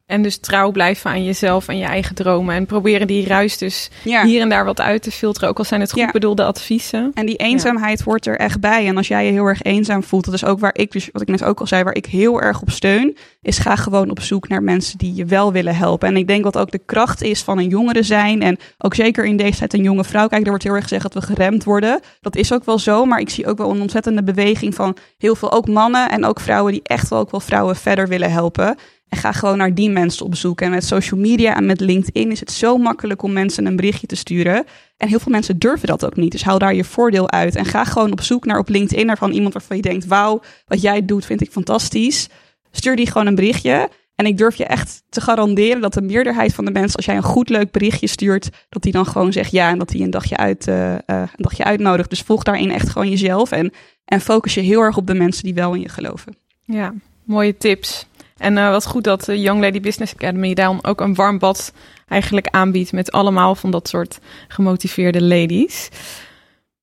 En 0.06 0.22
dus 0.22 0.38
trouw 0.38 0.72
blijven 0.72 1.10
aan 1.10 1.24
jezelf 1.24 1.68
en 1.68 1.78
je 1.78 1.86
eigen 1.86 2.16
dromen. 2.16 2.56
En 2.56 2.66
proberen 2.66 3.08
die 3.08 3.28
ruis 3.28 3.58
dus 3.58 3.90
hier 4.04 4.42
en 4.42 4.50
daar 4.50 4.66
wat 4.66 4.82
uit 4.82 5.04
te 5.04 5.12
filteren. 5.12 5.50
Ook 5.50 5.58
al 5.58 5.64
zijn 5.64 5.82
het 5.82 5.92
goed 5.92 6.12
bedoelde 6.12 6.44
adviezen. 6.44 7.12
En 7.14 7.26
die 7.26 7.36
eenzaamheid 7.36 7.98
ja. 7.98 8.06
hoort 8.06 8.26
er 8.26 8.38
echt 8.38 8.60
bij. 8.60 8.88
En 8.88 8.98
als 8.98 9.08
jij 9.08 9.26
je 9.26 9.32
heel 9.32 9.46
erg 9.46 9.62
eenzaam 9.62 10.04
voelt, 10.04 10.26
dat 10.26 10.34
is 10.34 10.46
ook 10.46 10.60
waar 10.60 10.76
ik 10.76 10.92
dus, 10.92 11.10
wat 11.12 11.22
ik 11.22 11.28
net 11.28 11.44
ook 11.44 11.60
al 11.60 11.68
zei, 11.68 11.84
waar 11.84 11.96
ik 11.96 12.06
heel 12.06 12.42
erg 12.42 12.62
op 12.62 12.70
steun. 12.70 13.18
Is 13.42 13.58
ga 13.58 13.76
gewoon 13.76 14.10
op 14.10 14.22
zoek 14.22 14.48
naar 14.48 14.64
mensen 14.64 14.98
die 14.98 15.16
je 15.16 15.26
wel 15.26 15.52
willen 15.52 15.76
helpen. 15.76 16.08
En 16.08 16.18
ik 16.18 16.28
denk 16.28 16.44
wat 16.44 16.58
ook 16.58 16.72
de 16.72 16.86
kracht 16.86 17.22
is 17.22 17.42
van 17.42 17.58
een 17.58 17.68
jongere 17.68 18.04
zijn. 18.04 18.42
En 18.42 18.58
ook 18.78 18.96
zeker 18.96 19.26
in 19.26 19.38
deze 19.38 19.58
tijd 19.58 19.74
een 19.74 19.84
jonge 19.84 20.04
vrouw. 20.04 20.28
Kijk, 20.28 20.44
er 20.44 20.50
wordt 20.50 20.64
heel 20.64 20.74
erg 20.74 20.84
gezegd 20.84 21.04
dat 21.04 21.14
we 21.14 21.22
geremd 21.22 21.64
worden. 21.64 22.00
Dat 22.22 22.36
is 22.36 22.54
ook 22.54 22.66
wel 22.66 22.80
zo. 22.80 23.06
Maar 23.06 23.20
ik 23.20 23.30
zie 23.30 23.48
ook 23.48 23.58
wel 23.58 23.72
een 23.72 23.82
ontzettende 23.82 24.24
beweging 24.24 24.76
van 24.76 24.98
heel 25.18 25.36
veel, 25.36 25.52
ook 25.52 25.68
mannen 25.68 26.10
en 26.10 26.26
ook 26.26 26.40
vrouwen 26.40 26.72
die 26.72 26.82
echt 26.84 27.10
wel 27.10 27.20
ook 27.20 27.32
wel 27.32 27.40
vrouwen 27.40 27.76
verder 27.76 28.08
willen 28.08 28.32
helpen. 28.32 28.76
En 29.14 29.20
ga 29.20 29.32
gewoon 29.32 29.58
naar 29.58 29.74
die 29.74 29.90
mensen 29.90 30.26
op 30.26 30.36
zoek. 30.36 30.62
En 30.62 30.70
met 30.70 30.86
social 30.86 31.20
media 31.20 31.56
en 31.56 31.66
met 31.66 31.80
LinkedIn 31.80 32.32
is 32.32 32.40
het 32.40 32.52
zo 32.52 32.78
makkelijk 32.78 33.22
om 33.22 33.34
mensen 33.34 33.66
een 33.66 33.76
berichtje 33.76 34.08
te 34.08 34.16
sturen. 34.16 34.66
En 34.98 35.08
heel 35.08 35.20
veel 35.20 35.32
mensen 35.32 35.60
durven 35.60 35.88
dat 35.88 36.06
ook 36.06 36.16
niet. 36.16 36.32
Dus 36.32 36.44
haal 36.44 36.60
daar 36.60 36.74
je 36.76 36.84
voordeel 36.84 37.32
uit. 37.32 37.56
En 37.56 37.66
ga 37.66 37.84
gewoon 37.84 38.12
op 38.12 38.22
zoek 38.22 38.46
naar 38.46 38.58
op 38.58 38.70
LinkedIn 38.70 39.06
naar 39.06 39.18
van 39.18 39.32
iemand 39.32 39.54
waarvan 39.54 39.76
je 39.76 39.82
denkt: 39.82 40.06
wauw, 40.06 40.42
wat 40.66 40.82
jij 40.82 41.06
doet 41.06 41.26
vind 41.26 41.42
ik 41.42 41.52
fantastisch. 41.52 42.30
Stuur 42.72 42.96
die 42.96 43.08
gewoon 43.08 43.28
een 43.28 43.36
berichtje. 43.36 43.90
En 44.16 44.26
ik 44.26 44.38
durf 44.38 44.56
je 44.56 44.66
echt 44.66 45.04
te 45.10 45.22
garanderen 45.22 45.82
dat 45.82 45.94
de 45.94 46.02
meerderheid 46.02 46.54
van 46.54 46.66
de 46.66 46.72
mensen, 46.72 46.96
als 46.96 47.06
jij 47.06 47.16
een 47.16 47.24
goed 47.24 47.50
leuk 47.50 47.72
berichtje 47.72 48.08
stuurt, 48.08 48.50
dat 48.70 48.82
die 48.82 48.92
dan 48.92 49.06
gewoon 49.06 49.34
zegt 49.34 49.52
ja 49.52 49.70
en 49.70 49.78
dat 49.78 49.90
die 49.90 50.04
een 50.04 50.10
dagje, 50.10 50.38
uit, 50.38 50.68
uh, 50.68 50.92
uh, 50.92 50.98
een 51.08 51.28
dagje 51.36 51.64
uitnodigt. 51.64 52.10
Dus 52.10 52.22
volg 52.22 52.44
daarin 52.44 52.72
echt 52.72 52.90
gewoon 52.90 53.10
jezelf 53.10 53.52
en, 53.52 53.74
en 54.06 54.22
focus 54.22 54.54
je 54.54 54.62
heel 54.62 54.82
erg 54.82 54.98
op 54.98 55.08
de 55.08 55.14
mensen 55.14 55.44
die 55.44 55.54
wel 55.54 55.74
in 55.74 55.82
je 55.82 55.90
geloven. 55.90 56.36
Ja, 56.64 56.94
mooie 57.24 57.58
tips. 57.58 58.08
En 58.44 58.58
uh, 58.58 58.70
wat 58.70 58.86
goed 58.86 59.04
dat 59.04 59.26
de 59.26 59.42
Young 59.42 59.62
Lady 59.62 59.80
Business 59.80 60.14
Academy 60.14 60.54
daarom 60.54 60.80
ook 60.82 61.02
een 61.02 61.16
warm 61.16 61.40
bad 61.40 61.74
eigenlijk 62.08 62.48
aanbiedt 62.48 62.92
met 62.92 63.12
allemaal 63.12 63.56
van 63.56 63.72
dat 63.72 63.88
soort 63.88 64.20
gemotiveerde 64.48 65.22
ladies. 65.22 65.90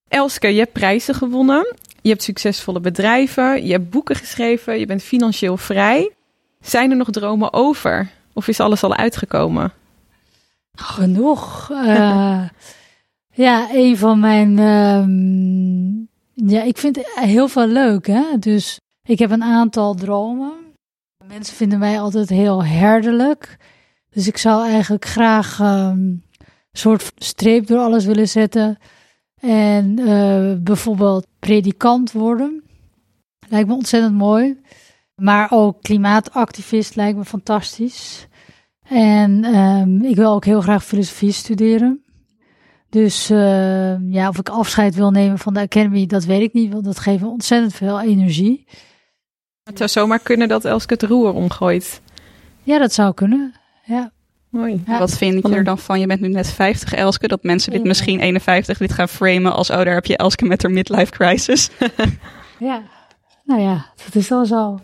Elske, 0.09 0.49
je 0.49 0.59
hebt 0.59 0.73
prijzen 0.73 1.15
gewonnen. 1.15 1.77
Je 2.03 2.09
hebt 2.09 2.23
succesvolle 2.23 2.81
bedrijven. 2.81 3.67
Je 3.67 3.73
hebt 3.73 3.91
boeken 3.91 4.17
geschreven. 4.17 4.79
Je 4.79 4.87
bent 4.87 5.03
financieel 5.03 5.57
vrij. 5.57 6.11
Zijn 6.61 6.91
er 6.91 6.97
nog 6.97 7.11
dromen 7.11 7.53
over? 7.53 8.09
Of 8.33 8.49
is 8.49 8.61
alles 8.61 8.83
al 8.83 8.95
uitgekomen? 8.95 9.73
Genoeg. 10.73 11.69
Uh, 11.73 12.43
ja, 13.47 13.69
een 13.73 13.97
van 13.97 14.21
mijn. 14.21 14.59
Uh, 14.59 16.51
ja, 16.51 16.63
ik 16.63 16.79
vind 16.79 16.99
heel 17.15 17.49
veel 17.49 17.67
leuk. 17.67 18.07
Hè? 18.07 18.25
Dus 18.39 18.81
ik 19.03 19.19
heb 19.19 19.31
een 19.31 19.45
aantal 19.45 19.95
dromen. 19.95 20.60
Mensen 21.31 21.57
vinden 21.57 21.79
mij 21.79 22.01
altijd 22.01 22.29
heel 22.29 22.65
herderlijk. 22.65 23.57
Dus 24.11 24.27
ik 24.27 24.37
zou 24.37 24.69
eigenlijk 24.69 25.05
graag 25.05 25.59
een 25.59 25.67
ehm, 25.67 26.49
soort 26.73 27.13
streep 27.17 27.67
door 27.67 27.79
alles 27.79 28.05
willen 28.05 28.29
zetten. 28.29 28.79
En 29.41 30.01
uh, 30.01 30.53
bijvoorbeeld 30.63 31.27
predikant 31.39 32.13
worden. 32.13 32.63
Lijkt 33.49 33.69
me 33.69 33.75
ontzettend 33.75 34.15
mooi. 34.15 34.61
Maar 35.15 35.51
ook 35.51 35.83
klimaatactivist 35.83 36.97
lijkt 36.97 37.19
me 37.19 37.25
fantastisch. 37.25 38.27
En 38.83 39.45
um, 39.55 40.05
ik 40.05 40.17
wil 40.17 40.33
ook 40.33 40.45
heel 40.45 40.61
graag 40.61 40.85
filosofie 40.85 41.33
studeren. 41.33 42.05
Dus 42.89 43.31
uh, 43.31 44.13
ja, 44.13 44.29
of 44.29 44.39
ik 44.39 44.49
afscheid 44.49 44.95
wil 44.95 45.11
nemen 45.11 45.39
van 45.39 45.55
de 45.55 45.61
Academy, 45.61 46.07
dat 46.07 46.25
weet 46.25 46.43
ik 46.43 46.53
niet. 46.53 46.73
Want 46.73 46.85
dat 46.85 46.99
geeft 46.99 47.23
me 47.23 47.29
ontzettend 47.29 47.75
veel 47.75 48.01
energie. 48.01 48.67
Het 49.71 49.79
zou 49.79 49.91
zomaar 49.91 50.19
kunnen 50.19 50.49
dat 50.49 50.65
Elske 50.65 50.93
het 50.93 51.03
roer 51.03 51.35
omgooit. 51.35 52.01
Ja, 52.63 52.79
dat 52.79 52.93
zou 52.93 53.15
kunnen. 53.15 53.55
Ja. 53.85 54.11
Mooi. 54.49 54.83
Wat 54.87 55.17
vind 55.17 55.47
je 55.47 55.55
er 55.55 55.65
dan 55.65 55.79
van? 55.79 56.01
Je 56.01 56.07
bent 56.07 56.21
nu 56.21 56.29
net 56.29 56.51
50, 56.51 56.93
Elske. 56.93 57.29
Dat 57.29 57.43
mensen 57.43 57.73
dit 57.73 57.85
misschien 57.85 58.21
51 58.21 58.79
dit 58.79 58.93
gaan 58.93 59.09
framen 59.09 59.53
als... 59.53 59.71
oh, 59.71 59.77
daar 59.77 59.95
heb 59.95 60.07
je 60.07 60.17
Elske 60.17 60.45
met 60.45 60.63
haar 60.63 60.73
midlife 60.73 61.11
crisis. 61.11 61.71
ja, 62.59 62.83
nou 63.45 63.61
ja, 63.61 63.87
dat 64.05 64.15
is 64.15 64.29
wel 64.29 64.47
zo. 64.47 64.81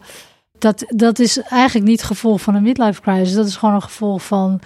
Dat, 0.59 0.85
dat 0.89 1.19
is 1.19 1.39
eigenlijk 1.39 1.87
niet 1.87 2.01
het 2.01 2.09
gevolg 2.09 2.41
van 2.41 2.55
een 2.55 2.63
midlife 2.63 3.01
crisis. 3.01 3.35
Dat 3.35 3.47
is 3.47 3.57
gewoon 3.57 3.75
een 3.75 3.83
gevolg 3.83 4.25
van... 4.25 4.61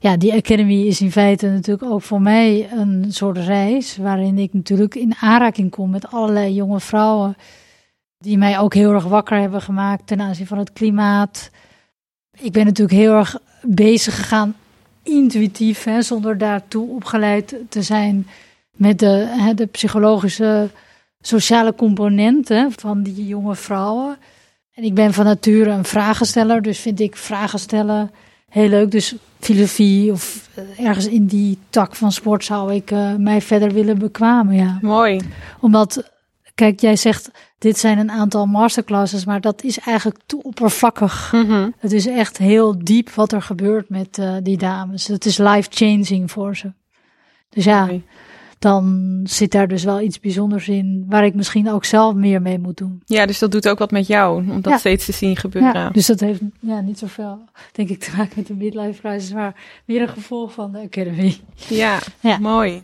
Ja, 0.00 0.16
die 0.16 0.34
academy 0.34 0.86
is 0.86 1.00
in 1.00 1.12
feite 1.12 1.46
natuurlijk 1.46 1.90
ook 1.90 2.02
voor 2.02 2.20
mij 2.20 2.68
een 2.72 3.06
soort 3.08 3.38
reis... 3.38 3.96
waarin 3.96 4.38
ik 4.38 4.52
natuurlijk 4.52 4.94
in 4.94 5.14
aanraking 5.20 5.70
kom 5.70 5.90
met 5.90 6.10
allerlei 6.10 6.54
jonge 6.54 6.80
vrouwen 6.80 7.36
die 8.18 8.38
mij 8.38 8.58
ook 8.58 8.74
heel 8.74 8.92
erg 8.92 9.04
wakker 9.04 9.40
hebben 9.40 9.62
gemaakt 9.62 10.06
ten 10.06 10.20
aanzien 10.20 10.46
van 10.46 10.58
het 10.58 10.72
klimaat. 10.72 11.50
Ik 12.40 12.52
ben 12.52 12.64
natuurlijk 12.64 12.98
heel 12.98 13.14
erg 13.14 13.38
bezig 13.62 14.16
gegaan, 14.16 14.54
intuïtief, 15.02 15.84
hè, 15.84 16.02
zonder 16.02 16.38
daartoe 16.38 16.88
opgeleid 16.88 17.54
te 17.68 17.82
zijn 17.82 18.26
met 18.76 18.98
de, 18.98 19.26
hè, 19.28 19.54
de 19.54 19.66
psychologische, 19.66 20.70
sociale 21.20 21.74
componenten 21.74 22.72
van 22.72 23.02
die 23.02 23.26
jonge 23.26 23.54
vrouwen. 23.54 24.16
En 24.74 24.84
ik 24.84 24.94
ben 24.94 25.12
van 25.12 25.24
nature 25.24 25.70
een 25.70 25.84
vragensteller, 25.84 26.62
dus 26.62 26.78
vind 26.78 27.00
ik 27.00 27.16
vragen 27.16 27.58
stellen 27.58 28.10
heel 28.48 28.68
leuk. 28.68 28.90
Dus 28.90 29.14
filosofie 29.40 30.12
of 30.12 30.48
eh, 30.54 30.86
ergens 30.86 31.08
in 31.08 31.26
die 31.26 31.58
tak 31.70 31.94
van 31.96 32.12
sport 32.12 32.44
zou 32.44 32.74
ik 32.74 32.90
uh, 32.90 33.14
mij 33.14 33.40
verder 33.40 33.72
willen 33.72 33.98
bekwamen. 33.98 34.54
Ja. 34.54 34.78
Mooi. 34.80 35.20
Omdat, 35.60 36.10
kijk, 36.58 36.80
jij 36.80 36.96
zegt 36.96 37.30
dit 37.58 37.78
zijn 37.78 37.98
een 37.98 38.10
aantal 38.10 38.46
masterclasses, 38.46 39.24
maar 39.24 39.40
dat 39.40 39.62
is 39.62 39.78
eigenlijk 39.78 40.20
te 40.26 40.42
oppervlakkig. 40.42 41.32
Mhm. 41.32 41.70
Het 41.78 41.92
is 41.92 42.06
echt 42.06 42.38
heel 42.38 42.84
diep 42.84 43.10
wat 43.10 43.32
er 43.32 43.42
gebeurt 43.42 43.88
met 43.88 44.18
uh, 44.18 44.36
die 44.42 44.58
dames. 44.58 45.06
Het 45.06 45.24
is 45.24 45.38
life-changing 45.38 46.30
voor 46.30 46.56
ze. 46.56 46.72
Dus 47.48 47.64
ja, 47.64 47.88
dan 48.58 49.20
zit 49.24 49.52
daar 49.52 49.68
dus 49.68 49.84
wel 49.84 50.00
iets 50.00 50.20
bijzonders 50.20 50.68
in, 50.68 51.04
waar 51.08 51.24
ik 51.24 51.34
misschien 51.34 51.70
ook 51.70 51.84
zelf 51.84 52.14
meer 52.14 52.42
mee 52.42 52.58
moet 52.58 52.76
doen. 52.76 53.02
Ja, 53.04 53.26
dus 53.26 53.38
dat 53.38 53.52
doet 53.52 53.68
ook 53.68 53.78
wat 53.78 53.90
met 53.90 54.06
jou, 54.06 54.50
om 54.50 54.60
dat 54.60 54.72
ja. 54.72 54.78
steeds 54.78 55.04
te 55.04 55.12
zien 55.12 55.36
gebeuren. 55.36 55.80
Ja, 55.80 55.90
dus 55.90 56.06
dat 56.06 56.20
heeft 56.20 56.40
ja, 56.60 56.80
niet 56.80 56.98
zoveel, 56.98 57.38
denk 57.72 57.88
ik, 57.88 58.00
te 58.00 58.16
maken 58.16 58.32
met 58.36 58.46
de 58.46 58.54
midlife 58.54 59.00
crisis, 59.00 59.32
maar 59.32 59.54
meer 59.84 60.02
een 60.02 60.08
gevolg 60.08 60.52
van 60.52 60.72
de 60.72 60.80
academy. 60.80 61.36
Ja, 61.68 61.98
ja. 62.20 62.38
mooi. 62.38 62.82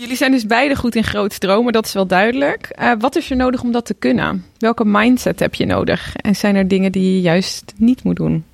Jullie 0.00 0.16
zijn 0.16 0.30
dus 0.30 0.46
beide 0.46 0.76
goed 0.76 0.94
in 0.94 1.04
groot 1.04 1.40
dromen, 1.40 1.72
dat 1.72 1.86
is 1.86 1.92
wel 1.92 2.06
duidelijk. 2.06 2.76
Uh, 2.80 2.92
wat 2.98 3.16
is 3.16 3.30
er 3.30 3.36
nodig 3.36 3.62
om 3.62 3.72
dat 3.72 3.84
te 3.84 3.94
kunnen? 3.94 4.44
Welke 4.58 4.84
mindset 4.84 5.40
heb 5.40 5.54
je 5.54 5.66
nodig? 5.66 6.16
En 6.16 6.36
zijn 6.36 6.54
er 6.54 6.68
dingen 6.68 6.92
die 6.92 7.14
je 7.14 7.20
juist 7.20 7.72
niet 7.76 8.04
moet 8.04 8.16
doen? 8.16 8.44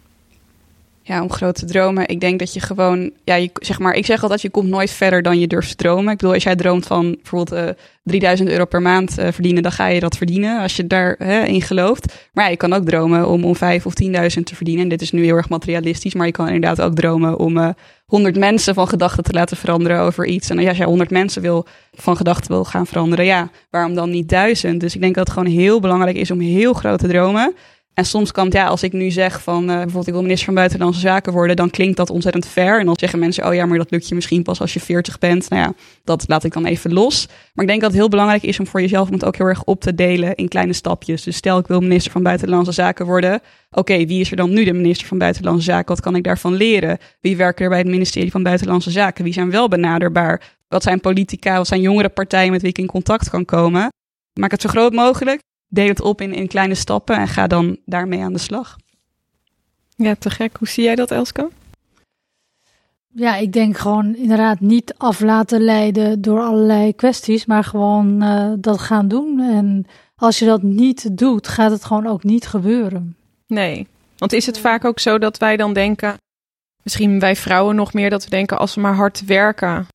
Ja, 1.09 1.23
om 1.23 1.31
grote 1.31 1.64
dromen. 1.64 2.09
Ik 2.09 2.21
denk 2.21 2.38
dat 2.38 2.53
je 2.53 2.61
gewoon, 2.61 3.11
ja, 3.25 3.35
je, 3.35 3.51
zeg 3.53 3.79
maar, 3.79 3.95
ik 3.95 4.07
zeg 4.07 4.23
altijd, 4.23 4.42
je 4.42 4.51
komt 4.51 4.69
nooit 4.69 4.90
verder 4.90 5.23
dan 5.23 5.38
je 5.38 5.47
durft 5.47 5.69
te 5.69 5.77
dromen. 5.77 6.12
Ik 6.12 6.19
bedoel, 6.19 6.35
als 6.35 6.42
jij 6.42 6.57
droomt 6.57 6.87
van 6.87 7.16
bijvoorbeeld 7.23 7.53
uh, 7.69 7.75
3000 8.03 8.49
euro 8.49 8.64
per 8.64 8.83
maand 8.83 9.19
uh, 9.19 9.27
verdienen, 9.31 9.62
dan 9.62 9.73
ga 9.73 9.87
je 9.87 10.01
dat 10.01 10.16
verdienen 10.16 10.61
als 10.61 10.77
je 10.77 10.87
daarin 10.87 11.47
in 11.47 11.62
gelooft. 11.62 12.29
Maar 12.33 12.51
je 12.51 12.57
kan 12.57 12.73
ook 12.73 12.85
dromen 12.85 13.29
om, 13.29 13.45
om 13.45 13.57
5 13.57 13.87
of 13.87 13.92
10.000 14.03 14.09
te 14.42 14.55
verdienen. 14.55 14.83
En 14.83 14.88
dit 14.88 15.03
is 15.03 15.11
nu 15.11 15.25
heel 15.25 15.37
erg 15.37 15.49
materialistisch, 15.49 16.14
maar 16.14 16.27
je 16.27 16.33
kan 16.33 16.47
inderdaad 16.47 16.81
ook 16.81 16.95
dromen 16.95 17.38
om 17.38 17.57
uh, 17.57 17.69
100 18.07 18.38
mensen 18.38 18.75
van 18.75 18.88
gedachten 18.88 19.25
te 19.25 19.33
laten 19.33 19.57
veranderen 19.57 20.01
over 20.01 20.27
iets. 20.27 20.51
En 20.51 20.66
als 20.66 20.77
jij 20.77 20.87
100 20.87 21.11
mensen 21.11 21.42
wil 21.42 21.66
van 21.92 22.16
gedachten 22.16 22.51
wil 22.51 22.64
gaan 22.64 22.87
veranderen, 22.87 23.25
ja, 23.25 23.51
waarom 23.71 23.95
dan 23.95 24.11
niet 24.11 24.29
duizend? 24.29 24.81
Dus 24.81 24.95
ik 24.95 25.01
denk 25.01 25.14
dat 25.14 25.27
het 25.27 25.37
gewoon 25.37 25.53
heel 25.53 25.81
belangrijk 25.81 26.16
is 26.16 26.31
om 26.31 26.40
heel 26.40 26.73
groot 26.73 26.99
te 26.99 27.09
dromen. 27.09 27.55
En 27.96 28.04
soms 28.04 28.32
kan 28.32 28.44
het, 28.44 28.54
ja, 28.54 28.66
als 28.66 28.82
ik 28.82 28.92
nu 28.92 29.11
zeg 29.11 29.42
van 29.42 29.62
uh, 29.62 29.68
bijvoorbeeld 29.68 30.06
ik 30.06 30.12
wil 30.12 30.22
minister 30.22 30.46
van 30.46 30.54
Buitenlandse 30.54 31.00
Zaken 31.00 31.32
worden, 31.32 31.56
dan 31.56 31.70
klinkt 31.70 31.96
dat 31.96 32.11
ontzettend 32.11 32.46
ver. 32.46 32.78
En 32.78 32.87
dan 32.87 32.94
zeggen 32.98 33.18
mensen, 33.18 33.46
oh 33.46 33.54
ja, 33.54 33.66
maar 33.66 33.78
dat 33.78 33.90
lukt 33.90 34.09
je 34.09 34.14
misschien 34.14 34.42
pas 34.42 34.61
als 34.61 34.72
je 34.72 34.80
40 34.80 35.18
bent. 35.18 35.48
Nou 35.48 35.62
ja, 35.62 35.72
dat 36.04 36.24
laat 36.28 36.44
ik 36.44 36.52
dan 36.52 36.66
even 36.66 36.92
los. 36.92 37.26
Maar 37.26 37.64
ik 37.64 37.70
denk 37.70 37.80
dat 37.80 37.90
het 37.90 38.00
heel 38.00 38.09
belangrijk 38.09 38.42
is 38.42 38.59
om 38.59 38.66
voor 38.66 38.80
jezelf 38.80 39.11
het 39.11 39.24
ook 39.24 39.37
heel 39.37 39.46
erg 39.46 39.64
op 39.64 39.81
te 39.81 39.94
delen 39.94 40.35
in 40.35 40.48
kleine 40.48 40.73
stapjes. 40.73 41.23
Dus 41.23 41.37
stel 41.37 41.58
ik 41.58 41.66
wil 41.66 41.81
minister 41.81 42.12
van 42.12 42.23
Buitenlandse 42.23 42.73
Zaken 42.73 43.06
worden. 43.06 43.40
Oké, 43.71 44.06
wie 44.06 44.21
is 44.21 44.31
er 44.31 44.37
dan 44.37 44.52
nu 44.52 44.64
de 44.64 44.73
minister 44.73 45.06
van 45.06 45.18
Buitenlandse 45.18 45.64
Zaken? 45.64 45.94
Wat 45.94 46.00
kan 46.00 46.16
ik 46.16 46.25
daarvan 46.25 46.54
leren? 46.54 46.98
Wie 47.21 47.37
werken 47.37 47.64
er 47.64 47.71
bij 47.71 47.79
het 47.79 47.88
ministerie 47.88 48.31
van 48.31 48.42
Buitenlandse 48.42 48.90
Zaken? 48.90 49.25
Wie 49.25 49.33
zijn 49.33 49.50
wel 49.50 49.68
benaderbaar? 49.68 50.42
Wat 50.68 50.83
zijn 50.83 51.00
politica? 51.00 51.56
Wat 51.56 51.66
zijn 51.66 51.81
jongere 51.81 52.08
partijen 52.08 52.52
met 52.52 52.60
wie 52.60 52.71
ik 52.71 52.79
in 52.79 52.87
contact 52.87 53.31
kan 53.31 53.44
komen? 53.44 53.88
Maak 54.40 54.50
het 54.50 54.60
zo 54.60 54.68
groot 54.68 54.92
mogelijk. 54.92 55.40
Deel 55.69 55.88
het 55.88 56.00
op 56.00 56.21
in, 56.21 56.35
in 56.35 56.48
kleine 56.48 56.75
stappen 56.75 57.17
en 57.17 57.29
ga 57.29 57.46
dan 57.46 57.79
daarmee 57.85 58.23
aan 58.23 58.33
de 58.33 58.38
slag. 58.38 58.77
Ja, 59.96 60.14
te 60.14 60.31
gek. 60.31 60.56
Hoe 60.56 60.69
zie 60.69 60.85
jij 60.85 60.94
dat, 60.94 61.10
Elske? 61.10 61.50
Ja, 63.08 63.37
ik 63.37 63.52
denk 63.52 63.79
gewoon 63.79 64.14
inderdaad 64.14 64.60
niet 64.60 64.94
af 64.96 65.21
laten 65.21 65.60
leiden 65.60 66.21
door 66.21 66.40
allerlei 66.40 66.94
kwesties, 66.94 67.46
maar 67.46 67.64
gewoon 67.64 68.23
uh, 68.23 68.52
dat 68.58 68.79
gaan 68.79 69.08
doen. 69.08 69.40
En 69.40 69.87
als 70.17 70.38
je 70.38 70.44
dat 70.44 70.62
niet 70.62 71.19
doet, 71.19 71.48
gaat 71.48 71.71
het 71.71 71.85
gewoon 71.85 72.06
ook 72.06 72.25
niet 72.25 72.46
gebeuren. 72.46 73.17
Nee, 73.46 73.87
want 74.17 74.33
is 74.33 74.46
het 74.46 74.58
vaak 74.58 74.85
ook 74.85 74.98
zo 74.98 75.19
dat 75.19 75.38
wij 75.38 75.56
dan 75.56 75.73
denken, 75.73 76.17
misschien 76.83 77.19
wij 77.19 77.37
vrouwen 77.37 77.77
nog 77.77 77.92
meer, 77.92 78.10
dat 78.10 78.25
we 78.25 78.31
denken 78.31 78.58
als 78.58 78.75
we 78.75 78.81
maar 78.81 78.94
hard 78.94 79.25
werken, 79.25 79.87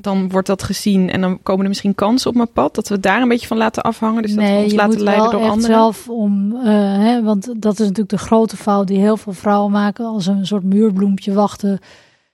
dan 0.00 0.28
wordt 0.28 0.46
dat 0.46 0.62
gezien 0.62 1.10
en 1.10 1.20
dan 1.20 1.42
komen 1.42 1.62
er 1.62 1.68
misschien 1.68 1.94
kansen 1.94 2.30
op 2.30 2.36
mijn 2.36 2.52
pad. 2.52 2.74
Dat 2.74 2.88
we 2.88 3.00
daar 3.00 3.22
een 3.22 3.28
beetje 3.28 3.46
van 3.46 3.56
laten 3.56 3.82
afhangen. 3.82 4.22
Dus 4.22 4.34
nee, 4.34 4.46
dat 4.46 4.56
we 4.56 4.62
ons 4.62 4.70
je 4.70 4.76
laten 4.76 4.92
moet 4.92 5.02
leiden 5.02 5.22
wel 5.24 5.32
door 5.32 5.40
echt 5.40 5.50
anderen. 5.50 5.76
zelf 5.76 6.08
om, 6.08 6.52
uh, 6.52 6.62
hè, 6.98 7.22
want 7.22 7.62
dat 7.62 7.72
is 7.72 7.78
natuurlijk 7.78 8.08
de 8.10 8.18
grote 8.18 8.56
fout 8.56 8.86
die 8.86 8.98
heel 8.98 9.16
veel 9.16 9.32
vrouwen 9.32 9.70
maken 9.72 10.04
als 10.06 10.26
een 10.26 10.46
soort 10.46 10.64
muurbloempje 10.64 11.32
wachten 11.32 11.78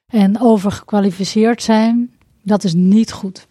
en 0.06 0.40
overgekwalificeerd 0.40 1.62
zijn. 1.62 2.11
Dat 2.42 2.64
is 2.64 2.74
niet 2.74 3.12
goed. 3.12 3.46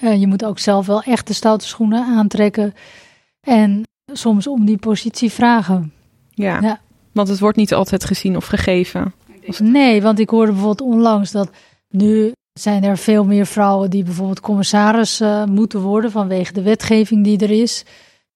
Uh, 0.00 0.20
je 0.20 0.26
moet 0.26 0.44
ook 0.44 0.58
zelf 0.58 0.86
wel 0.86 1.02
echt 1.02 1.26
de 1.26 1.32
stoute 1.32 1.66
schoenen 1.66 2.04
aantrekken 2.04 2.74
en 3.40 3.82
soms 4.12 4.46
om 4.46 4.64
die 4.64 4.76
positie 4.78 5.30
vragen. 5.32 5.92
Ja, 6.30 6.60
Ja. 6.60 6.80
want 7.12 7.28
het 7.28 7.38
wordt 7.40 7.56
niet 7.56 7.74
altijd 7.74 8.04
gezien 8.04 8.36
of 8.36 8.46
gegeven. 8.46 9.12
Nee, 9.58 10.02
want 10.02 10.18
ik 10.18 10.30
hoorde 10.30 10.52
bijvoorbeeld 10.52 10.90
onlangs 10.90 11.30
dat 11.30 11.50
nu 11.88 12.32
zijn 12.60 12.84
er 12.84 12.98
veel 12.98 13.24
meer 13.24 13.46
vrouwen 13.46 13.90
die 13.90 14.04
bijvoorbeeld 14.04 14.40
commissaris 14.40 15.20
uh, 15.20 15.44
moeten 15.44 15.80
worden 15.80 16.10
vanwege 16.10 16.52
de 16.52 16.62
wetgeving 16.62 17.24
die 17.24 17.38
er 17.38 17.50
is. 17.50 17.84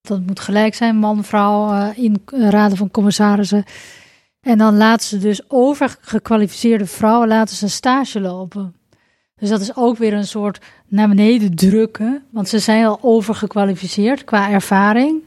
Dat 0.01 0.21
moet 0.27 0.41
gelijk 0.41 0.75
zijn, 0.75 0.97
man, 0.97 1.25
vrouw, 1.25 1.73
uh, 1.73 1.89
in 1.95 2.23
raden 2.27 2.77
van 2.77 2.91
commissarissen. 2.91 3.65
En 4.41 4.59
dan 4.59 4.77
laten 4.77 5.07
ze 5.07 5.19
dus 5.19 5.41
overgekwalificeerde 5.49 6.87
vrouwen 6.87 7.29
laten 7.29 7.57
ze 7.57 7.69
stage 7.69 8.21
lopen. 8.21 8.75
Dus 9.37 9.49
dat 9.49 9.61
is 9.61 9.77
ook 9.77 9.97
weer 9.97 10.13
een 10.13 10.27
soort 10.27 10.61
naar 10.89 11.09
beneden 11.09 11.55
drukken, 11.55 12.25
want 12.31 12.49
ze 12.49 12.59
zijn 12.59 12.87
al 12.87 12.99
overgekwalificeerd 13.01 14.25
qua 14.25 14.51
ervaring. 14.51 15.23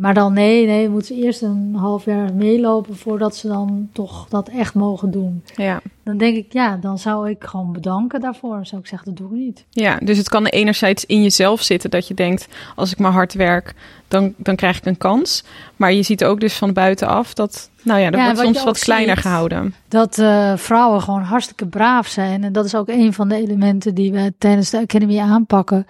Maar 0.00 0.14
dan 0.14 0.32
nee, 0.32 0.66
nee, 0.66 0.88
moeten 0.88 1.14
ze 1.16 1.22
eerst 1.22 1.42
een 1.42 1.74
half 1.76 2.04
jaar 2.04 2.34
meelopen 2.34 2.96
voordat 2.96 3.36
ze 3.36 3.48
dan 3.48 3.88
toch 3.92 4.28
dat 4.28 4.48
echt 4.48 4.74
mogen 4.74 5.10
doen. 5.10 5.42
Ja. 5.56 5.80
Dan 6.02 6.16
denk 6.16 6.36
ik, 6.36 6.52
ja, 6.52 6.76
dan 6.76 6.98
zou 6.98 7.30
ik 7.30 7.44
gewoon 7.44 7.72
bedanken 7.72 8.20
daarvoor. 8.20 8.66
Zou 8.66 8.80
ik 8.80 8.86
zeggen, 8.86 9.08
dat 9.08 9.16
doe 9.16 9.36
ik 9.38 9.44
niet. 9.44 9.64
Ja, 9.70 9.98
dus 10.02 10.18
het 10.18 10.28
kan 10.28 10.46
enerzijds 10.46 11.06
in 11.06 11.22
jezelf 11.22 11.62
zitten 11.62 11.90
dat 11.90 12.08
je 12.08 12.14
denkt, 12.14 12.48
als 12.76 12.92
ik 12.92 12.98
maar 12.98 13.12
hard 13.12 13.32
werk, 13.34 13.74
dan, 14.08 14.34
dan 14.36 14.56
krijg 14.56 14.76
ik 14.76 14.86
een 14.86 14.98
kans. 14.98 15.44
Maar 15.76 15.92
je 15.92 16.02
ziet 16.02 16.24
ook 16.24 16.40
dus 16.40 16.54
van 16.54 16.72
buitenaf 16.72 17.34
dat, 17.34 17.70
nou 17.82 18.00
ja, 18.00 18.10
dat 18.10 18.20
Ja, 18.20 18.24
wordt 18.26 18.40
soms 18.40 18.64
wat 18.64 18.78
kleiner 18.78 19.14
ziet. 19.14 19.24
gehouden. 19.24 19.74
Dat 19.88 20.18
uh, 20.18 20.56
vrouwen 20.56 21.00
gewoon 21.02 21.22
hartstikke 21.22 21.66
braaf 21.66 22.06
zijn. 22.06 22.44
En 22.44 22.52
dat 22.52 22.64
is 22.64 22.74
ook 22.74 22.88
een 22.88 23.12
van 23.12 23.28
de 23.28 23.36
elementen 23.36 23.94
die 23.94 24.12
we 24.12 24.32
tijdens 24.38 24.70
de 24.70 24.78
Academy 24.80 25.18
aanpakken. 25.18 25.86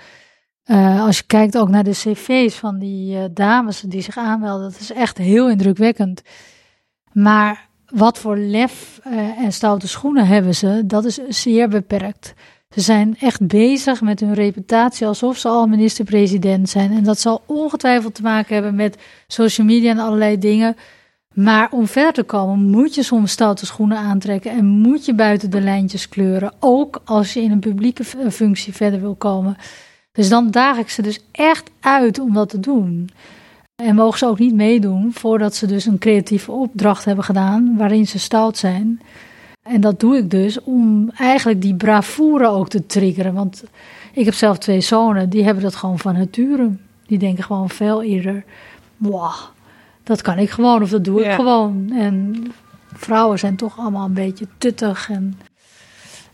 Uh, 0.66 1.04
als 1.04 1.16
je 1.16 1.24
kijkt 1.26 1.58
ook 1.58 1.68
naar 1.68 1.84
de 1.84 1.90
cv's 1.90 2.54
van 2.54 2.78
die 2.78 3.16
uh, 3.16 3.24
dames 3.30 3.80
die 3.80 4.02
zich 4.02 4.16
aanmelden, 4.16 4.70
dat 4.70 4.80
is 4.80 4.92
echt 4.92 5.18
heel 5.18 5.50
indrukwekkend. 5.50 6.22
Maar 7.12 7.68
wat 7.86 8.18
voor 8.18 8.36
lef 8.36 9.00
uh, 9.06 9.38
en 9.38 9.52
stoute 9.52 9.88
schoenen 9.88 10.26
hebben 10.26 10.54
ze, 10.54 10.82
dat 10.86 11.04
is 11.04 11.18
zeer 11.28 11.68
beperkt. 11.68 12.34
Ze 12.70 12.80
zijn 12.80 13.16
echt 13.20 13.46
bezig 13.46 14.00
met 14.00 14.20
hun 14.20 14.34
reputatie 14.34 15.06
alsof 15.06 15.38
ze 15.38 15.48
al 15.48 15.66
minister-president 15.66 16.68
zijn. 16.68 16.92
En 16.92 17.04
dat 17.04 17.20
zal 17.20 17.42
ongetwijfeld 17.46 18.14
te 18.14 18.22
maken 18.22 18.54
hebben 18.54 18.74
met 18.74 18.96
social 19.26 19.66
media 19.66 19.90
en 19.90 19.98
allerlei 19.98 20.38
dingen. 20.38 20.76
Maar 21.34 21.68
om 21.70 21.86
verder 21.86 22.12
te 22.12 22.22
komen 22.22 22.70
moet 22.70 22.94
je 22.94 23.02
soms 23.02 23.32
stoute 23.32 23.66
schoenen 23.66 23.98
aantrekken 23.98 24.50
en 24.50 24.66
moet 24.66 25.04
je 25.04 25.14
buiten 25.14 25.50
de 25.50 25.61
lijntjes 25.61 26.08
kleuren. 26.08 26.52
Ook 26.61 27.02
als 27.04 27.32
je 27.32 27.42
in 27.42 27.50
een 27.50 27.61
publieke 27.61 28.04
functie 28.30 28.72
verder 28.72 29.00
wil 29.00 29.14
komen. 29.14 29.56
Dus 30.20 30.28
dan 30.28 30.50
daag 30.50 30.76
ik 30.78 30.88
ze 30.90 31.02
dus 31.02 31.20
echt 31.32 31.70
uit 31.80 32.18
om 32.18 32.32
dat 32.34 32.48
te 32.48 32.60
doen. 32.60 33.10
En 33.82 33.94
mogen 33.94 34.18
ze 34.18 34.26
ook 34.26 34.38
niet 34.38 34.54
meedoen 34.54 35.10
voordat 35.12 35.54
ze 35.54 35.66
dus 35.66 35.86
een 35.86 35.98
creatieve 35.98 36.52
opdracht 36.52 37.04
hebben 37.04 37.24
gedaan 37.24 37.76
waarin 37.76 38.06
ze 38.06 38.18
stout 38.18 38.56
zijn. 38.58 39.00
En 39.62 39.80
dat 39.80 40.00
doe 40.00 40.16
ik 40.16 40.30
dus 40.30 40.60
om 40.60 41.10
eigenlijk 41.16 41.62
die 41.62 41.74
bravoure 41.74 42.48
ook 42.48 42.68
te 42.68 42.86
triggeren. 42.86 43.34
Want 43.34 43.64
ik 44.12 44.24
heb 44.24 44.34
zelf 44.34 44.58
twee 44.58 44.80
zonen, 44.80 45.30
die 45.30 45.44
hebben 45.44 45.62
dat 45.62 45.74
gewoon 45.74 45.98
van 45.98 46.14
nature. 46.14 46.70
Die 47.06 47.18
denken 47.18 47.44
gewoon 47.44 47.70
veel 47.70 48.02
eerder, 48.02 48.44
wow, 48.96 49.32
dat 50.02 50.22
kan 50.22 50.38
ik 50.38 50.50
gewoon 50.50 50.82
of 50.82 50.90
dat 50.90 51.04
doe 51.04 51.20
ik 51.20 51.26
Ja. 51.26 51.34
gewoon. 51.34 51.90
En 51.92 52.44
vrouwen 52.92 53.38
zijn 53.38 53.56
toch 53.56 53.78
allemaal 53.78 54.06
een 54.06 54.12
beetje 54.14 54.46
tuttig 54.58 55.10
en 55.10 55.38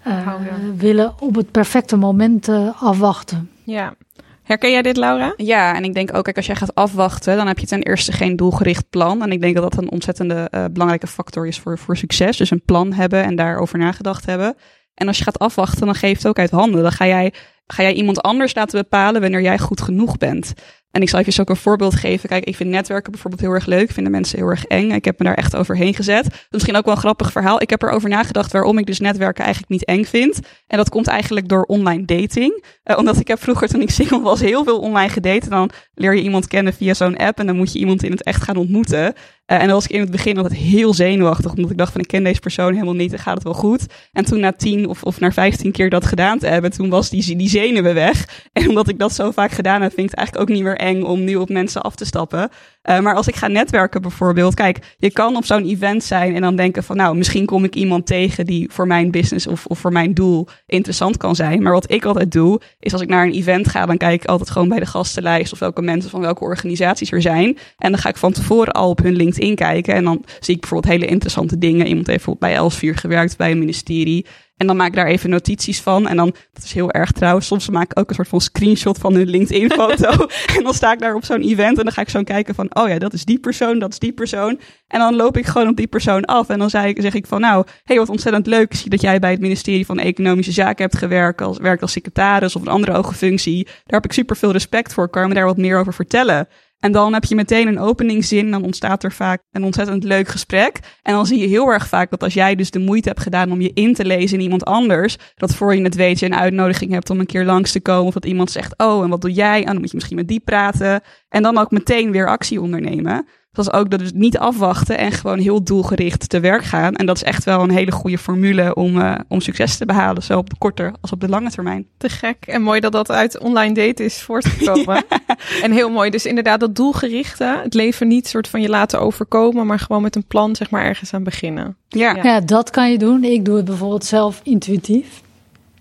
uh, 0.06 0.12
Oh, 0.12 0.24
ja. 0.24 0.74
willen 0.76 1.14
op 1.20 1.34
het 1.34 1.50
perfecte 1.50 1.96
moment 1.96 2.48
uh, 2.48 2.82
afwachten. 2.82 3.50
Ja. 3.66 3.94
Herken 4.42 4.70
jij 4.70 4.82
dit, 4.82 4.96
Laura? 4.96 5.34
Ja, 5.36 5.74
en 5.74 5.84
ik 5.84 5.94
denk 5.94 6.16
ook, 6.16 6.24
kijk, 6.24 6.36
als 6.36 6.46
jij 6.46 6.54
gaat 6.54 6.74
afwachten, 6.74 7.36
dan 7.36 7.46
heb 7.46 7.58
je 7.58 7.66
ten 7.66 7.82
eerste 7.82 8.12
geen 8.12 8.36
doelgericht 8.36 8.90
plan. 8.90 9.22
En 9.22 9.32
ik 9.32 9.40
denk 9.40 9.54
dat 9.54 9.72
dat 9.72 9.82
een 9.82 9.90
ontzettende 9.90 10.48
uh, 10.50 10.64
belangrijke 10.70 11.06
factor 11.06 11.46
is 11.46 11.58
voor, 11.58 11.78
voor 11.78 11.96
succes. 11.96 12.36
Dus 12.36 12.50
een 12.50 12.64
plan 12.64 12.92
hebben 12.92 13.24
en 13.24 13.36
daarover 13.36 13.78
nagedacht 13.78 14.26
hebben. 14.26 14.56
En 14.94 15.06
als 15.06 15.18
je 15.18 15.24
gaat 15.24 15.38
afwachten, 15.38 15.86
dan 15.86 15.94
geeft 15.94 16.22
het 16.22 16.28
ook 16.28 16.38
uit 16.38 16.50
handen. 16.50 16.82
Dan 16.82 16.92
ga 16.92 17.06
jij, 17.06 17.32
ga 17.66 17.82
jij 17.82 17.92
iemand 17.92 18.20
anders 18.22 18.54
laten 18.54 18.80
bepalen 18.80 19.20
wanneer 19.20 19.42
jij 19.42 19.58
goed 19.58 19.80
genoeg 19.80 20.16
bent. 20.16 20.52
En 20.96 21.02
ik 21.02 21.08
zal 21.08 21.20
even 21.20 21.40
ook 21.40 21.48
een 21.48 21.56
voorbeeld 21.56 21.94
geven. 21.94 22.28
Kijk, 22.28 22.44
ik 22.44 22.56
vind 22.56 22.70
netwerken 22.70 23.12
bijvoorbeeld 23.12 23.42
heel 23.42 23.52
erg 23.52 23.66
leuk. 23.66 23.82
Ik 23.82 23.92
vind 23.92 24.06
de 24.06 24.12
mensen 24.12 24.38
heel 24.38 24.48
erg 24.48 24.64
eng. 24.64 24.90
Ik 24.90 25.04
heb 25.04 25.18
me 25.18 25.24
daar 25.24 25.34
echt 25.34 25.56
overheen 25.56 25.94
gezet. 25.94 26.46
Misschien 26.50 26.76
ook 26.76 26.84
wel 26.84 26.94
een 26.94 27.00
grappig 27.00 27.32
verhaal. 27.32 27.62
Ik 27.62 27.70
heb 27.70 27.82
erover 27.82 28.08
nagedacht 28.08 28.52
waarom 28.52 28.78
ik 28.78 28.86
dus 28.86 29.00
netwerken 29.00 29.44
eigenlijk 29.44 29.72
niet 29.72 29.84
eng 29.84 30.04
vind. 30.04 30.40
En 30.66 30.76
dat 30.76 30.88
komt 30.88 31.06
eigenlijk 31.06 31.48
door 31.48 31.62
online 31.62 32.04
dating. 32.04 32.64
Uh, 32.84 32.98
omdat 32.98 33.20
ik 33.20 33.28
heb 33.28 33.42
vroeger, 33.42 33.68
toen 33.68 33.80
ik 33.80 33.90
single 33.90 34.20
was, 34.20 34.40
heel 34.40 34.64
veel 34.64 34.78
online 34.78 35.08
gedate. 35.08 35.48
Dan 35.48 35.70
leer 35.94 36.14
je 36.14 36.22
iemand 36.22 36.46
kennen 36.46 36.72
via 36.72 36.94
zo'n 36.94 37.16
app. 37.16 37.38
En 37.38 37.46
dan 37.46 37.56
moet 37.56 37.72
je 37.72 37.78
iemand 37.78 38.02
in 38.02 38.10
het 38.10 38.22
echt 38.22 38.42
gaan 38.42 38.56
ontmoeten. 38.56 39.14
Uh, 39.46 39.58
en 39.58 39.64
dan 39.64 39.74
was 39.74 39.84
ik 39.84 39.90
in 39.90 40.00
het 40.00 40.10
begin 40.10 40.36
altijd 40.36 40.60
heel 40.60 40.94
zenuwachtig. 40.94 41.54
Omdat 41.54 41.70
ik 41.70 41.78
dacht 41.78 41.92
van, 41.92 42.00
ik 42.00 42.06
ken 42.06 42.24
deze 42.24 42.40
persoon 42.40 42.72
helemaal 42.72 42.94
niet. 42.94 43.12
En 43.12 43.18
gaat 43.18 43.34
het 43.34 43.42
wel 43.42 43.54
goed? 43.54 43.86
En 44.12 44.24
toen 44.24 44.40
na 44.40 44.52
tien 44.52 44.88
of, 44.88 45.02
of 45.02 45.20
na 45.20 45.32
vijftien 45.32 45.72
keer 45.72 45.90
dat 45.90 46.06
gedaan 46.06 46.38
te 46.38 46.46
hebben. 46.46 46.70
Toen 46.70 46.88
was 46.88 47.10
die, 47.10 47.36
die 47.36 47.48
zenuwen 47.48 47.94
weg. 47.94 48.44
En 48.52 48.68
omdat 48.68 48.88
ik 48.88 48.98
dat 48.98 49.12
zo 49.12 49.30
vaak 49.30 49.50
gedaan 49.50 49.82
heb, 49.82 49.92
vind 49.92 50.06
ik 50.06 50.10
het 50.10 50.18
eigenlijk 50.18 50.48
ook 50.50 50.56
niet 50.56 50.64
meer 50.64 50.76
eng 50.76 51.02
om 51.02 51.24
nu 51.24 51.36
op 51.36 51.48
mensen 51.48 51.82
af 51.82 51.94
te 51.94 52.04
stappen. 52.04 52.50
Uh, 52.90 53.00
maar 53.00 53.14
als 53.14 53.28
ik 53.28 53.36
ga 53.36 53.46
netwerken 53.46 54.02
bijvoorbeeld, 54.02 54.54
kijk, 54.54 54.94
je 54.98 55.10
kan 55.10 55.36
op 55.36 55.44
zo'n 55.44 55.68
event 55.68 56.04
zijn 56.04 56.34
en 56.34 56.40
dan 56.40 56.56
denken 56.56 56.84
van, 56.84 56.96
nou, 56.96 57.16
misschien 57.16 57.46
kom 57.46 57.64
ik 57.64 57.74
iemand 57.74 58.06
tegen 58.06 58.46
die 58.46 58.68
voor 58.72 58.86
mijn 58.86 59.10
business 59.10 59.46
of, 59.46 59.66
of 59.66 59.78
voor 59.78 59.92
mijn 59.92 60.14
doel 60.14 60.48
interessant 60.66 61.16
kan 61.16 61.34
zijn. 61.34 61.62
Maar 61.62 61.72
wat 61.72 61.90
ik 61.90 62.04
altijd 62.04 62.32
doe, 62.32 62.60
is 62.80 62.92
als 62.92 63.02
ik 63.02 63.08
naar 63.08 63.26
een 63.26 63.32
event 63.32 63.68
ga, 63.68 63.86
dan 63.86 63.96
kijk 63.96 64.22
ik 64.22 64.28
altijd 64.28 64.50
gewoon 64.50 64.68
bij 64.68 64.78
de 64.78 64.86
gastenlijst 64.86 65.52
of 65.52 65.58
welke 65.58 65.82
mensen 65.82 66.10
van 66.10 66.20
welke 66.20 66.44
organisaties 66.44 67.12
er 67.12 67.22
zijn. 67.22 67.58
En 67.78 67.90
dan 67.90 68.00
ga 68.00 68.08
ik 68.08 68.16
van 68.16 68.32
tevoren 68.32 68.72
al 68.72 68.88
op 68.88 68.98
hun 68.98 69.16
LinkedIn 69.16 69.35
kijken 69.54 69.94
en 69.94 70.04
dan 70.04 70.24
zie 70.40 70.54
ik 70.54 70.60
bijvoorbeeld 70.60 70.92
hele 70.92 71.06
interessante 71.06 71.58
dingen. 71.58 71.86
Iemand 71.86 72.06
heeft 72.06 72.24
bijvoorbeeld 72.24 72.52
bij 72.52 72.62
Elsevier 72.62 72.96
gewerkt, 72.96 73.36
bij 73.36 73.50
een 73.50 73.58
ministerie. 73.58 74.26
En 74.56 74.66
dan 74.66 74.76
maak 74.76 74.88
ik 74.88 74.94
daar 74.94 75.06
even 75.06 75.30
notities 75.30 75.80
van. 75.80 76.08
En 76.08 76.16
dan, 76.16 76.34
dat 76.52 76.64
is 76.64 76.72
heel 76.72 76.92
erg 76.92 77.12
trouwens, 77.12 77.46
soms 77.46 77.68
maak 77.68 77.90
ik 77.90 77.98
ook 77.98 78.08
een 78.08 78.14
soort 78.14 78.28
van 78.28 78.40
screenshot 78.40 78.98
van 78.98 79.14
hun 79.14 79.28
LinkedIn-foto. 79.28 80.26
en 80.56 80.62
dan 80.62 80.74
sta 80.74 80.92
ik 80.92 80.98
daar 80.98 81.14
op 81.14 81.24
zo'n 81.24 81.40
event 81.40 81.78
en 81.78 81.84
dan 81.84 81.92
ga 81.92 82.00
ik 82.00 82.08
zo 82.08 82.22
kijken 82.22 82.54
van, 82.54 82.74
oh 82.74 82.88
ja, 82.88 82.98
dat 82.98 83.12
is 83.12 83.24
die 83.24 83.38
persoon, 83.38 83.78
dat 83.78 83.92
is 83.92 83.98
die 83.98 84.12
persoon. 84.12 84.60
En 84.88 84.98
dan 84.98 85.16
loop 85.16 85.36
ik 85.36 85.46
gewoon 85.46 85.68
op 85.68 85.76
die 85.76 85.86
persoon 85.86 86.24
af. 86.24 86.48
En 86.48 86.58
dan 86.58 86.70
zeg 86.70 86.84
ik, 86.84 87.00
zeg 87.00 87.14
ik 87.14 87.26
van, 87.26 87.40
nou, 87.40 87.66
hey, 87.84 87.96
wat 87.96 88.08
ontzettend 88.08 88.46
leuk. 88.46 88.72
Ik 88.72 88.78
zie 88.78 88.90
dat 88.90 89.00
jij 89.00 89.18
bij 89.18 89.30
het 89.30 89.40
ministerie 89.40 89.86
van 89.86 89.98
Economische 89.98 90.52
Zaken 90.52 90.84
hebt 90.84 90.98
gewerkt, 90.98 91.40
als, 91.40 91.58
werkt 91.58 91.82
als 91.82 91.92
secretaris 91.92 92.56
of 92.56 92.62
een 92.62 92.68
andere 92.68 92.92
hoge 92.92 93.14
functie. 93.14 93.64
Daar 93.64 94.00
heb 94.00 94.04
ik 94.04 94.12
super 94.12 94.36
veel 94.36 94.52
respect 94.52 94.92
voor. 94.92 95.08
Kan 95.08 95.22
je 95.22 95.28
me 95.28 95.34
daar 95.34 95.44
wat 95.44 95.56
meer 95.56 95.78
over 95.78 95.94
vertellen? 95.94 96.48
En 96.86 96.92
dan 96.92 97.12
heb 97.12 97.24
je 97.24 97.34
meteen 97.34 97.68
een 97.68 97.78
openingszin. 97.78 98.50
Dan 98.50 98.64
ontstaat 98.64 99.04
er 99.04 99.12
vaak 99.12 99.42
een 99.52 99.64
ontzettend 99.64 100.04
leuk 100.04 100.28
gesprek. 100.28 100.78
En 101.02 101.14
dan 101.14 101.26
zie 101.26 101.38
je 101.38 101.46
heel 101.46 101.68
erg 101.68 101.88
vaak 101.88 102.10
dat 102.10 102.22
als 102.22 102.34
jij 102.34 102.54
dus 102.54 102.70
de 102.70 102.78
moeite 102.78 103.08
hebt 103.08 103.20
gedaan 103.20 103.52
om 103.52 103.60
je 103.60 103.70
in 103.74 103.94
te 103.94 104.04
lezen 104.04 104.36
in 104.38 104.42
iemand 104.42 104.64
anders. 104.64 105.16
Dat 105.34 105.54
voor 105.54 105.74
je 105.74 105.82
het 105.82 105.94
weet 105.94 106.18
je 106.18 106.26
een 106.26 106.34
uitnodiging 106.34 106.92
hebt 106.92 107.10
om 107.10 107.20
een 107.20 107.26
keer 107.26 107.44
langs 107.44 107.72
te 107.72 107.80
komen. 107.80 108.06
Of 108.06 108.14
dat 108.14 108.24
iemand 108.24 108.50
zegt, 108.50 108.74
oh 108.78 109.02
en 109.02 109.08
wat 109.08 109.20
doe 109.20 109.32
jij? 109.32 109.58
En 109.58 109.72
dan 109.72 109.78
moet 109.78 109.88
je 109.88 109.94
misschien 109.94 110.16
met 110.16 110.28
die 110.28 110.40
praten. 110.40 111.00
En 111.28 111.42
dan 111.42 111.58
ook 111.58 111.70
meteen 111.70 112.10
weer 112.10 112.28
actie 112.28 112.60
ondernemen. 112.60 113.26
Zoals 113.56 113.72
ook 113.72 113.90
dat 113.90 114.00
dus 114.00 114.12
niet 114.12 114.38
afwachten 114.38 114.98
en 114.98 115.12
gewoon 115.12 115.38
heel 115.38 115.62
doelgericht 115.62 116.28
te 116.28 116.40
werk 116.40 116.64
gaan. 116.64 116.94
En 116.94 117.06
dat 117.06 117.16
is 117.16 117.22
echt 117.22 117.44
wel 117.44 117.62
een 117.62 117.70
hele 117.70 117.90
goede 117.90 118.18
formule 118.18 118.74
om, 118.74 118.96
uh, 118.96 119.14
om 119.28 119.40
succes 119.40 119.76
te 119.76 119.86
behalen. 119.86 120.22
Zowel 120.22 120.38
op 120.38 120.50
de 120.50 120.56
korte 120.58 120.92
als 121.00 121.12
op 121.12 121.20
de 121.20 121.28
lange 121.28 121.50
termijn. 121.50 121.86
Te 121.96 122.08
gek. 122.08 122.36
En 122.46 122.62
mooi 122.62 122.80
dat 122.80 122.92
dat 122.92 123.10
uit 123.10 123.38
online 123.38 123.74
daten 123.74 124.04
is 124.04 124.20
voortgekomen. 124.22 124.94
ja. 125.10 125.36
En 125.62 125.72
heel 125.72 125.90
mooi. 125.90 126.10
Dus 126.10 126.26
inderdaad 126.26 126.60
dat 126.60 126.76
doelgerichte. 126.76 127.60
Het 127.62 127.74
leven 127.74 128.08
niet 128.08 128.28
soort 128.28 128.48
van 128.48 128.60
je 128.60 128.68
laten 128.68 129.00
overkomen. 129.00 129.66
Maar 129.66 129.78
gewoon 129.78 130.02
met 130.02 130.16
een 130.16 130.26
plan 130.26 130.56
zeg 130.56 130.70
maar 130.70 130.84
ergens 130.84 131.14
aan 131.14 131.24
beginnen. 131.24 131.76
Ja. 131.88 132.14
ja, 132.16 132.22
ja 132.22 132.40
dat 132.40 132.70
kan 132.70 132.90
je 132.90 132.98
doen. 132.98 133.24
Ik 133.24 133.44
doe 133.44 133.56
het 133.56 133.64
bijvoorbeeld 133.64 134.04
zelf 134.04 134.40
intuïtief. 134.42 135.22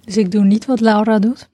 Dus 0.05 0.17
ik 0.17 0.32
doe 0.32 0.43
niet 0.43 0.65
wat 0.65 0.80
Laura 0.80 1.19
doet. 1.19 1.49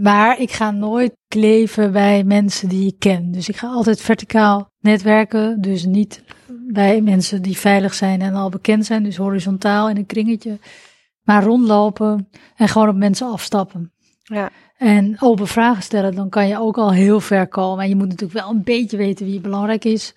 Maar 0.00 0.40
ik 0.40 0.52
ga 0.52 0.70
nooit 0.70 1.16
kleven 1.28 1.92
bij 1.92 2.24
mensen 2.24 2.68
die 2.68 2.86
ik 2.86 2.98
ken. 2.98 3.30
Dus 3.30 3.48
ik 3.48 3.56
ga 3.56 3.66
altijd 3.66 4.00
verticaal 4.00 4.70
netwerken. 4.78 5.60
Dus 5.60 5.84
niet 5.84 6.24
bij 6.72 7.00
mensen 7.00 7.42
die 7.42 7.58
veilig 7.58 7.94
zijn 7.94 8.20
en 8.20 8.34
al 8.34 8.48
bekend 8.48 8.86
zijn. 8.86 9.02
Dus 9.02 9.16
horizontaal 9.16 9.88
in 9.88 9.96
een 9.96 10.06
kringetje. 10.06 10.58
Maar 11.22 11.44
rondlopen 11.44 12.28
en 12.56 12.68
gewoon 12.68 12.88
op 12.88 12.96
mensen 12.96 13.26
afstappen. 13.26 13.92
Ja. 14.22 14.50
En 14.76 15.16
open 15.20 15.46
vragen 15.46 15.82
stellen, 15.82 16.14
dan 16.14 16.28
kan 16.28 16.48
je 16.48 16.58
ook 16.58 16.78
al 16.78 16.92
heel 16.92 17.20
ver 17.20 17.48
komen. 17.48 17.82
En 17.82 17.88
je 17.88 17.96
moet 17.96 18.08
natuurlijk 18.08 18.40
wel 18.40 18.50
een 18.50 18.62
beetje 18.62 18.96
weten 18.96 19.26
wie 19.26 19.40
belangrijk 19.40 19.84
is. 19.84 20.14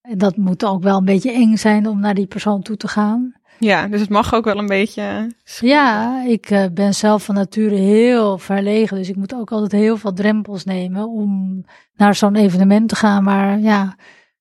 En 0.00 0.18
dat 0.18 0.36
moet 0.36 0.64
ook 0.64 0.82
wel 0.82 0.98
een 0.98 1.04
beetje 1.04 1.32
eng 1.32 1.56
zijn 1.56 1.86
om 1.86 2.00
naar 2.00 2.14
die 2.14 2.26
persoon 2.26 2.62
toe 2.62 2.76
te 2.76 2.88
gaan. 2.88 3.34
Ja, 3.58 3.86
dus 3.88 4.00
het 4.00 4.08
mag 4.10 4.34
ook 4.34 4.44
wel 4.44 4.58
een 4.58 4.66
beetje. 4.66 5.30
Ja, 5.60 6.22
ik 6.26 6.50
uh, 6.50 6.64
ben 6.72 6.94
zelf 6.94 7.24
van 7.24 7.34
nature 7.34 7.74
heel 7.74 8.38
verlegen. 8.38 8.96
Dus 8.96 9.08
ik 9.08 9.16
moet 9.16 9.34
ook 9.34 9.52
altijd 9.52 9.72
heel 9.72 9.96
veel 9.96 10.12
drempels 10.12 10.64
nemen 10.64 11.08
om 11.08 11.64
naar 11.94 12.14
zo'n 12.14 12.34
evenement 12.36 12.88
te 12.88 12.96
gaan. 12.96 13.24
Maar 13.24 13.58
ja, 13.58 13.96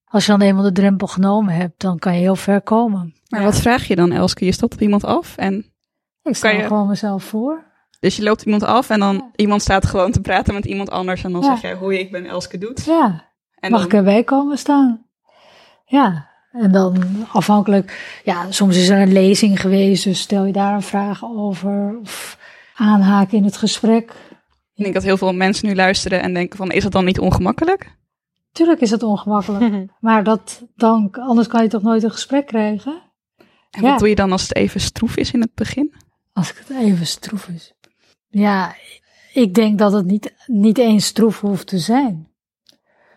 als 0.06 0.26
je 0.26 0.32
dan 0.32 0.42
eenmaal 0.42 0.64
de 0.64 0.72
drempel 0.72 1.08
genomen 1.08 1.54
hebt, 1.54 1.82
dan 1.82 2.00
kan 2.00 2.14
je 2.14 2.20
heel 2.20 2.36
ver 2.36 2.62
komen. 2.62 3.14
Maar 3.30 3.40
ja. 3.40 3.46
wat 3.46 3.60
vraag 3.60 3.88
je 3.88 3.96
dan, 3.96 4.12
Elske? 4.12 4.46
Je 4.46 4.52
stapt 4.52 4.74
op 4.74 4.82
iemand 4.82 5.04
af 5.06 5.38
en. 5.38 5.74
Ik 6.24 6.36
stel 6.36 6.50
Kan 6.52 6.60
je- 6.60 6.68
gewoon 6.68 6.88
mezelf 6.88 7.24
voor. 7.24 7.64
Dus 8.00 8.16
je 8.16 8.24
loopt 8.24 8.42
iemand 8.42 8.64
af 8.64 8.90
en 8.90 9.00
dan 9.00 9.16
Ja. 9.16 9.30
iemand 9.36 9.62
staat 9.62 9.86
gewoon 9.86 10.12
te 10.12 10.22
praten 10.22 10.54
met 10.54 10.66
iemand 10.66 10.90
anders. 10.90 11.24
En 11.24 11.32
dan 11.32 11.42
Ja. 11.42 11.48
zeg 11.48 11.62
jij, 11.62 11.74
hoi, 11.74 11.98
ik 12.00 12.12
ben 12.12 12.26
Elske 12.26 12.58
Doet. 12.58 12.86
Ja, 12.86 13.24
En 13.60 13.72
mag 13.72 13.80
dan, 13.80 13.90
ik 13.90 13.96
erbij 13.96 14.24
komen 14.24 14.58
staan? 14.58 15.06
Ja, 15.86 16.30
en 16.62 16.72
dan 16.72 17.04
afhankelijk, 17.32 18.20
ja, 18.24 18.52
soms 18.52 18.78
is 18.78 18.90
er 18.90 19.02
een 19.02 19.12
lezing 19.14 19.62
geweest, 19.62 20.04
dus 20.04 20.20
stel 20.20 20.46
je 20.46 20.54
daar 20.54 20.74
een 20.74 20.82
vraag 20.82 21.24
over 21.26 22.00
of 22.02 22.38
aanhaken 22.76 23.38
in 23.38 23.44
het 23.44 23.58
gesprek. 23.58 24.12
Ik 24.74 24.84
denk 24.84 24.94
dat 24.94 25.04
heel 25.04 25.18
veel 25.18 25.34
mensen 25.34 25.68
nu 25.68 25.76
luisteren 25.76 26.22
en 26.22 26.34
denken 26.34 26.58
van, 26.58 26.72
is 26.72 26.84
dat 26.84 26.92
dan 26.92 27.06
niet 27.06 27.20
ongemakkelijk? 27.20 27.94
Tuurlijk 28.52 28.82
is 28.82 28.92
het 28.92 29.04
ongemakkelijk, 29.04 29.86
maar 30.00 30.24
dat, 30.24 30.64
dan, 30.76 31.12
anders 31.12 31.48
kan 31.48 31.64
je 31.64 31.70
toch 31.70 31.82
nooit 31.82 32.04
een 32.04 32.12
gesprek 32.12 32.46
krijgen? 32.46 33.02
En 33.72 33.82
Ja. 33.82 33.90
wat 33.90 34.00
doe 34.00 34.10
je 34.10 34.16
dan 34.16 34.32
als 34.32 34.42
het 34.42 34.56
even 34.56 34.80
stroef 34.82 35.16
is 35.18 35.32
in 35.32 35.42
het 35.42 35.54
begin? 35.54 35.94
Als 36.34 36.52
ik 36.52 36.58
het 36.68 36.78
even 36.78 37.08
stroef 37.08 37.48
is. 37.48 37.74
Ja, 38.30 38.76
ik 39.34 39.54
denk 39.54 39.78
dat 39.80 39.92
het 39.92 40.06
niet, 40.06 40.34
niet 40.46 40.78
eens 40.78 41.06
stroef 41.06 41.40
hoeft 41.40 41.68
te 41.68 41.80
zijn. 41.80 42.28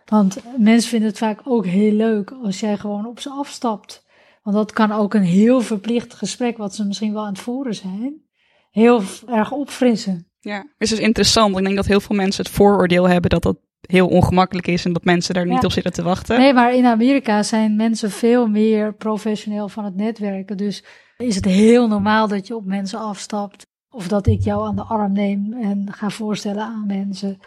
Want 0.09 0.39
mensen 0.57 0.91
vinden 0.91 1.09
het 1.09 1.19
vaak 1.19 1.41
ook 1.45 1.67
heel 1.67 1.93
leuk 1.93 2.31
als 2.43 2.61
jij 2.61 2.77
gewoon 2.77 3.07
op 3.07 3.21
ze 3.21 3.31
afstapt. 3.31 4.07
Want 4.43 4.57
dat 4.57 4.73
kan 4.73 4.93
ook 4.93 5.15
een 5.15 5.23
heel 5.23 5.61
verplicht 5.61 6.15
gesprek, 6.15 6.57
wat 6.57 6.75
ze 6.75 6.85
misschien 6.85 7.13
wel 7.13 7.23
aan 7.23 7.33
het 7.33 7.39
voeren 7.39 7.75
zijn, 7.75 8.23
heel 8.71 9.03
erg 9.27 9.51
opfrissen. 9.51 10.27
Ja. 10.41 10.67
Dus 10.79 10.91
het 10.91 10.99
is 10.99 11.05
interessant. 11.05 11.59
Ik 11.59 11.65
denk 11.65 11.77
dat 11.77 11.87
heel 11.87 12.01
veel 12.01 12.17
mensen 12.17 12.45
het 12.45 12.55
vooroordeel 12.55 13.09
hebben 13.09 13.31
dat 13.31 13.43
dat 13.43 13.57
heel 13.81 14.09
ongemakkelijk 14.09 14.67
is 14.67 14.85
en 14.85 14.93
dat 14.93 15.05
mensen 15.05 15.35
daar 15.35 15.47
niet 15.47 15.65
op 15.65 15.73
zitten 15.73 15.93
te 15.93 16.03
wachten. 16.03 16.39
Nee, 16.39 16.53
maar 16.53 16.75
in 16.75 16.87
Amerika 16.87 17.43
zijn 17.43 17.77
mensen 17.77 18.11
veel 18.11 18.47
meer 18.47 18.95
professioneel 18.95 19.69
van 19.69 19.85
het 19.85 19.97
netwerken. 19.97 20.57
Dus 20.57 20.85
is 21.17 21.35
het 21.35 21.45
heel 21.45 21.89
normaal 21.89 22.29
dat 22.29 22.47
je 22.47 22.57
op 22.57 22.65
mensen 22.65 22.99
afstapt. 22.99 23.67
Of 23.91 24.09
dat 24.09 24.27
ik 24.27 24.45
jou 24.45 24.67
aan 24.67 24.77
de 24.77 24.83
arm 24.83 25.13
neem 25.13 25.53
en 25.53 25.93
ga 25.93 26.11
voorstellen 26.11 26.63
aan 26.63 26.87
mensen. 26.87 27.39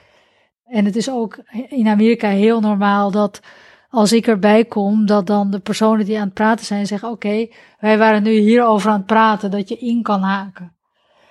En 0.72 0.86
het 0.86 0.95
is 0.95 1.09
ook 1.09 1.39
in 1.69 1.88
Amerika 1.88 2.30
heel 2.30 2.59
normaal 2.59 3.11
dat 3.11 3.41
als 3.89 4.13
ik 4.13 4.28
erbij 4.28 4.65
kom, 4.65 5.05
dat 5.05 5.28
dan 5.28 5.51
de 5.51 5.59
personen 5.59 6.05
die 6.05 6.17
aan 6.17 6.26
het 6.26 6.34
praten 6.34 6.65
zijn 6.65 6.88
zeggen: 6.88 7.09
Oké, 7.09 7.47
wij 7.80 7.97
waren 7.97 8.24
nu 8.24 8.32
hierover 8.32 8.89
aan 8.89 8.97
het 8.97 9.05
praten, 9.05 9.51
dat 9.51 9.69
je 9.69 9.78
in 9.78 10.01
kan 10.01 10.22
haken. 10.22 10.74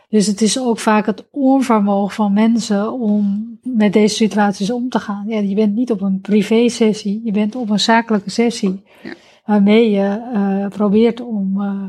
Dus 0.09 0.27
het 0.27 0.41
is 0.41 0.59
ook 0.59 0.79
vaak 0.79 1.07
het 1.07 1.25
onvermogen 1.31 2.15
van 2.15 2.33
mensen 2.33 2.93
om 2.93 3.49
met 3.63 3.93
deze 3.93 4.15
situaties 4.15 4.71
om 4.71 4.89
te 4.89 4.99
gaan. 4.99 5.25
Ja, 5.29 5.39
je 5.39 5.55
bent 5.55 5.75
niet 5.75 5.91
op 5.91 6.01
een 6.01 6.21
privé-sessie, 6.21 7.21
je 7.25 7.33
bent 7.33 7.55
op 7.57 7.71
een 7.71 7.81
zakelijke 7.81 8.31
sessie. 8.31 8.83
Ja. 9.03 9.15
Waarmee 9.45 9.91
je 9.91 10.31
eh, 10.35 10.69
probeert 10.69 11.21
om 11.21 11.61
eh, 11.61 11.83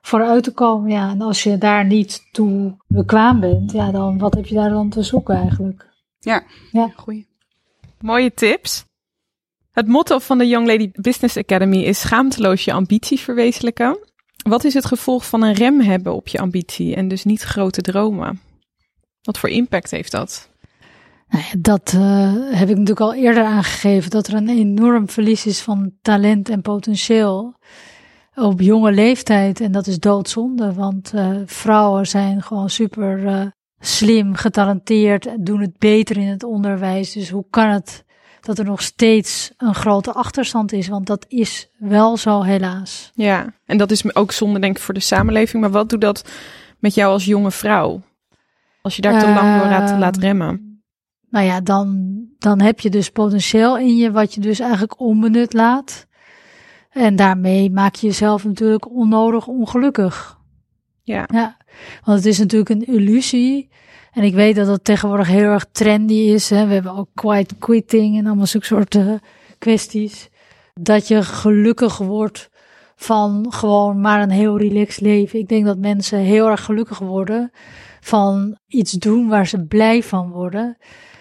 vooruit 0.00 0.44
te 0.44 0.52
komen. 0.52 0.90
Ja, 0.90 1.10
en 1.10 1.20
als 1.20 1.42
je 1.42 1.58
daar 1.58 1.86
niet 1.86 2.28
toe 2.32 2.76
bekwaam 2.86 3.40
bent, 3.40 3.72
ja, 3.72 3.90
dan 3.90 4.18
wat 4.18 4.34
heb 4.34 4.46
je 4.46 4.54
daar 4.54 4.70
dan 4.70 4.88
te 4.88 5.02
zoeken 5.02 5.34
eigenlijk? 5.34 5.89
Goeie. 6.96 7.26
Mooie 8.00 8.34
tips. 8.34 8.84
Het 9.72 9.86
motto 9.86 10.18
van 10.18 10.38
de 10.38 10.46
Young 10.46 10.66
Lady 10.66 10.90
Business 10.92 11.36
Academy 11.36 11.82
is 11.82 12.00
schaamteloos 12.00 12.64
je 12.64 12.72
ambitie 12.72 13.18
verwezenlijken. 13.18 13.98
Wat 14.48 14.64
is 14.64 14.74
het 14.74 14.84
gevolg 14.84 15.26
van 15.26 15.42
een 15.42 15.52
rem 15.52 15.80
hebben 15.80 16.14
op 16.14 16.28
je 16.28 16.38
ambitie 16.38 16.94
en 16.94 17.08
dus 17.08 17.24
niet 17.24 17.42
grote 17.42 17.80
dromen? 17.80 18.40
Wat 19.22 19.38
voor 19.38 19.48
impact 19.48 19.90
heeft 19.90 20.10
dat? 20.10 20.50
Nou 21.28 21.44
ja, 21.44 21.58
dat 21.58 21.92
eh, 21.94 22.32
heb 22.34 22.68
ik 22.68 22.76
natuurlijk 22.76 23.00
al 23.00 23.14
eerder 23.14 23.44
aangegeven, 23.44 24.10
dat 24.10 24.26
er 24.26 24.34
een 24.34 24.48
enorm 24.48 25.08
verlies 25.08 25.46
is 25.46 25.60
van 25.60 25.92
talent 26.02 26.48
en 26.48 26.62
potentieel 26.62 27.54
op 28.34 28.60
jonge 28.60 28.92
leeftijd. 28.92 29.60
En 29.60 29.72
dat 29.72 29.86
is 29.86 29.98
doodzonde, 29.98 30.72
want 30.72 31.14
eh, 31.14 31.36
vrouwen 31.46 32.06
zijn 32.06 32.42
gewoon 32.42 32.70
super 32.70 33.26
eh, 33.26 33.46
slim, 33.80 34.34
getalenteerd, 34.34 35.28
doen 35.40 35.60
het 35.60 35.78
beter 35.78 36.16
in 36.16 36.28
het 36.28 36.44
onderwijs. 36.44 37.12
Dus 37.12 37.30
hoe 37.30 37.44
kan 37.50 37.68
het 37.68 38.04
dat 38.40 38.58
er 38.58 38.64
nog 38.64 38.82
steeds 38.82 39.52
een 39.56 39.74
grote 39.74 40.12
achterstand 40.12 40.72
is? 40.72 40.88
Want 40.88 41.06
dat 41.06 41.24
is 41.28 41.68
wel 41.78 42.16
zo 42.16 42.42
helaas. 42.42 43.10
Ja, 43.14 43.54
en 43.64 43.78
dat 43.78 43.90
is 43.90 44.14
ook 44.14 44.32
zonde 44.32 44.60
denk 44.60 44.76
ik 44.76 44.82
voor 44.82 44.94
de 44.94 45.00
samenleving. 45.00 45.62
Maar 45.62 45.70
wat 45.70 45.88
doet 45.88 46.00
dat 46.00 46.30
met 46.78 46.94
jou 46.94 47.12
als 47.12 47.24
jonge 47.24 47.50
vrouw? 47.50 48.02
Als 48.82 48.96
je 48.96 49.02
daar 49.02 49.20
te 49.20 49.26
lang 49.26 49.58
door 49.60 49.70
laat, 49.70 49.90
Ehm, 49.90 49.98
laat 49.98 50.16
remmen. 50.16 50.82
Nou 51.30 51.46
ja, 51.46 51.60
dan, 51.60 52.18
dan 52.38 52.60
heb 52.60 52.80
je 52.80 52.90
dus 52.90 53.10
potentieel 53.10 53.78
in 53.78 53.96
je 53.96 54.10
wat 54.10 54.34
je 54.34 54.40
dus 54.40 54.60
eigenlijk 54.60 55.00
onbenut 55.00 55.52
laat. 55.52 56.06
En 56.90 57.16
daarmee 57.16 57.70
maak 57.70 57.94
je 57.94 58.06
jezelf 58.06 58.44
natuurlijk 58.44 58.90
onnodig 58.90 59.46
ongelukkig. 59.46 60.39
Ja. 61.10 61.28
Ja, 61.32 61.56
want 62.04 62.18
het 62.18 62.26
is 62.26 62.38
natuurlijk 62.38 62.70
een 62.70 62.86
illusie. 62.86 63.68
En 64.12 64.22
ik 64.22 64.34
weet 64.34 64.56
dat 64.56 64.66
dat 64.66 64.84
tegenwoordig 64.84 65.28
heel 65.28 65.48
erg 65.48 65.66
trendy 65.72 66.14
is. 66.14 66.50
Hè. 66.50 66.66
We 66.66 66.72
hebben 66.72 66.96
ook 66.96 67.08
quiet 67.14 67.58
quitting 67.58 68.18
en 68.18 68.26
allemaal 68.26 68.46
zulke 68.46 68.66
soort 68.66 68.94
eh, 68.94 69.12
kwesties. 69.58 70.28
Dat 70.80 71.08
je 71.08 71.22
gelukkig 71.22 71.98
wordt 71.98 72.48
van 72.96 73.46
gewoon 73.52 74.00
maar 74.00 74.22
een 74.22 74.30
heel 74.30 74.58
relaxed 74.58 75.00
leven. 75.00 75.38
Ik 75.38 75.48
denk 75.48 75.64
dat 75.64 75.78
mensen 75.78 76.18
heel 76.18 76.48
erg 76.48 76.64
gelukkig 76.64 76.98
worden 76.98 77.50
van 78.00 78.58
iets 78.66 78.92
doen 78.92 79.28
waar 79.28 79.46
ze 79.46 79.66
blij 79.66 80.02
van 80.02 80.30
worden. 80.30 80.76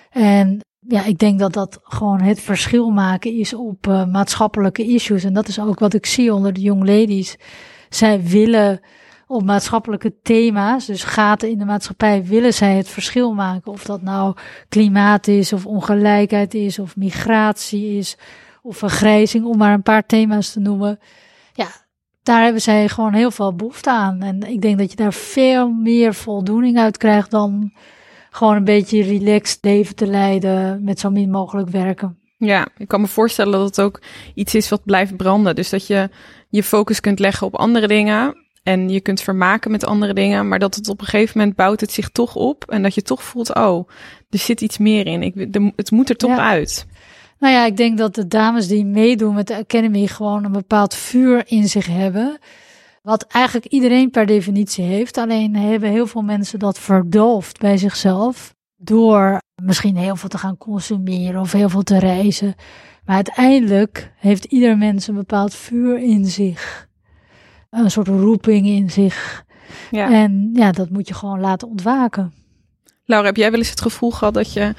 En 0.10 0.60
ja, 0.80 1.06
ik 1.06 1.18
denk 1.18 1.40
dat 1.40 1.54
dat 1.54 1.80
gewoon 1.84 2.22
het 2.22 2.40
verschil 2.40 2.90
maken 2.90 3.34
is 3.34 3.54
op 3.54 3.88
eh, 3.88 4.06
maatschappelijke 4.06 4.84
issues. 4.84 5.24
En 5.24 5.34
dat 5.34 5.48
is 5.48 5.60
ook 5.60 5.80
wat 5.80 5.94
ik 5.94 6.06
zie 6.06 6.34
onder 6.34 6.54
de 6.54 6.62
young 6.62 6.86
ladies. 6.86 7.36
Zij 7.90 8.24
willen 8.24 8.80
op 9.32 9.44
maatschappelijke 9.44 10.16
thema's, 10.22 10.86
dus 10.86 11.04
gaten 11.04 11.50
in 11.50 11.58
de 11.58 11.66
maatschappij, 11.66 12.24
willen 12.24 12.54
zij 12.54 12.76
het 12.76 12.88
verschil 12.88 13.34
maken. 13.34 13.72
Of 13.72 13.84
dat 13.84 14.02
nou 14.02 14.36
klimaat 14.70 15.28
is, 15.28 15.54
of 15.54 15.66
ongelijkheid 15.66 16.54
is, 16.54 16.80
of 16.80 16.96
migratie 16.96 17.98
is, 17.98 18.18
of 18.62 18.78
vergrijzing, 18.78 19.46
om 19.46 19.58
maar 19.58 19.74
een 19.74 19.84
paar 19.84 20.06
thema's 20.06 20.52
te 20.52 20.60
noemen. 20.60 21.00
Ja, 21.54 21.68
daar 22.24 22.44
hebben 22.44 22.62
zij 22.62 22.90
gewoon 22.90 23.14
heel 23.14 23.32
veel 23.32 23.56
behoefte 23.56 23.90
aan. 23.90 24.22
En 24.22 24.42
ik 24.42 24.62
denk 24.62 24.78
dat 24.78 24.90
je 24.90 24.96
daar 24.96 25.14
veel 25.14 25.70
meer 25.70 26.14
voldoening 26.14 26.78
uit 26.78 26.98
krijgt 26.98 27.32
dan 27.32 27.74
gewoon 28.30 28.56
een 28.56 28.64
beetje 28.64 29.04
relaxed 29.04 29.58
leven 29.62 29.96
te 29.96 30.08
leiden 30.08 30.84
met 30.84 31.00
zo 31.00 31.10
min 31.10 31.30
mogelijk 31.30 31.70
werken. 31.70 32.18
Ja, 32.38 32.68
ik 32.78 32.88
kan 32.88 33.02
me 33.02 33.08
voorstellen 33.08 33.52
dat 33.52 33.68
het 33.68 33.82
ook 33.82 34.02
iets 34.34 34.56
is 34.56 34.70
wat 34.70 34.86
blijft 34.86 35.18
branden. 35.18 35.56
Dus 35.56 35.70
dat 35.70 35.88
je 35.88 36.10
je 36.50 36.64
focus 36.64 37.00
kunt 37.00 37.20
leggen 37.20 37.48
op 37.48 37.56
andere 37.56 37.88
dingen. 37.88 38.48
En 38.64 38.90
je 38.90 39.02
kunt 39.02 39.22
vermaken 39.22 39.72
met 39.72 39.86
andere 39.86 40.14
dingen. 40.14 40.48
Maar 40.48 40.60
dat 40.60 40.76
het 40.76 40.90
op 40.90 41.00
een 41.02 41.08
gegeven 41.08 41.38
moment 41.38 41.56
bouwt 41.56 41.82
het 41.82 41.92
zich 41.92 42.10
toch 42.10 42.36
op. 42.36 42.66
En 42.70 42.82
dat 42.82 42.96
je 42.96 43.02
toch 43.02 43.24
voelt, 43.24 43.56
oh, 43.56 43.90
er 44.30 44.40
zit 44.40 44.62
iets 44.62 44.78
meer 44.78 45.06
in. 45.08 45.24
Ik, 45.24 45.54
de- 45.54 45.72
het 45.76 45.92
moet 45.92 46.10
er 46.10 46.16
toch 46.16 46.30
Ja. 46.36 46.50
uit. 46.50 46.86
Nou 47.40 47.54
ja, 47.54 47.66
ik 47.66 47.78
denk 47.78 47.98
dat 47.98 48.16
de 48.16 48.28
dames 48.28 48.68
die 48.68 48.86
meedoen 48.86 49.34
met 49.36 49.48
de 49.48 49.56
Academy 49.58 50.08
gewoon 50.08 50.44
een 50.44 50.52
bepaald 50.52 50.96
vuur 50.96 51.44
in 51.46 51.68
zich 51.68 51.88
hebben. 51.88 52.38
Wat 53.02 53.24
eigenlijk 53.28 53.66
iedereen 53.66 54.10
per 54.10 54.26
definitie 54.26 54.84
heeft. 54.84 55.18
Alleen 55.18 55.56
hebben 55.56 55.90
heel 55.90 56.08
veel 56.08 56.22
mensen 56.22 56.60
dat 56.60 56.80
verdoofd 56.80 57.60
bij 57.60 57.78
zichzelf. 57.78 58.56
Door 58.76 59.42
misschien 59.64 59.98
heel 59.98 60.16
veel 60.16 60.30
te 60.30 60.38
gaan 60.38 60.58
consumeren 60.58 61.42
of 61.42 61.52
heel 61.52 61.70
veel 61.70 61.84
te 61.84 62.00
reizen. 62.00 62.56
Maar 63.06 63.16
uiteindelijk 63.16 64.12
heeft 64.18 64.44
ieder 64.46 64.78
mens 64.78 65.08
een 65.08 65.16
bepaald 65.16 65.56
vuur 65.56 65.98
in 65.98 66.26
zich. 66.26 66.88
Een 67.70 67.92
soort 67.92 68.08
roeping 68.08 68.68
in 68.68 68.90
zich. 68.90 69.46
Ja. 69.92 70.12
En 70.12 70.50
ja, 70.54 70.72
dat 70.72 70.90
moet 70.90 71.08
je 71.08 71.14
gewoon 71.14 71.40
laten 71.40 71.68
ontwaken. 71.68 72.34
Laura, 73.06 73.28
heb 73.28 73.36
jij 73.36 73.52
wel 73.52 73.60
eens 73.60 73.70
het 73.70 73.82
gevoel 73.82 74.12
gehad 74.12 74.34
dat 74.34 74.54
je 74.54 74.74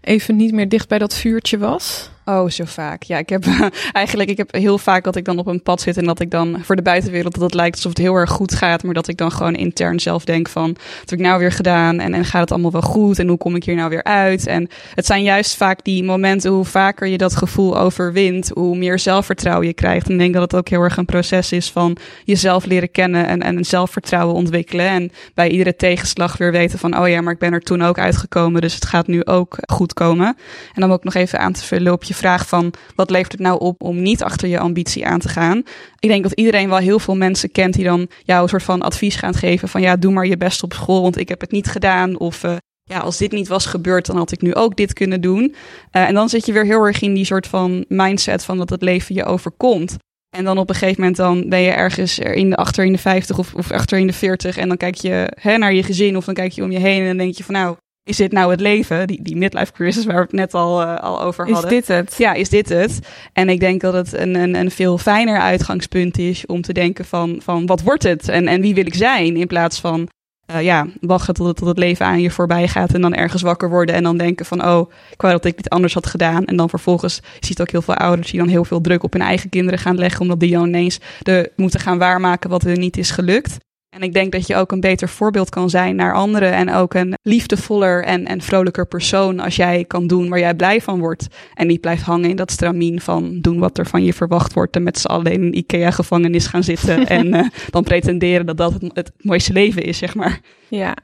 even 0.00 0.36
niet 0.36 0.52
meer 0.52 0.68
dicht 0.68 0.88
bij 0.88 0.98
dat 0.98 1.14
vuurtje 1.14 1.58
was? 1.58 2.10
Oh, 2.28 2.48
zo 2.48 2.64
vaak. 2.64 3.02
Ja, 3.02 3.18
ik 3.18 3.28
heb 3.28 3.44
eigenlijk 3.92 4.30
ik 4.30 4.36
heb 4.36 4.54
heel 4.54 4.78
vaak 4.78 5.04
dat 5.04 5.16
ik 5.16 5.24
dan 5.24 5.38
op 5.38 5.46
een 5.46 5.62
pad 5.62 5.80
zit 5.80 5.96
en 5.96 6.04
dat 6.04 6.20
ik 6.20 6.30
dan 6.30 6.58
voor 6.62 6.76
de 6.76 6.82
buitenwereld 6.82 7.32
dat 7.32 7.42
het 7.42 7.54
lijkt 7.54 7.74
alsof 7.74 7.90
het 7.90 8.00
heel 8.00 8.14
erg 8.14 8.30
goed 8.30 8.54
gaat, 8.54 8.82
maar 8.82 8.94
dat 8.94 9.08
ik 9.08 9.16
dan 9.16 9.32
gewoon 9.32 9.54
intern 9.54 10.00
zelf 10.00 10.24
denk 10.24 10.48
van 10.48 10.72
wat 10.72 11.10
heb 11.10 11.18
ik 11.18 11.24
nou 11.24 11.38
weer 11.38 11.52
gedaan 11.52 11.98
en, 12.00 12.14
en 12.14 12.24
gaat 12.24 12.40
het 12.40 12.52
allemaal 12.52 12.72
wel 12.72 12.80
goed 12.80 13.18
en 13.18 13.28
hoe 13.28 13.36
kom 13.36 13.56
ik 13.56 13.64
hier 13.64 13.74
nou 13.74 13.88
weer 13.88 14.04
uit? 14.04 14.46
En 14.46 14.68
het 14.94 15.06
zijn 15.06 15.22
juist 15.22 15.56
vaak 15.56 15.84
die 15.84 16.04
momenten 16.04 16.50
hoe 16.50 16.64
vaker 16.64 17.06
je 17.06 17.18
dat 17.18 17.36
gevoel 17.36 17.78
overwint, 17.78 18.50
hoe 18.54 18.76
meer 18.76 18.98
zelfvertrouwen 18.98 19.66
je 19.66 19.74
krijgt. 19.74 20.06
En 20.06 20.12
ik 20.12 20.18
denk 20.18 20.32
dat 20.32 20.42
het 20.42 20.54
ook 20.54 20.68
heel 20.68 20.82
erg 20.82 20.96
een 20.96 21.04
proces 21.04 21.52
is 21.52 21.70
van 21.70 21.96
jezelf 22.24 22.64
leren 22.64 22.90
kennen 22.90 23.26
en, 23.26 23.42
en 23.42 23.64
zelfvertrouwen 23.64 24.34
ontwikkelen 24.34 24.88
en 24.88 25.12
bij 25.34 25.48
iedere 25.48 25.76
tegenslag 25.76 26.36
weer 26.36 26.52
weten 26.52 26.78
van 26.78 26.98
oh 26.98 27.08
ja, 27.08 27.20
maar 27.20 27.32
ik 27.32 27.38
ben 27.38 27.52
er 27.52 27.60
toen 27.60 27.82
ook 27.82 27.98
uitgekomen, 27.98 28.60
dus 28.60 28.74
het 28.74 28.86
gaat 28.86 29.06
nu 29.06 29.24
ook 29.24 29.58
goed 29.66 29.92
komen. 29.92 30.36
En 30.74 30.80
dan 30.80 30.92
ook 30.92 31.04
nog 31.04 31.14
even 31.14 31.38
aan 31.38 31.52
te 31.52 31.64
vullen 31.64 31.92
op 31.92 32.04
je 32.04 32.14
vraag 32.16 32.48
van 32.48 32.72
wat 32.94 33.10
levert 33.10 33.32
het 33.32 33.40
nou 33.40 33.60
op 33.60 33.82
om 33.82 34.02
niet 34.02 34.22
achter 34.22 34.48
je 34.48 34.58
ambitie 34.58 35.06
aan 35.06 35.18
te 35.18 35.28
gaan. 35.28 35.62
Ik 35.98 36.08
denk 36.08 36.22
dat 36.22 36.32
iedereen 36.32 36.68
wel 36.68 36.78
heel 36.78 36.98
veel 36.98 37.16
mensen 37.16 37.52
kent 37.52 37.74
die 37.74 37.84
dan 37.84 38.08
jou 38.22 38.42
een 38.42 38.48
soort 38.48 38.62
van 38.62 38.82
advies 38.82 39.16
gaan 39.16 39.34
geven 39.34 39.68
van 39.68 39.80
ja, 39.80 39.96
doe 39.96 40.12
maar 40.12 40.26
je 40.26 40.36
best 40.36 40.62
op 40.62 40.72
school, 40.72 41.02
want 41.02 41.18
ik 41.18 41.28
heb 41.28 41.40
het 41.40 41.50
niet 41.50 41.66
gedaan. 41.66 42.18
Of 42.18 42.44
uh, 42.44 42.56
ja, 42.82 42.98
als 42.98 43.16
dit 43.18 43.32
niet 43.32 43.48
was 43.48 43.66
gebeurd, 43.66 44.06
dan 44.06 44.16
had 44.16 44.32
ik 44.32 44.42
nu 44.42 44.54
ook 44.54 44.76
dit 44.76 44.92
kunnen 44.92 45.20
doen. 45.20 45.54
Uh, 45.92 46.08
en 46.08 46.14
dan 46.14 46.28
zit 46.28 46.46
je 46.46 46.52
weer 46.52 46.64
heel 46.64 46.84
erg 46.84 47.00
in 47.00 47.14
die 47.14 47.24
soort 47.24 47.46
van 47.46 47.84
mindset 47.88 48.44
van 48.44 48.58
dat 48.58 48.70
het 48.70 48.82
leven 48.82 49.14
je 49.14 49.24
overkomt. 49.24 49.96
En 50.36 50.44
dan 50.44 50.58
op 50.58 50.68
een 50.68 50.74
gegeven 50.74 51.00
moment 51.00 51.16
dan 51.16 51.48
ben 51.48 51.60
je 51.60 51.70
ergens 51.70 52.18
in 52.18 52.50
de, 52.50 52.56
achter 52.56 52.84
in 52.84 52.92
de 52.92 52.98
50 52.98 53.38
of, 53.38 53.54
of 53.54 53.70
achter 53.70 53.98
in 53.98 54.06
de 54.06 54.12
40 54.12 54.56
en 54.56 54.68
dan 54.68 54.76
kijk 54.76 54.94
je 54.94 55.32
hè, 55.40 55.58
naar 55.58 55.74
je 55.74 55.82
gezin 55.82 56.16
of 56.16 56.24
dan 56.24 56.34
kijk 56.34 56.52
je 56.52 56.62
om 56.62 56.70
je 56.70 56.78
heen 56.78 57.00
en 57.00 57.06
dan 57.06 57.16
denk 57.16 57.36
je 57.36 57.44
van 57.44 57.54
nou, 57.54 57.76
is 58.06 58.16
dit 58.16 58.32
nou 58.32 58.50
het 58.50 58.60
leven? 58.60 59.06
Die, 59.06 59.22
die 59.22 59.36
midlife 59.36 59.72
crisis 59.72 60.04
waar 60.04 60.14
we 60.14 60.20
het 60.20 60.32
net 60.32 60.54
al, 60.54 60.82
uh, 60.82 60.96
al 60.96 61.22
over 61.22 61.50
hadden. 61.50 61.70
Is 61.70 61.76
dit 61.76 61.88
het? 61.88 62.14
Ja, 62.18 62.32
is 62.32 62.48
dit 62.48 62.68
het? 62.68 62.98
En 63.32 63.48
ik 63.48 63.60
denk 63.60 63.80
dat 63.80 63.92
het 63.92 64.12
een, 64.12 64.34
een, 64.34 64.54
een 64.54 64.70
veel 64.70 64.98
fijner 64.98 65.40
uitgangspunt 65.40 66.18
is 66.18 66.46
om 66.46 66.62
te 66.62 66.72
denken 66.72 67.04
van, 67.04 67.40
van 67.42 67.66
wat 67.66 67.82
wordt 67.82 68.02
het? 68.02 68.28
En, 68.28 68.48
en 68.48 68.60
wie 68.60 68.74
wil 68.74 68.86
ik 68.86 68.94
zijn? 68.94 69.36
In 69.36 69.46
plaats 69.46 69.80
van 69.80 70.08
uh, 70.50 70.62
ja, 70.62 70.86
wachten 71.00 71.34
tot 71.34 71.46
het, 71.46 71.56
tot 71.56 71.68
het 71.68 71.78
leven 71.78 72.06
aan 72.06 72.20
je 72.20 72.30
voorbij 72.30 72.68
gaat 72.68 72.94
en 72.94 73.00
dan 73.00 73.14
ergens 73.14 73.42
wakker 73.42 73.68
worden 73.68 73.94
en 73.94 74.02
dan 74.02 74.16
denken 74.16 74.46
van 74.46 74.64
oh, 74.64 74.90
ik 75.10 75.20
wou 75.20 75.32
dat 75.32 75.44
ik 75.44 75.56
dit 75.56 75.68
anders 75.68 75.94
had 75.94 76.06
gedaan. 76.06 76.44
En 76.44 76.56
dan 76.56 76.68
vervolgens 76.68 77.20
ziet 77.40 77.60
ook 77.60 77.70
heel 77.70 77.82
veel 77.82 77.94
ouders 77.94 78.30
die 78.30 78.40
dan 78.40 78.48
heel 78.48 78.64
veel 78.64 78.80
druk 78.80 79.02
op 79.02 79.12
hun 79.12 79.22
eigen 79.22 79.50
kinderen 79.50 79.78
gaan 79.78 79.98
leggen 79.98 80.20
omdat 80.20 80.40
die 80.40 80.52
dan 80.52 80.66
ineens 80.66 81.00
de, 81.18 81.52
moeten 81.56 81.80
gaan 81.80 81.98
waarmaken 81.98 82.50
wat 82.50 82.64
er 82.64 82.78
niet 82.78 82.96
is 82.96 83.10
gelukt. 83.10 83.56
En 83.96 84.02
ik 84.02 84.12
denk 84.12 84.32
dat 84.32 84.46
je 84.46 84.56
ook 84.56 84.72
een 84.72 84.80
beter 84.80 85.08
voorbeeld 85.08 85.50
kan 85.50 85.70
zijn 85.70 85.96
naar 85.96 86.14
anderen. 86.14 86.52
En 86.52 86.72
ook 86.72 86.94
een 86.94 87.14
liefdevoller 87.22 88.04
en, 88.04 88.26
en 88.26 88.40
vrolijker 88.40 88.86
persoon 88.86 89.40
als 89.40 89.56
jij 89.56 89.84
kan 89.84 90.06
doen 90.06 90.28
waar 90.28 90.38
jij 90.38 90.54
blij 90.54 90.80
van 90.80 90.98
wordt. 90.98 91.26
En 91.54 91.66
niet 91.66 91.80
blijft 91.80 92.02
hangen 92.02 92.30
in 92.30 92.36
dat 92.36 92.50
stramien 92.50 93.00
van 93.00 93.40
doen 93.40 93.58
wat 93.58 93.78
er 93.78 93.86
van 93.86 94.04
je 94.04 94.12
verwacht 94.12 94.52
wordt. 94.52 94.76
En 94.76 94.82
met 94.82 94.98
z'n 94.98 95.06
allen 95.06 95.32
in 95.32 95.42
een 95.42 95.56
IKEA-gevangenis 95.56 96.46
gaan 96.46 96.62
zitten. 96.62 97.06
en 97.16 97.26
uh, 97.26 97.48
dan 97.70 97.82
pretenderen 97.82 98.46
dat 98.46 98.56
dat 98.56 98.72
het, 98.72 98.90
het 98.94 99.12
mooiste 99.18 99.52
leven 99.52 99.82
is, 99.82 99.98
zeg 99.98 100.14
maar. 100.14 100.40
Ja, 100.68 100.96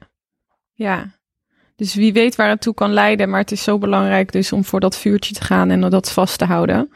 ja. 0.72 1.20
Dus 1.76 1.94
wie 1.94 2.12
weet 2.12 2.36
waar 2.36 2.48
het 2.48 2.60
toe 2.60 2.74
kan 2.74 2.92
leiden. 2.92 3.30
Maar 3.30 3.40
het 3.40 3.52
is 3.52 3.62
zo 3.62 3.78
belangrijk 3.78 4.32
dus 4.32 4.52
om 4.52 4.64
voor 4.64 4.80
dat 4.80 4.98
vuurtje 4.98 5.34
te 5.34 5.44
gaan 5.44 5.70
en 5.70 5.80
dat 5.80 6.12
vast 6.12 6.38
te 6.38 6.44
houden. 6.44 6.90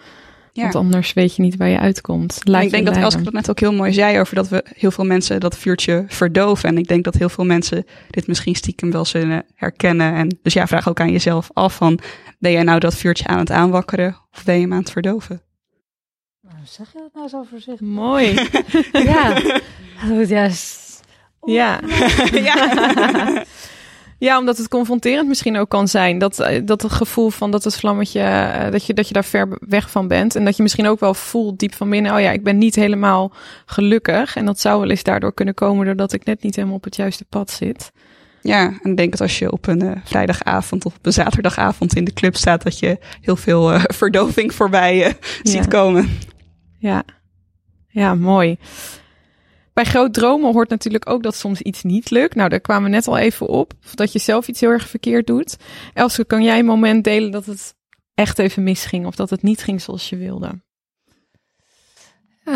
Ja. 0.56 0.62
Want 0.62 0.74
anders 0.74 1.12
weet 1.12 1.36
je 1.36 1.42
niet 1.42 1.56
waar 1.56 1.68
je 1.68 1.78
uitkomt. 1.78 2.40
Laat 2.44 2.62
ik 2.62 2.70
denk 2.70 2.86
dat 2.86 2.96
Elske 2.96 3.22
dat 3.22 3.32
net 3.32 3.50
ook 3.50 3.60
heel 3.60 3.72
mooi 3.72 3.92
zei 3.92 4.20
over 4.20 4.34
dat 4.34 4.48
we 4.48 4.64
heel 4.74 4.90
veel 4.90 5.04
mensen 5.04 5.40
dat 5.40 5.58
vuurtje 5.58 6.04
verdoven. 6.08 6.68
En 6.68 6.78
ik 6.78 6.88
denk 6.88 7.04
dat 7.04 7.14
heel 7.14 7.28
veel 7.28 7.44
mensen 7.44 7.84
dit 8.10 8.26
misschien 8.26 8.54
stiekem 8.54 8.90
wel 8.90 9.04
zullen 9.04 9.44
herkennen. 9.54 10.14
En 10.14 10.38
dus 10.42 10.52
ja, 10.52 10.66
vraag 10.66 10.88
ook 10.88 11.00
aan 11.00 11.12
jezelf 11.12 11.50
af 11.52 11.74
van, 11.74 11.98
ben 12.38 12.52
jij 12.52 12.62
nou 12.62 12.78
dat 12.78 12.94
vuurtje 12.94 13.26
aan 13.26 13.38
het 13.38 13.50
aanwakkeren 13.50 14.16
of 14.32 14.44
ben 14.44 14.54
je 14.54 14.60
hem 14.60 14.72
aan 14.72 14.78
het 14.78 14.90
verdoven? 14.90 15.40
Nou, 16.40 16.56
zeg 16.64 16.92
je 16.92 16.98
dat 16.98 17.14
nou 17.14 17.28
zo 17.28 17.42
voorzichtig? 17.50 17.86
Mooi. 17.86 18.48
ja. 19.12 19.42
Juist. 20.26 20.84
Ja. 21.46 21.80
ja. 22.32 23.44
Ja, 24.18 24.38
omdat 24.38 24.56
het 24.56 24.68
confronterend 24.68 25.28
misschien 25.28 25.56
ook 25.56 25.68
kan 25.68 25.88
zijn. 25.88 26.18
Dat, 26.18 26.48
dat 26.64 26.82
het 26.82 26.92
gevoel 26.92 27.30
van 27.30 27.50
dat 27.50 27.64
het 27.64 27.76
vlammetje, 27.76 28.68
dat 28.70 28.86
je, 28.86 28.94
dat 28.94 29.08
je 29.08 29.14
daar 29.14 29.24
ver 29.24 29.58
weg 29.60 29.90
van 29.90 30.08
bent. 30.08 30.36
En 30.36 30.44
dat 30.44 30.56
je 30.56 30.62
misschien 30.62 30.86
ook 30.86 31.00
wel 31.00 31.14
voelt 31.14 31.58
diep 31.58 31.74
van 31.74 31.90
binnen, 31.90 32.14
oh 32.14 32.20
ja, 32.20 32.30
ik 32.30 32.44
ben 32.44 32.58
niet 32.58 32.74
helemaal 32.74 33.32
gelukkig. 33.66 34.36
En 34.36 34.44
dat 34.44 34.60
zou 34.60 34.80
wel 34.80 34.90
eens 34.90 35.02
daardoor 35.02 35.34
kunnen 35.34 35.54
komen 35.54 35.86
doordat 35.86 36.12
ik 36.12 36.24
net 36.24 36.42
niet 36.42 36.56
helemaal 36.56 36.76
op 36.76 36.84
het 36.84 36.96
juiste 36.96 37.24
pad 37.24 37.50
zit. 37.50 37.92
Ja, 38.46 38.78
en 38.82 38.90
ik 38.90 38.96
denk 38.96 39.10
dat 39.10 39.20
als 39.20 39.38
je 39.38 39.52
op 39.52 39.66
een 39.66 39.84
uh, 39.84 39.92
vrijdagavond 40.04 40.84
of 40.84 40.96
op 40.96 41.06
een 41.06 41.12
zaterdagavond 41.12 41.96
in 41.96 42.04
de 42.04 42.12
club 42.12 42.36
staat, 42.36 42.62
dat 42.62 42.78
je 42.78 42.98
heel 43.20 43.36
veel 43.36 43.74
uh, 43.74 43.84
verdoving 44.02 44.54
voorbij 44.54 45.06
uh, 45.06 45.12
ziet 45.42 45.64
ja. 45.64 45.68
komen. 45.68 46.18
Ja, 46.78 47.02
ja, 47.88 48.14
mooi. 48.14 48.58
Bij 49.76 49.84
groot 49.84 50.14
dromen 50.14 50.52
hoort 50.52 50.68
natuurlijk 50.68 51.10
ook 51.10 51.22
dat 51.22 51.34
soms 51.34 51.60
iets 51.60 51.82
niet 51.82 52.10
lukt. 52.10 52.34
Nou, 52.34 52.48
daar 52.48 52.60
kwamen 52.60 52.90
we 52.90 52.96
net 52.96 53.06
al 53.06 53.18
even 53.18 53.48
op. 53.48 53.72
Of 53.84 53.94
dat 53.94 54.12
je 54.12 54.18
zelf 54.18 54.48
iets 54.48 54.60
heel 54.60 54.70
erg 54.70 54.88
verkeerd 54.88 55.26
doet. 55.26 55.56
Elske, 55.94 56.24
kan 56.24 56.42
jij 56.42 56.58
een 56.58 56.64
moment 56.64 57.04
delen 57.04 57.30
dat 57.30 57.46
het 57.46 57.74
echt 58.14 58.38
even 58.38 58.62
misging? 58.62 59.06
Of 59.06 59.14
dat 59.16 59.30
het 59.30 59.42
niet 59.42 59.62
ging 59.62 59.80
zoals 59.80 60.08
je 60.08 60.16
wilde? 60.16 60.60
Uh, 62.44 62.54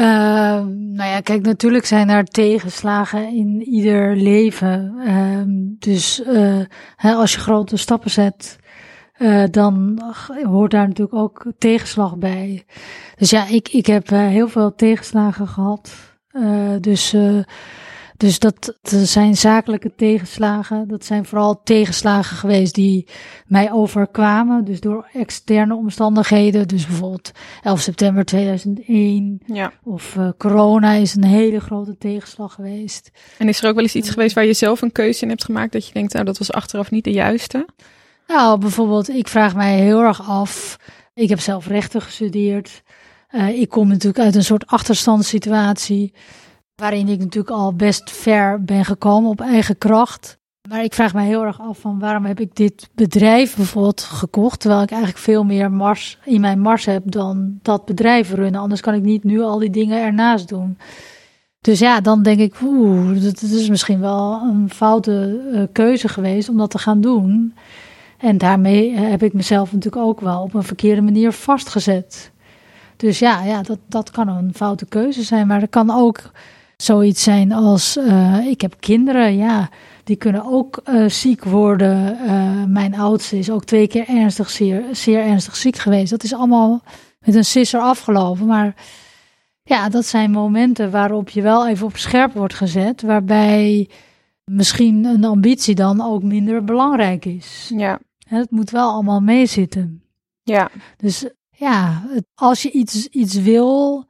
nou 0.68 1.08
ja, 1.08 1.20
kijk, 1.20 1.42
natuurlijk 1.42 1.84
zijn 1.84 2.08
er 2.08 2.24
tegenslagen 2.24 3.28
in 3.34 3.62
ieder 3.62 4.16
leven. 4.16 4.94
Uh, 5.06 5.42
dus 5.78 6.20
uh, 6.20 6.60
hè, 6.96 7.12
als 7.12 7.32
je 7.32 7.40
grote 7.40 7.76
stappen 7.76 8.10
zet, 8.10 8.58
uh, 9.18 9.44
dan 9.50 10.02
hoort 10.42 10.70
daar 10.70 10.88
natuurlijk 10.88 11.18
ook 11.18 11.52
tegenslag 11.58 12.16
bij. 12.16 12.64
Dus 13.16 13.30
ja, 13.30 13.46
ik, 13.46 13.68
ik 13.68 13.86
heb 13.86 14.08
heel 14.08 14.48
veel 14.48 14.74
tegenslagen 14.74 15.48
gehad. 15.48 16.09
Uh, 16.32 16.74
dus, 16.80 17.14
uh, 17.14 17.42
dus 18.16 18.38
dat, 18.38 18.78
dat 18.82 19.00
zijn 19.08 19.36
zakelijke 19.36 19.94
tegenslagen. 19.96 20.88
Dat 20.88 21.04
zijn 21.04 21.24
vooral 21.24 21.62
tegenslagen 21.62 22.36
geweest 22.36 22.74
die 22.74 23.08
mij 23.46 23.72
overkwamen. 23.72 24.64
Dus 24.64 24.80
door 24.80 25.08
externe 25.12 25.74
omstandigheden. 25.74 26.68
Dus 26.68 26.86
bijvoorbeeld 26.86 27.30
11 27.62 27.80
september 27.80 28.24
2001. 28.24 29.40
Ja. 29.46 29.72
Of 29.82 30.14
uh, 30.14 30.28
corona 30.38 30.92
is 30.92 31.14
een 31.14 31.24
hele 31.24 31.60
grote 31.60 31.96
tegenslag 31.98 32.54
geweest. 32.54 33.10
En 33.38 33.48
is 33.48 33.62
er 33.62 33.68
ook 33.68 33.74
wel 33.74 33.84
eens 33.84 33.94
iets 33.94 34.10
geweest 34.10 34.34
waar 34.34 34.44
je 34.44 34.52
zelf 34.52 34.82
een 34.82 34.92
keuze 34.92 35.22
in 35.22 35.28
hebt 35.28 35.44
gemaakt 35.44 35.72
dat 35.72 35.86
je 35.86 35.92
denkt, 35.92 36.12
nou 36.12 36.24
dat 36.24 36.38
was 36.38 36.52
achteraf 36.52 36.90
niet 36.90 37.04
de 37.04 37.12
juiste? 37.12 37.66
Nou, 38.26 38.58
bijvoorbeeld, 38.58 39.08
ik 39.08 39.28
vraag 39.28 39.54
mij 39.54 39.78
heel 39.78 40.00
erg 40.02 40.28
af. 40.28 40.76
Ik 41.14 41.28
heb 41.28 41.40
zelf 41.40 41.66
rechten 41.66 42.02
gestudeerd. 42.02 42.82
Uh, 43.32 43.60
ik 43.60 43.68
kom 43.68 43.88
natuurlijk 43.88 44.24
uit 44.24 44.34
een 44.34 44.44
soort 44.44 44.66
achterstandssituatie, 44.66 46.12
waarin 46.74 47.08
ik 47.08 47.18
natuurlijk 47.18 47.56
al 47.56 47.74
best 47.74 48.10
ver 48.10 48.64
ben 48.64 48.84
gekomen 48.84 49.30
op 49.30 49.40
eigen 49.40 49.78
kracht. 49.78 50.38
Maar 50.68 50.84
ik 50.84 50.94
vraag 50.94 51.14
me 51.14 51.22
heel 51.22 51.44
erg 51.44 51.60
af 51.60 51.78
van 51.78 51.98
waarom 51.98 52.24
heb 52.24 52.40
ik 52.40 52.56
dit 52.56 52.88
bedrijf 52.94 53.56
bijvoorbeeld 53.56 54.00
gekocht, 54.00 54.60
terwijl 54.60 54.82
ik 54.82 54.90
eigenlijk 54.90 55.20
veel 55.20 55.44
meer 55.44 55.72
mars 55.72 56.18
in 56.24 56.40
mijn 56.40 56.60
mars 56.60 56.84
heb 56.84 57.02
dan 57.04 57.58
dat 57.62 57.84
bedrijf 57.84 58.32
runnen. 58.32 58.60
Anders 58.60 58.80
kan 58.80 58.94
ik 58.94 59.02
niet 59.02 59.24
nu 59.24 59.40
al 59.40 59.58
die 59.58 59.70
dingen 59.70 60.02
ernaast 60.02 60.48
doen. 60.48 60.78
Dus 61.60 61.78
ja, 61.78 62.00
dan 62.00 62.22
denk 62.22 62.38
ik, 62.40 62.54
oeh, 62.62 63.22
dat 63.22 63.42
is 63.42 63.68
misschien 63.68 64.00
wel 64.00 64.40
een 64.42 64.70
foute 64.70 65.40
uh, 65.52 65.62
keuze 65.72 66.08
geweest 66.08 66.48
om 66.48 66.56
dat 66.56 66.70
te 66.70 66.78
gaan 66.78 67.00
doen. 67.00 67.54
En 68.18 68.38
daarmee 68.38 68.94
heb 68.96 69.22
ik 69.22 69.32
mezelf 69.32 69.72
natuurlijk 69.72 70.04
ook 70.04 70.20
wel 70.20 70.42
op 70.42 70.54
een 70.54 70.62
verkeerde 70.62 71.00
manier 71.00 71.32
vastgezet. 71.32 72.32
Dus 73.00 73.18
ja, 73.18 73.42
ja 73.42 73.62
dat, 73.62 73.78
dat 73.88 74.10
kan 74.10 74.28
een 74.28 74.54
foute 74.54 74.86
keuze 74.86 75.22
zijn. 75.22 75.46
Maar 75.46 75.62
er 75.62 75.68
kan 75.68 75.90
ook 75.90 76.30
zoiets 76.76 77.22
zijn 77.22 77.52
als: 77.52 77.96
uh, 77.96 78.46
ik 78.46 78.60
heb 78.60 78.74
kinderen, 78.80 79.36
ja, 79.36 79.68
die 80.04 80.16
kunnen 80.16 80.44
ook 80.44 80.80
uh, 80.88 81.08
ziek 81.08 81.44
worden. 81.44 82.18
Uh, 82.24 82.64
mijn 82.64 82.94
oudste 82.94 83.38
is 83.38 83.50
ook 83.50 83.64
twee 83.64 83.86
keer 83.86 84.08
ernstig, 84.08 84.50
zeer, 84.50 84.84
zeer 84.92 85.20
ernstig 85.20 85.56
ziek 85.56 85.76
geweest. 85.76 86.10
Dat 86.10 86.22
is 86.22 86.34
allemaal 86.34 86.82
met 87.20 87.34
een 87.34 87.44
sisser 87.44 87.80
afgelopen. 87.80 88.46
Maar 88.46 88.74
ja, 89.62 89.88
dat 89.88 90.06
zijn 90.06 90.30
momenten 90.30 90.90
waarop 90.90 91.28
je 91.28 91.42
wel 91.42 91.68
even 91.68 91.86
op 91.86 91.96
scherp 91.96 92.32
wordt 92.32 92.54
gezet. 92.54 93.02
Waarbij 93.02 93.88
misschien 94.44 95.04
een 95.04 95.24
ambitie 95.24 95.74
dan 95.74 96.00
ook 96.00 96.22
minder 96.22 96.64
belangrijk 96.64 97.24
is. 97.24 97.72
Ja. 97.76 97.98
Het 98.28 98.50
moet 98.50 98.70
wel 98.70 98.90
allemaal 98.90 99.20
meezitten. 99.20 100.02
Ja. 100.42 100.70
Dus 100.96 101.28
ja, 101.60 102.02
als 102.34 102.62
je 102.62 102.70
iets, 102.70 103.06
iets 103.06 103.34
wil, 103.34 104.04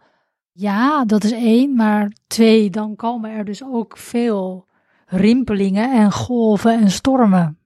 ja, 0.52 1.04
dat 1.04 1.24
is 1.24 1.32
één. 1.32 1.74
Maar 1.74 2.12
twee, 2.26 2.70
dan 2.70 2.96
komen 2.96 3.30
er 3.30 3.44
dus 3.44 3.64
ook 3.64 3.96
veel 3.96 4.66
rimpelingen 5.06 5.92
en 5.92 6.12
golven 6.12 6.80
en 6.80 6.90
stormen. 6.90 7.58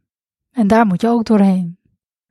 En 0.53 0.67
daar 0.67 0.87
moet 0.87 1.01
je 1.01 1.09
ook 1.09 1.25
doorheen. 1.25 1.79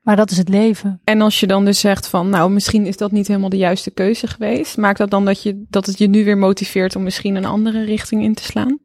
Maar 0.00 0.16
dat 0.16 0.30
is 0.30 0.36
het 0.36 0.48
leven. 0.48 1.00
En 1.04 1.20
als 1.20 1.40
je 1.40 1.46
dan 1.46 1.64
dus 1.64 1.80
zegt 1.80 2.06
van, 2.08 2.28
nou, 2.28 2.50
misschien 2.50 2.86
is 2.86 2.96
dat 2.96 3.12
niet 3.12 3.26
helemaal 3.26 3.48
de 3.48 3.56
juiste 3.56 3.90
keuze 3.90 4.26
geweest. 4.26 4.76
Maakt 4.76 4.98
dat 4.98 5.10
dan 5.10 5.24
dat, 5.24 5.42
je, 5.42 5.64
dat 5.68 5.86
het 5.86 5.98
je 5.98 6.08
nu 6.08 6.24
weer 6.24 6.38
motiveert 6.38 6.96
om 6.96 7.02
misschien 7.02 7.34
een 7.34 7.44
andere 7.44 7.84
richting 7.84 8.22
in 8.22 8.34
te 8.34 8.42
slaan? 8.42 8.78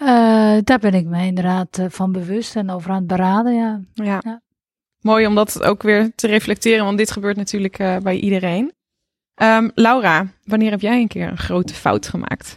Uh, 0.00 0.08
daar 0.64 0.78
ben 0.78 0.94
ik 0.94 1.06
me 1.06 1.26
inderdaad 1.26 1.80
van 1.88 2.12
bewust 2.12 2.56
en 2.56 2.70
over 2.70 2.90
aan 2.90 2.96
het 2.96 3.06
beraden, 3.06 3.54
ja. 3.54 3.80
ja. 3.92 4.20
ja. 4.24 4.42
Mooi 5.04 5.26
om 5.26 5.34
dat 5.34 5.62
ook 5.62 5.82
weer 5.82 6.12
te 6.14 6.26
reflecteren, 6.26 6.84
want 6.84 6.98
dit 6.98 7.10
gebeurt 7.10 7.36
natuurlijk 7.36 7.78
uh, 7.78 7.96
bij 7.96 8.16
iedereen. 8.16 8.72
Um, 9.42 9.70
Laura, 9.74 10.26
wanneer 10.44 10.70
heb 10.70 10.80
jij 10.80 11.00
een 11.00 11.08
keer 11.08 11.28
een 11.28 11.38
grote 11.38 11.74
fout 11.74 12.08
gemaakt? 12.08 12.56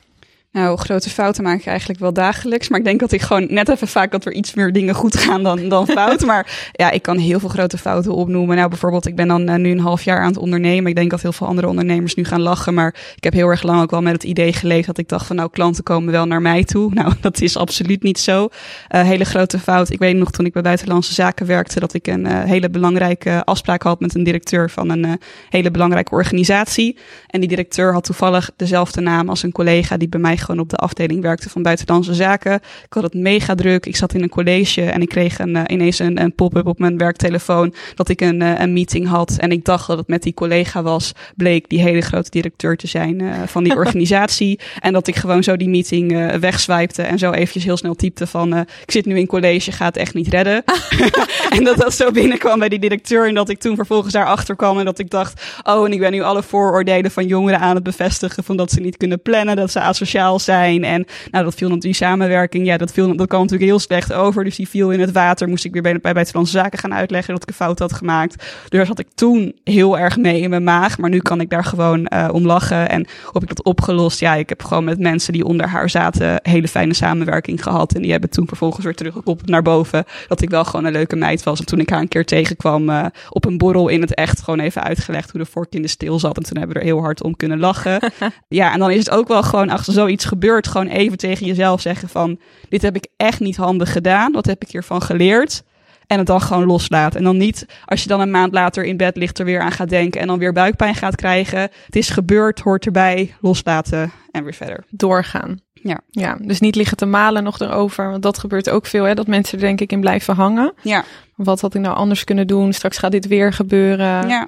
Nou, 0.58 0.78
grote 0.78 1.10
fouten 1.10 1.44
maak 1.44 1.60
ik 1.60 1.66
eigenlijk 1.66 2.00
wel 2.00 2.14
dagelijks. 2.14 2.70
Maar 2.70 2.80
ik 2.80 2.86
denk 2.86 3.00
dat 3.00 3.12
ik 3.12 3.22
gewoon 3.22 3.48
net 3.50 3.70
even 3.70 3.88
vaak 3.88 4.12
dat 4.12 4.26
er 4.26 4.34
iets 4.34 4.54
meer 4.54 4.72
dingen 4.72 4.96
goed 4.96 5.18
gaan 5.18 5.44
dan, 5.44 5.70
dan 5.70 5.88
fout. 5.88 6.26
maar 6.32 6.72
ja, 6.72 6.92
ik 6.92 7.02
kan 7.02 7.18
heel 7.18 7.40
veel 7.40 7.50
grote 7.50 7.78
fouten 7.78 8.14
opnoemen. 8.14 8.56
Nou, 8.56 8.70
bijvoorbeeld, 8.70 9.08
ik 9.08 9.16
ben 9.16 9.28
dan 9.28 9.50
uh, 9.50 9.56
nu 9.56 9.72
een 9.72 9.80
half 9.80 10.04
jaar 10.04 10.20
aan 10.20 10.28
het 10.28 10.38
ondernemen. 10.38 10.90
Ik 10.90 10.96
denk 10.96 11.12
dat 11.12 11.22
heel 11.22 11.32
veel 11.32 11.48
andere 11.48 11.68
ondernemers 11.68 12.16
nu 12.16 12.24
gaan 12.24 12.42
lachen. 12.42 12.74
Maar 12.74 12.96
ik 13.16 13.24
heb 13.24 13.34
heel 13.34 13.48
erg 13.48 13.64
lang 13.64 13.82
ook 13.82 13.92
wel 13.92 14.02
met 14.02 14.14
het 14.14 14.24
idee 14.24 14.54
geleefd 14.54 14.88
dat 14.88 14.98
ik 14.98 15.08
dacht 15.08 15.26
van 15.26 15.36
nou, 15.36 15.50
klanten 15.50 15.84
komen 15.84 16.12
wel 16.12 16.26
naar 16.26 16.42
mij 16.42 16.64
toe. 16.64 16.94
Nou, 16.98 17.14
dat 17.22 17.42
is 17.42 17.58
absoluut 17.58 18.04
niet 18.04 18.20
zo. 18.20 18.44
Uh, 18.44 19.02
hele 19.02 19.26
grote 19.26 19.60
fout. 19.60 19.90
Ik 19.90 20.00
weet 20.00 20.16
nog 20.16 20.32
toen 20.32 20.46
ik 20.46 20.54
bij 20.54 20.62
Buitenlandse 20.62 21.14
Zaken 21.14 21.46
werkte 21.46 21.80
dat 21.80 21.94
ik 21.94 22.08
een 22.08 22.26
uh, 22.26 22.44
hele 22.44 22.70
belangrijke 22.70 23.46
afspraak 23.46 23.82
had 23.82 24.00
met 24.00 24.16
een 24.16 24.24
directeur 24.24 24.70
van 24.70 24.90
een 24.90 25.20
hele 25.50 25.72
belangrijke 25.72 26.12
organisatie. 26.12 26.98
En 27.28 27.40
die 27.40 27.50
directeur 27.50 27.94
had 27.94 28.04
toevallig 28.04 28.50
dezelfde 28.56 29.02
naam 29.02 29.30
als 29.30 29.44
een 29.44 29.52
collega 29.52 29.98
die 29.98 30.10
bij 30.10 30.20
mij 30.20 30.38
gewoon 30.48 30.62
op 30.62 30.70
de 30.70 30.76
afdeling 30.76 31.22
werkte 31.22 31.50
van 31.50 31.62
buitenlandse 31.62 32.14
zaken. 32.14 32.54
Ik 32.54 32.94
had 32.94 33.04
het 33.04 33.14
mega 33.14 33.56
druk. 33.56 33.86
Ik 33.86 33.96
zat 33.96 34.14
in 34.14 34.24
een 34.24 34.30
college 34.30 34.82
en 34.82 35.02
ik 35.02 35.10
kreeg 35.10 35.40
een, 35.40 35.56
uh, 35.56 35.64
ineens 35.68 36.00
een, 36.00 36.22
een 36.22 36.36
pop-up 36.36 36.68
op 36.68 36.80
mijn 36.80 36.98
werktelefoon 36.98 37.74
dat 37.96 38.10
ik 38.10 38.22
een, 38.22 38.42
uh, 38.42 38.60
een 38.60 38.74
meeting 38.74 39.08
had. 39.08 39.36
En 39.38 39.52
ik 39.52 39.66
dacht 39.66 39.88
dat 39.88 39.98
het 39.98 40.08
met 40.08 40.24
die 40.24 40.34
collega 40.34 40.82
was. 40.82 41.12
Bleek 41.36 41.70
die 41.70 41.82
hele 41.82 42.02
grote 42.02 42.30
directeur 42.30 42.78
te 42.78 42.88
zijn 42.88 43.22
uh, 43.22 43.34
van 43.46 43.64
die 43.64 43.76
organisatie. 43.82 44.60
en 44.80 44.94
dat 44.94 45.08
ik 45.08 45.16
gewoon 45.16 45.44
zo 45.44 45.58
die 45.58 45.70
meeting 45.70 46.38
wegswipte 46.40 47.02
en 47.02 47.18
zo 47.18 47.32
eventjes 47.32 47.64
heel 47.64 47.78
snel 47.78 47.96
typte 47.96 48.28
van 48.28 48.58
ik 48.58 48.92
zit 48.92 49.06
nu 49.06 49.18
in 49.18 49.28
college, 49.28 49.72
ga 49.72 49.86
het 49.86 49.98
echt 49.98 50.14
niet 50.14 50.28
redden. 50.28 50.64
en 51.58 51.64
dat 51.64 51.78
dat 51.78 51.94
zo 51.94 52.12
binnenkwam 52.12 52.60
bij 52.60 52.70
die 52.70 52.80
directeur 52.80 53.28
en 53.28 53.34
dat 53.34 53.50
ik 53.50 53.60
toen 53.60 53.76
vervolgens 53.76 54.14
daarachter 54.14 54.56
kwam 54.56 54.80
en 54.80 54.86
dat 54.86 55.00
ik 55.00 55.10
dacht, 55.10 55.42
oh 55.64 55.86
en 55.86 55.94
ik 55.94 56.00
ben 56.00 56.12
nu 56.12 56.22
alle 56.22 56.44
vooroordelen 56.44 57.12
van 57.12 57.26
jongeren 57.28 57.60
aan 57.60 57.76
het 57.76 57.84
bevestigen 57.84 58.44
van 58.44 58.58
dat 58.58 58.72
ze 58.72 58.80
niet 58.80 58.98
kunnen 58.98 59.22
plannen, 59.22 59.56
dat 59.56 59.72
ze 59.72 59.80
asociaal 59.80 60.27
zijn. 60.36 60.84
En 60.84 61.06
nou, 61.32 61.44
dat 61.44 61.56
viel 61.56 61.70
natuurlijk 61.70 61.82
die 61.82 61.94
samenwerking. 61.94 62.66
Ja, 62.66 62.78
dat, 62.78 62.92
viel, 62.92 63.16
dat 63.16 63.28
kwam 63.28 63.42
natuurlijk 63.42 63.70
heel 63.70 63.80
slecht 63.80 64.14
over. 64.14 64.44
Dus 64.44 64.56
die 64.56 64.70
viel 64.70 64.92
in 64.92 65.00
het 65.00 65.12
water. 65.12 65.48
Moest 65.48 65.66
ik 65.66 65.74
weer 65.74 65.82
bij, 65.82 66.00
bij 66.00 66.14
Buitenlandse 66.14 66.58
Zaken 66.58 66.80
gaan 66.80 66.94
uitleggen 66.94 67.34
dat 67.34 67.44
ik 67.44 67.50
een 67.50 67.56
fout 67.56 67.80
had 67.80 67.94
gemaakt. 67.94 68.36
Dus 68.38 68.70
daar 68.70 68.86
zat 68.86 69.00
ik 69.00 69.08
toen 69.16 69.56
heel 69.64 69.98
erg 69.98 70.18
mee 70.18 70.42
in 70.42 70.50
mijn 70.50 70.64
maag. 70.64 70.98
Maar 70.98 71.10
nu 71.10 71.20
kan 71.20 71.42
ik 71.42 71.50
daar 71.50 71.64
gewoon 71.64 72.08
uh, 72.14 72.30
om 72.32 72.46
lachen. 72.46 72.90
En 72.90 73.08
heb 73.34 73.42
ik 73.42 73.48
dat 73.48 73.64
opgelost? 73.64 74.20
Ja, 74.20 74.34
ik 74.34 74.50
heb 74.50 74.64
gewoon 74.64 74.84
met 74.84 75.00
mensen 75.00 75.34
die 75.34 75.46
onder 75.46 75.68
haar 75.68 75.90
zaten 75.90 76.40
hele 76.42 76.68
fijne 76.68 76.94
samenwerking 76.94 77.64
gehad. 77.64 77.94
En 77.94 78.02
die 78.02 78.12
hebben 78.12 78.30
toen 78.30 78.48
vervolgens 78.48 78.86
weer 78.86 78.96
teruggekoppeld 78.96 79.50
naar 79.50 79.62
boven. 79.62 80.06
Dat 80.28 80.42
ik 80.42 80.50
wel 80.50 80.66
gewoon 80.66 80.86
een 80.86 80.92
leuke 80.92 81.16
meid 81.16 81.44
was. 81.44 81.60
En 81.60 81.66
toen 81.66 81.80
ik 81.80 81.90
haar 81.90 82.02
een 82.02 82.08
keer 82.08 82.26
tegenkwam 82.26 82.90
uh, 82.90 83.06
op 83.30 83.46
een 83.46 83.58
borrel 83.58 83.88
in 83.88 84.02
het 84.02 84.14
echt, 84.14 84.42
gewoon 84.42 84.60
even 84.60 84.84
uitgelegd 84.84 85.32
hoe 85.32 85.42
de 85.42 85.50
vork 85.50 85.74
in 85.74 85.82
de 85.82 85.88
stil 85.88 86.20
zat. 86.20 86.38
En 86.38 86.44
toen 86.44 86.58
hebben 86.58 86.76
we 86.76 86.82
er 86.82 86.88
heel 86.88 87.02
hard 87.02 87.24
om 87.24 87.36
kunnen 87.36 87.60
lachen. 87.60 88.00
ja, 88.48 88.74
en 88.74 88.80
dan 88.80 88.92
is 88.92 89.00
het 89.00 89.10
ook 89.10 89.28
wel 89.28 89.44
gewoon 89.44 89.70
achter 89.70 89.94
zoiets 89.94 90.17
gebeurt, 90.26 90.68
gewoon 90.68 90.88
even 90.88 91.18
tegen 91.18 91.46
jezelf 91.46 91.82
zeggen 91.82 92.10
van, 92.10 92.40
dit 92.70 92.82
heb 92.82 92.96
ik 92.96 93.08
echt 93.18 93.40
niet 93.40 93.56
handig 93.56 93.92
gedaan. 93.92 94.32
Wat 94.32 94.46
heb 94.46 94.62
ik 94.62 94.70
hiervan 94.70 95.02
geleerd? 95.02 95.64
En 96.08 96.18
het 96.18 96.28
dan 96.28 96.42
gewoon 96.42 96.66
loslaten. 96.66 97.20
En 97.20 97.26
dan 97.26 97.38
niet, 97.38 97.66
als 97.86 98.04
je 98.04 98.10
dan 98.10 98.20
een 98.20 98.32
maand 98.32 98.54
later 98.54 98.84
in 98.84 98.98
bed 98.98 99.16
ligt, 99.16 99.40
er 99.40 99.46
weer 99.46 99.62
aan 99.62 99.72
gaat 99.72 99.90
denken 99.90 100.22
en 100.22 100.28
dan 100.28 100.40
weer 100.40 100.54
buikpijn 100.54 100.96
gaat 100.96 101.16
krijgen. 101.16 101.60
Het 101.60 101.96
is 101.96 102.10
gebeurd, 102.10 102.60
hoort 102.60 102.86
erbij, 102.86 103.36
loslaten 103.42 104.12
en 104.32 104.44
weer 104.44 104.54
verder. 104.54 104.84
Doorgaan. 104.90 105.60
Ja. 105.74 106.00
ja, 106.10 106.38
dus 106.42 106.60
niet 106.60 106.76
liggen 106.76 106.98
te 106.98 107.06
malen 107.06 107.44
nog 107.44 107.60
erover. 107.60 108.10
Want 108.10 108.24
dat 108.24 108.38
gebeurt 108.38 108.70
ook 108.70 108.86
veel, 108.86 109.04
hè? 109.04 109.14
Dat 109.14 109.28
mensen 109.28 109.58
er 109.58 109.64
denk 109.64 109.82
ik 109.82 109.92
in 109.92 110.00
blijven 110.00 110.36
hangen. 110.36 110.74
Ja. 110.82 111.04
Wat 111.36 111.62
had 111.62 111.76
ik 111.76 111.82
nou 111.82 111.96
anders 111.96 112.24
kunnen 112.24 112.48
doen? 112.48 112.74
Straks 112.74 112.98
gaat 112.98 113.12
dit 113.12 113.28
weer 113.28 113.54
gebeuren. 113.54 114.28
Ja. 114.28 114.48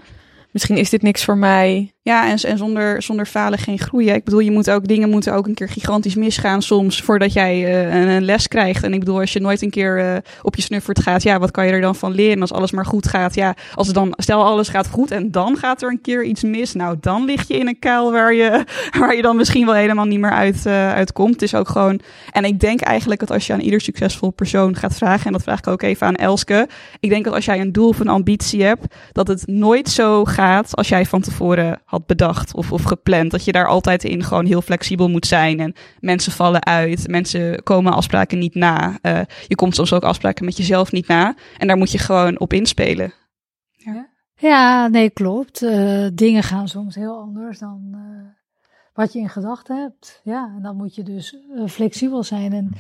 Misschien 0.52 0.78
is 0.78 0.90
dit 0.90 1.02
niks 1.02 1.24
voor 1.24 1.38
mij. 1.38 1.94
Ja, 2.10 2.30
en, 2.30 2.38
en 2.38 2.58
zonder, 2.58 3.02
zonder 3.02 3.26
falen 3.26 3.60
geen 3.60 3.80
groeien. 3.80 4.16
Ik 4.16 4.24
bedoel, 4.24 4.40
je 4.40 4.52
moet 4.52 4.70
ook 4.70 4.88
dingen 4.88 5.10
moeten 5.10 5.34
ook 5.34 5.48
een 5.48 5.54
keer 5.54 5.70
gigantisch 5.70 6.16
misgaan 6.16 6.62
soms 6.62 7.02
voordat 7.02 7.34
jij 7.34 7.60
uh, 7.60 8.14
een, 8.16 8.24
les 8.26 8.48
krijgt. 8.48 8.84
En 8.84 8.94
ik 8.94 9.00
bedoel, 9.00 9.20
als 9.20 9.34
je 9.34 9.40
nooit 9.40 9.62
een 9.62 9.70
keer 9.70 10.00
uh, 10.00 10.18
op 10.42 10.56
je 10.56 10.62
snuffert 10.62 11.00
gaat, 11.02 11.24
ja, 11.24 11.40
wat 11.40 11.52
kan 11.52 11.66
je 11.66 11.72
er 11.72 11.82
dan 11.82 11.96
van 11.96 12.12
leren? 12.12 12.42
Als 12.42 12.54
alles 12.54 12.72
maar 12.72 12.86
goed 12.86 13.08
gaat, 13.08 13.36
ja, 13.36 13.56
als 13.76 13.88
het 13.88 13.96
dan, 13.96 14.14
stel 14.18 14.44
alles 14.44 14.68
gaat 14.68 14.90
goed 14.90 15.12
en 15.12 15.32
dan 15.32 15.58
gaat 15.58 15.82
er 15.82 15.90
een 15.90 16.02
keer 16.02 16.24
iets 16.24 16.44
mis. 16.44 16.74
Nou, 16.74 16.98
dan 17.02 17.26
lig 17.26 17.48
je 17.48 17.58
in 17.58 17.68
een 17.68 17.80
kuil 17.80 18.12
waar 18.12 18.34
je, 18.34 18.64
waar 19.00 19.16
je 19.16 19.22
dan 19.22 19.36
misschien 19.36 19.66
wel 19.66 19.76
helemaal 19.76 20.06
niet 20.06 20.20
meer 20.20 20.34
uit, 20.34 20.64
uh, 20.68 20.94
uitkomt. 20.94 21.34
Het 21.34 21.42
is 21.42 21.56
ook 21.56 21.70
gewoon, 21.70 22.00
en 22.32 22.44
ik 22.44 22.60
denk 22.60 22.82
eigenlijk 22.82 23.20
dat 23.20 23.32
als 23.32 23.48
je 23.48 23.54
aan 23.54 23.60
ieder 23.60 23.82
succesvol 23.82 24.30
persoon 24.30 24.76
gaat 24.76 24.96
vragen, 24.96 25.26
en 25.26 25.32
dat 25.32 25.44
vraag 25.44 25.60
ik 25.60 25.68
ook 25.68 25.82
even 25.82 26.08
aan 26.08 26.16
Elske. 26.16 26.68
Ik 27.00 27.10
denk 27.10 27.26
dat 27.26 27.34
als 27.34 27.46
jij 27.46 27.60
een 27.60 27.72
doel 27.72 27.88
of 27.88 28.00
een 28.00 28.08
ambitie 28.08 28.64
hebt, 28.64 28.96
dat 29.12 29.28
het 29.28 29.48
nooit 29.48 29.90
zo 29.90 30.26
gaat 30.26 30.76
als 30.76 30.90
jij 30.90 31.06
van 31.06 31.22
tevoren 31.22 31.82
had 31.86 31.99
bedacht 32.06 32.54
of, 32.54 32.72
of 32.72 32.84
gepland. 32.84 33.32
Dat 33.32 33.46
je 33.46 33.52
daar 33.52 33.68
altijd 33.68 34.04
in 34.04 34.24
gewoon 34.24 34.46
heel 34.46 34.62
flexibel 34.62 35.10
moet 35.10 35.26
zijn. 35.26 35.60
En 35.60 35.74
mensen 36.00 36.32
vallen 36.32 36.66
uit. 36.66 37.08
Mensen 37.08 37.64
komen 37.64 37.94
afspraken 37.94 38.40
niet 38.40 38.56
na. 38.56 38.98
Uh, 39.02 39.22
je 39.48 39.56
komt 39.56 39.76
soms 39.76 39.94
ook 39.94 40.04
afspraken 40.04 40.46
met 40.46 40.58
jezelf 40.58 40.92
niet 40.92 41.08
na. 41.08 41.36
En 41.58 41.68
daar 41.68 41.78
moet 41.78 41.92
je 41.92 41.98
gewoon 41.98 42.40
op 42.40 42.54
inspelen. 42.54 43.14
Ja, 43.72 44.10
ja 44.36 44.88
nee, 44.88 45.10
klopt. 45.10 45.62
Uh, 45.62 46.08
dingen 46.14 46.44
gaan 46.44 46.68
soms 46.68 46.96
heel 46.96 47.20
anders 47.20 47.60
dan 47.60 47.82
uh, 47.92 48.00
wat 48.94 49.14
je 49.14 49.20
in 49.20 49.30
gedachten 49.30 49.82
hebt. 49.82 50.22
Ja, 50.24 50.54
en 50.56 50.62
dan 50.62 50.76
moet 50.76 50.96
je 50.96 51.04
dus 51.04 51.36
flexibel 51.68 52.24
zijn. 52.24 52.54
En 52.54 52.72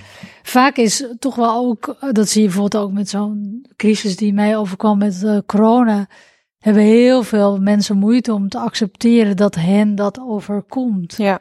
vaak 0.43 0.78
is 0.78 1.05
toch 1.20 1.36
wel 1.36 1.55
ook, 1.55 1.95
dat 2.11 2.30
zie 2.30 2.41
je 2.41 2.47
bijvoorbeeld 2.47 2.84
ook 2.84 2.91
met 2.91 3.09
zo'n 3.09 3.65
crisis 3.76 4.15
die 4.15 4.34
mij 4.34 4.57
overkwam 4.57 4.97
met 4.97 5.43
corona 5.45 6.07
hebben 6.60 6.84
heel 6.84 7.24
veel 7.24 7.60
mensen 7.60 7.97
moeite 7.97 8.34
om 8.34 8.49
te 8.49 8.60
accepteren 8.60 9.38
dat 9.38 9.55
hen 9.55 9.95
dat 9.95 10.20
overkomt. 10.20 11.16
Ja. 11.18 11.39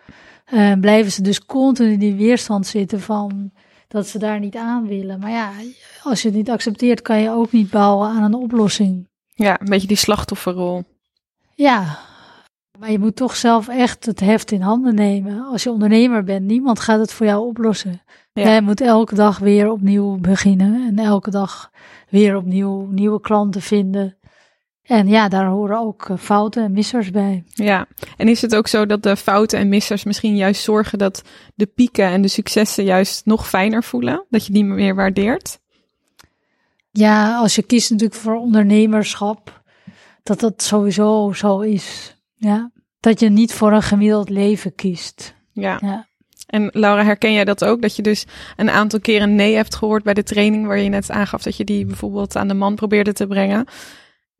Uh, 0.52 0.72
blijven 0.80 1.12
ze 1.12 1.22
dus 1.22 1.44
continu 1.44 1.92
in 1.92 1.98
die 1.98 2.14
weerstand 2.14 2.66
zitten 2.66 3.00
van 3.00 3.50
dat 3.88 4.06
ze 4.06 4.18
daar 4.18 4.40
niet 4.40 4.56
aan 4.56 4.86
willen. 4.86 5.18
Maar 5.18 5.30
ja, 5.30 5.50
als 6.02 6.22
je 6.22 6.28
het 6.28 6.36
niet 6.36 6.50
accepteert, 6.50 7.02
kan 7.02 7.20
je 7.20 7.30
ook 7.30 7.52
niet 7.52 7.70
bouwen 7.70 8.08
aan 8.08 8.22
een 8.22 8.34
oplossing. 8.34 9.08
Ja, 9.34 9.60
een 9.60 9.68
beetje 9.68 9.88
die 9.88 9.96
slachtofferrol. 9.96 10.84
Ja, 11.54 11.98
maar 12.78 12.90
je 12.90 12.98
moet 12.98 13.16
toch 13.16 13.36
zelf 13.36 13.68
echt 13.68 14.06
het 14.06 14.20
heft 14.20 14.50
in 14.50 14.60
handen 14.60 14.94
nemen. 14.94 15.44
Als 15.44 15.62
je 15.62 15.70
ondernemer 15.70 16.24
bent, 16.24 16.46
niemand 16.46 16.80
gaat 16.80 16.98
het 16.98 17.12
voor 17.12 17.26
jou 17.26 17.46
oplossen. 17.46 18.02
Ja. 18.32 18.42
Jij 18.42 18.60
moet 18.60 18.80
elke 18.80 19.14
dag 19.14 19.38
weer 19.38 19.70
opnieuw 19.70 20.18
beginnen 20.18 20.86
en 20.86 20.98
elke 20.98 21.30
dag 21.30 21.70
weer 22.08 22.36
opnieuw 22.36 22.86
nieuwe 22.90 23.20
klanten 23.20 23.62
vinden. 23.62 24.16
En 24.88 25.08
ja, 25.08 25.28
daar 25.28 25.46
horen 25.46 25.78
ook 25.78 26.08
eh, 26.08 26.16
fouten 26.16 26.64
en 26.64 26.72
missers 26.72 27.10
bij. 27.10 27.44
Ja, 27.46 27.86
en 28.16 28.28
is 28.28 28.42
het 28.42 28.54
ook 28.54 28.66
zo 28.66 28.86
dat 28.86 29.02
de 29.02 29.16
fouten 29.16 29.58
en 29.58 29.68
missers 29.68 30.04
misschien 30.04 30.36
juist 30.36 30.62
zorgen 30.62 30.98
dat 30.98 31.22
de 31.54 31.66
pieken 31.66 32.04
en 32.04 32.22
de 32.22 32.28
successen 32.28 32.84
juist 32.84 33.26
nog 33.26 33.48
fijner 33.48 33.84
voelen? 33.84 34.24
Dat 34.30 34.46
je 34.46 34.52
die 34.52 34.64
meer 34.64 34.94
waardeert? 34.94 35.58
Ja, 36.90 37.36
als 37.36 37.54
je 37.54 37.62
kiest 37.62 37.90
natuurlijk 37.90 38.20
voor 38.20 38.36
ondernemerschap, 38.36 39.62
dat 40.22 40.40
dat 40.40 40.62
sowieso 40.62 41.32
zo 41.32 41.60
is. 41.60 42.16
Ja, 42.34 42.70
dat 43.00 43.20
je 43.20 43.28
niet 43.28 43.52
voor 43.52 43.72
een 43.72 43.82
gemiddeld 43.82 44.28
leven 44.28 44.74
kiest. 44.74 45.34
Ja. 45.52 45.78
ja. 45.80 46.06
En 46.46 46.70
Laura, 46.72 47.04
herken 47.04 47.32
jij 47.32 47.44
dat 47.44 47.64
ook? 47.64 47.82
Dat 47.82 47.96
je 47.96 48.02
dus 48.02 48.26
een 48.56 48.70
aantal 48.70 49.00
keren 49.00 49.34
nee 49.34 49.54
hebt 49.54 49.74
gehoord 49.74 50.02
bij 50.02 50.14
de 50.14 50.22
training 50.22 50.66
waar 50.66 50.78
je 50.78 50.88
net 50.88 51.10
aangaf 51.10 51.42
dat 51.42 51.56
je 51.56 51.64
die 51.64 51.86
bijvoorbeeld 51.86 52.36
aan 52.36 52.48
de 52.48 52.54
man 52.54 52.74
probeerde 52.74 53.12
te 53.12 53.26
brengen 53.26 53.66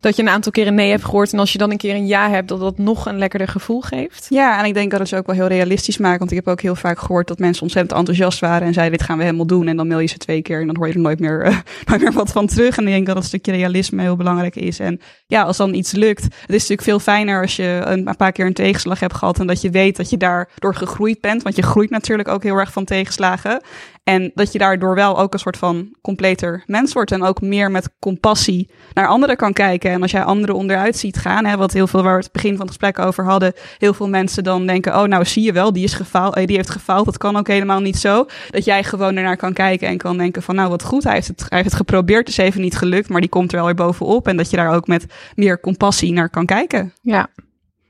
dat 0.01 0.17
je 0.17 0.23
een 0.23 0.29
aantal 0.29 0.53
keren 0.53 0.75
nee 0.75 0.91
hebt 0.91 1.05
gehoord. 1.05 1.33
En 1.33 1.39
als 1.39 1.53
je 1.53 1.59
dan 1.59 1.71
een 1.71 1.77
keer 1.77 1.95
een 1.95 2.07
ja 2.07 2.31
hebt, 2.31 2.49
dat 2.49 2.61
dat 2.61 2.79
nog 2.79 3.07
een 3.07 3.19
lekkerder 3.19 3.49
gevoel 3.49 3.81
geeft. 3.81 4.27
Ja, 4.29 4.59
en 4.59 4.65
ik 4.65 4.75
denk 4.75 4.91
dat 4.91 5.01
het 5.01 5.09
ze 5.09 5.17
ook 5.17 5.27
wel 5.27 5.35
heel 5.35 5.47
realistisch 5.47 5.99
maken. 5.99 6.19
Want 6.19 6.31
ik 6.31 6.37
heb 6.37 6.49
ook 6.49 6.61
heel 6.61 6.75
vaak 6.75 6.99
gehoord 6.99 7.29
dat 7.29 7.39
mensen 7.39 7.63
ontzettend 7.63 7.99
enthousiast 7.99 8.39
waren. 8.39 8.67
En 8.67 8.73
zeiden, 8.73 8.99
dit 8.99 9.07
gaan 9.07 9.17
we 9.17 9.25
helemaal 9.25 9.47
doen. 9.47 9.69
En 9.69 9.77
dan 9.77 9.87
mail 9.87 10.01
je 10.01 10.07
ze 10.07 10.19
twee 10.19 10.43
keer 10.43 10.61
en 10.61 10.67
dan 10.67 10.77
hoor 10.77 10.87
je 10.87 10.93
er 10.93 11.01
nooit 11.01 11.21
meer, 11.21 11.47
uh, 11.91 11.99
meer 11.99 12.13
wat 12.13 12.33
van 12.33 12.47
terug. 12.47 12.77
En 12.77 12.87
ik 12.87 12.93
denk 12.93 13.07
dat 13.07 13.15
dat 13.15 13.25
stukje 13.25 13.53
realisme 13.53 14.03
heel 14.03 14.17
belangrijk 14.17 14.57
is. 14.57 14.79
En 14.79 15.01
ja, 15.27 15.43
als 15.43 15.57
dan 15.57 15.75
iets 15.75 15.93
lukt. 15.93 16.23
Het 16.23 16.33
is 16.35 16.69
natuurlijk 16.69 16.83
veel 16.83 16.99
fijner 16.99 17.41
als 17.41 17.57
je 17.57 17.81
een, 17.85 18.09
een 18.09 18.17
paar 18.17 18.33
keer 18.33 18.47
een 18.47 18.53
tegenslag 18.53 19.01
hebt 19.01 19.15
gehad. 19.15 19.39
En 19.39 19.47
dat 19.47 19.61
je 19.61 19.71
weet 19.71 19.97
dat 19.97 20.11
je 20.11 20.17
daardoor 20.17 20.75
gegroeid 20.75 21.21
bent. 21.21 21.43
Want 21.43 21.57
je 21.57 21.63
groeit 21.63 21.91
natuurlijk 21.91 22.29
ook 22.29 22.43
heel 22.43 22.57
erg 22.57 22.73
van 22.73 22.85
tegenslagen. 22.85 23.63
En 24.09 24.31
dat 24.35 24.53
je 24.53 24.59
daardoor 24.59 24.95
wel 24.95 25.19
ook 25.19 25.33
een 25.33 25.39
soort 25.39 25.57
van 25.57 25.95
completer 26.01 26.63
mens 26.67 26.93
wordt. 26.93 27.13
En 27.13 27.23
ook 27.23 27.41
meer 27.41 27.71
met 27.71 27.91
compassie 27.99 28.71
naar 28.95 29.07
anderen 29.07 29.37
kan 29.37 29.53
kijken. 29.53 29.91
En 29.91 30.03
als 30.03 30.11
jij 30.11 30.23
anderen 30.23 30.55
onderuit 30.55 30.97
ziet 30.97 31.17
gaan, 31.17 31.45
hè, 31.45 31.57
wat 31.57 31.73
heel 31.73 31.87
veel 31.87 32.03
waar 32.03 32.17
we 32.17 32.23
het 32.23 32.33
begin 32.33 32.51
van 32.51 32.61
het 32.61 32.69
gesprek 32.69 32.99
over 32.99 33.25
hadden. 33.25 33.53
Heel 33.79 33.95
veel 33.95 34.09
mensen 34.09 34.45
dan 34.45 34.67
denken: 34.67 35.01
oh, 35.01 35.03
nou 35.03 35.25
zie 35.25 35.43
je 35.43 35.53
wel, 35.53 35.73
die, 35.73 35.85
is 35.85 35.95
gefaald, 35.95 36.35
eh, 36.35 36.47
die 36.47 36.57
heeft 36.57 36.71
gefaald. 36.71 37.05
Dat 37.05 37.19
kan 37.19 37.37
ook 37.37 37.47
helemaal 37.47 37.81
niet 37.81 37.97
zo. 37.97 38.27
Dat 38.51 38.65
jij 38.65 38.85
gewoon 38.85 39.17
ernaar 39.17 39.37
kan 39.37 39.53
kijken 39.53 39.89
en 39.89 39.97
kan 39.97 40.17
denken: 40.17 40.43
van 40.43 40.55
nou 40.55 40.69
wat 40.69 40.83
goed, 40.83 41.05
hij 41.05 41.15
heeft 41.15 41.29
het, 41.29 41.41
hij 41.41 41.59
heeft 41.59 41.71
het 41.71 41.79
geprobeerd. 41.79 42.29
Het 42.29 42.39
is 42.39 42.45
even 42.45 42.61
niet 42.61 42.77
gelukt, 42.77 43.09
maar 43.09 43.21
die 43.21 43.31
komt 43.31 43.51
er 43.51 43.57
wel 43.57 43.67
weer 43.67 43.75
bovenop. 43.75 44.29
En 44.29 44.37
dat 44.37 44.51
je 44.51 44.57
daar 44.57 44.75
ook 44.75 44.87
met 44.87 45.07
meer 45.35 45.61
compassie 45.61 46.13
naar 46.13 46.31
kan 46.31 46.47
kijken. 46.47 46.93
Ja. 47.03 47.29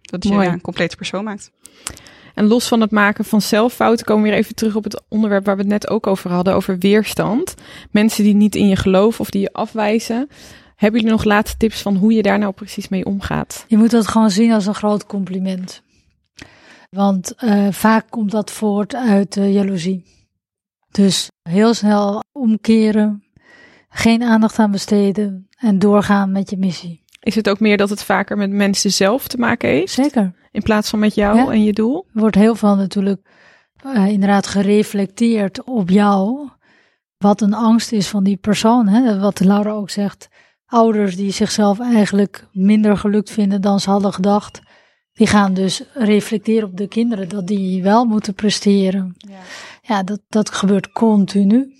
Dat 0.00 0.24
je 0.24 0.32
een 0.32 0.60
complete 0.60 0.96
persoon 0.96 1.24
maakt. 1.24 1.50
En 2.39 2.47
los 2.47 2.68
van 2.68 2.80
het 2.80 2.91
maken 2.91 3.24
van 3.24 3.41
zelffouten 3.41 4.07
komen 4.07 4.22
we 4.22 4.28
weer 4.28 4.39
even 4.39 4.55
terug 4.55 4.74
op 4.76 4.84
het 4.84 5.03
onderwerp 5.09 5.45
waar 5.45 5.57
we 5.57 5.62
het 5.62 5.70
net 5.70 5.89
ook 5.89 6.07
over 6.07 6.30
hadden, 6.30 6.55
over 6.55 6.78
weerstand. 6.78 7.55
Mensen 7.91 8.24
die 8.24 8.34
niet 8.34 8.55
in 8.55 8.68
je 8.68 8.76
geloven 8.76 9.20
of 9.20 9.30
die 9.30 9.41
je 9.41 9.53
afwijzen. 9.53 10.28
Hebben 10.76 11.01
jullie 11.01 11.16
nog 11.16 11.24
laatste 11.24 11.57
tips 11.57 11.82
van 11.82 11.97
hoe 11.97 12.12
je 12.12 12.22
daar 12.22 12.39
nou 12.39 12.53
precies 12.53 12.89
mee 12.89 13.05
omgaat? 13.05 13.64
Je 13.68 13.76
moet 13.76 13.91
dat 13.91 14.07
gewoon 14.07 14.30
zien 14.30 14.53
als 14.53 14.66
een 14.66 14.74
groot 14.74 15.07
compliment. 15.07 15.82
Want 16.91 17.34
uh, 17.45 17.66
vaak 17.70 18.11
komt 18.11 18.30
dat 18.30 18.51
voort 18.51 18.95
uit 18.95 19.36
uh, 19.36 19.55
jaloezie. 19.55 20.05
Dus 20.91 21.28
heel 21.43 21.74
snel 21.74 22.22
omkeren, 22.32 23.24
geen 23.89 24.22
aandacht 24.22 24.59
aan 24.59 24.70
besteden 24.70 25.49
en 25.57 25.78
doorgaan 25.78 26.32
met 26.32 26.51
je 26.51 26.57
missie. 26.57 27.05
Is 27.20 27.34
het 27.34 27.48
ook 27.48 27.60
meer 27.60 27.76
dat 27.76 27.90
het 27.90 28.02
vaker 28.02 28.36
met 28.36 28.50
mensen 28.50 28.92
zelf 28.92 29.28
te 29.28 29.38
maken 29.38 29.68
heeft? 29.68 29.92
Zeker. 29.92 30.32
In 30.50 30.62
plaats 30.62 30.90
van 30.90 30.98
met 30.98 31.14
jou 31.14 31.36
ja. 31.36 31.50
en 31.50 31.64
je 31.64 31.72
doel? 31.72 32.06
Er 32.14 32.20
wordt 32.20 32.36
heel 32.36 32.54
veel 32.54 32.76
natuurlijk 32.76 33.20
uh, 33.86 34.06
inderdaad 34.06 34.46
gereflecteerd 34.46 35.64
op 35.64 35.90
jou. 35.90 36.48
Wat 37.18 37.40
een 37.40 37.54
angst 37.54 37.92
is 37.92 38.08
van 38.08 38.24
die 38.24 38.36
persoon. 38.36 38.88
Hè? 38.88 39.18
Wat 39.18 39.40
Laura 39.40 39.70
ook 39.70 39.90
zegt. 39.90 40.28
Ouders 40.66 41.16
die 41.16 41.30
zichzelf 41.30 41.80
eigenlijk 41.80 42.46
minder 42.52 42.96
gelukt 42.96 43.30
vinden 43.30 43.60
dan 43.60 43.80
ze 43.80 43.90
hadden 43.90 44.12
gedacht. 44.12 44.60
Die 45.12 45.26
gaan 45.26 45.54
dus 45.54 45.82
reflecteren 45.94 46.68
op 46.68 46.76
de 46.76 46.88
kinderen 46.88 47.28
dat 47.28 47.46
die 47.46 47.82
wel 47.82 48.04
moeten 48.04 48.34
presteren. 48.34 49.14
Ja, 49.16 49.38
ja 49.82 50.02
dat, 50.02 50.20
dat 50.28 50.50
gebeurt 50.50 50.92
continu. 50.92 51.72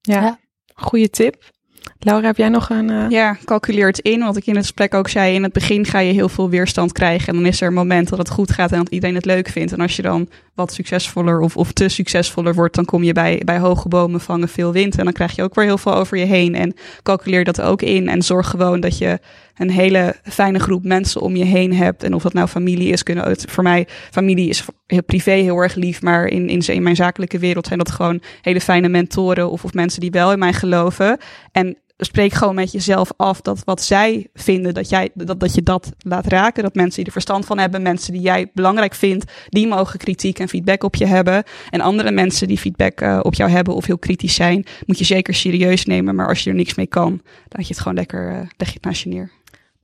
Ja, 0.00 0.22
ja. 0.22 0.38
goede 0.74 1.10
tip. 1.10 1.54
Laura, 1.98 2.26
heb 2.26 2.36
jij 2.36 2.48
nog 2.48 2.70
een. 2.70 2.90
Uh... 2.90 3.06
Ja, 3.08 3.36
calculeer 3.44 3.86
het 3.86 3.98
in. 3.98 4.20
Wat 4.20 4.36
ik 4.36 4.46
in 4.46 4.54
het 4.54 4.64
gesprek 4.64 4.94
ook 4.94 5.08
zei. 5.08 5.34
In 5.34 5.42
het 5.42 5.52
begin 5.52 5.84
ga 5.84 5.98
je 5.98 6.12
heel 6.12 6.28
veel 6.28 6.50
weerstand 6.50 6.92
krijgen. 6.92 7.28
En 7.28 7.34
dan 7.34 7.46
is 7.46 7.60
er 7.60 7.66
een 7.66 7.74
moment 7.74 8.08
dat 8.08 8.18
het 8.18 8.30
goed 8.30 8.50
gaat 8.50 8.72
en 8.72 8.78
dat 8.78 8.88
iedereen 8.88 9.14
het 9.14 9.24
leuk 9.24 9.48
vindt. 9.48 9.72
En 9.72 9.80
als 9.80 9.96
je 9.96 10.02
dan 10.02 10.28
wat 10.54 10.72
succesvoller 10.72 11.40
of, 11.40 11.56
of 11.56 11.72
te 11.72 11.88
succesvoller 11.88 12.54
wordt, 12.54 12.74
dan 12.74 12.84
kom 12.84 13.02
je 13.02 13.12
bij, 13.12 13.42
bij 13.44 13.58
hoge 13.58 13.88
bomen 13.88 14.20
vangen 14.20 14.48
veel 14.48 14.72
wind. 14.72 14.98
En 14.98 15.04
dan 15.04 15.12
krijg 15.12 15.36
je 15.36 15.42
ook 15.42 15.54
weer 15.54 15.64
heel 15.64 15.78
veel 15.78 15.94
over 15.94 16.18
je 16.18 16.24
heen. 16.24 16.54
En 16.54 16.74
calculeer 17.02 17.44
dat 17.44 17.60
ook 17.60 17.82
in. 17.82 18.08
En 18.08 18.22
zorg 18.22 18.50
gewoon 18.50 18.80
dat 18.80 18.98
je 18.98 19.18
een 19.56 19.70
hele 19.70 20.16
fijne 20.22 20.58
groep 20.58 20.84
mensen 20.84 21.20
om 21.20 21.36
je 21.36 21.44
heen 21.44 21.74
hebt. 21.74 22.02
En 22.02 22.14
of 22.14 22.22
dat 22.22 22.32
nou 22.32 22.48
familie 22.48 22.92
is, 22.92 23.02
kunnen 23.02 23.28
het 23.28 23.44
voor 23.48 23.62
mij, 23.62 23.86
familie 24.10 24.48
is 24.48 24.64
privé 25.06 25.32
heel 25.32 25.58
erg 25.58 25.74
lief. 25.74 26.02
Maar 26.02 26.26
in, 26.26 26.48
in, 26.48 26.82
mijn 26.82 26.96
zakelijke 26.96 27.38
wereld 27.38 27.66
zijn 27.66 27.78
dat 27.78 27.90
gewoon 27.90 28.20
hele 28.42 28.60
fijne 28.60 28.88
mentoren 28.88 29.50
of, 29.50 29.64
of 29.64 29.72
mensen 29.72 30.00
die 30.00 30.10
wel 30.10 30.32
in 30.32 30.38
mij 30.38 30.52
geloven. 30.52 31.18
En 31.52 31.76
spreek 31.98 32.32
gewoon 32.32 32.54
met 32.54 32.72
jezelf 32.72 33.10
af 33.16 33.40
dat 33.40 33.62
wat 33.64 33.82
zij 33.82 34.26
vinden, 34.34 34.74
dat, 34.74 34.88
jij, 34.88 35.10
dat, 35.14 35.40
dat 35.40 35.54
je 35.54 35.62
dat 35.62 35.92
laat 35.98 36.26
raken. 36.26 36.62
Dat 36.62 36.74
mensen 36.74 36.96
die 36.96 37.04
er 37.04 37.12
verstand 37.12 37.46
van 37.46 37.58
hebben, 37.58 37.82
mensen 37.82 38.12
die 38.12 38.22
jij 38.22 38.50
belangrijk 38.54 38.94
vindt, 38.94 39.32
die 39.48 39.66
mogen 39.66 39.98
kritiek 39.98 40.38
en 40.38 40.48
feedback 40.48 40.82
op 40.82 40.94
je 40.94 41.06
hebben. 41.06 41.44
En 41.70 41.80
andere 41.80 42.10
mensen 42.10 42.48
die 42.48 42.58
feedback 42.58 43.00
uh, 43.00 43.20
op 43.22 43.34
jou 43.34 43.50
hebben 43.50 43.74
of 43.74 43.86
heel 43.86 43.98
kritisch 43.98 44.34
zijn, 44.34 44.64
moet 44.86 44.98
je 44.98 45.04
zeker 45.04 45.34
serieus 45.34 45.84
nemen. 45.84 46.14
Maar 46.14 46.28
als 46.28 46.44
je 46.44 46.50
er 46.50 46.56
niks 46.56 46.74
mee 46.74 46.86
kan, 46.86 47.22
leg 47.48 47.66
je 47.66 47.72
het 47.72 47.82
gewoon 47.82 47.96
lekker, 47.96 48.30
uh, 48.30 48.36
leg 48.56 48.68
je 48.68 48.74
het 48.74 48.84
naast 48.84 49.02
je 49.02 49.08
neer. 49.08 49.30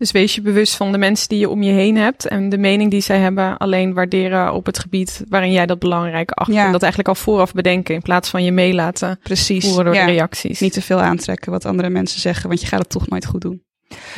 Dus 0.02 0.12
wees 0.12 0.34
je 0.34 0.42
bewust 0.42 0.76
van 0.76 0.92
de 0.92 0.98
mensen 0.98 1.28
die 1.28 1.38
je 1.38 1.48
om 1.48 1.62
je 1.62 1.72
heen 1.72 1.96
hebt 1.96 2.26
en 2.26 2.48
de 2.48 2.58
mening 2.58 2.90
die 2.90 3.00
zij 3.00 3.18
hebben 3.18 3.56
alleen 3.56 3.94
waarderen 3.94 4.52
op 4.52 4.66
het 4.66 4.78
gebied 4.78 5.24
waarin 5.28 5.52
jij 5.52 5.66
dat 5.66 5.78
belangrijk 5.78 6.30
acht. 6.30 6.52
Ja. 6.52 6.66
En 6.66 6.72
dat 6.72 6.82
eigenlijk 6.82 7.08
al 7.16 7.22
vooraf 7.22 7.52
bedenken 7.52 7.94
in 7.94 8.02
plaats 8.02 8.28
van 8.30 8.44
je 8.44 8.52
meelaten 8.52 9.18
Precies. 9.22 9.64
voeren 9.64 9.84
door 9.84 9.94
ja. 9.94 10.06
de 10.06 10.12
reacties. 10.12 10.60
Niet 10.60 10.72
te 10.72 10.82
veel 10.82 11.00
aantrekken 11.00 11.52
wat 11.52 11.64
andere 11.64 11.88
mensen 11.88 12.20
zeggen, 12.20 12.48
want 12.48 12.60
je 12.60 12.66
gaat 12.66 12.78
het 12.78 12.88
toch 12.88 13.08
nooit 13.08 13.26
goed 13.26 13.40
doen. 13.40 13.62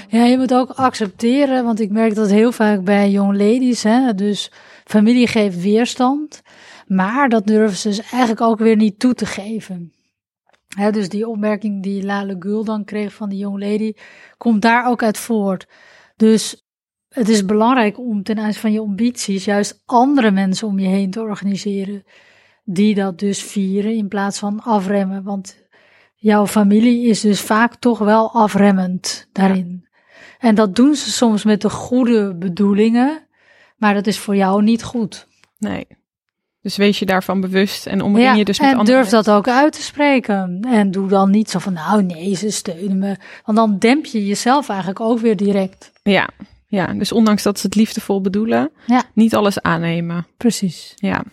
Ja, 0.08 0.24
je 0.24 0.38
moet 0.38 0.54
ook 0.54 0.70
accepteren, 0.70 1.64
want 1.64 1.80
ik 1.80 1.90
merk 1.90 2.14
dat 2.14 2.30
heel 2.30 2.52
vaak 2.52 2.84
bij 2.84 3.10
young 3.10 3.32
ladies, 3.32 3.82
hè, 3.82 4.14
dus 4.14 4.50
familie 4.84 5.26
geeft 5.26 5.60
weerstand, 5.60 6.42
maar 6.86 7.28
dat 7.28 7.46
durven 7.46 7.76
ze 7.76 7.88
dus 7.88 8.00
eigenlijk 8.00 8.40
ook 8.40 8.58
weer 8.58 8.76
niet 8.76 8.98
toe 8.98 9.14
te 9.14 9.26
geven. 9.26 9.92
He, 10.74 10.90
dus 10.90 11.08
die 11.08 11.28
opmerking 11.28 11.82
die 11.82 12.04
Lale 12.04 12.36
Gul 12.38 12.64
dan 12.64 12.84
kreeg 12.84 13.14
van 13.14 13.28
die 13.28 13.38
young 13.38 13.58
lady, 13.58 13.92
komt 14.36 14.62
daar 14.62 14.86
ook 14.86 15.02
uit 15.02 15.18
voort. 15.18 15.66
Dus 16.16 16.64
het 17.08 17.28
is 17.28 17.44
belangrijk 17.44 17.98
om 17.98 18.22
ten 18.22 18.38
aanzien 18.38 18.60
van 18.60 18.72
je 18.72 18.80
ambities 18.80 19.44
juist 19.44 19.82
andere 19.84 20.30
mensen 20.30 20.68
om 20.68 20.78
je 20.78 20.88
heen 20.88 21.10
te 21.10 21.20
organiseren. 21.20 22.04
Die 22.64 22.94
dat 22.94 23.18
dus 23.18 23.42
vieren 23.42 23.94
in 23.94 24.08
plaats 24.08 24.38
van 24.38 24.60
afremmen. 24.60 25.22
Want 25.22 25.62
jouw 26.14 26.46
familie 26.46 27.06
is 27.06 27.20
dus 27.20 27.40
vaak 27.40 27.74
toch 27.74 27.98
wel 27.98 28.32
afremmend 28.32 29.28
daarin. 29.32 29.80
Ja. 29.82 29.98
En 30.38 30.54
dat 30.54 30.76
doen 30.76 30.94
ze 30.94 31.10
soms 31.10 31.44
met 31.44 31.60
de 31.60 31.70
goede 31.70 32.34
bedoelingen, 32.36 33.26
maar 33.76 33.94
dat 33.94 34.06
is 34.06 34.18
voor 34.18 34.36
jou 34.36 34.62
niet 34.62 34.82
goed. 34.82 35.28
Nee. 35.58 35.86
Dus 36.64 36.76
wees 36.76 36.98
je 36.98 37.06
daarvan 37.06 37.40
bewust 37.40 37.86
en 37.86 38.02
omring 38.02 38.26
ja, 38.26 38.34
je 38.34 38.44
dus 38.44 38.60
met 38.60 38.70
en 38.70 38.76
andere 38.76 38.96
durf 38.96 39.08
dat 39.08 39.30
ook 39.30 39.48
uit 39.48 39.72
te 39.72 39.82
spreken. 39.82 40.58
En 40.70 40.90
doe 40.90 41.08
dan 41.08 41.30
niet 41.30 41.50
zo 41.50 41.58
van, 41.58 41.72
nou 41.72 42.02
nee, 42.02 42.34
ze 42.36 42.50
steunen 42.50 42.98
me. 42.98 43.16
Want 43.44 43.58
dan 43.58 43.78
demp 43.78 44.04
je 44.04 44.26
jezelf 44.26 44.68
eigenlijk 44.68 45.00
ook 45.00 45.18
weer 45.18 45.36
direct. 45.36 45.92
Ja, 46.02 46.28
ja. 46.66 46.86
dus 46.86 47.12
ondanks 47.12 47.42
dat 47.42 47.58
ze 47.58 47.66
het 47.66 47.74
liefdevol 47.74 48.20
bedoelen, 48.20 48.70
ja. 48.86 49.02
niet 49.12 49.34
alles 49.34 49.60
aannemen. 49.60 50.26
Precies. 50.36 50.92
Ja. 50.96 51.24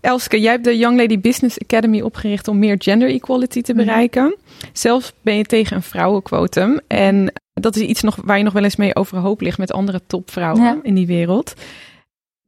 Elske, 0.00 0.40
jij 0.40 0.52
hebt 0.52 0.64
de 0.64 0.78
Young 0.78 0.98
Lady 0.98 1.20
Business 1.20 1.60
Academy 1.60 2.00
opgericht 2.00 2.48
om 2.48 2.58
meer 2.58 2.76
gender 2.78 3.08
equality 3.08 3.60
te 3.60 3.74
bereiken. 3.74 4.24
Mm. 4.24 4.36
Zelfs 4.72 5.12
ben 5.22 5.34
je 5.34 5.44
tegen 5.44 5.76
een 5.76 5.82
vrouwenquotum. 5.82 6.80
En 6.86 7.32
dat 7.54 7.76
is 7.76 7.82
iets 7.82 8.02
nog 8.02 8.18
waar 8.24 8.38
je 8.38 8.44
nog 8.44 8.52
wel 8.52 8.64
eens 8.64 8.76
mee 8.76 8.96
overhoop 8.96 9.40
ligt 9.40 9.58
met 9.58 9.72
andere 9.72 10.00
topvrouwen 10.06 10.62
ja. 10.62 10.78
in 10.82 10.94
die 10.94 11.06
wereld. 11.06 11.54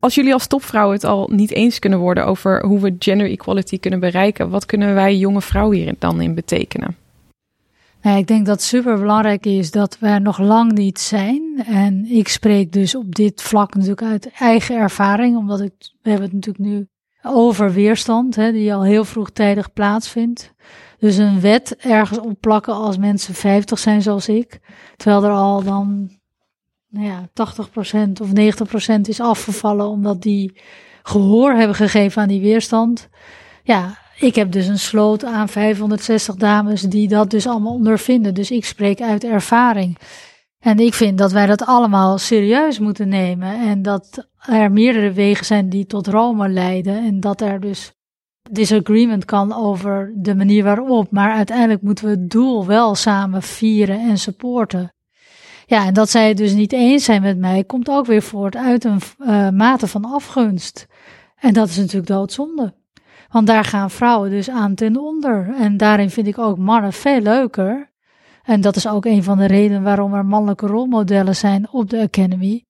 Als 0.00 0.14
jullie 0.14 0.32
als 0.32 0.46
topvrouwen 0.46 0.94
het 0.94 1.04
al 1.04 1.28
niet 1.32 1.50
eens 1.50 1.78
kunnen 1.78 1.98
worden 1.98 2.26
over 2.26 2.66
hoe 2.66 2.80
we 2.80 2.96
gender 2.98 3.30
equality 3.30 3.78
kunnen 3.78 4.00
bereiken, 4.00 4.50
wat 4.50 4.66
kunnen 4.66 4.94
wij 4.94 5.16
jonge 5.16 5.42
vrouwen 5.42 5.76
hier 5.76 5.94
dan 5.98 6.20
in 6.20 6.34
betekenen? 6.34 6.96
Nou, 8.02 8.18
ik 8.18 8.26
denk 8.26 8.46
dat 8.46 8.54
het 8.54 8.64
super 8.64 8.98
belangrijk 8.98 9.46
is 9.46 9.70
dat 9.70 9.98
we 9.98 10.18
nog 10.18 10.38
lang 10.38 10.72
niet 10.72 11.00
zijn. 11.00 11.64
En 11.66 12.06
ik 12.06 12.28
spreek 12.28 12.72
dus 12.72 12.94
op 12.94 13.14
dit 13.14 13.42
vlak 13.42 13.74
natuurlijk 13.74 14.02
uit 14.02 14.30
eigen 14.30 14.76
ervaring, 14.76 15.36
omdat 15.36 15.60
ik, 15.60 15.72
we 16.02 16.10
hebben 16.10 16.26
het 16.26 16.34
natuurlijk 16.34 16.64
nu 16.64 16.86
over 17.22 17.72
weerstand, 17.72 18.36
hè, 18.36 18.52
die 18.52 18.74
al 18.74 18.84
heel 18.84 19.04
vroegtijdig 19.04 19.72
plaatsvindt. 19.72 20.52
Dus 20.98 21.16
een 21.16 21.40
wet 21.40 21.76
ergens 21.76 22.18
opplakken 22.18 22.74
als 22.74 22.96
mensen 22.98 23.34
50 23.34 23.78
zijn 23.78 24.02
zoals 24.02 24.28
ik, 24.28 24.60
terwijl 24.96 25.24
er 25.24 25.30
al 25.30 25.62
dan 25.62 26.10
nou 26.90 27.06
ja, 27.06 27.28
80% 28.08 28.10
of 28.22 28.28
90% 28.98 29.00
is 29.00 29.20
afgevallen 29.20 29.88
omdat 29.88 30.22
die 30.22 30.60
gehoor 31.02 31.52
hebben 31.52 31.76
gegeven 31.76 32.22
aan 32.22 32.28
die 32.28 32.40
weerstand. 32.40 33.08
Ja, 33.62 33.98
ik 34.18 34.34
heb 34.34 34.52
dus 34.52 34.66
een 34.66 34.78
sloot 34.78 35.24
aan 35.24 35.48
560 35.48 36.34
dames 36.34 36.82
die 36.82 37.08
dat 37.08 37.30
dus 37.30 37.46
allemaal 37.46 37.72
ondervinden. 37.72 38.34
Dus 38.34 38.50
ik 38.50 38.64
spreek 38.64 39.00
uit 39.00 39.24
ervaring. 39.24 39.98
En 40.58 40.78
ik 40.78 40.94
vind 40.94 41.18
dat 41.18 41.32
wij 41.32 41.46
dat 41.46 41.66
allemaal 41.66 42.18
serieus 42.18 42.78
moeten 42.78 43.08
nemen. 43.08 43.68
En 43.68 43.82
dat 43.82 44.28
er 44.46 44.72
meerdere 44.72 45.12
wegen 45.12 45.46
zijn 45.46 45.68
die 45.68 45.86
tot 45.86 46.06
Rome 46.06 46.48
leiden. 46.48 47.04
En 47.04 47.20
dat 47.20 47.40
er 47.40 47.60
dus 47.60 47.92
disagreement 48.50 49.24
kan 49.24 49.54
over 49.54 50.12
de 50.16 50.34
manier 50.34 50.64
waarop. 50.64 51.10
Maar 51.10 51.32
uiteindelijk 51.32 51.82
moeten 51.82 52.04
we 52.04 52.10
het 52.10 52.30
doel 52.30 52.66
wel 52.66 52.94
samen 52.94 53.42
vieren 53.42 54.08
en 54.08 54.18
supporten. 54.18 54.92
Ja, 55.70 55.86
en 55.86 55.94
dat 55.94 56.10
zij 56.10 56.28
het 56.28 56.36
dus 56.36 56.52
niet 56.52 56.72
eens 56.72 57.04
zijn 57.04 57.22
met 57.22 57.38
mij, 57.38 57.64
komt 57.64 57.88
ook 57.88 58.06
weer 58.06 58.22
voort 58.22 58.56
uit 58.56 58.84
een 58.84 59.00
uh, 59.18 59.48
mate 59.48 59.86
van 59.86 60.04
afgunst. 60.04 60.86
En 61.36 61.52
dat 61.52 61.68
is 61.68 61.76
natuurlijk 61.76 62.06
doodzonde. 62.06 62.74
Want 63.28 63.46
daar 63.46 63.64
gaan 63.64 63.90
vrouwen 63.90 64.30
dus 64.30 64.50
aan 64.50 64.74
ten 64.74 64.96
onder. 64.96 65.54
En 65.54 65.76
daarin 65.76 66.10
vind 66.10 66.26
ik 66.26 66.38
ook 66.38 66.58
mannen 66.58 66.92
veel 66.92 67.20
leuker. 67.20 67.92
En 68.42 68.60
dat 68.60 68.76
is 68.76 68.88
ook 68.88 69.04
een 69.04 69.22
van 69.22 69.38
de 69.38 69.46
redenen 69.46 69.82
waarom 69.82 70.14
er 70.14 70.26
mannelijke 70.26 70.66
rolmodellen 70.66 71.36
zijn 71.36 71.72
op 71.72 71.90
de 71.90 72.00
Academy. 72.00 72.64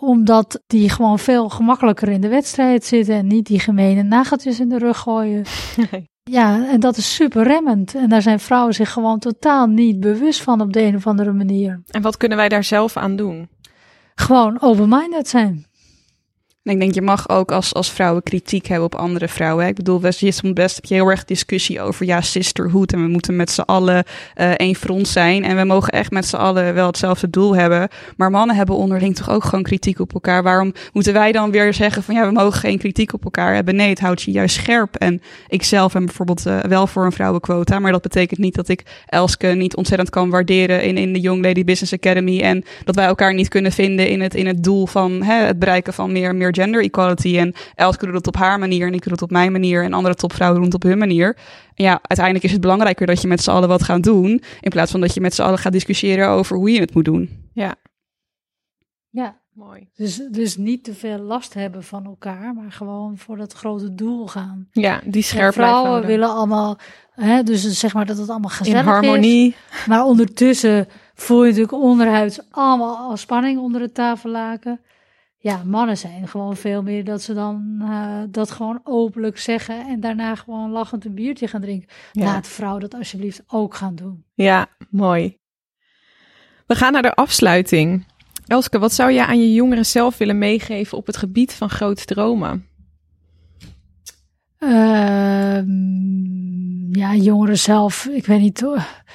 Omdat 0.00 0.62
die 0.66 0.88
gewoon 0.88 1.18
veel 1.18 1.48
gemakkelijker 1.48 2.08
in 2.08 2.20
de 2.20 2.28
wedstrijd 2.28 2.84
zitten 2.84 3.14
en 3.14 3.26
niet 3.26 3.46
die 3.46 3.60
gemene 3.60 4.02
nageltjes 4.02 4.60
in 4.60 4.68
de 4.68 4.78
rug 4.78 4.98
gooien. 4.98 5.44
Ja, 6.30 6.68
en 6.68 6.80
dat 6.80 6.96
is 6.96 7.14
super 7.14 7.42
remmend. 7.42 7.94
En 7.94 8.08
daar 8.08 8.22
zijn 8.22 8.40
vrouwen 8.40 8.74
zich 8.74 8.92
gewoon 8.92 9.18
totaal 9.18 9.66
niet 9.66 10.00
bewust 10.00 10.42
van 10.42 10.60
op 10.60 10.72
de 10.72 10.82
een 10.82 10.96
of 10.96 11.06
andere 11.06 11.32
manier. 11.32 11.82
En 11.90 12.02
wat 12.02 12.16
kunnen 12.16 12.38
wij 12.38 12.48
daar 12.48 12.64
zelf 12.64 12.96
aan 12.96 13.16
doen? 13.16 13.48
Gewoon 14.14 14.60
open-minded 14.60 15.28
zijn. 15.28 15.66
En 16.64 16.72
ik 16.72 16.80
denk, 16.80 16.94
je 16.94 17.02
mag 17.02 17.28
ook 17.28 17.52
als, 17.52 17.74
als 17.74 17.90
vrouwen 17.90 18.22
kritiek 18.22 18.66
hebben 18.66 18.86
op 18.86 18.94
andere 18.94 19.28
vrouwen. 19.28 19.66
Ik 19.66 19.74
bedoel, 19.74 20.00
soms 20.10 20.52
best 20.52 20.76
heb 20.76 20.84
je 20.84 20.94
heel 20.94 21.08
erg 21.08 21.24
discussie 21.24 21.80
over 21.80 22.06
ja, 22.06 22.20
sisterhood. 22.20 22.92
En 22.92 23.02
we 23.02 23.08
moeten 23.08 23.36
met 23.36 23.50
z'n 23.50 23.60
allen 23.60 24.04
uh, 24.36 24.50
één 24.50 24.74
front 24.74 25.08
zijn. 25.08 25.44
En 25.44 25.56
we 25.56 25.64
mogen 25.64 25.92
echt 25.92 26.10
met 26.10 26.26
z'n 26.26 26.36
allen 26.36 26.74
wel 26.74 26.86
hetzelfde 26.86 27.30
doel 27.30 27.56
hebben. 27.56 27.88
Maar 28.16 28.30
mannen 28.30 28.56
hebben 28.56 28.76
onderling 28.76 29.16
toch 29.16 29.30
ook 29.30 29.44
gewoon 29.44 29.62
kritiek 29.62 29.98
op 29.98 30.14
elkaar. 30.14 30.42
Waarom 30.42 30.72
moeten 30.92 31.12
wij 31.12 31.32
dan 31.32 31.50
weer 31.50 31.74
zeggen 31.74 32.02
van 32.02 32.14
ja, 32.14 32.26
we 32.26 32.32
mogen 32.32 32.60
geen 32.60 32.78
kritiek 32.78 33.12
op 33.12 33.24
elkaar 33.24 33.54
hebben? 33.54 33.76
Nee, 33.76 33.88
het 33.88 34.00
houdt 34.00 34.22
je 34.22 34.30
juist 34.30 34.56
scherp. 34.56 34.94
En 34.94 35.22
ik 35.48 35.62
zelf 35.62 35.92
ben 35.92 36.04
bijvoorbeeld 36.04 36.46
uh, 36.46 36.58
wel 36.60 36.86
voor 36.86 37.04
een 37.04 37.12
vrouwenquota. 37.12 37.78
Maar 37.78 37.92
dat 37.92 38.02
betekent 38.02 38.40
niet 38.40 38.54
dat 38.54 38.68
ik 38.68 38.82
Elske 39.06 39.46
niet 39.46 39.76
ontzettend 39.76 40.10
kan 40.10 40.30
waarderen 40.30 40.82
in, 40.82 40.96
in 40.96 41.12
de 41.12 41.20
Young 41.20 41.44
Lady 41.44 41.64
Business 41.64 41.92
Academy. 41.92 42.40
En 42.40 42.64
dat 42.84 42.94
wij 42.94 43.06
elkaar 43.06 43.34
niet 43.34 43.48
kunnen 43.48 43.72
vinden 43.72 44.08
in 44.08 44.20
het, 44.20 44.34
in 44.34 44.46
het 44.46 44.62
doel 44.62 44.86
van 44.86 45.22
hè, 45.22 45.44
het 45.44 45.58
bereiken 45.58 45.92
van 45.92 46.12
meer, 46.12 46.34
meer 46.34 46.52
gender 46.54 46.82
equality. 46.82 47.38
En 47.38 47.54
Elske 47.74 48.06
doet 48.06 48.14
het 48.14 48.26
op 48.26 48.36
haar 48.36 48.58
manier 48.58 48.86
en 48.86 48.94
ik 48.94 49.02
doe 49.02 49.12
het 49.12 49.22
op 49.22 49.30
mijn 49.30 49.52
manier. 49.52 49.84
En 49.84 49.92
andere 49.92 50.14
topvrouwen 50.14 50.58
doen 50.60 50.70
het 50.70 50.82
op 50.82 50.82
hun 50.90 50.98
manier. 50.98 51.36
En 51.74 51.84
ja, 51.84 51.90
uiteindelijk 52.02 52.44
is 52.44 52.52
het 52.52 52.60
belangrijker 52.60 53.06
dat 53.06 53.20
je 53.22 53.28
met 53.28 53.40
z'n 53.42 53.50
allen 53.50 53.68
wat 53.68 53.82
gaat 53.82 54.02
doen. 54.02 54.42
In 54.60 54.70
plaats 54.70 54.90
van 54.90 55.00
dat 55.00 55.14
je 55.14 55.20
met 55.20 55.34
z'n 55.34 55.42
allen 55.42 55.58
gaat 55.58 55.72
discussiëren 55.72 56.28
over 56.28 56.56
hoe 56.56 56.70
je 56.70 56.80
het 56.80 56.94
moet 56.94 57.04
doen. 57.04 57.50
Ja, 57.52 57.74
Ja, 59.10 59.40
mooi. 59.52 59.88
dus, 59.94 60.20
dus 60.30 60.56
niet 60.56 60.84
te 60.84 60.94
veel 60.94 61.18
last 61.18 61.54
hebben 61.54 61.82
van 61.82 62.04
elkaar, 62.04 62.54
maar 62.54 62.72
gewoon 62.72 63.18
voor 63.18 63.36
dat 63.36 63.52
grote 63.52 63.94
doel 63.94 64.26
gaan. 64.26 64.68
Ja, 64.72 65.00
die 65.04 65.12
En 65.14 65.22
scherp 65.22 65.54
blijven 65.54 65.76
vrouwen 65.78 66.06
willen 66.06 66.28
allemaal, 66.28 66.78
hè, 67.10 67.42
dus 67.42 67.78
zeg 67.78 67.94
maar 67.94 68.06
dat 68.06 68.18
het 68.18 68.28
allemaal 68.28 68.50
gezellig 68.50 68.80
In 68.80 68.86
harmonie. 68.86 69.48
is. 69.70 69.86
Maar 69.86 70.04
ondertussen 70.04 70.88
voel 71.14 71.40
je 71.44 71.50
natuurlijk 71.50 71.82
onderhuids 71.82 72.40
allemaal 72.50 72.96
al 72.96 73.16
spanning 73.16 73.58
onder 73.58 73.80
het 73.80 73.94
tafellaken. 73.94 74.80
Ja, 75.44 75.62
mannen 75.64 75.96
zijn 75.96 76.28
gewoon 76.28 76.56
veel 76.56 76.82
meer 76.82 77.04
dat 77.04 77.22
ze 77.22 77.34
dan 77.34 77.76
eh, 77.80 78.22
dat 78.30 78.50
gewoon 78.50 78.80
openlijk 78.84 79.38
zeggen 79.38 79.86
en 79.86 80.00
daarna 80.00 80.34
gewoon 80.34 80.70
lachend 80.70 81.04
een 81.04 81.14
biertje 81.14 81.48
gaan 81.48 81.60
drinken. 81.60 81.88
Ja. 82.12 82.24
Laat 82.24 82.46
vrouwen 82.48 82.80
dat 82.80 82.94
alsjeblieft 82.94 83.42
ook 83.46 83.74
gaan 83.74 83.94
doen. 83.94 84.24
Ja, 84.34 84.66
mooi. 84.90 85.38
We 86.66 86.74
gaan 86.74 86.92
naar 86.92 87.02
de 87.02 87.14
afsluiting. 87.14 88.06
Elske, 88.46 88.78
wat 88.78 88.92
zou 88.92 89.10
je 89.10 89.26
aan 89.26 89.40
je 89.40 89.52
jongeren 89.52 89.86
zelf 89.86 90.18
willen 90.18 90.38
meegeven 90.38 90.98
op 90.98 91.06
het 91.06 91.16
gebied 91.16 91.52
van 91.52 91.70
groot 91.70 92.06
dromen? 92.06 92.66
Ehm, 94.58 95.64
ja, 96.92 97.14
jongeren 97.14 97.58
zelf, 97.58 98.06
ik 98.06 98.26
weet 98.26 98.40
niet. 98.40 98.64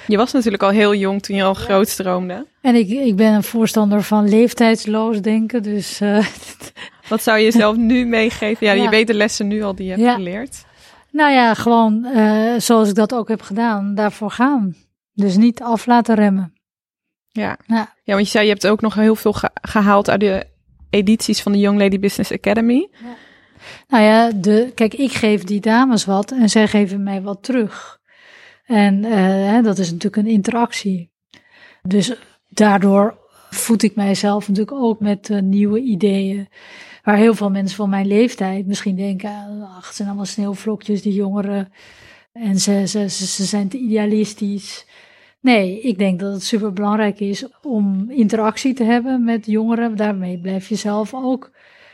Je 0.06 0.16
was 0.16 0.32
natuurlijk 0.32 0.62
al 0.62 0.68
heel 0.70 0.94
jong 0.94 1.22
toen 1.22 1.36
je 1.36 1.42
al 1.44 1.54
groot 1.54 1.96
droomde. 1.96 2.46
En 2.60 2.74
ik, 2.74 2.88
ik 2.88 3.16
ben 3.16 3.32
een 3.34 3.42
voorstander 3.42 4.02
van 4.02 4.28
leeftijdsloos 4.28 5.20
denken, 5.20 5.62
dus 5.62 6.00
eh, 6.00 6.26
Wat 7.08 7.22
zou 7.22 7.38
je 7.38 7.44
jezelf 7.44 7.76
nu 7.76 8.06
meegeven? 8.06 8.66
Ja, 8.66 8.72
je 8.72 8.82
Ja. 8.82 8.90
weet 8.90 9.06
de 9.06 9.14
lessen 9.14 9.46
nu 9.48 9.62
al 9.62 9.74
die 9.74 9.84
je 9.84 9.90
hebt 9.90 10.02
Ja. 10.02 10.14
geleerd. 10.14 10.64
nou 11.12 11.32
ja, 11.32 11.54
gewoon 11.54 12.04
eh, 12.04 12.54
zoals 12.58 12.88
ik 12.88 12.94
dat 12.94 13.14
ook 13.14 13.28
heb 13.28 13.42
gedaan, 13.42 13.94
daarvoor 13.94 14.30
gaan. 14.30 14.74
Dus 15.12 15.36
niet 15.36 15.62
af 15.62 15.86
laten 15.86 16.14
remmen. 16.14 16.52
Ja. 17.28 17.56
Ja. 17.66 17.94
ja, 18.04 18.14
want 18.14 18.24
je 18.24 18.30
zei 18.30 18.44
je 18.44 18.50
hebt 18.50 18.66
ook 18.66 18.80
nog 18.80 18.94
heel 18.94 19.14
veel 19.16 19.32
ge- 19.32 19.50
gehaald 19.62 20.10
uit 20.10 20.20
de 20.20 20.46
edities 20.90 21.42
van 21.42 21.52
de 21.52 21.58
Young 21.58 21.78
Lady 21.78 21.98
Business 21.98 22.32
Academy. 22.32 22.88
Nou 23.88 24.04
ja, 24.04 24.30
de, 24.32 24.72
kijk, 24.74 24.94
ik 24.94 25.12
geef 25.12 25.44
die 25.44 25.60
dames 25.60 26.04
wat 26.04 26.30
en 26.30 26.48
zij 26.48 26.68
geven 26.68 27.02
mij 27.02 27.22
wat 27.22 27.42
terug. 27.42 28.00
En 28.64 29.04
eh, 29.04 29.62
dat 29.62 29.78
is 29.78 29.90
natuurlijk 29.90 30.16
een 30.26 30.32
interactie. 30.32 31.10
Dus 31.82 32.14
daardoor 32.48 33.18
voed 33.50 33.82
ik 33.82 33.96
mijzelf 33.96 34.48
natuurlijk 34.48 34.76
ook 34.76 35.00
met 35.00 35.30
eh, 35.30 35.40
nieuwe 35.40 35.80
ideeën. 35.80 36.48
Waar 37.02 37.16
heel 37.16 37.34
veel 37.34 37.50
mensen 37.50 37.76
van 37.76 37.90
mijn 37.90 38.06
leeftijd 38.06 38.66
misschien 38.66 38.96
denken, 38.96 39.62
ach, 39.76 39.86
het 39.86 39.94
zijn 39.94 40.08
allemaal 40.08 40.26
sneeuwvlokjes, 40.26 41.02
die 41.02 41.12
jongeren. 41.12 41.72
En 42.32 42.58
ze, 42.58 42.86
ze, 42.86 43.08
ze, 43.08 43.26
ze 43.26 43.44
zijn 43.44 43.68
te 43.68 43.78
idealistisch. 43.78 44.86
Nee, 45.40 45.80
ik 45.80 45.98
denk 45.98 46.20
dat 46.20 46.32
het 46.32 46.42
super 46.42 46.72
belangrijk 46.72 47.20
is 47.20 47.46
om 47.62 48.10
interactie 48.10 48.74
te 48.74 48.84
hebben 48.84 49.24
met 49.24 49.46
jongeren. 49.46 49.96
Daarmee 49.96 50.40
blijf 50.40 50.68
je 50.68 50.74
zelf 50.74 51.14
ook 51.14 51.50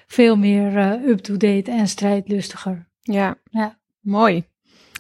veel 0.07 0.37
meer 0.37 0.77
eh, 0.77 1.09
up-to-date 1.09 1.71
en 1.71 1.89
strijdlustiger. 1.89 2.89
Ja. 3.01 3.37
Ja. 3.51 3.79
mooi. 4.01 4.45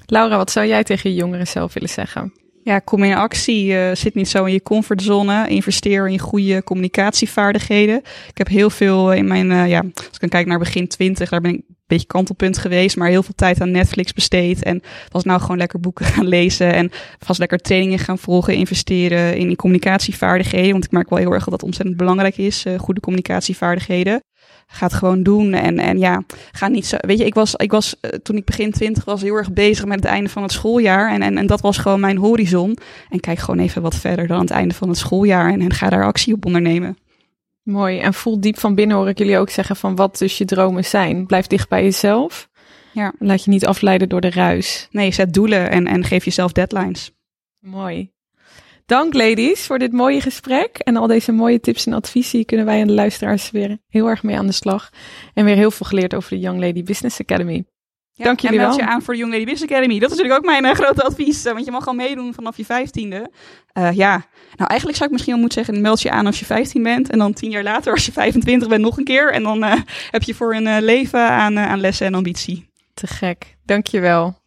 Laura, 0.07 0.37
wat 0.37 0.51
zou 0.51 0.67
jij 0.67 0.85
tegen 0.85 1.11
je 1.11 1.17
jongeren 1.17 1.47
zelf 1.47 1.75
willen 1.75 1.89
zeggen? 1.89 2.33
Ja, 2.67 2.79
kom 2.79 3.03
in 3.03 3.15
actie. 3.15 3.77
eh, 3.79 3.95
zit 3.95 4.15
niet 4.15 4.29
zo 4.29 4.45
in 4.45 4.53
je 4.53 4.63
comfortzone. 4.63 5.49
Investeer 5.49 6.09
in 6.09 6.19
goede 6.19 6.63
communicatievaardigheden. 6.65 7.97
Ik 8.29 8.39
heb 8.39 8.49
heel 8.49 8.71
veel 8.71 9.13
in 9.13 9.27
mijn, 9.27 9.53
eh, 9.53 9.69
ja, 9.69 9.79
als 9.95 10.07
ik 10.07 10.21
dan 10.21 10.29
kijk 10.29 10.47
naar 10.47 10.59
begin 10.59 10.89
twintig, 10.89 11.29
daar 11.29 11.41
ben 11.41 11.51
ik 11.51 11.57
een 11.69 11.77
beetje 11.87 12.07
kantelpunt 12.07 12.59
geweest, 12.59 12.97
maar 12.97 13.09
heel 13.09 13.23
veel 13.23 13.35
tijd 13.35 13.61
aan 13.61 13.71
Netflix 13.71 14.13
besteed. 14.13 14.63
En 14.63 14.83
was 15.09 15.25
nou 15.25 15.41
gewoon 15.41 15.57
lekker 15.57 15.81
boeken 15.81 16.07
gaan 16.15 16.27
lezen 16.27 16.75
en 16.75 16.91
vast 17.19 17.39
lekker 17.39 17.59
trainingen 17.59 17.99
gaan 17.99 18.19
volgen, 18.19 18.55
investeren 18.55 19.37
in, 19.37 19.57
communicatievaardigheden. 19.57 20.73
Want 20.73 20.85
ik 20.85 20.91
merk 20.91 21.11
wel 21.11 21.19
heel 21.19 21.33
erg 21.33 21.45
dat 21.45 21.53
dat 21.53 21.63
ontzettend 21.63 21.97
belangrijk 21.97 22.37
is, 22.37 22.65
eh, 22.65 22.79
goede 22.79 23.01
communicatievaardigheden. 23.01 24.23
Ga 24.67 24.87
het 24.87 24.95
gewoon 24.95 25.23
doen. 25.23 25.53
En, 25.53 25.79
en 25.79 25.99
ja, 25.99 26.23
ga 26.53 26.69
niet 26.69 26.87
zo. 26.87 26.97
Weet 27.01 27.19
je, 27.19 27.25
ik 27.25 27.35
was, 27.35 27.55
ik 27.55 27.71
was 27.71 28.01
eh, 28.01 28.11
toen 28.11 28.37
ik 28.37 28.45
begin 28.45 28.73
twintig 28.73 29.05
was 29.05 29.23
heel 29.23 29.35
erg 29.35 29.53
bezig 29.53 29.85
met 29.85 29.97
het 29.97 30.05
einde 30.05 30.31
van 30.31 30.43
het 30.43 30.53
schooljaar. 30.53 31.13
En, 31.13 31.23
en, 31.23 31.39
en 31.39 31.47
dat 31.47 31.61
was 31.61 31.79
gewoon 31.79 32.01
mijn 32.01 32.17
horizon. 32.17 32.79
En 33.09 33.21
kijk 33.21 33.39
gewoon 33.39 33.61
even 33.61 33.83
wat 33.83 33.95
verder 33.95 34.27
dan 34.27 34.41
het 34.41 34.51
einde 34.51 34.75
van 34.75 34.89
het 34.89 34.99
schooljaar. 34.99 35.53
En, 35.53 35.61
en 35.61 35.73
ga 35.73 35.89
daar 35.89 36.05
actie 36.05 36.35
op 36.35 36.47
ondernemen. 36.47 36.97
Mooi. 37.63 37.99
En 37.99 38.15
voel 38.15 38.41
diep 38.41 38.59
van 38.59 38.75
binnen 38.75 38.97
hoor 38.97 39.09
ik 39.09 39.19
jullie 39.19 39.39
ook 39.39 39.51
zeggen 39.51 39.77
van 39.77 39.97
wat 39.97 40.19
dus 40.19 40.39
je 40.39 40.45
dromen 40.45 40.85
zijn. 40.85 41.27
Blijf 41.27 41.47
dicht 41.47 41.69
bij 41.69 41.83
jezelf. 41.83 42.49
Ja. 42.93 43.13
Laat 43.19 43.45
je 43.45 43.51
niet 43.51 43.67
afleiden 43.67 44.09
door 44.09 44.21
de 44.21 44.31
ruis. 44.31 44.89
Nee, 44.91 45.13
zet 45.13 45.35
doelen 45.35 45.71
en, 45.71 45.87
en 45.87 46.05
geef 46.05 46.25
jezelf 46.25 46.53
deadlines. 46.53 47.13
Mooi. 47.61 48.15
Dank 48.87 49.15
ladies 49.15 49.67
voor 49.67 49.79
dit 49.79 49.93
mooie 49.93 50.21
gesprek. 50.21 50.79
En 50.79 50.97
al 50.97 51.07
deze 51.07 51.33
mooie 51.33 51.61
tips 51.61 51.87
en 51.87 51.93
adviezen 51.93 52.45
kunnen 52.45 52.67
wij 52.67 52.81
en 52.81 52.87
de 52.87 52.93
luisteraars 52.93 53.51
weer 53.51 53.79
heel 53.89 54.09
erg 54.09 54.23
mee 54.23 54.39
aan 54.39 54.47
de 54.47 54.53
slag. 54.53 54.91
En 55.35 55.45
weer 55.45 55.57
heel 55.57 55.71
veel 55.71 55.87
geleerd 55.87 56.15
over 56.15 56.31
de 56.31 56.39
Young 56.39 56.61
Lady 56.61 56.83
Business 56.83 57.21
Academy. 57.21 57.65
Dank 58.15 58.41
jullie 58.41 58.59
en 58.59 58.65
meld 58.65 58.77
je 58.77 58.87
aan 58.87 59.03
voor 59.03 59.15
de 59.15 59.21
Young 59.21 59.33
Lady 59.33 59.45
Business 59.45 59.73
Academy. 59.73 59.99
Dat 59.99 60.11
is 60.11 60.17
natuurlijk 60.17 60.45
ook 60.45 60.51
mijn 60.51 60.65
eh, 60.65 60.75
grote 60.75 61.03
advies. 61.03 61.45
eh, 61.45 61.53
want 61.53 61.65
je 61.65 61.71
mag 61.71 61.87
al 61.87 61.95
meedoen 61.95 62.35
vanaf 62.35 62.57
je 62.57 62.65
vijftiende. 62.65 63.31
Eh 63.73 63.93
ja, 63.93 64.25
nou 64.57 64.69
eigenlijk 64.71 64.99
zou 64.99 65.05
ik 65.05 65.11
misschien 65.11 65.33
wel 65.33 65.43
moeten 65.43 65.65
zeggen... 65.65 65.83
meld 65.83 66.03
je 66.03 66.11
aan 66.11 66.27
als 66.27 66.39
je 66.39 66.45
15 66.45 66.83
bent. 66.83 67.11
En 67.11 67.19
dan 67.19 67.33
tien 67.33 67.51
jaar 67.51 67.63
later 67.63 67.93
als 67.93 68.07
je 68.07 68.13
25 68.13 68.69
bent 68.69 68.83
nog 68.83 68.99
een 68.99 69.05
keer. 69.05 69.33
En 69.33 69.43
dan 69.43 69.63
heb 70.11 70.23
je 70.23 70.35
voor 70.35 70.55
een 70.55 70.83
leven 70.83 71.21
aan, 71.21 71.59
aan 71.59 71.81
lessen 71.81 72.07
en 72.07 72.15
ambitie. 72.15 72.71
Te 72.95 73.07
gek. 73.07 73.57
Dank 73.65 73.87
je 73.87 74.01
wel. 74.01 74.45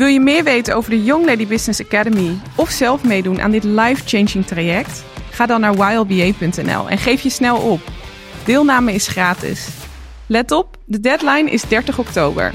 Wil 0.00 0.08
je 0.08 0.20
meer 0.20 0.44
weten 0.44 0.76
over 0.76 0.90
de 0.90 1.04
Young 1.04 1.26
Lady 1.26 1.46
Business 1.46 1.80
Academy 1.84 2.38
of 2.56 2.70
zelf 2.70 3.04
meedoen 3.04 3.40
aan 3.40 3.50
dit 3.50 3.64
life-changing 3.64 4.46
traject? 4.46 5.04
Ga 5.30 5.46
dan 5.46 5.60
naar 5.60 5.92
ylba.nl 5.92 6.88
en 6.88 6.98
geef 6.98 7.22
je 7.22 7.30
snel 7.30 7.56
op. 7.56 7.80
Deelname 8.44 8.92
is 8.92 9.08
gratis. 9.08 9.68
Let 10.26 10.50
op, 10.50 10.76
de 10.84 11.00
deadline 11.00 11.50
is 11.50 11.62
30 11.62 11.98
oktober. 11.98 12.52